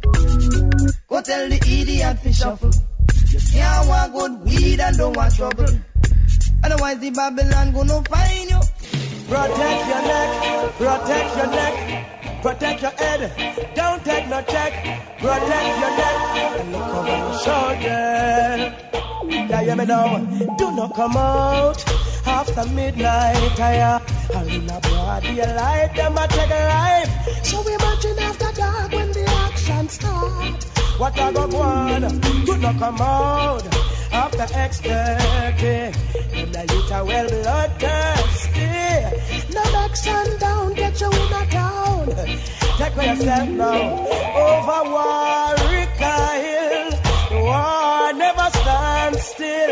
Go 1.08 1.22
tell 1.22 1.50
the 1.50 1.60
idiot 1.66 2.18
to 2.24 2.34
shuffle. 2.34 2.72
You 3.28 3.40
can't 3.52 3.88
want 3.88 4.14
good 4.14 4.44
weed 4.46 4.80
and 4.80 4.98
don't 4.98 5.16
want 5.16 5.36
trouble. 5.36 5.68
Otherwise 6.64 7.00
the 7.00 7.10
Babylon 7.12 7.72
gonna 7.74 8.04
find 8.04 8.50
you. 8.50 8.60
Protect 9.28 9.88
your 9.88 10.02
neck, 10.02 10.74
protect 10.78 11.38
your 11.38 11.48
neck, 11.48 12.42
protect 12.42 12.82
your 12.82 12.92
head. 12.92 13.74
Don't 13.76 14.04
take 14.04 14.28
no 14.28 14.42
check. 14.42 14.74
Protect 15.20 15.80
your 15.80 15.98
neck 15.98 16.16
and 16.60 16.72
look 16.72 16.96
over 16.96 17.18
your 17.18 17.40
shoulder. 17.40 19.01
Yeah, 19.32 19.62
hear 19.64 19.76
me 19.76 19.86
now. 19.86 20.18
Do 20.58 20.72
not 20.76 20.94
come 20.94 21.16
out 21.16 21.82
after 22.28 22.66
midnight. 22.68 23.60
I 23.60 23.74
am 24.34 24.48
in 24.50 24.70
a 24.70 24.80
broad 24.82 25.24
daylight. 25.24 25.96
Them 25.96 26.18
a 26.18 26.28
take 26.28 26.50
a 26.50 26.68
life. 26.68 27.46
So 27.46 27.62
imagine 27.66 28.20
after 28.20 28.52
dark 28.60 28.92
when 28.92 29.12
the 29.12 29.24
action 29.48 29.88
start. 29.90 30.64
What 31.00 31.18
I 31.18 31.32
go 31.32 31.44
on? 31.62 32.02
Do 32.46 32.58
not 32.58 32.78
come 32.78 33.00
out 33.02 33.66
after 34.12 34.46
X30. 34.68 35.96
And 36.34 36.54
the 36.54 36.62
youth 36.74 36.92
are 36.92 37.06
well 37.06 37.28
bloodthirsty. 37.30 39.54
No 39.54 39.64
action 39.86 40.38
down, 40.40 40.74
get 40.74 41.00
you 41.00 41.10
in 41.10 41.34
a 41.34 41.46
town. 41.50 42.08
Take 42.78 42.94
for 42.94 43.04
yourself 43.04 43.48
now. 43.50 44.08
Over 44.36 44.82
Wareika 44.94 46.42
Hill. 46.44 46.61
War 47.52 48.14
never 48.14 48.50
stands 48.52 49.22
still. 49.24 49.72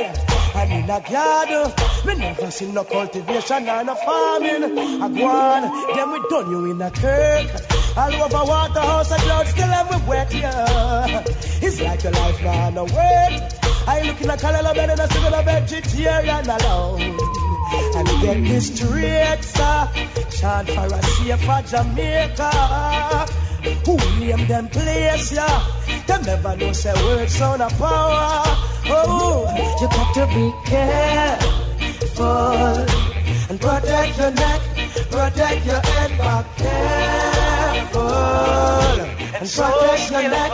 And 0.56 0.74
in 0.74 0.90
a 0.90 1.00
garden, 1.00 1.72
we 2.06 2.16
never 2.16 2.52
see 2.52 2.72
no 2.72 2.84
cultivation 2.84 3.70
and 3.70 3.88
no 3.88 3.96
farming. 3.96 4.76
Go 5.16 5.28
on, 5.28 5.96
then 5.96 6.12
we 6.12 6.20
done 6.30 6.52
you 6.52 6.66
in 6.66 6.82
a 6.82 6.92
kirk. 6.92 7.48
All 7.96 8.14
over 8.24 8.44
Waterhouse 8.52 9.12
and 9.12 9.22
clouds 9.22 9.50
still 9.52 9.72
and 9.80 9.90
we 9.90 10.10
wet, 10.10 10.34
yeah. 10.34 11.24
It's 11.62 11.80
like 11.82 12.04
a 12.04 12.10
life 12.10 12.44
man 12.44 12.76
wait. 12.76 13.50
I 13.88 14.02
look 14.06 14.22
in 14.22 14.30
a 14.30 14.38
color 14.38 14.74
bed 14.74 14.90
and 14.90 15.00
I 15.00 15.28
in 15.28 15.34
a 15.34 15.44
vegetarian 15.44 16.50
alone. 16.50 17.39
And 17.72 18.08
get 18.22 18.44
this 18.44 18.68
straight, 18.76 19.44
sir. 19.44 19.90
Chant 20.32 20.70
for 20.70 20.86
a 20.86 21.02
safer 21.04 21.62
Jamaica. 21.68 22.52
Who 23.86 23.98
name 24.20 24.48
them 24.48 24.70
place, 24.70 25.32
yeah? 25.34 25.64
Them 26.08 26.22
never 26.24 26.56
know 26.56 26.72
say 26.72 26.94
words 27.04 27.42
on 27.42 27.62
of 27.62 27.78
power. 27.78 28.44
Oh, 28.92 29.46
you 29.82 29.88
got 29.88 30.14
to 30.16 30.26
be 30.34 30.52
careful 30.70 31.60
and 33.50 33.60
protect 33.60 34.18
your 34.18 34.32
neck, 34.32 34.62
protect 35.10 35.66
your 35.66 35.82
head 35.82 36.09
careful 36.58 38.10
and 39.40 39.50
protect 39.50 40.12
your 40.12 40.22
neck, 40.24 40.52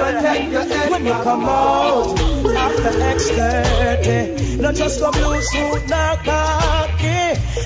protect 0.00 0.52
your 0.52 0.62
head 0.62 0.90
when 0.90 1.04
you 1.06 1.12
come 1.12 1.44
out 1.44 2.18
after 2.56 2.90
X30. 2.90 4.60
Not 4.60 4.74
just 4.74 5.00
go 5.00 5.10
blue 5.10 5.40
suit, 5.42 5.88
nor 5.88 6.16
khaki. 6.24 7.20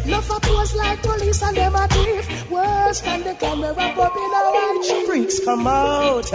No 0.09 0.21
for 0.21 0.41
pose 0.41 0.75
like 0.75 1.03
police 1.03 1.43
and 1.43 1.57
them 1.57 1.75
a 1.75 1.89
thief. 1.89 2.51
Worse 2.51 2.99
stand 2.99 3.25
the 3.25 3.35
camera 3.35 3.71
a 3.71 3.95
watch. 3.97 5.07
Freaks 5.07 5.45
come 5.45 5.67
out 5.67 6.31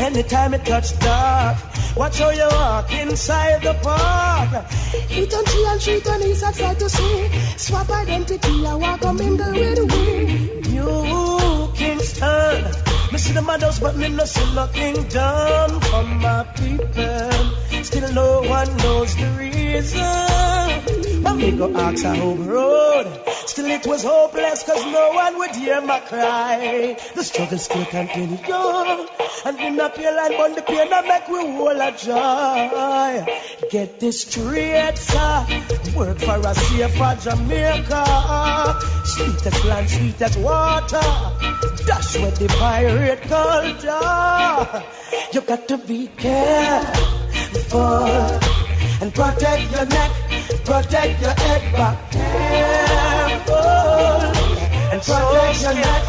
anytime 0.00 0.54
it 0.54 0.64
touch 0.64 0.98
dark. 0.98 1.56
Watch 1.96 2.18
how 2.18 2.30
you 2.30 2.48
walk 2.50 2.92
inside 2.92 3.62
the 3.62 3.74
park. 3.74 4.64
Eat 5.10 5.32
and 5.32 5.46
chill 5.46 5.66
and 5.66 5.80
treat 5.80 6.06
and 6.06 6.24
ease 6.24 6.42
and 6.42 6.56
try 6.56 6.74
to 6.74 6.88
see. 6.88 7.28
Swap 7.58 7.90
identity 7.90 8.64
and 8.64 8.80
walk 8.80 9.04
a 9.04 9.12
mingle 9.12 9.52
with 9.52 9.92
we. 9.92 10.61
New 10.84 11.72
Kingston. 11.74 12.64
Me 13.12 13.18
see 13.18 13.32
the 13.32 13.42
models, 13.42 13.78
but 13.78 13.96
me 13.96 14.08
no 14.08 14.24
see 14.24 14.54
no 14.54 14.66
kingdom 14.68 15.80
for 15.80 16.02
my 16.02 16.44
people. 16.56 17.84
Still 17.84 18.12
no 18.12 18.42
one 18.42 18.76
knows 18.78 19.16
the 19.16 19.28
reason. 19.38 21.11
But 21.22 21.36
me 21.38 21.52
go 21.52 21.72
ask 21.74 22.04
a 22.04 22.14
home 22.14 22.46
road. 22.48 23.06
Still 23.46 23.66
it 23.66 23.86
was 23.86 24.02
hopeless 24.02 24.62
cause 24.64 24.84
no 24.86 25.12
one 25.12 25.38
would 25.38 25.54
hear 25.54 25.80
my 25.80 26.00
cry. 26.00 26.96
The 27.14 27.22
struggle 27.24 27.58
still 27.58 27.84
continued. 27.86 28.40
And 29.44 29.60
in 29.60 29.76
the 29.76 29.88
pale 29.94 30.16
line, 30.16 30.36
but 30.36 30.54
the 30.54 30.62
pain 30.62 30.92
I 30.92 31.02
make 31.02 31.28
we 31.28 31.40
whole 31.40 31.80
a 31.80 31.92
joy. 31.92 33.24
Get 33.70 34.00
this 34.00 34.22
straight, 34.22 34.96
sir. 34.96 35.46
Work 35.96 36.18
for 36.18 36.38
a 36.38 36.54
safer 36.54 37.16
Jamaica. 37.20 38.04
Sweetest 39.04 39.64
land, 39.64 39.90
sweetest 39.90 40.38
water. 40.38 41.00
Dash 41.86 42.16
with 42.18 42.38
the 42.38 42.48
pirate 42.48 43.22
culture. 43.22 44.84
You 45.32 45.40
got 45.40 45.68
to 45.68 45.78
be 45.78 46.08
careful 46.08 47.82
and 49.02 49.12
protect 49.14 49.72
your 49.72 49.86
neck, 49.86 50.10
protect 50.64 51.20
your 51.22 51.34
head 51.38 51.72
back. 51.72 52.10
Careful 52.12 53.56
and 54.92 55.02
protect 55.02 55.62
your 55.62 55.74
neck, 55.74 56.02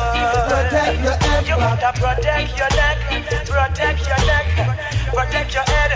protect 0.49 1.03
your 1.03 1.17
head 1.17 1.47
You 1.47 1.55
back. 1.57 1.79
gotta 1.81 1.91
protect 2.01 2.57
your 2.57 2.69
neck, 2.69 2.97
protect 3.45 4.07
your 4.07 4.21
neck, 4.25 4.47
protect 5.13 5.53
your 5.53 5.63
head. 5.63 5.91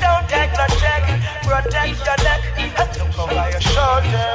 Don't 0.00 0.28
take 0.28 0.52
no 0.58 0.66
check, 0.80 1.04
protect 1.42 1.98
your 2.06 2.18
neck 2.24 2.42
and 2.58 2.98
look 2.98 3.18
over 3.18 3.50
your 3.50 3.60
shoulder. 3.60 4.28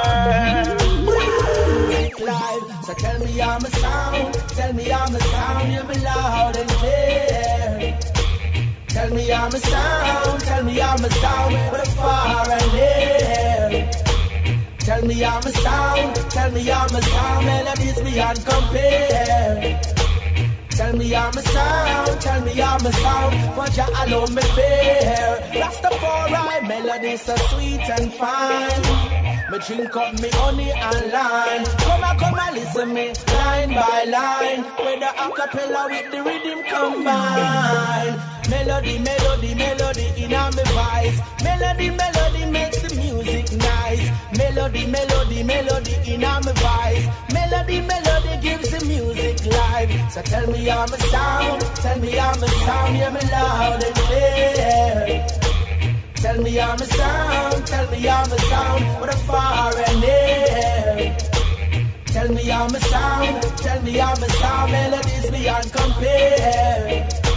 live. 2.26 2.86
So 2.86 2.94
tell 2.94 3.20
me 3.20 3.42
I'm 3.42 3.64
a 3.66 3.70
sound, 3.70 4.34
tell 4.50 4.74
me 4.74 4.92
I'm 4.92 5.16
a 5.16 5.20
sound, 5.20 5.88
me 5.90 5.96
loud 6.04 6.58
and 6.58 6.70
clear. 6.70 8.23
Tell 8.94 9.10
me 9.10 9.34
I'm 9.34 9.52
a 9.52 9.58
sound, 9.58 10.42
tell 10.42 10.64
me 10.64 10.80
I'm 10.80 11.04
a 11.04 11.10
sound, 11.10 11.54
with 11.72 11.82
a 11.82 11.92
far 11.98 12.48
and 12.48 12.74
near. 12.74 13.90
Tell 14.78 15.02
me 15.02 15.26
I'm 15.26 15.42
a 15.42 15.52
sound, 15.52 16.16
tell 16.30 16.52
me 16.52 16.72
I'm 16.72 16.96
a 16.96 17.02
sound, 17.02 17.46
melodies 17.48 18.00
beyond 18.00 18.46
compare. 18.46 19.82
Tell 20.70 20.94
me 20.96 21.16
I'm 21.16 21.36
a 21.36 21.42
sound, 21.42 22.22
tell 22.22 22.42
me 22.42 22.62
I'm 22.62 22.86
a 22.86 22.92
sound, 22.94 23.56
but 23.56 23.76
you 23.76 23.84
alone 24.06 24.36
me 24.36 24.44
bear. 24.56 25.40
Rastafari, 25.56 26.68
melodies 26.68 27.24
so 27.24 27.36
sweet 27.36 27.90
and 27.90 28.14
fine. 28.14 29.43
Me 29.54 29.60
drink 29.60 29.96
up 29.96 30.20
me 30.20 30.30
honey 30.34 30.72
and 30.72 31.12
lime. 31.12 31.64
Come 31.86 32.04
on, 32.04 32.18
come 32.18 32.34
on, 32.34 32.56
listen 32.56 32.92
me 32.92 33.14
line 33.38 33.70
by 33.70 34.04
line. 34.10 34.64
With 34.82 35.00
the 35.00 35.12
acapella 35.14 35.86
with 35.92 36.10
the 36.10 36.24
rhythm 36.24 36.64
combine. 36.64 38.18
Melody, 38.50 38.98
melody, 38.98 39.54
melody 39.54 40.08
in 40.24 40.34
a 40.34 40.50
me 40.58 40.64
voice. 40.74 41.22
Melody, 41.44 41.92
melody 41.92 42.46
makes 42.50 42.82
the 42.82 42.96
music 42.96 43.52
nice. 43.62 44.10
Melody, 44.36 44.88
melody, 44.88 45.44
melody 45.44 45.94
in 46.12 46.24
a 46.24 46.42
me 46.42 46.54
voice. 46.58 47.06
Melody, 47.32 47.82
melody 47.82 48.42
gives 48.42 48.72
the 48.72 48.84
music 48.88 49.46
life. 49.46 50.12
So 50.14 50.24
tell 50.24 50.48
me 50.48 50.72
I'm 50.72 50.92
a 50.92 50.98
sound, 50.98 51.62
tell 51.76 52.00
me 52.00 52.18
I'm 52.18 52.42
a 52.42 52.48
sound, 52.48 52.96
hear 52.96 53.12
me 53.12 53.22
loud 53.30 53.84
and 53.84 53.96
clear. 53.96 55.43
Tell 56.24 56.42
me 56.42 56.58
I'm 56.58 56.82
a 56.82 56.86
sound, 56.86 57.68
tell 57.68 57.92
me 57.92 58.08
I'm 58.08 58.32
a 58.32 58.40
sound, 58.40 59.02
with 59.02 59.14
a 59.14 59.18
far 59.28 59.78
and 59.78 60.00
near. 60.00 61.18
Tell 62.06 62.30
me 62.30 62.50
I'm 62.50 62.74
a 62.74 62.80
sound, 62.80 63.42
tell 63.58 63.82
me 63.84 64.00
I'm 64.00 64.24
a 64.24 64.30
sound, 64.30 64.72
melodies 64.72 65.30
beyond 65.30 65.74
compare. 65.74 67.33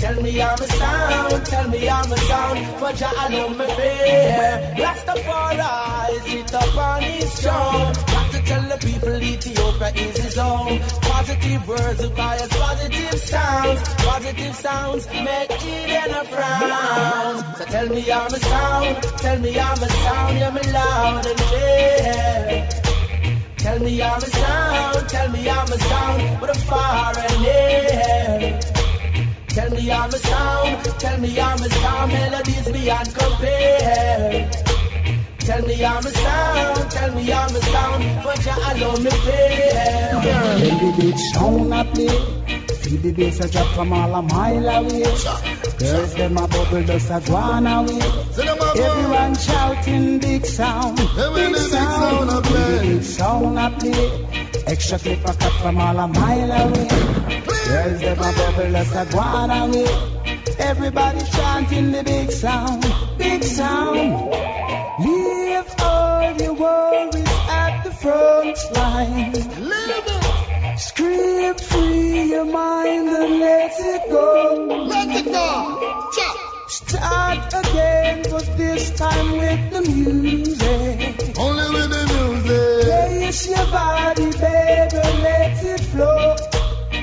Tell 0.00 0.22
me 0.22 0.40
I'm 0.40 0.54
a 0.54 0.66
sound, 0.66 1.44
tell 1.44 1.68
me 1.68 1.86
I'm 1.86 2.10
a 2.10 2.16
sound, 2.16 2.80
but 2.80 2.98
ya 2.98 3.10
alone 3.26 3.58
me 3.58 3.66
fear. 3.66 4.74
Rastafari, 4.80 6.20
sit 6.24 6.54
up 6.54 6.74
on 6.74 7.02
his 7.02 7.30
throne. 7.40 7.92
Got 8.08 8.32
to 8.32 8.42
tell 8.42 8.62
the 8.62 8.78
people 8.80 9.22
Ethiopia 9.22 9.92
is 9.96 10.16
his 10.16 10.38
own. 10.38 10.80
Positive 11.02 11.68
words 11.68 12.02
requires 12.02 12.48
positive 12.48 13.20
sounds. 13.20 13.80
Positive 13.98 14.56
sounds 14.56 15.06
make 15.06 15.50
Eden 15.64 16.14
a 16.14 16.24
frown. 16.24 17.54
So 17.56 17.64
tell 17.66 17.88
me 17.90 18.10
I'm 18.10 18.32
a 18.32 18.40
sound, 18.40 19.02
tell 19.18 19.38
me 19.38 19.60
I'm 19.60 19.82
a 19.82 19.88
sound, 19.90 20.36
hear 20.38 20.50
me 20.50 20.62
loud 20.72 21.26
and 21.26 21.38
clear. 21.38 22.68
Tell 23.58 23.78
me 23.80 24.02
I'm 24.02 24.16
a 24.16 24.26
sound, 24.26 25.08
tell 25.10 25.28
me 25.28 25.50
I'm 25.50 25.68
a 25.70 25.78
sound, 25.78 26.40
with 26.40 26.56
a 26.56 26.58
far 26.60 27.12
and 27.18 27.42
near. 27.42 28.79
Tell 29.60 29.70
me 29.72 29.92
I'm 29.92 30.08
a 30.08 30.16
sound, 30.16 30.84
tell 30.98 31.20
me 31.20 31.38
I'm 31.38 31.58
a 31.58 31.68
sound, 31.68 32.12
melodies 32.12 32.72
beyond 32.72 33.14
compare. 33.14 34.50
Tell 35.38 35.66
me 35.66 35.84
I'm 35.84 35.98
a 35.98 36.10
sound, 36.10 36.90
tell 36.90 37.14
me 37.14 37.30
I'm 37.30 37.54
a 37.54 37.60
sound, 37.60 38.24
but 38.24 38.46
you 38.46 38.52
alone 38.52 39.04
me 39.04 39.10
fair. 39.10 40.14
When 40.14 40.78
the 40.78 40.94
big 40.98 41.18
sound 41.18 41.74
a 41.74 41.84
play, 41.84 42.08
feel 42.74 43.00
the 43.02 43.12
bass 43.12 43.40
a 43.40 43.50
drop 43.50 43.66
from 43.74 43.92
all 43.92 44.14
a 44.14 44.22
mile 44.22 44.66
away. 44.66 45.02
Girls 45.78 46.14
them 46.14 46.38
a 46.38 46.48
bubble 46.48 46.82
just 46.82 47.10
a 47.10 47.20
gone 47.30 47.66
away. 47.66 48.00
Everyone 48.80 49.34
shouting 49.34 50.20
big 50.20 50.46
sound, 50.46 50.96
big 50.96 51.56
sound. 51.56 52.44
Big 52.80 53.02
sound 53.02 53.58
a 53.58 53.70
play, 53.78 54.39
extra 54.66 54.98
clip 54.98 55.20
a 55.20 55.34
cut 55.34 55.52
from 55.62 55.78
all 55.78 55.98
a 55.98 56.08
mile 56.08 56.52
away. 56.52 56.88
Girls 57.68 58.00
them 58.00 58.18
a 58.18 58.32
bubble 58.38 58.70
just 58.72 58.94
a 58.94 59.04
gone 59.12 59.50
away. 59.50 59.86
Everybody 60.58 61.20
chanting 61.30 61.92
the 61.92 62.02
big 62.02 62.30
sound, 62.30 62.82
big 63.18 63.42
sound. 63.42 64.30
Leave 65.04 65.74
all 65.80 66.32
your 66.40 66.54
worries 66.54 67.28
at 67.48 67.82
the 67.84 67.92
front 67.92 68.58
line. 68.74 69.34
Scream 70.78 71.54
free 71.54 72.30
your 72.30 72.44
mind 72.44 73.08
and 73.08 73.40
let 73.40 73.72
it 73.78 74.10
go. 74.10 74.86
Let 74.88 75.08
it 75.08 75.26
go. 75.26 76.00
Start 76.68 77.52
again, 77.52 78.22
but 78.30 78.56
this 78.56 78.90
time 78.92 79.38
with 79.38 79.70
the 79.72 79.82
music. 79.90 81.38
Only 81.38 81.68
with 81.74 81.90
the 81.90 81.99
Place 83.30 83.46
your 83.46 83.66
body, 83.66 84.24
baby, 84.24 84.98
let 85.22 85.62
it 85.62 85.80
flow. 85.94 86.34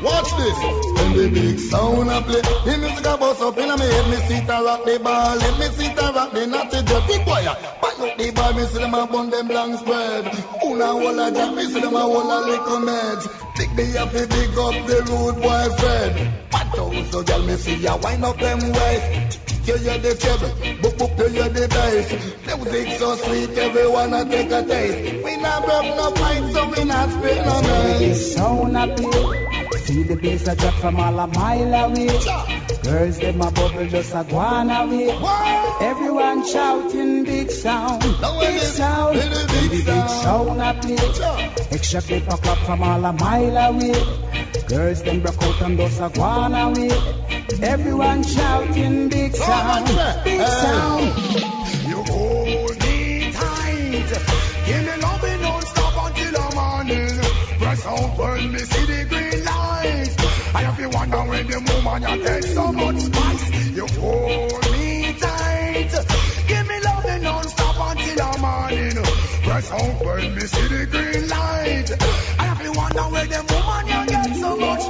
Watch 0.03 0.29
this. 0.35 0.59
When 0.99 1.15
the 1.15 1.31
big 1.33 1.57
sound 1.57 2.09
a 2.11 2.19
play, 2.21 2.41
the 2.41 2.77
music 2.79 3.05
a 3.05 3.17
bust 3.17 3.41
up 3.41 3.57
in 3.57 3.69
me 3.69 3.87
head. 3.87 4.09
Me 4.11 4.17
sit 4.27 4.49
and 4.49 4.65
rock 4.65 4.83
the 4.83 4.99
ball, 4.99 5.37
let 5.37 5.57
me 5.57 5.67
sit 5.67 5.97
and 5.97 6.13
rock 6.13 6.33
the 6.33 6.45
natty 6.45 6.83
jet. 6.83 7.07
Big 7.07 7.23
boy, 7.23 7.45
back 7.79 7.99
up 8.03 8.17
the 8.17 8.31
ball, 8.35 8.51
me 8.51 8.65
see 8.65 8.77
them 8.77 8.93
a 8.93 9.07
bun 9.07 9.29
them 9.29 9.47
long 9.47 9.77
spread. 9.77 10.25
Una 10.65 10.87
whole 10.87 11.17
a 11.17 11.31
jack, 11.31 11.55
me 11.55 11.63
see 11.63 11.79
them 11.79 11.95
a 11.95 12.01
whole 12.01 12.19
a 12.19 12.39
little 12.43 12.81
meds. 12.83 13.23
Big 13.55 13.71
me 13.77 13.93
to 13.93 14.05
big 14.11 14.57
up 14.59 14.75
the 14.83 14.97
rude 15.07 15.41
boy 15.41 15.67
Fred. 15.79 16.11
Out, 16.51 17.05
so 17.07 17.23
girl, 17.23 17.43
me 17.43 17.55
see 17.55 17.75
ya 17.75 17.95
wind 18.03 18.25
up 18.25 18.37
them 18.37 18.59
waist. 18.73 19.56
You 19.67 19.77
hear 19.79 19.97
the 19.97 20.15
treble, 20.15 20.47
boop 20.81 20.97
boop, 20.97 21.19
you 21.19 21.27
hear 21.27 21.49
the 21.49 21.67
bass. 21.67 22.37
Music 22.67 22.97
so 22.97 23.15
sweet, 23.15 23.57
everyone 23.57 24.13
a 24.13 24.23
take 24.23 24.49
a 24.49 24.63
taste. 24.63 25.23
We 25.25 25.35
not 25.37 25.65
broke 25.65 25.83
no 25.83 26.11
fight, 26.11 26.53
so 26.53 26.69
we 26.69 26.85
not 26.85 27.09
spit 27.09 27.45
no 27.45 27.61
mess. 27.61 28.33
sound 28.35 28.97
play. 28.97 29.46
Feel 29.87 30.03
the 30.03 30.17
bass 30.17 30.45
a 30.45 30.53
drop 30.53 30.73
from 30.73 30.97
all 30.97 31.17
a 31.17 31.27
mile 31.27 31.73
away. 31.73 32.07
Girls 32.83 33.19
them 33.19 33.39
a 33.39 33.49
bubble 33.51 33.87
just 33.87 34.13
a 34.13 34.25
gone 34.29 34.69
away. 34.69 35.07
Everyone 35.79 36.45
shouting 36.45 37.23
big 37.23 37.49
sound, 37.49 38.01
big 38.01 38.59
sound. 38.59 39.17
The 39.17 39.47
big 39.47 40.09
sound 40.09 40.61
a 40.61 40.73
play. 40.73 41.67
Extra 41.71 42.01
clip 42.01 42.27
a 42.27 42.35
clap 42.35 42.57
from 42.65 42.83
all 42.83 43.05
a 43.05 43.13
mile 43.13 43.57
away. 43.57 43.93
Girls 44.67 45.03
them 45.03 45.21
broke 45.21 45.41
out 45.41 45.61
and 45.61 45.77
just 45.77 46.01
a 46.01 46.09
gone 46.09 46.53
away. 46.53 46.91
Everyone 47.61 48.23
shouting 48.23 49.07
big 49.07 49.33
sound, 49.35 49.87
big 50.25 50.41
sound. 50.41 51.05
You 51.87 52.03
hold 52.03 52.77
me 52.83 53.31
tight. 53.31 54.09
Give 54.65 54.83
me 54.83 55.01
loving 55.01 55.41
non-stop 55.41 56.07
until 56.07 56.31
the 56.33 56.55
morning. 56.55 57.19
Press 57.61 57.85
out 57.85 58.17
when 58.17 58.51
me 58.51 58.59
see 58.59 58.85
the. 58.85 59.16
And 61.07 61.13
now 61.13 61.29
when 61.29 61.47
you 61.47 61.61
move 61.61 61.87
on, 61.87 62.01
you 62.01 62.25
take 62.25 62.43
so 62.43 62.73
much 62.73 62.99
spice. 62.99 63.69
You 63.71 63.87
hold 63.87 64.71
me 64.73 65.13
tight. 65.13 65.91
Give 66.47 66.67
me 66.67 66.79
love 66.81 67.05
and 67.05 67.23
non-stop 67.23 67.75
until 67.79 68.15
the 68.15 68.37
morning. 68.39 68.95
Press 69.43 69.71
out 69.71 70.05
when 70.05 70.35
me 70.35 70.41
see 70.41 70.67
the 70.67 70.85
green 70.91 71.29
light. 71.29 71.89
I 72.39 72.43
have 72.43 72.61
to 72.61 72.71
wonder 72.73 73.03
where 73.03 73.25
them 73.25 73.45
woman 73.47 73.87
you 73.87 74.05
get 74.11 74.35
so 74.35 74.57
much. 74.57 74.81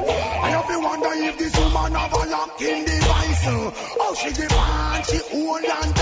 I 0.42 0.50
have 0.50 0.68
to 0.68 0.80
wonder 0.80 1.10
if 1.14 1.38
this 1.38 1.56
woman 1.56 1.94
have 1.94 2.14
a 2.14 2.26
locking 2.32 2.86
device. 2.86 3.44
Oh, 3.46 4.16
she 4.18 4.34
demand, 4.34 5.06
she 5.06 5.20
own 5.38 5.66
and 5.66 5.97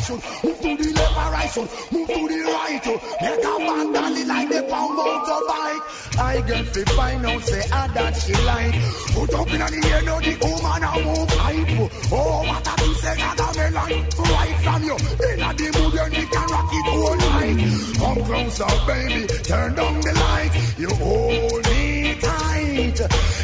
should 0.00 0.22
move 0.44 0.60
to 0.60 0.76
the 0.76 0.92
left 0.94 1.16
or 1.16 1.34
I 1.34 1.46
should 1.46 1.68
move 1.92 2.08
to 2.08 2.22
the 2.28 2.40
right. 2.46 2.86
Make 3.22 3.44
a 3.44 3.54
bandali 3.66 4.26
like 4.26 4.48
the 4.48 4.62
pound 4.68 4.98
motorbike. 4.98 6.18
I 6.18 6.42
get 6.46 6.66
fi 6.66 6.82
find 6.84 7.26
out 7.26 7.42
say 7.42 7.62
ah 7.72 7.88
that 7.94 8.14
she 8.16 8.34
like. 8.44 8.74
Put 9.14 9.34
up 9.34 9.50
in 9.52 9.58
the 9.58 9.88
air 9.90 10.02
now 10.02 10.20
the 10.20 10.34
woman 10.42 10.82
a 10.82 10.92
move 11.04 11.28
pipe. 11.28 11.90
Oh 12.12 12.42
what 12.46 12.66
a 12.66 12.74
thing 12.78 12.94
say 12.94 13.16
God 13.16 13.40
a 13.40 13.48
me 13.58 13.66
like 13.74 13.98
right 14.18 14.56
from 14.62 14.82
you. 14.84 14.96
In 14.96 15.42
a 15.42 15.50
the 15.54 15.66
mood 15.76 15.94
you 16.18 16.26
can 16.26 16.46
rock 16.48 16.70
it 16.72 16.86
all 16.94 17.16
night. 17.16 17.58
Come 17.98 18.20
closer 18.24 18.72
baby, 18.86 19.26
turn 19.42 19.74
down 19.74 20.00
the 20.00 20.12
light. 20.14 20.52
You 20.78 20.90
hold 20.90 21.64
me 21.70 22.14
tight. 22.20 22.98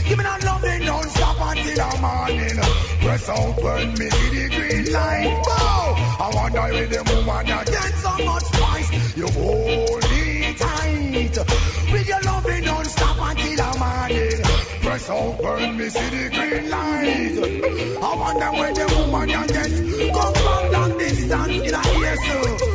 Give 0.06 0.18
me 0.18 0.24
that 0.24 0.42
loving 0.44 0.82
don't 0.86 1.10
stop 1.10 1.36
until 1.40 1.76
the 1.76 1.98
morning. 2.00 2.58
Press 3.00 3.28
out 3.28 3.62
when 3.62 3.88
me 3.98 4.08
the 4.08 4.63
light. 4.94 5.42
Oh, 5.46 6.16
I 6.20 6.30
wonder 6.34 6.62
where 6.74 6.86
the 6.86 7.02
woman 7.10 7.46
that 7.46 7.66
get 7.66 7.92
so 8.04 8.12
much 8.24 8.44
spice. 8.44 9.16
You 9.16 9.26
hold 9.28 10.02
me 10.10 10.54
tight. 10.54 11.34
With 11.92 12.08
your 12.08 12.22
loving 12.22 12.64
don't 12.64 12.86
stop 12.86 13.16
until 13.20 13.56
the 13.56 13.70
morning. 13.82 14.40
Press 14.82 15.10
out 15.10 15.42
when 15.42 15.76
me 15.76 15.88
see 15.88 16.10
the 16.10 16.30
green 16.30 16.70
light. 16.70 17.36
I 18.02 18.16
wonder 18.22 18.50
where 18.58 18.72
the 18.72 18.86
woman 18.96 19.28
that 19.28 19.48
get 19.48 20.12
come 20.14 20.34
from 20.34 20.72
long 20.72 20.98
distance 20.98 21.68
in 21.68 21.74
a 21.74 21.82
ear 22.00 22.16
so. 22.16 22.73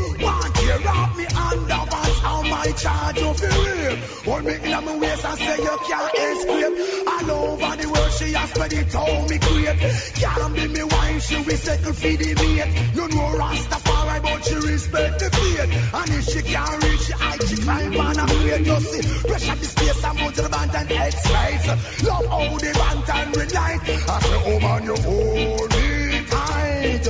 How 2.60 2.66
my 2.66 2.72
charge 2.72 3.20
you 3.20 3.34
feel 3.34 3.64
real. 3.64 3.96
Hold 4.26 4.46
me 4.46 4.54
in 4.54 4.86
my 4.86 4.98
waist 4.98 5.26
and 5.26 5.38
say 5.40 5.58
you 5.58 5.78
can't 5.88 6.14
escape. 6.16 7.08
All 7.08 7.32
over 7.32 7.76
the 7.78 7.90
world 7.90 8.12
she 8.12 8.34
has 8.34 8.50
spread 8.50 8.74
it 8.74 8.96
all 8.96 9.28
me 9.28 9.38
great. 9.40 9.80
Can't 10.16 10.56
be 10.56 10.68
me 10.68 10.84
wine, 10.84 11.20
she 11.20 11.36
will 11.38 11.58
settle 11.58 11.94
for 11.94 12.08
the 12.08 12.36
mate. 12.36 12.96
You 12.96 13.08
know 13.08 13.30
Rastafari 13.40 14.22
but 14.22 14.46
she 14.46 14.56
respect 14.56 15.20
the 15.20 15.30
faith. 15.30 15.94
And 15.94 16.10
if 16.12 16.26
she 16.26 16.42
can't 16.42 16.84
reach 16.84 17.08
the 17.08 17.16
height, 17.16 17.44
she 17.48 17.56
climb 17.58 17.98
on 17.98 18.20
a 18.20 18.26
plate. 18.28 18.66
You 18.66 18.80
see, 18.80 19.28
pressure 19.28 19.56
the 19.56 19.66
space 19.66 20.04
and 20.04 20.20
move 20.20 20.34
to 20.34 20.42
the 20.44 20.50
band 20.50 20.76
and 20.76 20.92
X-rays. 20.92 22.04
Love 22.04 22.26
how 22.28 22.58
the 22.58 22.72
band 22.76 23.10
and 23.10 23.38
relight. 23.38 23.82
I 24.10 24.20
say, 24.20 24.40
oh 24.46 24.60
man, 24.60 24.84
you 24.84 24.96
hold 24.96 25.72
me 25.76 26.26
tight. 26.28 27.06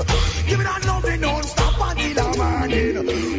Give 0.48 0.58
me 0.58 0.64
that 0.66 0.86
loving, 0.86 1.22
don't 1.22 1.46
stop 1.46 1.98
until 1.98 2.14
the 2.14 2.38
morning. 2.38 3.39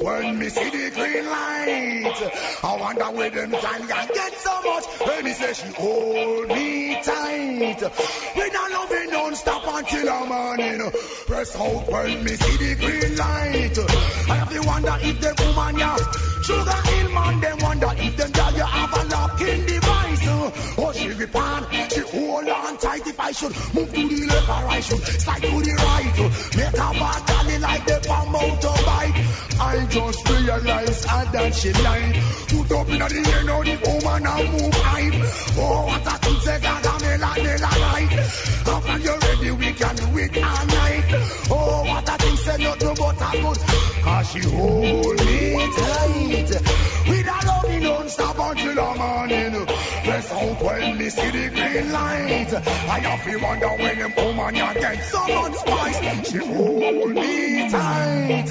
When 0.00 0.38
me 0.38 0.48
see 0.48 0.70
the 0.70 0.90
green 0.94 1.26
light. 1.26 2.30
I 2.62 2.76
wonder 2.80 3.04
where 3.04 3.30
them 3.30 3.50
can 3.50 3.86
get 3.86 4.34
so 4.34 4.62
much. 4.62 4.84
When 5.06 5.24
me 5.24 5.32
say 5.32 5.52
she 5.54 5.68
hold 5.72 6.48
me 6.48 7.02
tight. 7.02 7.82
We 8.36 8.50
not 8.50 8.70
loving 8.70 9.10
don't 9.10 9.34
stop 9.34 9.64
until 9.66 10.04
the 10.04 10.26
morning. 10.26 10.90
Press 11.26 11.56
out 11.56 11.90
when 11.90 12.24
me 12.24 12.36
see 12.36 12.56
the 12.56 12.74
green 12.76 13.16
light. 13.16 13.78
I 14.30 14.34
have 14.36 14.50
to 14.52 14.60
wonder 14.66 14.96
if 15.00 15.20
the 15.20 15.34
woman 15.44 15.78
ya 15.78 15.96
sugar 16.42 16.80
hill 16.88 17.08
man. 17.12 17.40
Them 17.40 17.58
wonder 17.58 17.92
if 17.96 18.16
them 18.16 18.30
girl 18.30 18.52
you 18.52 18.62
have 18.62 18.94
a 18.94 19.04
locking 19.08 19.66
device. 19.66 20.20
Oh 20.78 20.92
she 20.94 21.08
she 21.10 21.26
hold 22.38 22.48
on 22.48 22.76
tight. 22.78 23.06
If 23.06 23.20
I 23.20 23.32
should 23.32 23.54
move 23.74 23.92
to 23.92 24.08
the 24.08 24.26
left 24.26 24.48
or 24.48 24.68
I 24.68 24.80
should 24.80 24.98
slide 24.98 25.42
to 25.42 25.48
the 25.48 25.74
right. 25.74 26.16
Make 26.56 26.74
a 26.74 26.90
bad 26.98 27.26
dolly 27.26 27.58
like 27.58 27.84
the 27.86 27.98
palm 28.06 28.28
motorbike. 28.32 29.16
I 29.60 29.86
just 29.90 30.28
realized 30.28 31.06
I 31.08 31.24
that 31.32 31.54
she 31.54 31.72
lied. 31.72 32.14
Put 32.48 32.72
up 32.72 32.88
in 32.88 32.98
the 32.98 33.30
air 33.34 33.44
now 33.44 33.62
the 33.62 33.74
woman 33.84 34.26
a 34.26 34.34
move 34.52 34.74
hype. 34.74 35.14
Oh, 35.58 35.86
what 35.86 36.06
a 36.06 36.18
thing 36.18 36.40
say 36.40 36.60
God 36.60 36.86
a 36.86 36.94
me 37.02 37.16
like 37.18 37.42
me 37.42 37.54
like 37.58 38.12
After 38.68 38.98
you 38.98 39.18
ready 39.18 39.50
we 39.50 39.72
can 39.72 39.96
do 39.96 40.18
it 40.18 40.36
all 40.38 40.66
night. 40.66 41.04
Oh, 41.50 41.84
what 41.86 42.08
a 42.08 42.16
thing 42.18 42.36
say 42.36 42.62
nothing 42.62 42.94
but 42.94 43.18
a 43.18 43.30
good. 43.42 43.58
Cause 44.02 44.30
she 44.30 44.40
hold 44.40 45.18
me 45.26 45.54
tight. 45.74 46.50
With 47.08 47.26
a 47.26 47.57
stop 48.08 48.38
until 48.38 48.74
the 48.74 48.94
morning. 48.98 49.66
Press 50.04 50.32
out 50.32 50.62
when 50.62 50.98
me 50.98 51.08
see 51.10 51.30
the 51.30 51.48
green 51.50 51.92
light. 51.92 52.52
I 52.54 52.98
have 53.00 53.24
to 53.24 53.36
wonder 53.38 53.68
when 53.68 53.98
them 53.98 54.12
woman 54.16 54.54
ya 54.54 54.72
get 54.74 55.02
so 55.04 55.26
much 55.28 55.54
spice. 55.54 56.30
She 56.30 56.38
hold 56.38 57.10
me 57.10 57.70
tight. 57.70 58.50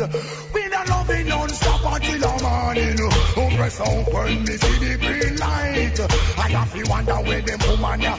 With 0.53 0.73
a 0.73 0.83
loving 0.89 1.27
don't 1.27 1.51
stop 1.51 1.93
until 1.93 2.19
the 2.19 2.43
morning. 2.43 3.57
Press 3.57 3.79
out 3.81 4.13
when 4.13 4.43
me 4.43 4.57
see 4.57 4.77
the 4.85 4.97
green 4.97 5.35
light. 5.37 5.99
I 6.37 6.47
have 6.49 6.73
to 6.73 6.89
wonder 6.89 7.15
when 7.15 7.45
them 7.45 7.59
woman 7.69 8.01
ya. 8.01 8.17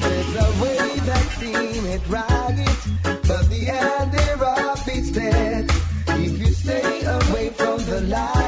There's 0.00 0.34
a 0.36 0.62
way 0.62 0.98
that 1.08 1.26
seem 1.38 1.86
it 1.86 2.02
right, 2.08 2.66
but 3.02 3.50
the 3.50 3.68
end 3.68 4.12
thereof 4.12 4.88
is 4.88 5.10
dead. 5.12 5.70
If 6.10 6.38
you 6.38 6.46
stay 6.46 7.02
away 7.04 7.50
from 7.50 7.78
the 7.84 8.00
light, 8.02 8.47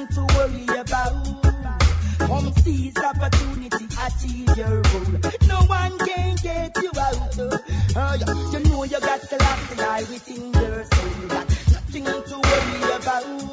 nothing 0.00 0.26
to 0.26 0.34
worry 0.34 0.78
about. 0.78 1.26
Come 2.18 2.52
seize 2.62 2.96
opportunity, 2.96 3.86
achieve 4.06 4.56
your 4.56 4.82
goal. 4.82 5.20
No 5.46 5.60
one 5.66 5.98
can 5.98 6.36
get 6.36 6.76
you 6.82 6.90
out. 6.96 7.38
Uh, 7.96 8.18
you 8.52 8.60
know 8.70 8.84
you 8.84 9.00
got 9.00 9.20
the 9.22 9.36
last 9.40 9.76
lie 9.78 10.04
within 10.10 10.52
your 10.52 10.84
soul. 10.84 11.28
Nothing 11.72 12.04
to 12.04 12.40
worry 12.40 12.92
about. 12.96 13.49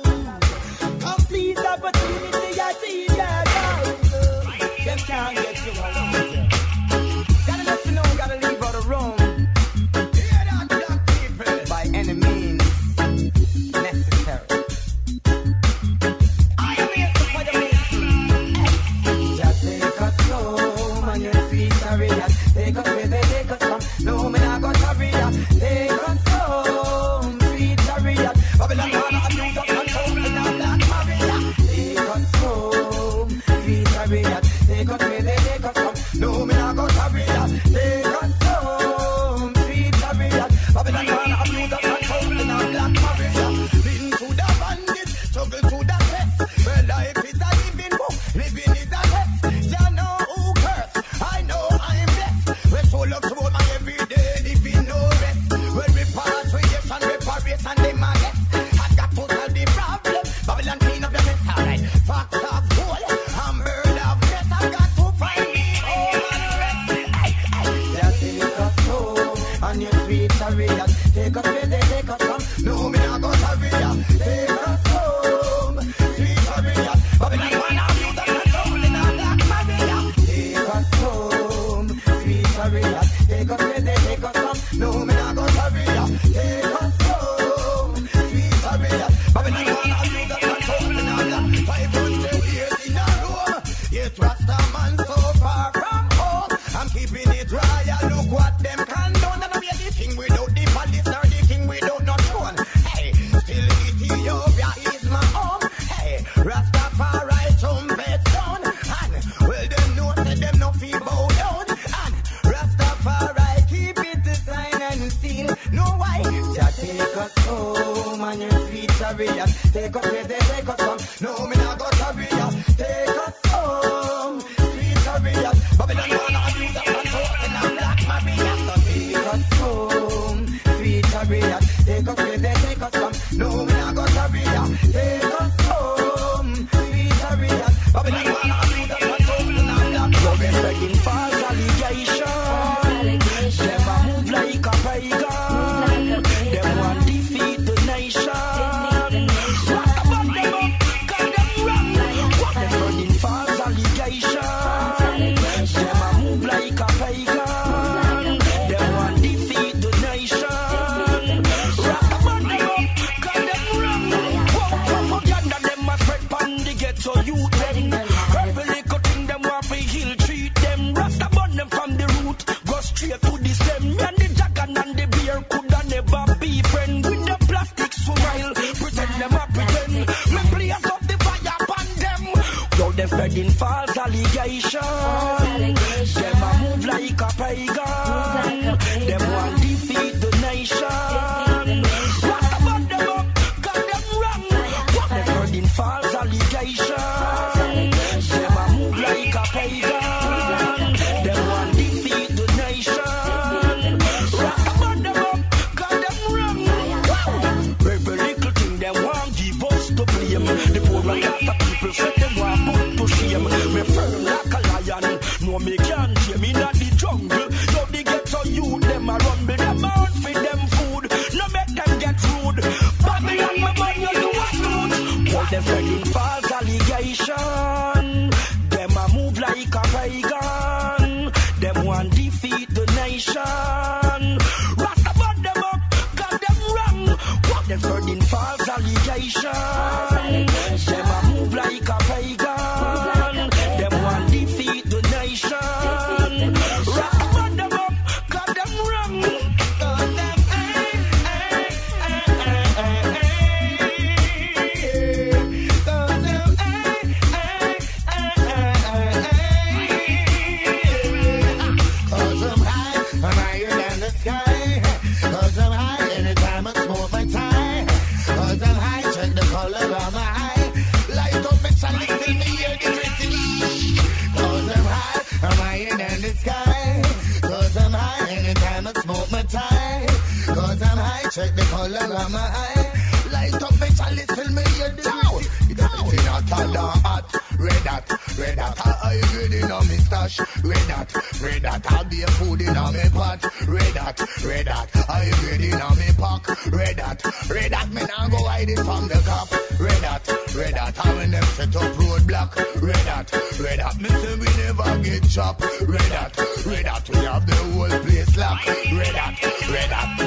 me 293.08 293.18
pot. 293.18 293.44
Red 293.68 293.96
hot, 293.96 294.20
red 294.46 294.68
hot. 294.68 295.10
I 295.10 295.32
read 295.46 295.62
in 295.62 295.82
on 295.82 295.98
me 295.98 296.06
pack. 296.18 296.48
Red 296.72 297.00
hot, 297.00 297.50
red 297.50 297.74
hot. 297.74 297.90
Me 297.92 298.02
now 298.02 298.28
go 298.30 298.44
hide 298.44 298.70
it 298.70 298.78
from 298.78 299.08
the 299.08 299.22
cop. 299.26 299.52
Red 299.80 300.04
hot, 300.04 300.56
red 300.56 300.76
hot. 300.76 300.96
How 300.98 301.16
when 301.16 301.32
them 301.32 301.44
set 301.44 301.76
up 301.76 301.94
roadblock. 301.96 302.82
Red 302.82 303.08
hot, 303.08 303.32
red 303.60 303.80
hot. 303.80 304.00
Me 304.00 304.10
say 304.10 304.36
we 304.36 304.46
never 304.64 305.04
get 305.04 305.24
chopped. 305.30 305.62
Red 305.82 306.12
hot, 306.12 306.38
red 306.66 306.86
hot. 306.86 307.10
We 307.10 307.18
have 307.26 307.46
the 307.46 307.56
whole 307.56 308.00
place 308.06 308.38
locked. 308.38 308.68
Red 308.68 309.16
hot, 309.16 309.70
red 309.72 309.92
hot. 309.92 310.27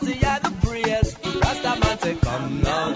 Selassie 0.00 0.42
the 0.42 0.52
praise. 0.66 1.14
Rastaman 1.18 2.00
say, 2.00 2.16
come 2.16 2.62
now, 2.62 2.94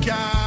God. 0.00 0.41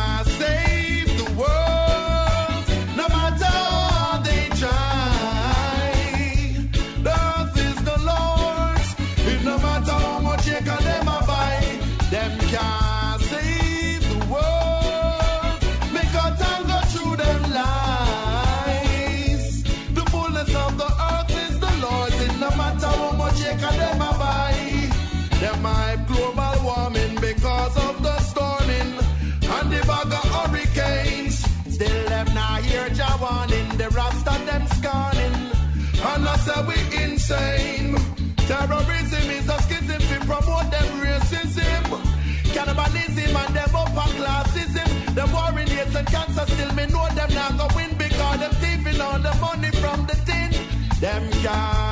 And 45.98 46.07
cancer 46.07 46.45
still 46.48 46.74
me 46.74 46.88
know 46.88 47.07
them 47.15 47.33
not 47.33 47.57
go 47.57 47.67
win 47.75 47.98
because 47.98 48.40
them 48.40 48.51
thieving 48.61 48.99
all 48.99 49.17
the 49.17 49.33
money 49.40 49.72
from 49.72 50.06
the 50.07 50.15
tin. 50.25 50.51
Them 50.99 51.32
can 51.41 51.85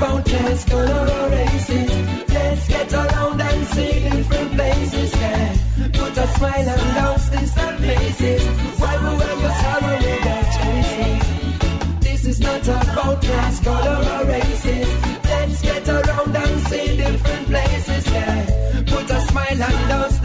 fountains, 0.00 0.64
color 0.64 1.28
races. 1.30 1.90
Let's 2.28 2.68
get 2.68 2.92
around 2.92 3.40
and 3.40 3.66
see 3.66 4.08
different 4.08 4.52
places. 4.52 5.12
Yeah. 5.14 5.56
Put 5.92 6.16
a 6.18 6.26
smile 6.36 6.68
and 6.68 6.96
love's 6.96 7.28
distant 7.30 7.80
faces. 7.80 8.46
Why 8.80 8.94
we 9.02 9.16
wear 9.18 9.36
your 9.40 9.54
sorrow 9.62 9.96
with 10.06 10.26
our 10.34 10.44
choices. 10.56 12.00
This 12.00 12.24
is 12.26 12.40
not 12.40 12.62
about 12.62 13.22
class, 13.22 13.60
color 13.60 13.98
or 14.14 14.24
races. 14.26 14.88
Let's 15.24 15.62
get 15.62 15.88
around 15.88 16.36
and 16.36 16.60
see 16.68 16.96
different 16.96 17.46
places. 17.46 18.06
Yeah. 18.12 18.82
Put 18.86 19.10
a 19.10 19.20
smile 19.20 19.62
and 19.62 19.88
love's 19.88 20.15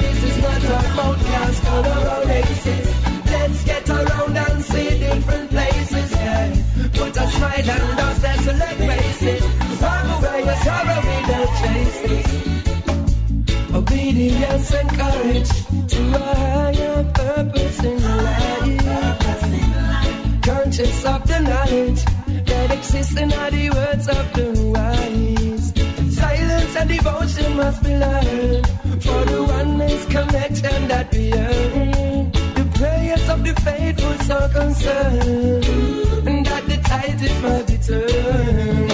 This 0.00 0.24
is 0.24 0.36
not 0.42 0.62
color. 1.60 2.10
Let's 3.26 3.64
get 3.64 3.88
around 3.88 4.36
and 4.36 4.62
see 4.62 4.98
different 4.98 5.50
places, 5.50 6.12
yeah. 6.12 6.54
Put 6.94 7.16
a 7.16 7.30
smile 7.30 7.70
on. 7.70 7.89
of 24.10 24.32
the 24.34 24.48
wise. 24.74 25.66
Silence 26.14 26.76
and 26.76 26.88
devotion 26.90 27.56
must 27.56 27.82
be 27.82 27.96
learned 27.96 28.66
for 29.06 29.20
the 29.30 29.44
oneness 29.48 30.04
connection 30.06 30.88
that 30.88 31.12
we 31.12 31.32
earn. 31.32 32.32
The 32.58 32.66
prayers 32.78 33.28
of 33.28 33.44
the 33.44 33.54
faithful 33.60 34.14
so 34.28 34.48
concerned, 34.48 35.64
and 36.28 36.46
that 36.46 36.64
the 36.66 36.76
tide 36.88 37.20
it 37.28 37.66
be 37.66 37.78
turned. 37.78 38.92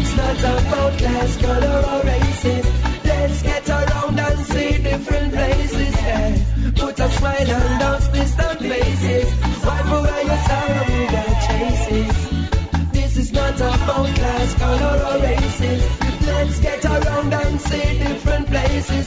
It's 0.00 0.16
not 0.16 0.38
about 0.38 1.00
last 1.00 1.40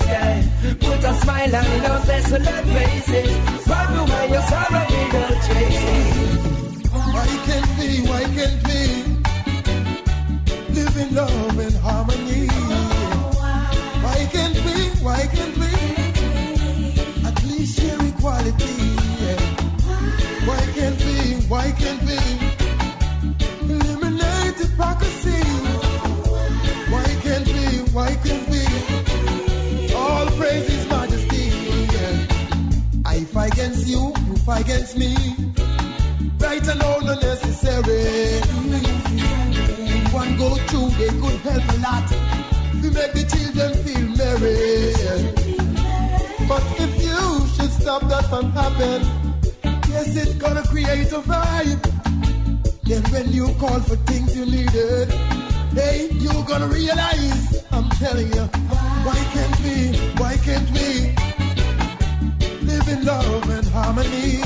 Yeah. 0.06 0.44
Put 0.80 1.04
a 1.04 1.14
smile 1.22 1.56
on 1.56 1.66
those 1.84 2.06
desolate 2.08 2.66
faces. 2.76 3.68
Wipe 3.68 3.90
away 3.90 4.30
your 4.32 4.42
sorrow 4.44 4.86
without 4.90 5.38
chases. 5.48 6.92
Why 6.92 7.28
can't 7.46 7.70
we, 7.80 7.90
why 8.10 8.24
can't 8.36 8.60
we 8.68 8.82
live 10.74 10.98
in 10.98 11.16
love 11.16 11.60
and 11.60 11.76
harmony? 11.78 12.48
Why 14.06 14.20
can't 14.32 14.60
we, 14.66 14.78
why 15.04 15.22
can't 15.34 15.58
we 15.58 15.74
at 17.28 17.44
least 17.46 17.80
share 17.80 18.02
equality? 18.08 18.76
Yeah. 19.26 19.42
Why 20.48 20.62
can't 20.76 21.00
we, 21.06 21.18
why 21.48 21.72
can't 21.72 22.02
we 22.04 22.45
against 34.56 34.98
me. 34.98 35.16
Right 36.40 36.68
alone 36.68 37.10
unnecessary. 37.10 38.40
One 40.12 40.38
go 40.38 40.56
through, 40.68 40.90
they 41.00 41.10
could 41.10 41.40
help 41.42 41.64
a 41.70 41.78
lot. 41.86 42.08
To 42.82 42.92
make 42.92 43.14
the 43.14 43.26
children 43.34 43.74
feel 43.84 44.06
merry. 44.22 44.94
But 46.48 46.64
if 46.80 47.04
you 47.04 47.48
should 47.56 47.72
stop 47.72 48.02
that 48.10 48.26
from 48.30 48.52
happening, 48.52 49.04
yes, 49.90 50.16
it's 50.16 50.36
gonna 50.36 50.64
create 50.64 51.12
a 51.12 51.22
vibe. 51.22 51.84
Then 52.84 53.04
when 53.12 53.32
you 53.32 53.54
call 53.56 53.80
for 53.80 53.96
things 54.08 54.38
you 54.38 54.46
needed, 54.46 55.12
hey, 55.74 56.10
you're 56.12 56.46
gonna 56.46 56.68
realize, 56.68 57.66
I'm 57.72 57.90
telling 57.90 58.32
you, 58.32 58.46
why 59.06 59.20
can't 59.34 59.60
we, 59.64 59.98
why 60.20 60.38
can't 60.38 60.70
we 60.72 61.25
live 62.86 62.98
in 62.98 63.06
love 63.06 63.50
and 63.50 63.68
harmony? 63.68 64.42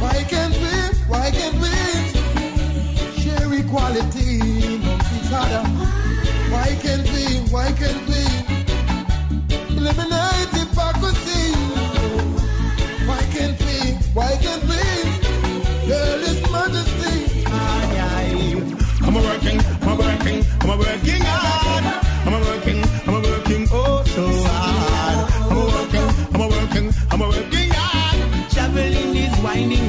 Why 0.00 0.24
can't 0.28 0.54
we, 0.54 0.98
why 1.08 1.30
can't 1.30 1.58
we 1.60 3.20
share 3.20 3.52
equality 3.52 4.40
amongst 4.76 5.12
each 5.12 5.32
other? 5.32 5.62
Why 6.50 6.78
can't 6.82 7.08
we, 7.12 7.24
why 7.50 7.72
can't 7.72 8.08
we 8.08 8.24
eliminate 9.76 10.50
hypocrisy? 10.50 11.52
Why 13.06 13.22
can't 13.34 13.58
we, 13.60 13.92
why 14.14 14.36
can't 14.40 14.64
we 14.64 14.99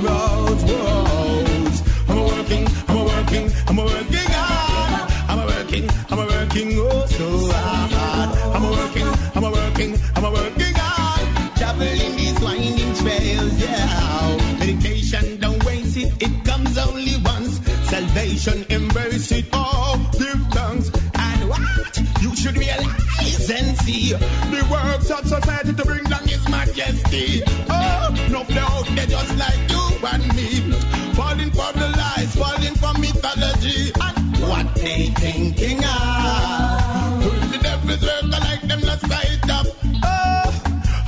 I'm 0.04 0.08
a 2.18 2.24
working, 2.26 2.66
I'm 2.88 2.98
a 2.98 3.04
working, 3.04 3.52
I'm 3.68 3.78
a 3.78 3.84
working 3.86 4.32
hard. 4.32 5.12
I'm 5.30 5.40
a 5.40 5.46
working, 5.46 5.90
I'm 6.10 6.18
a 6.18 6.26
working 6.26 6.74
oh 6.80 7.06
so 7.06 7.52
hard. 7.54 8.36
I'm 8.56 8.66
a 8.66 8.72
working, 8.72 9.08
I'm 9.36 9.44
a 9.44 9.52
working, 9.52 9.96
I'm 10.16 10.26
a 10.26 10.32
working 10.32 10.74
hard. 10.76 11.56
Traveling 11.56 12.16
these 12.16 12.40
winding 12.42 12.96
trails, 12.96 13.62
yeah. 13.62 14.58
Meditation, 14.58 15.40
don't 15.40 15.64
waste 15.66 15.98
it, 15.98 16.46
comes 16.46 16.80
only 16.80 17.18
once. 17.24 17.60
Salvation, 17.88 18.66
embrace 18.70 19.32
it 19.32 19.46
all, 19.54 20.00
give 20.18 20.42
thanks. 20.50 20.90
And 21.14 21.48
what 21.48 22.22
you 22.24 22.36
should 22.36 22.58
realize 22.58 23.52
and 23.52 23.78
see 23.78 24.14
the 24.14 24.68
works 24.72 25.12
of 25.12 25.28
society 25.28 25.74
to 25.74 25.86
bring 25.86 26.06
down 26.06 26.28
His 26.28 26.50
majesty. 26.50 27.44
Oh, 27.70 28.10
no 28.32 28.44
flow, 28.46 28.96
they're 28.96 29.06
just 29.06 29.38
like 29.38 29.70
you 29.70 29.91
and 30.14 30.36
me. 30.36 30.74
Falling 31.14 31.52
for 31.52 31.72
the 31.74 31.88
lies, 31.98 32.36
falling 32.36 32.76
for 32.76 32.94
mythology. 33.00 33.92
And 34.00 34.38
what 34.50 34.76
they 34.76 35.08
thinking 35.22 35.80
of? 35.84 37.22
The 37.52 37.60
devil's 37.62 38.02
work, 38.02 38.24
like 38.32 38.62
them, 38.62 38.82
let's 38.82 39.04
fight 39.08 39.50
up. 39.50 39.68
Oh, 40.04 40.48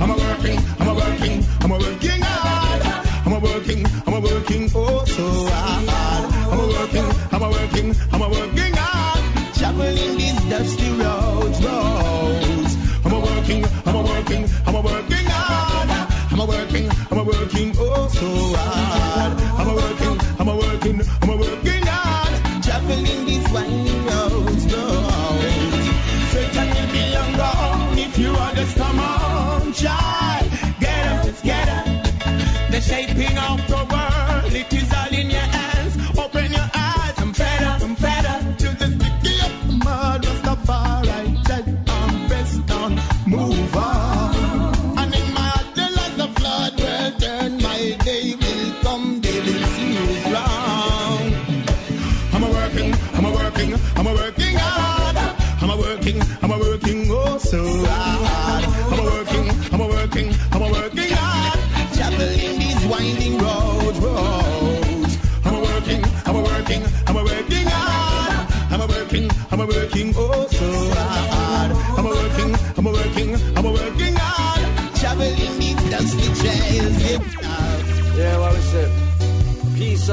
I'm 0.00 0.10
a 0.10 0.16
working, 0.16 0.58
I'm 0.80 0.88
a 0.88 0.94
working, 0.94 1.44
I'm 1.60 1.72
a 1.72 1.78
working 1.78 2.20
hard. 2.22 2.82
I'm 3.26 3.32
a 3.32 3.38
working, 3.40 3.86
I'm 4.06 4.14
a 4.14 4.20
working, 4.20 4.70
oh 4.74 5.04
so 5.04 5.46
hard. 5.50 5.88
I'm 6.52 6.60
a 6.60 6.66
working, 6.66 7.06
I'm 7.32 7.42
a 7.42 7.50
working, 7.50 7.94
I'm 8.12 8.22
a 8.22 8.28
working 8.28 8.74
hard. 8.74 9.54
Traveling 9.54 10.16
these 10.18 10.40
dusty 10.48 10.90
roads, 10.92 11.58
roads. 11.64 12.76
I'm 13.04 13.12
a 13.12 13.20
working, 13.20 13.64
I'm 13.86 13.96
a 13.96 14.02
working, 14.02 14.48
I'm 14.66 14.74
a 14.74 14.80
working 14.80 15.26
hard. 15.26 15.90
I'm 16.32 16.40
a 16.40 16.46
working, 16.46 16.90
I'm 17.10 17.18
a 17.18 17.24
working, 17.24 17.72
oh 17.78 18.08
so 18.08 18.56
hard. 18.58 18.93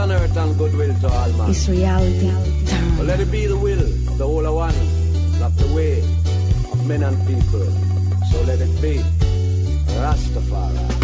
On 0.01 0.11
earth 0.11 0.35
and 0.35 0.57
goodwill 0.57 0.99
to 0.99 1.07
all 1.07 1.31
man. 1.33 1.51
It's 1.51 1.69
reality 1.69 2.31
time. 2.65 2.97
But 2.97 3.05
let 3.05 3.19
it 3.19 3.31
be 3.31 3.45
the 3.45 3.57
will 3.57 3.79
of 3.79 4.17
the 4.17 4.25
whole 4.25 4.45
of 4.47 4.55
one, 4.55 4.73
not 5.39 5.55
the 5.57 5.67
way 5.75 5.99
of 6.71 6.87
men 6.87 7.03
and 7.03 7.17
people. 7.27 7.69
So 8.31 8.41
let 8.41 8.59
it 8.61 8.81
be. 8.81 8.97
Rastafari. 10.01 11.00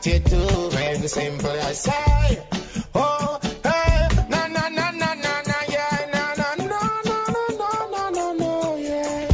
what 0.00 0.06
you 0.06 0.18
do 0.20 0.46
when 0.74 1.08
simple 1.08 1.50
I 1.50 1.72
say. 1.72 2.42
Oh, 2.94 3.38
hey, 3.62 4.08
na 4.30 4.46
na 4.46 4.68
na 4.70 4.90
na 4.92 5.14
na 5.14 5.42
na 5.42 5.58
yeah, 5.68 6.08
na 6.12 6.34
na 6.40 6.54
na 6.54 6.64
na 6.64 7.24
na 7.28 7.46
na 7.60 7.86
na 7.90 8.10
na 8.10 8.32
na 8.32 8.74
yeah. 8.76 9.28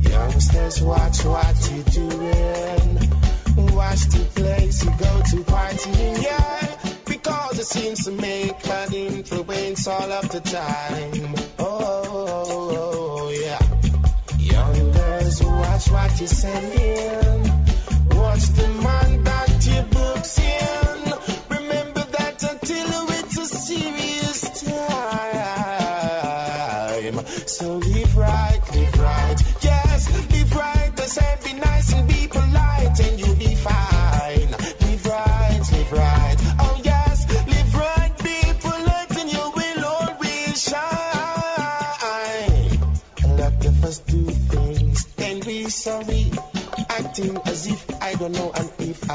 Youngsters, 0.00 0.82
watch 0.82 1.24
what 1.24 1.70
you 1.70 1.82
doing. 1.84 2.98
Watch 3.76 4.02
the 4.06 4.26
place 4.34 4.84
you 4.84 4.90
go 4.90 5.22
to 5.30 5.36
partying, 5.52 6.22
yeah. 6.22 6.78
Because 7.04 7.58
it 7.60 7.66
seems 7.66 8.04
to 8.06 8.10
make 8.10 8.66
an 8.68 8.92
influence 8.92 9.86
all 9.86 10.10
of 10.10 10.28
the 10.30 10.40
time. 10.40 11.34
Oh, 11.60 11.78
oh, 11.78 12.26
oh, 12.42 13.18
oh 13.20 13.30
yeah. 13.30 13.62
Young 14.36 14.92
girls 14.92 15.42
watch 15.44 15.90
what 15.90 16.20
you 16.20 16.26
send 16.26 16.74
in. 16.74 17.45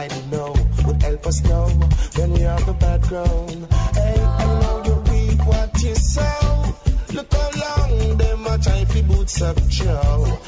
I 0.02 0.08
know 0.32 0.56
would 0.86 1.04
help 1.04 1.28
us 1.28 1.44
know 1.44 1.68
when 2.16 2.34
we 2.34 2.40
have 2.40 2.66
the 2.66 2.74
background. 2.74 3.68
Hey, 3.94 4.20
I 4.20 4.46
know 4.62 4.82
you 4.84 4.96
reap 5.12 5.46
what 5.46 5.84
you 5.84 5.94
sow. 5.94 6.76
Look 7.14 7.32
how 7.32 7.52
long 7.66 8.18
them 8.18 8.48
a 8.48 8.58
try 8.58 8.86
fi 8.86 9.02
boots 9.04 9.42
up 9.44 9.58
Joe, 9.68 10.40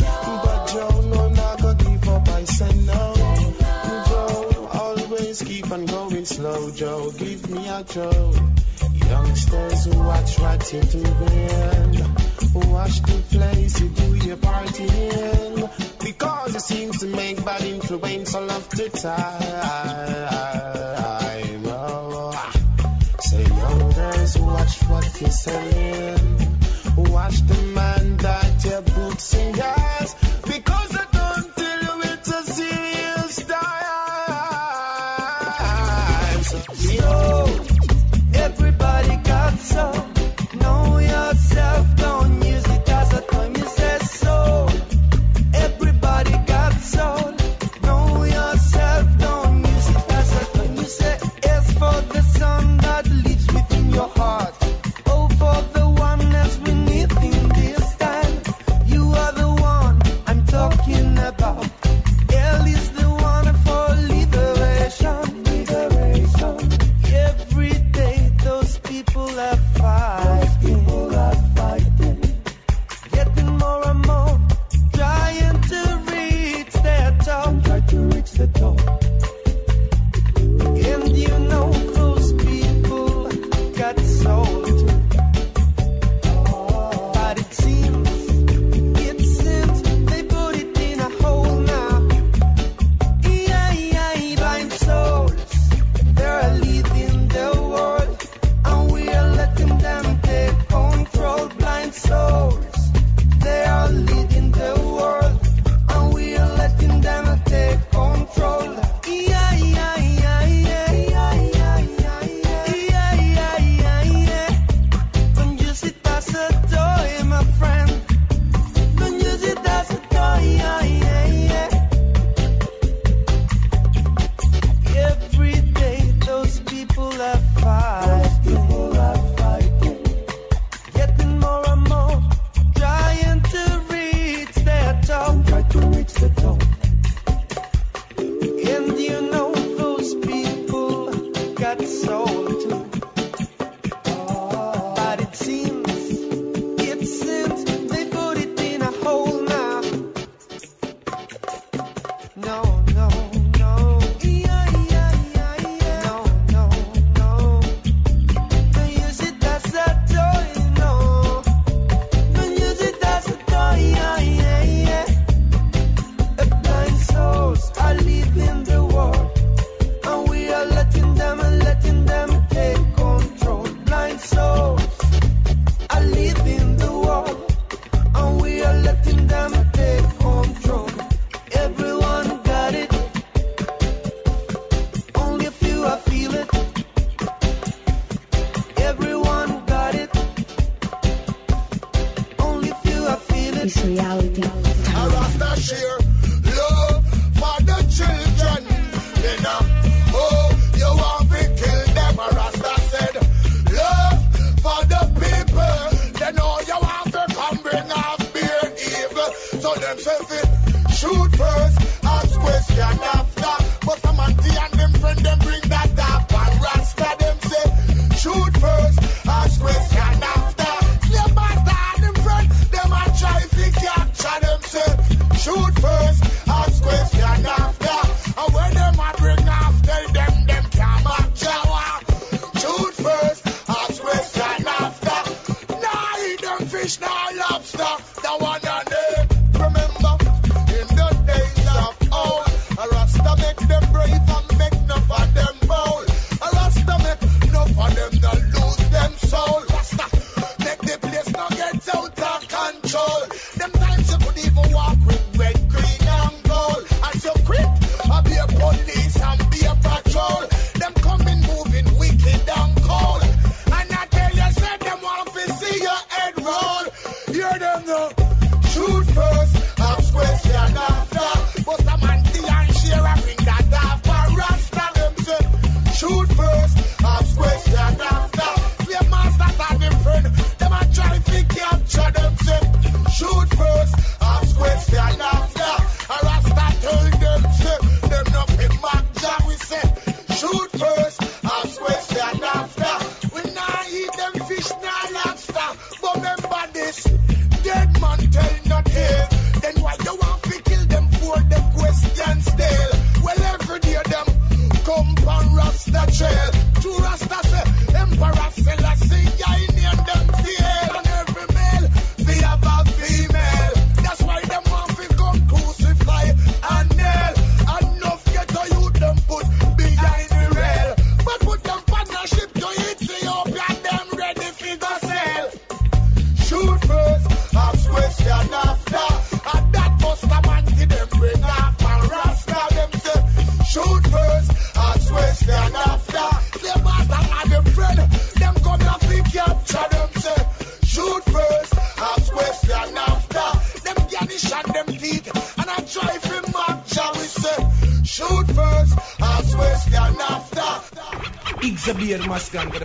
but 0.43 0.65
Joe 0.73 1.01
no 1.01 1.29
not 1.29 1.61
gonna 1.61 1.83
give 1.83 2.09
up. 2.09 2.27
I 2.29 2.45
say 2.45 2.73
no. 2.89 3.13
Joe 4.09 4.69
always 4.73 5.43
keep 5.43 5.71
on 5.71 5.85
going 5.85 6.25
slow. 6.25 6.71
Joe, 6.71 7.11
give 7.11 7.47
me 7.51 7.67
a 7.67 7.83
Joe. 7.83 8.33
Youngsters, 8.91 9.87
watch 9.87 10.39
what 10.39 10.73
you 10.73 10.81
doing. 10.81 11.62
The 18.75 18.83
hypnotized. 18.83 19.72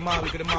Mascan, 0.09 0.31
que 0.31 0.45
Maui, 0.45 0.57
que 0.57 0.58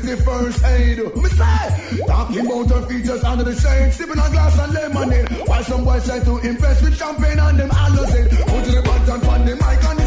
the 0.00 0.16
first 0.16 0.64
aid. 0.64 0.98
Me 0.98 2.06
talking 2.06 2.46
about 2.46 2.70
her 2.70 2.82
features 2.88 3.22
under 3.24 3.44
the 3.44 3.54
shade, 3.54 3.92
sipping 3.92 4.18
a 4.18 4.30
glass 4.30 4.58
of 4.58 4.72
lemonade. 4.72 5.28
While 5.46 5.64
some 5.64 5.84
boys 5.84 6.06
try 6.06 6.20
to 6.20 6.38
impress 6.38 6.82
with 6.82 6.96
champagne 6.96 7.38
and 7.38 7.58
them 7.58 7.70
alizé. 7.70 8.30
Put 8.46 8.64
the 8.64 8.82
button 8.82 9.28
on 9.28 9.44
the 9.44 9.56
mic 9.56 9.84
and 9.84 10.01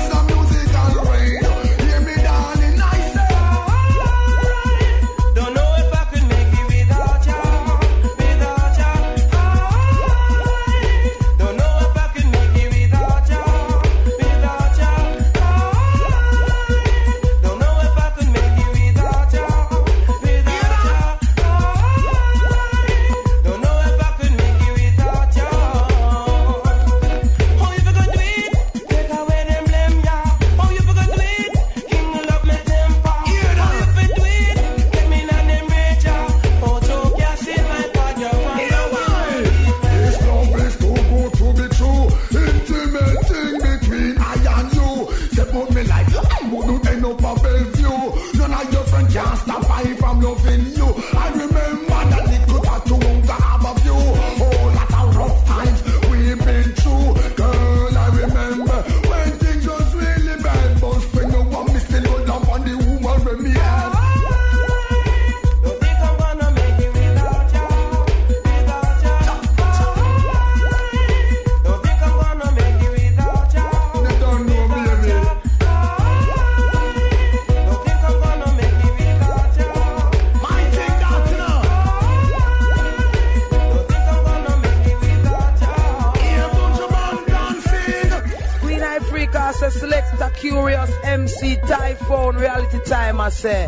say. 93.45 93.67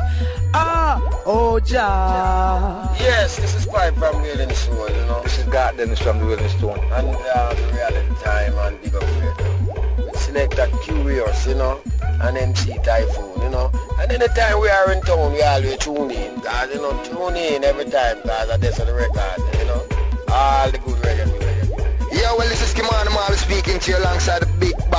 Ah, 0.56 0.98
oh 1.26 1.60
ja. 1.64 2.96
Yes, 3.00 3.38
this 3.38 3.54
is 3.54 3.66
Pipe 3.68 3.94
from 3.94 4.16
the 4.16 4.22
Wailing 4.24 4.54
Souls, 4.56 4.90
you 4.90 5.06
know. 5.06 5.22
This 5.22 5.38
is 5.38 5.46
Garth 5.46 5.78
Dennis 5.78 6.00
from 6.00 6.18
the 6.18 6.26
Wailing 6.26 6.50
Souls. 6.58 6.80
And 6.98 7.14
uh, 7.14 7.54
the 7.54 7.66
reality 7.78 8.14
time 8.24 8.54
and 8.66 8.82
big 8.82 8.96
up 8.96 9.04
radio. 9.22 10.14
Select 10.16 10.58
a 10.58 10.66
Kurious, 10.82 11.48
you 11.48 11.54
know, 11.62 11.80
and 12.26 12.38
MC 12.38 12.72
Taiyefoon, 12.88 13.44
you 13.44 13.50
know. 13.50 13.70
And 14.00 14.12
anytime 14.12 14.60
we 14.60 14.70
are 14.70 14.92
in 14.94 15.02
town, 15.02 15.34
we 15.34 15.44
always 15.44 15.78
tune 15.78 16.10
in. 16.10 16.42
Cause, 16.42 16.74
you 16.74 16.82
know, 16.82 16.94
tune 17.04 17.38
in 17.38 17.64
every 17.64 17.86
time, 17.86 18.18
guys. 18.26 18.48
cause 18.50 18.60
that's 18.60 18.80
on 18.80 18.88
the 18.88 18.96
record, 18.96 19.38
you 19.60 19.66
know. 19.70 19.82
All 20.30 20.72
the 20.72 20.80
good 20.80 20.98
reggae 21.06 21.30
music. 21.30 21.58
Yeah, 22.18 22.34
well, 22.34 22.50
this 22.50 22.64
is 22.66 22.74
Ky-Mani 22.74 23.14
Marley 23.14 23.38
speaking 23.38 23.78
to 23.78 23.92
you 23.92 23.98
alongside 24.00 24.42
the 24.42 24.47
big 24.47 24.47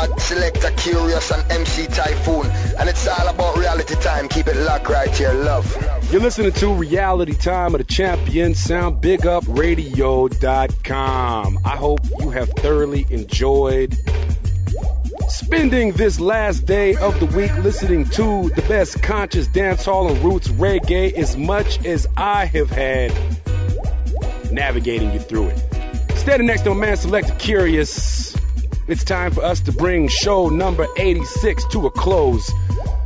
bad 0.06 0.20
selector 0.20 0.68
Kurious 0.68 1.32
and 1.32 1.42
MC 1.52 1.86
Taiyefoon. 1.86 2.46
And 2.78 2.88
it's 2.88 3.08
all 3.08 3.26
about 3.28 3.56
reality 3.56 3.94
time. 3.96 4.28
Keep 4.28 4.46
it 4.48 4.56
locked 4.56 4.88
right 4.88 5.10
here, 5.10 5.32
love. 5.32 5.66
You're 6.12 6.20
listening 6.20 6.52
to 6.52 6.74
Reality 6.74 7.34
Time 7.34 7.74
of 7.74 7.78
the 7.78 7.84
Champion 7.84 8.54
Sound, 8.54 9.00
big 9.00 9.26
up 9.26 9.44
BigUpRadio.com. 9.44 11.58
I 11.64 11.76
hope 11.76 12.00
you 12.20 12.30
have 12.30 12.50
thoroughly 12.50 13.06
enjoyed 13.10 13.96
spending 15.28 15.92
this 15.92 16.20
last 16.20 16.60
day 16.60 16.94
of 16.96 17.20
the 17.20 17.26
week 17.26 17.54
listening 17.58 18.06
to 18.06 18.48
the 18.50 18.62
best 18.62 19.02
conscious 19.02 19.46
dancehall 19.48 20.10
and 20.10 20.24
roots 20.24 20.48
reggae 20.48 21.12
as 21.12 21.36
much 21.36 21.84
as 21.84 22.06
I 22.16 22.46
have 22.46 22.70
had 22.70 23.12
navigating 24.50 25.12
you 25.12 25.18
through 25.18 25.48
it. 25.48 25.58
Standing 26.16 26.46
next 26.46 26.62
to 26.62 26.70
a 26.70 26.74
man 26.74 26.96
selected 26.96 27.34
Kurious, 27.34 28.17
it's 28.88 29.04
time 29.04 29.32
for 29.32 29.44
us 29.44 29.60
to 29.60 29.72
bring 29.72 30.08
show 30.08 30.48
number 30.48 30.86
86 30.96 31.66
to 31.66 31.86
a 31.86 31.90
close. 31.90 32.50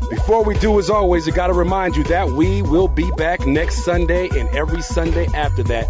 Before 0.08 0.44
we 0.44 0.56
do, 0.58 0.78
as 0.78 0.90
always, 0.90 1.26
I 1.28 1.32
gotta 1.32 1.52
remind 1.52 1.96
you 1.96 2.04
that 2.04 2.30
we 2.30 2.62
will 2.62 2.88
be 2.88 3.10
back 3.12 3.46
next 3.46 3.84
Sunday 3.84 4.28
and 4.28 4.48
every 4.50 4.82
Sunday 4.82 5.26
after 5.34 5.64
that. 5.64 5.88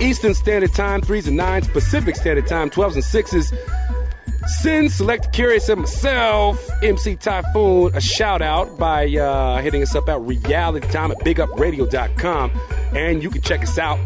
Eastern 0.00 0.34
Standard 0.34 0.74
Time, 0.74 1.00
3s 1.00 1.28
and 1.28 1.38
9s, 1.38 1.72
Pacific 1.72 2.16
Standard 2.16 2.46
Time, 2.46 2.68
12s 2.68 2.94
and 2.94 3.02
6s. 3.02 3.58
Send 4.46 4.92
Select 4.92 5.34
Kurious 5.34 5.68
and 5.70 5.80
myself, 5.80 6.68
MC 6.82 7.16
Taiyefoon, 7.16 7.96
a 7.96 8.00
shout 8.00 8.42
out 8.42 8.78
by 8.78 9.06
uh, 9.08 9.60
hitting 9.60 9.82
us 9.82 9.94
up 9.96 10.08
at 10.08 10.20
reality 10.20 10.86
time 10.88 11.10
at 11.10 11.18
bigupradio.com. 11.18 12.52
And 12.94 13.22
you 13.22 13.30
can 13.30 13.42
check 13.42 13.62
us 13.62 13.78
out 13.78 13.98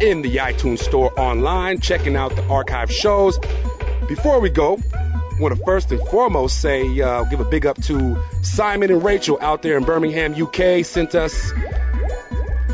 in 0.00 0.22
the 0.22 0.36
iTunes 0.36 0.78
store 0.78 1.18
online, 1.18 1.80
checking 1.80 2.16
out 2.16 2.34
the 2.36 2.46
archive 2.48 2.90
shows. 2.90 3.38
Before 4.14 4.40
we 4.40 4.50
go, 4.50 4.78
I 4.92 5.40
want 5.40 5.56
to 5.56 5.64
first 5.64 5.90
and 5.90 5.98
foremost 6.08 6.60
say, 6.60 7.00
uh, 7.00 7.24
give 7.24 7.40
a 7.40 7.46
big 7.46 7.64
up 7.64 7.80
to 7.84 8.22
Simon 8.42 8.90
and 8.90 9.02
Rachel 9.02 9.38
out 9.40 9.62
there 9.62 9.78
in 9.78 9.84
Birmingham, 9.84 10.34
UK, 10.34 10.84
sent 10.84 11.14
us, 11.14 11.50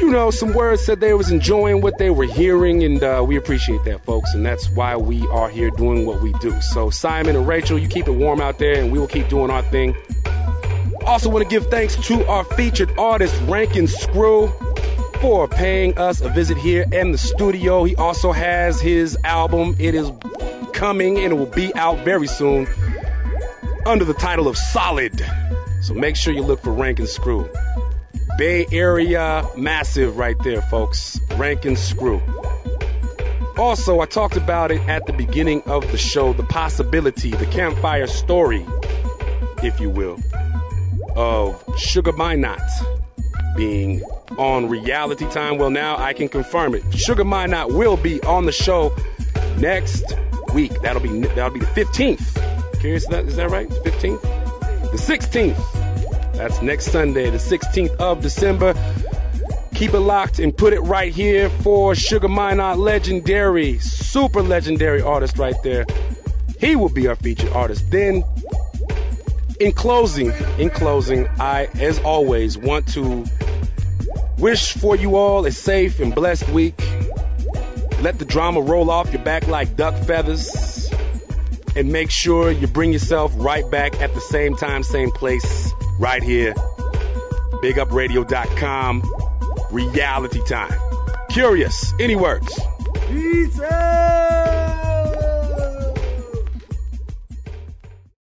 you 0.00 0.10
know, 0.10 0.33
some 0.33 0.52
words, 0.52 0.84
said 0.84 0.99
they 0.99 1.15
was 1.15 1.31
enjoying 1.31 1.81
what 1.81 1.97
they 1.97 2.10
were 2.10 2.25
hearing, 2.25 2.83
and 2.83 3.05
uh, 3.05 3.25
we 3.25 3.36
appreciate 3.36 3.84
that, 3.84 4.05
folks, 4.05 4.34
and 4.34 4.44
that's 4.44 4.68
why 4.68 4.97
we 4.97 5.25
are 5.28 5.49
here 5.49 5.70
doing 5.70 6.07
what 6.07 6.20
we 6.20 6.33
do. 6.41 6.60
So, 6.60 6.91
Simon 6.91 7.36
and 7.36 7.47
Rachel, 7.47 7.78
you 7.78 7.86
keep 7.86 8.08
it 8.08 8.17
warm 8.17 8.41
out 8.41 8.58
there, 8.58 8.75
and 8.75 8.91
we 8.91 8.99
will 8.99 9.07
keep 9.07 9.28
doing 9.28 9.52
our 9.52 9.62
thing. 9.62 9.94
Also, 11.07 11.31
want 11.31 11.49
to 11.49 11.49
give 11.49 11.70
thanks 11.70 11.94
to 12.08 12.26
our 12.26 12.42
featured 12.42 12.99
artist, 12.99 13.41
Rankin 13.42 13.84
Scroo, 13.84 14.50
for 15.20 15.47
paying 15.47 15.99
us 15.99 16.20
a 16.20 16.31
visit 16.31 16.58
here 16.58 16.84
in 16.91 17.12
the 17.12 17.18
studio. 17.18 17.84
He 17.84 17.94
also 17.94 18.33
has 18.33 18.81
his 18.81 19.17
album. 19.23 19.76
It 19.78 19.94
is 19.94 20.10
coming 20.72 21.18
and 21.18 21.32
it 21.32 21.36
will 21.36 21.47
be 21.47 21.74
out 21.74 22.05
very 22.05 22.26
soon 22.26 22.66
under 23.86 24.05
the 24.05 24.14
title 24.14 24.48
of 24.48 24.56
Solid. 24.56 25.24
So 25.82 25.94
make 25.94 26.16
sure 26.16 26.32
you 26.34 26.42
look 26.42 26.62
for 26.62 26.72
Rankin 26.72 27.06
Scroo. 27.06 27.48
Bay 28.36 28.66
Area 28.70 29.44
massive 29.56 30.16
right 30.16 30.36
there, 30.44 30.62
folks. 30.62 31.18
Rankin 31.36 31.74
Scroo. 31.74 32.20
Also, 33.58 34.00
I 34.00 34.06
talked 34.06 34.36
about 34.36 34.70
it 34.70 34.80
at 34.88 35.06
the 35.06 35.12
beginning 35.12 35.62
of 35.62 35.90
the 35.90 35.98
show 35.98 36.32
the 36.32 36.44
possibility, 36.44 37.30
the 37.30 37.47
campfire 37.47 38.06
story, 38.06 38.64
if 39.64 39.80
you 39.80 39.90
will, 39.90 40.18
of 41.16 41.64
Sugar 41.76 42.12
Minott 42.12 42.60
being 43.56 44.02
on 44.36 44.68
reality 44.68 45.28
time. 45.28 45.58
Well, 45.58 45.70
now 45.70 45.97
I 45.97 46.12
can 46.12 46.28
confirm 46.28 46.76
it. 46.76 46.97
Sugar 46.97 47.24
Minott 47.24 47.72
will 47.72 47.97
be 47.97 48.22
on 48.22 48.47
the 48.47 48.52
show 48.52 48.94
next 49.56 50.14
week. 50.55 50.81
That'll 50.83 51.02
be 51.02 51.20
that'll 51.20 51.51
be 51.51 51.60
the 51.60 51.67
15th. 51.67 52.49
Kurious, 52.78 52.94
is 52.94 53.07
that, 53.07 53.25
is 53.25 53.36
that 53.36 53.51
right? 53.51 53.68
15th? 53.68 54.23
The 54.93 54.97
16th. 54.97 56.35
That's 56.35 56.62
next 56.62 56.93
Sunday, 56.93 57.31
the 57.31 57.39
16th 57.39 57.97
of 57.97 58.23
December. 58.23 58.75
Keep 59.75 59.94
it 59.94 60.01
locked 60.01 60.39
and 60.39 60.57
put 60.57 60.73
it 60.73 60.81
right 60.81 61.12
here 61.12 61.51
for 61.51 61.94
Sugar 61.94 62.28
Minott, 62.28 62.78
legendary, 62.78 63.78
super 63.78 64.43
legendary 64.43 65.02
artist 65.02 65.39
right 65.39 65.60
there. 65.62 65.85
He 66.60 66.77
will 66.77 66.89
be 66.89 67.09
our 67.09 67.17
featured 67.17 67.51
artist. 67.51 67.91
Then, 67.91 68.25
in 69.60 69.73
closing, 69.73 70.33
in 70.59 70.70
closing, 70.70 71.28
I, 71.41 71.68
as 71.81 71.99
always, 72.01 72.57
want 72.57 72.89
to 72.94 73.25
wish 74.39 74.73
for 74.73 74.97
you 74.97 75.17
all 75.17 75.44
a 75.47 75.51
safe 75.51 76.01
and 76.01 76.15
blessed 76.15 76.49
week. 76.49 76.81
Let 78.01 78.18
the 78.18 78.25
drama 78.25 78.60
roll 78.60 78.91
off 78.91 79.12
your 79.12 79.23
back 79.23 79.49
like 79.49 79.77
duck 79.77 79.94
feathers. 80.05 80.91
And 81.77 81.93
make 81.93 82.10
sure 82.10 82.51
you 82.51 82.67
bring 82.67 82.93
yourself 82.93 83.33
right 83.36 83.68
back 83.70 84.01
at 84.01 84.15
the 84.15 84.20
same 84.20 84.57
time, 84.57 84.83
same 84.83 85.10
place, 85.10 85.73
right 85.99 86.23
here. 86.23 86.55
BigUpRadio.com. 87.62 89.02
Reality 89.70 90.44
time. 90.44 90.73
Kurious. 91.31 91.94
Any 92.01 92.17
words? 92.17 92.59
Peace. 93.09 93.60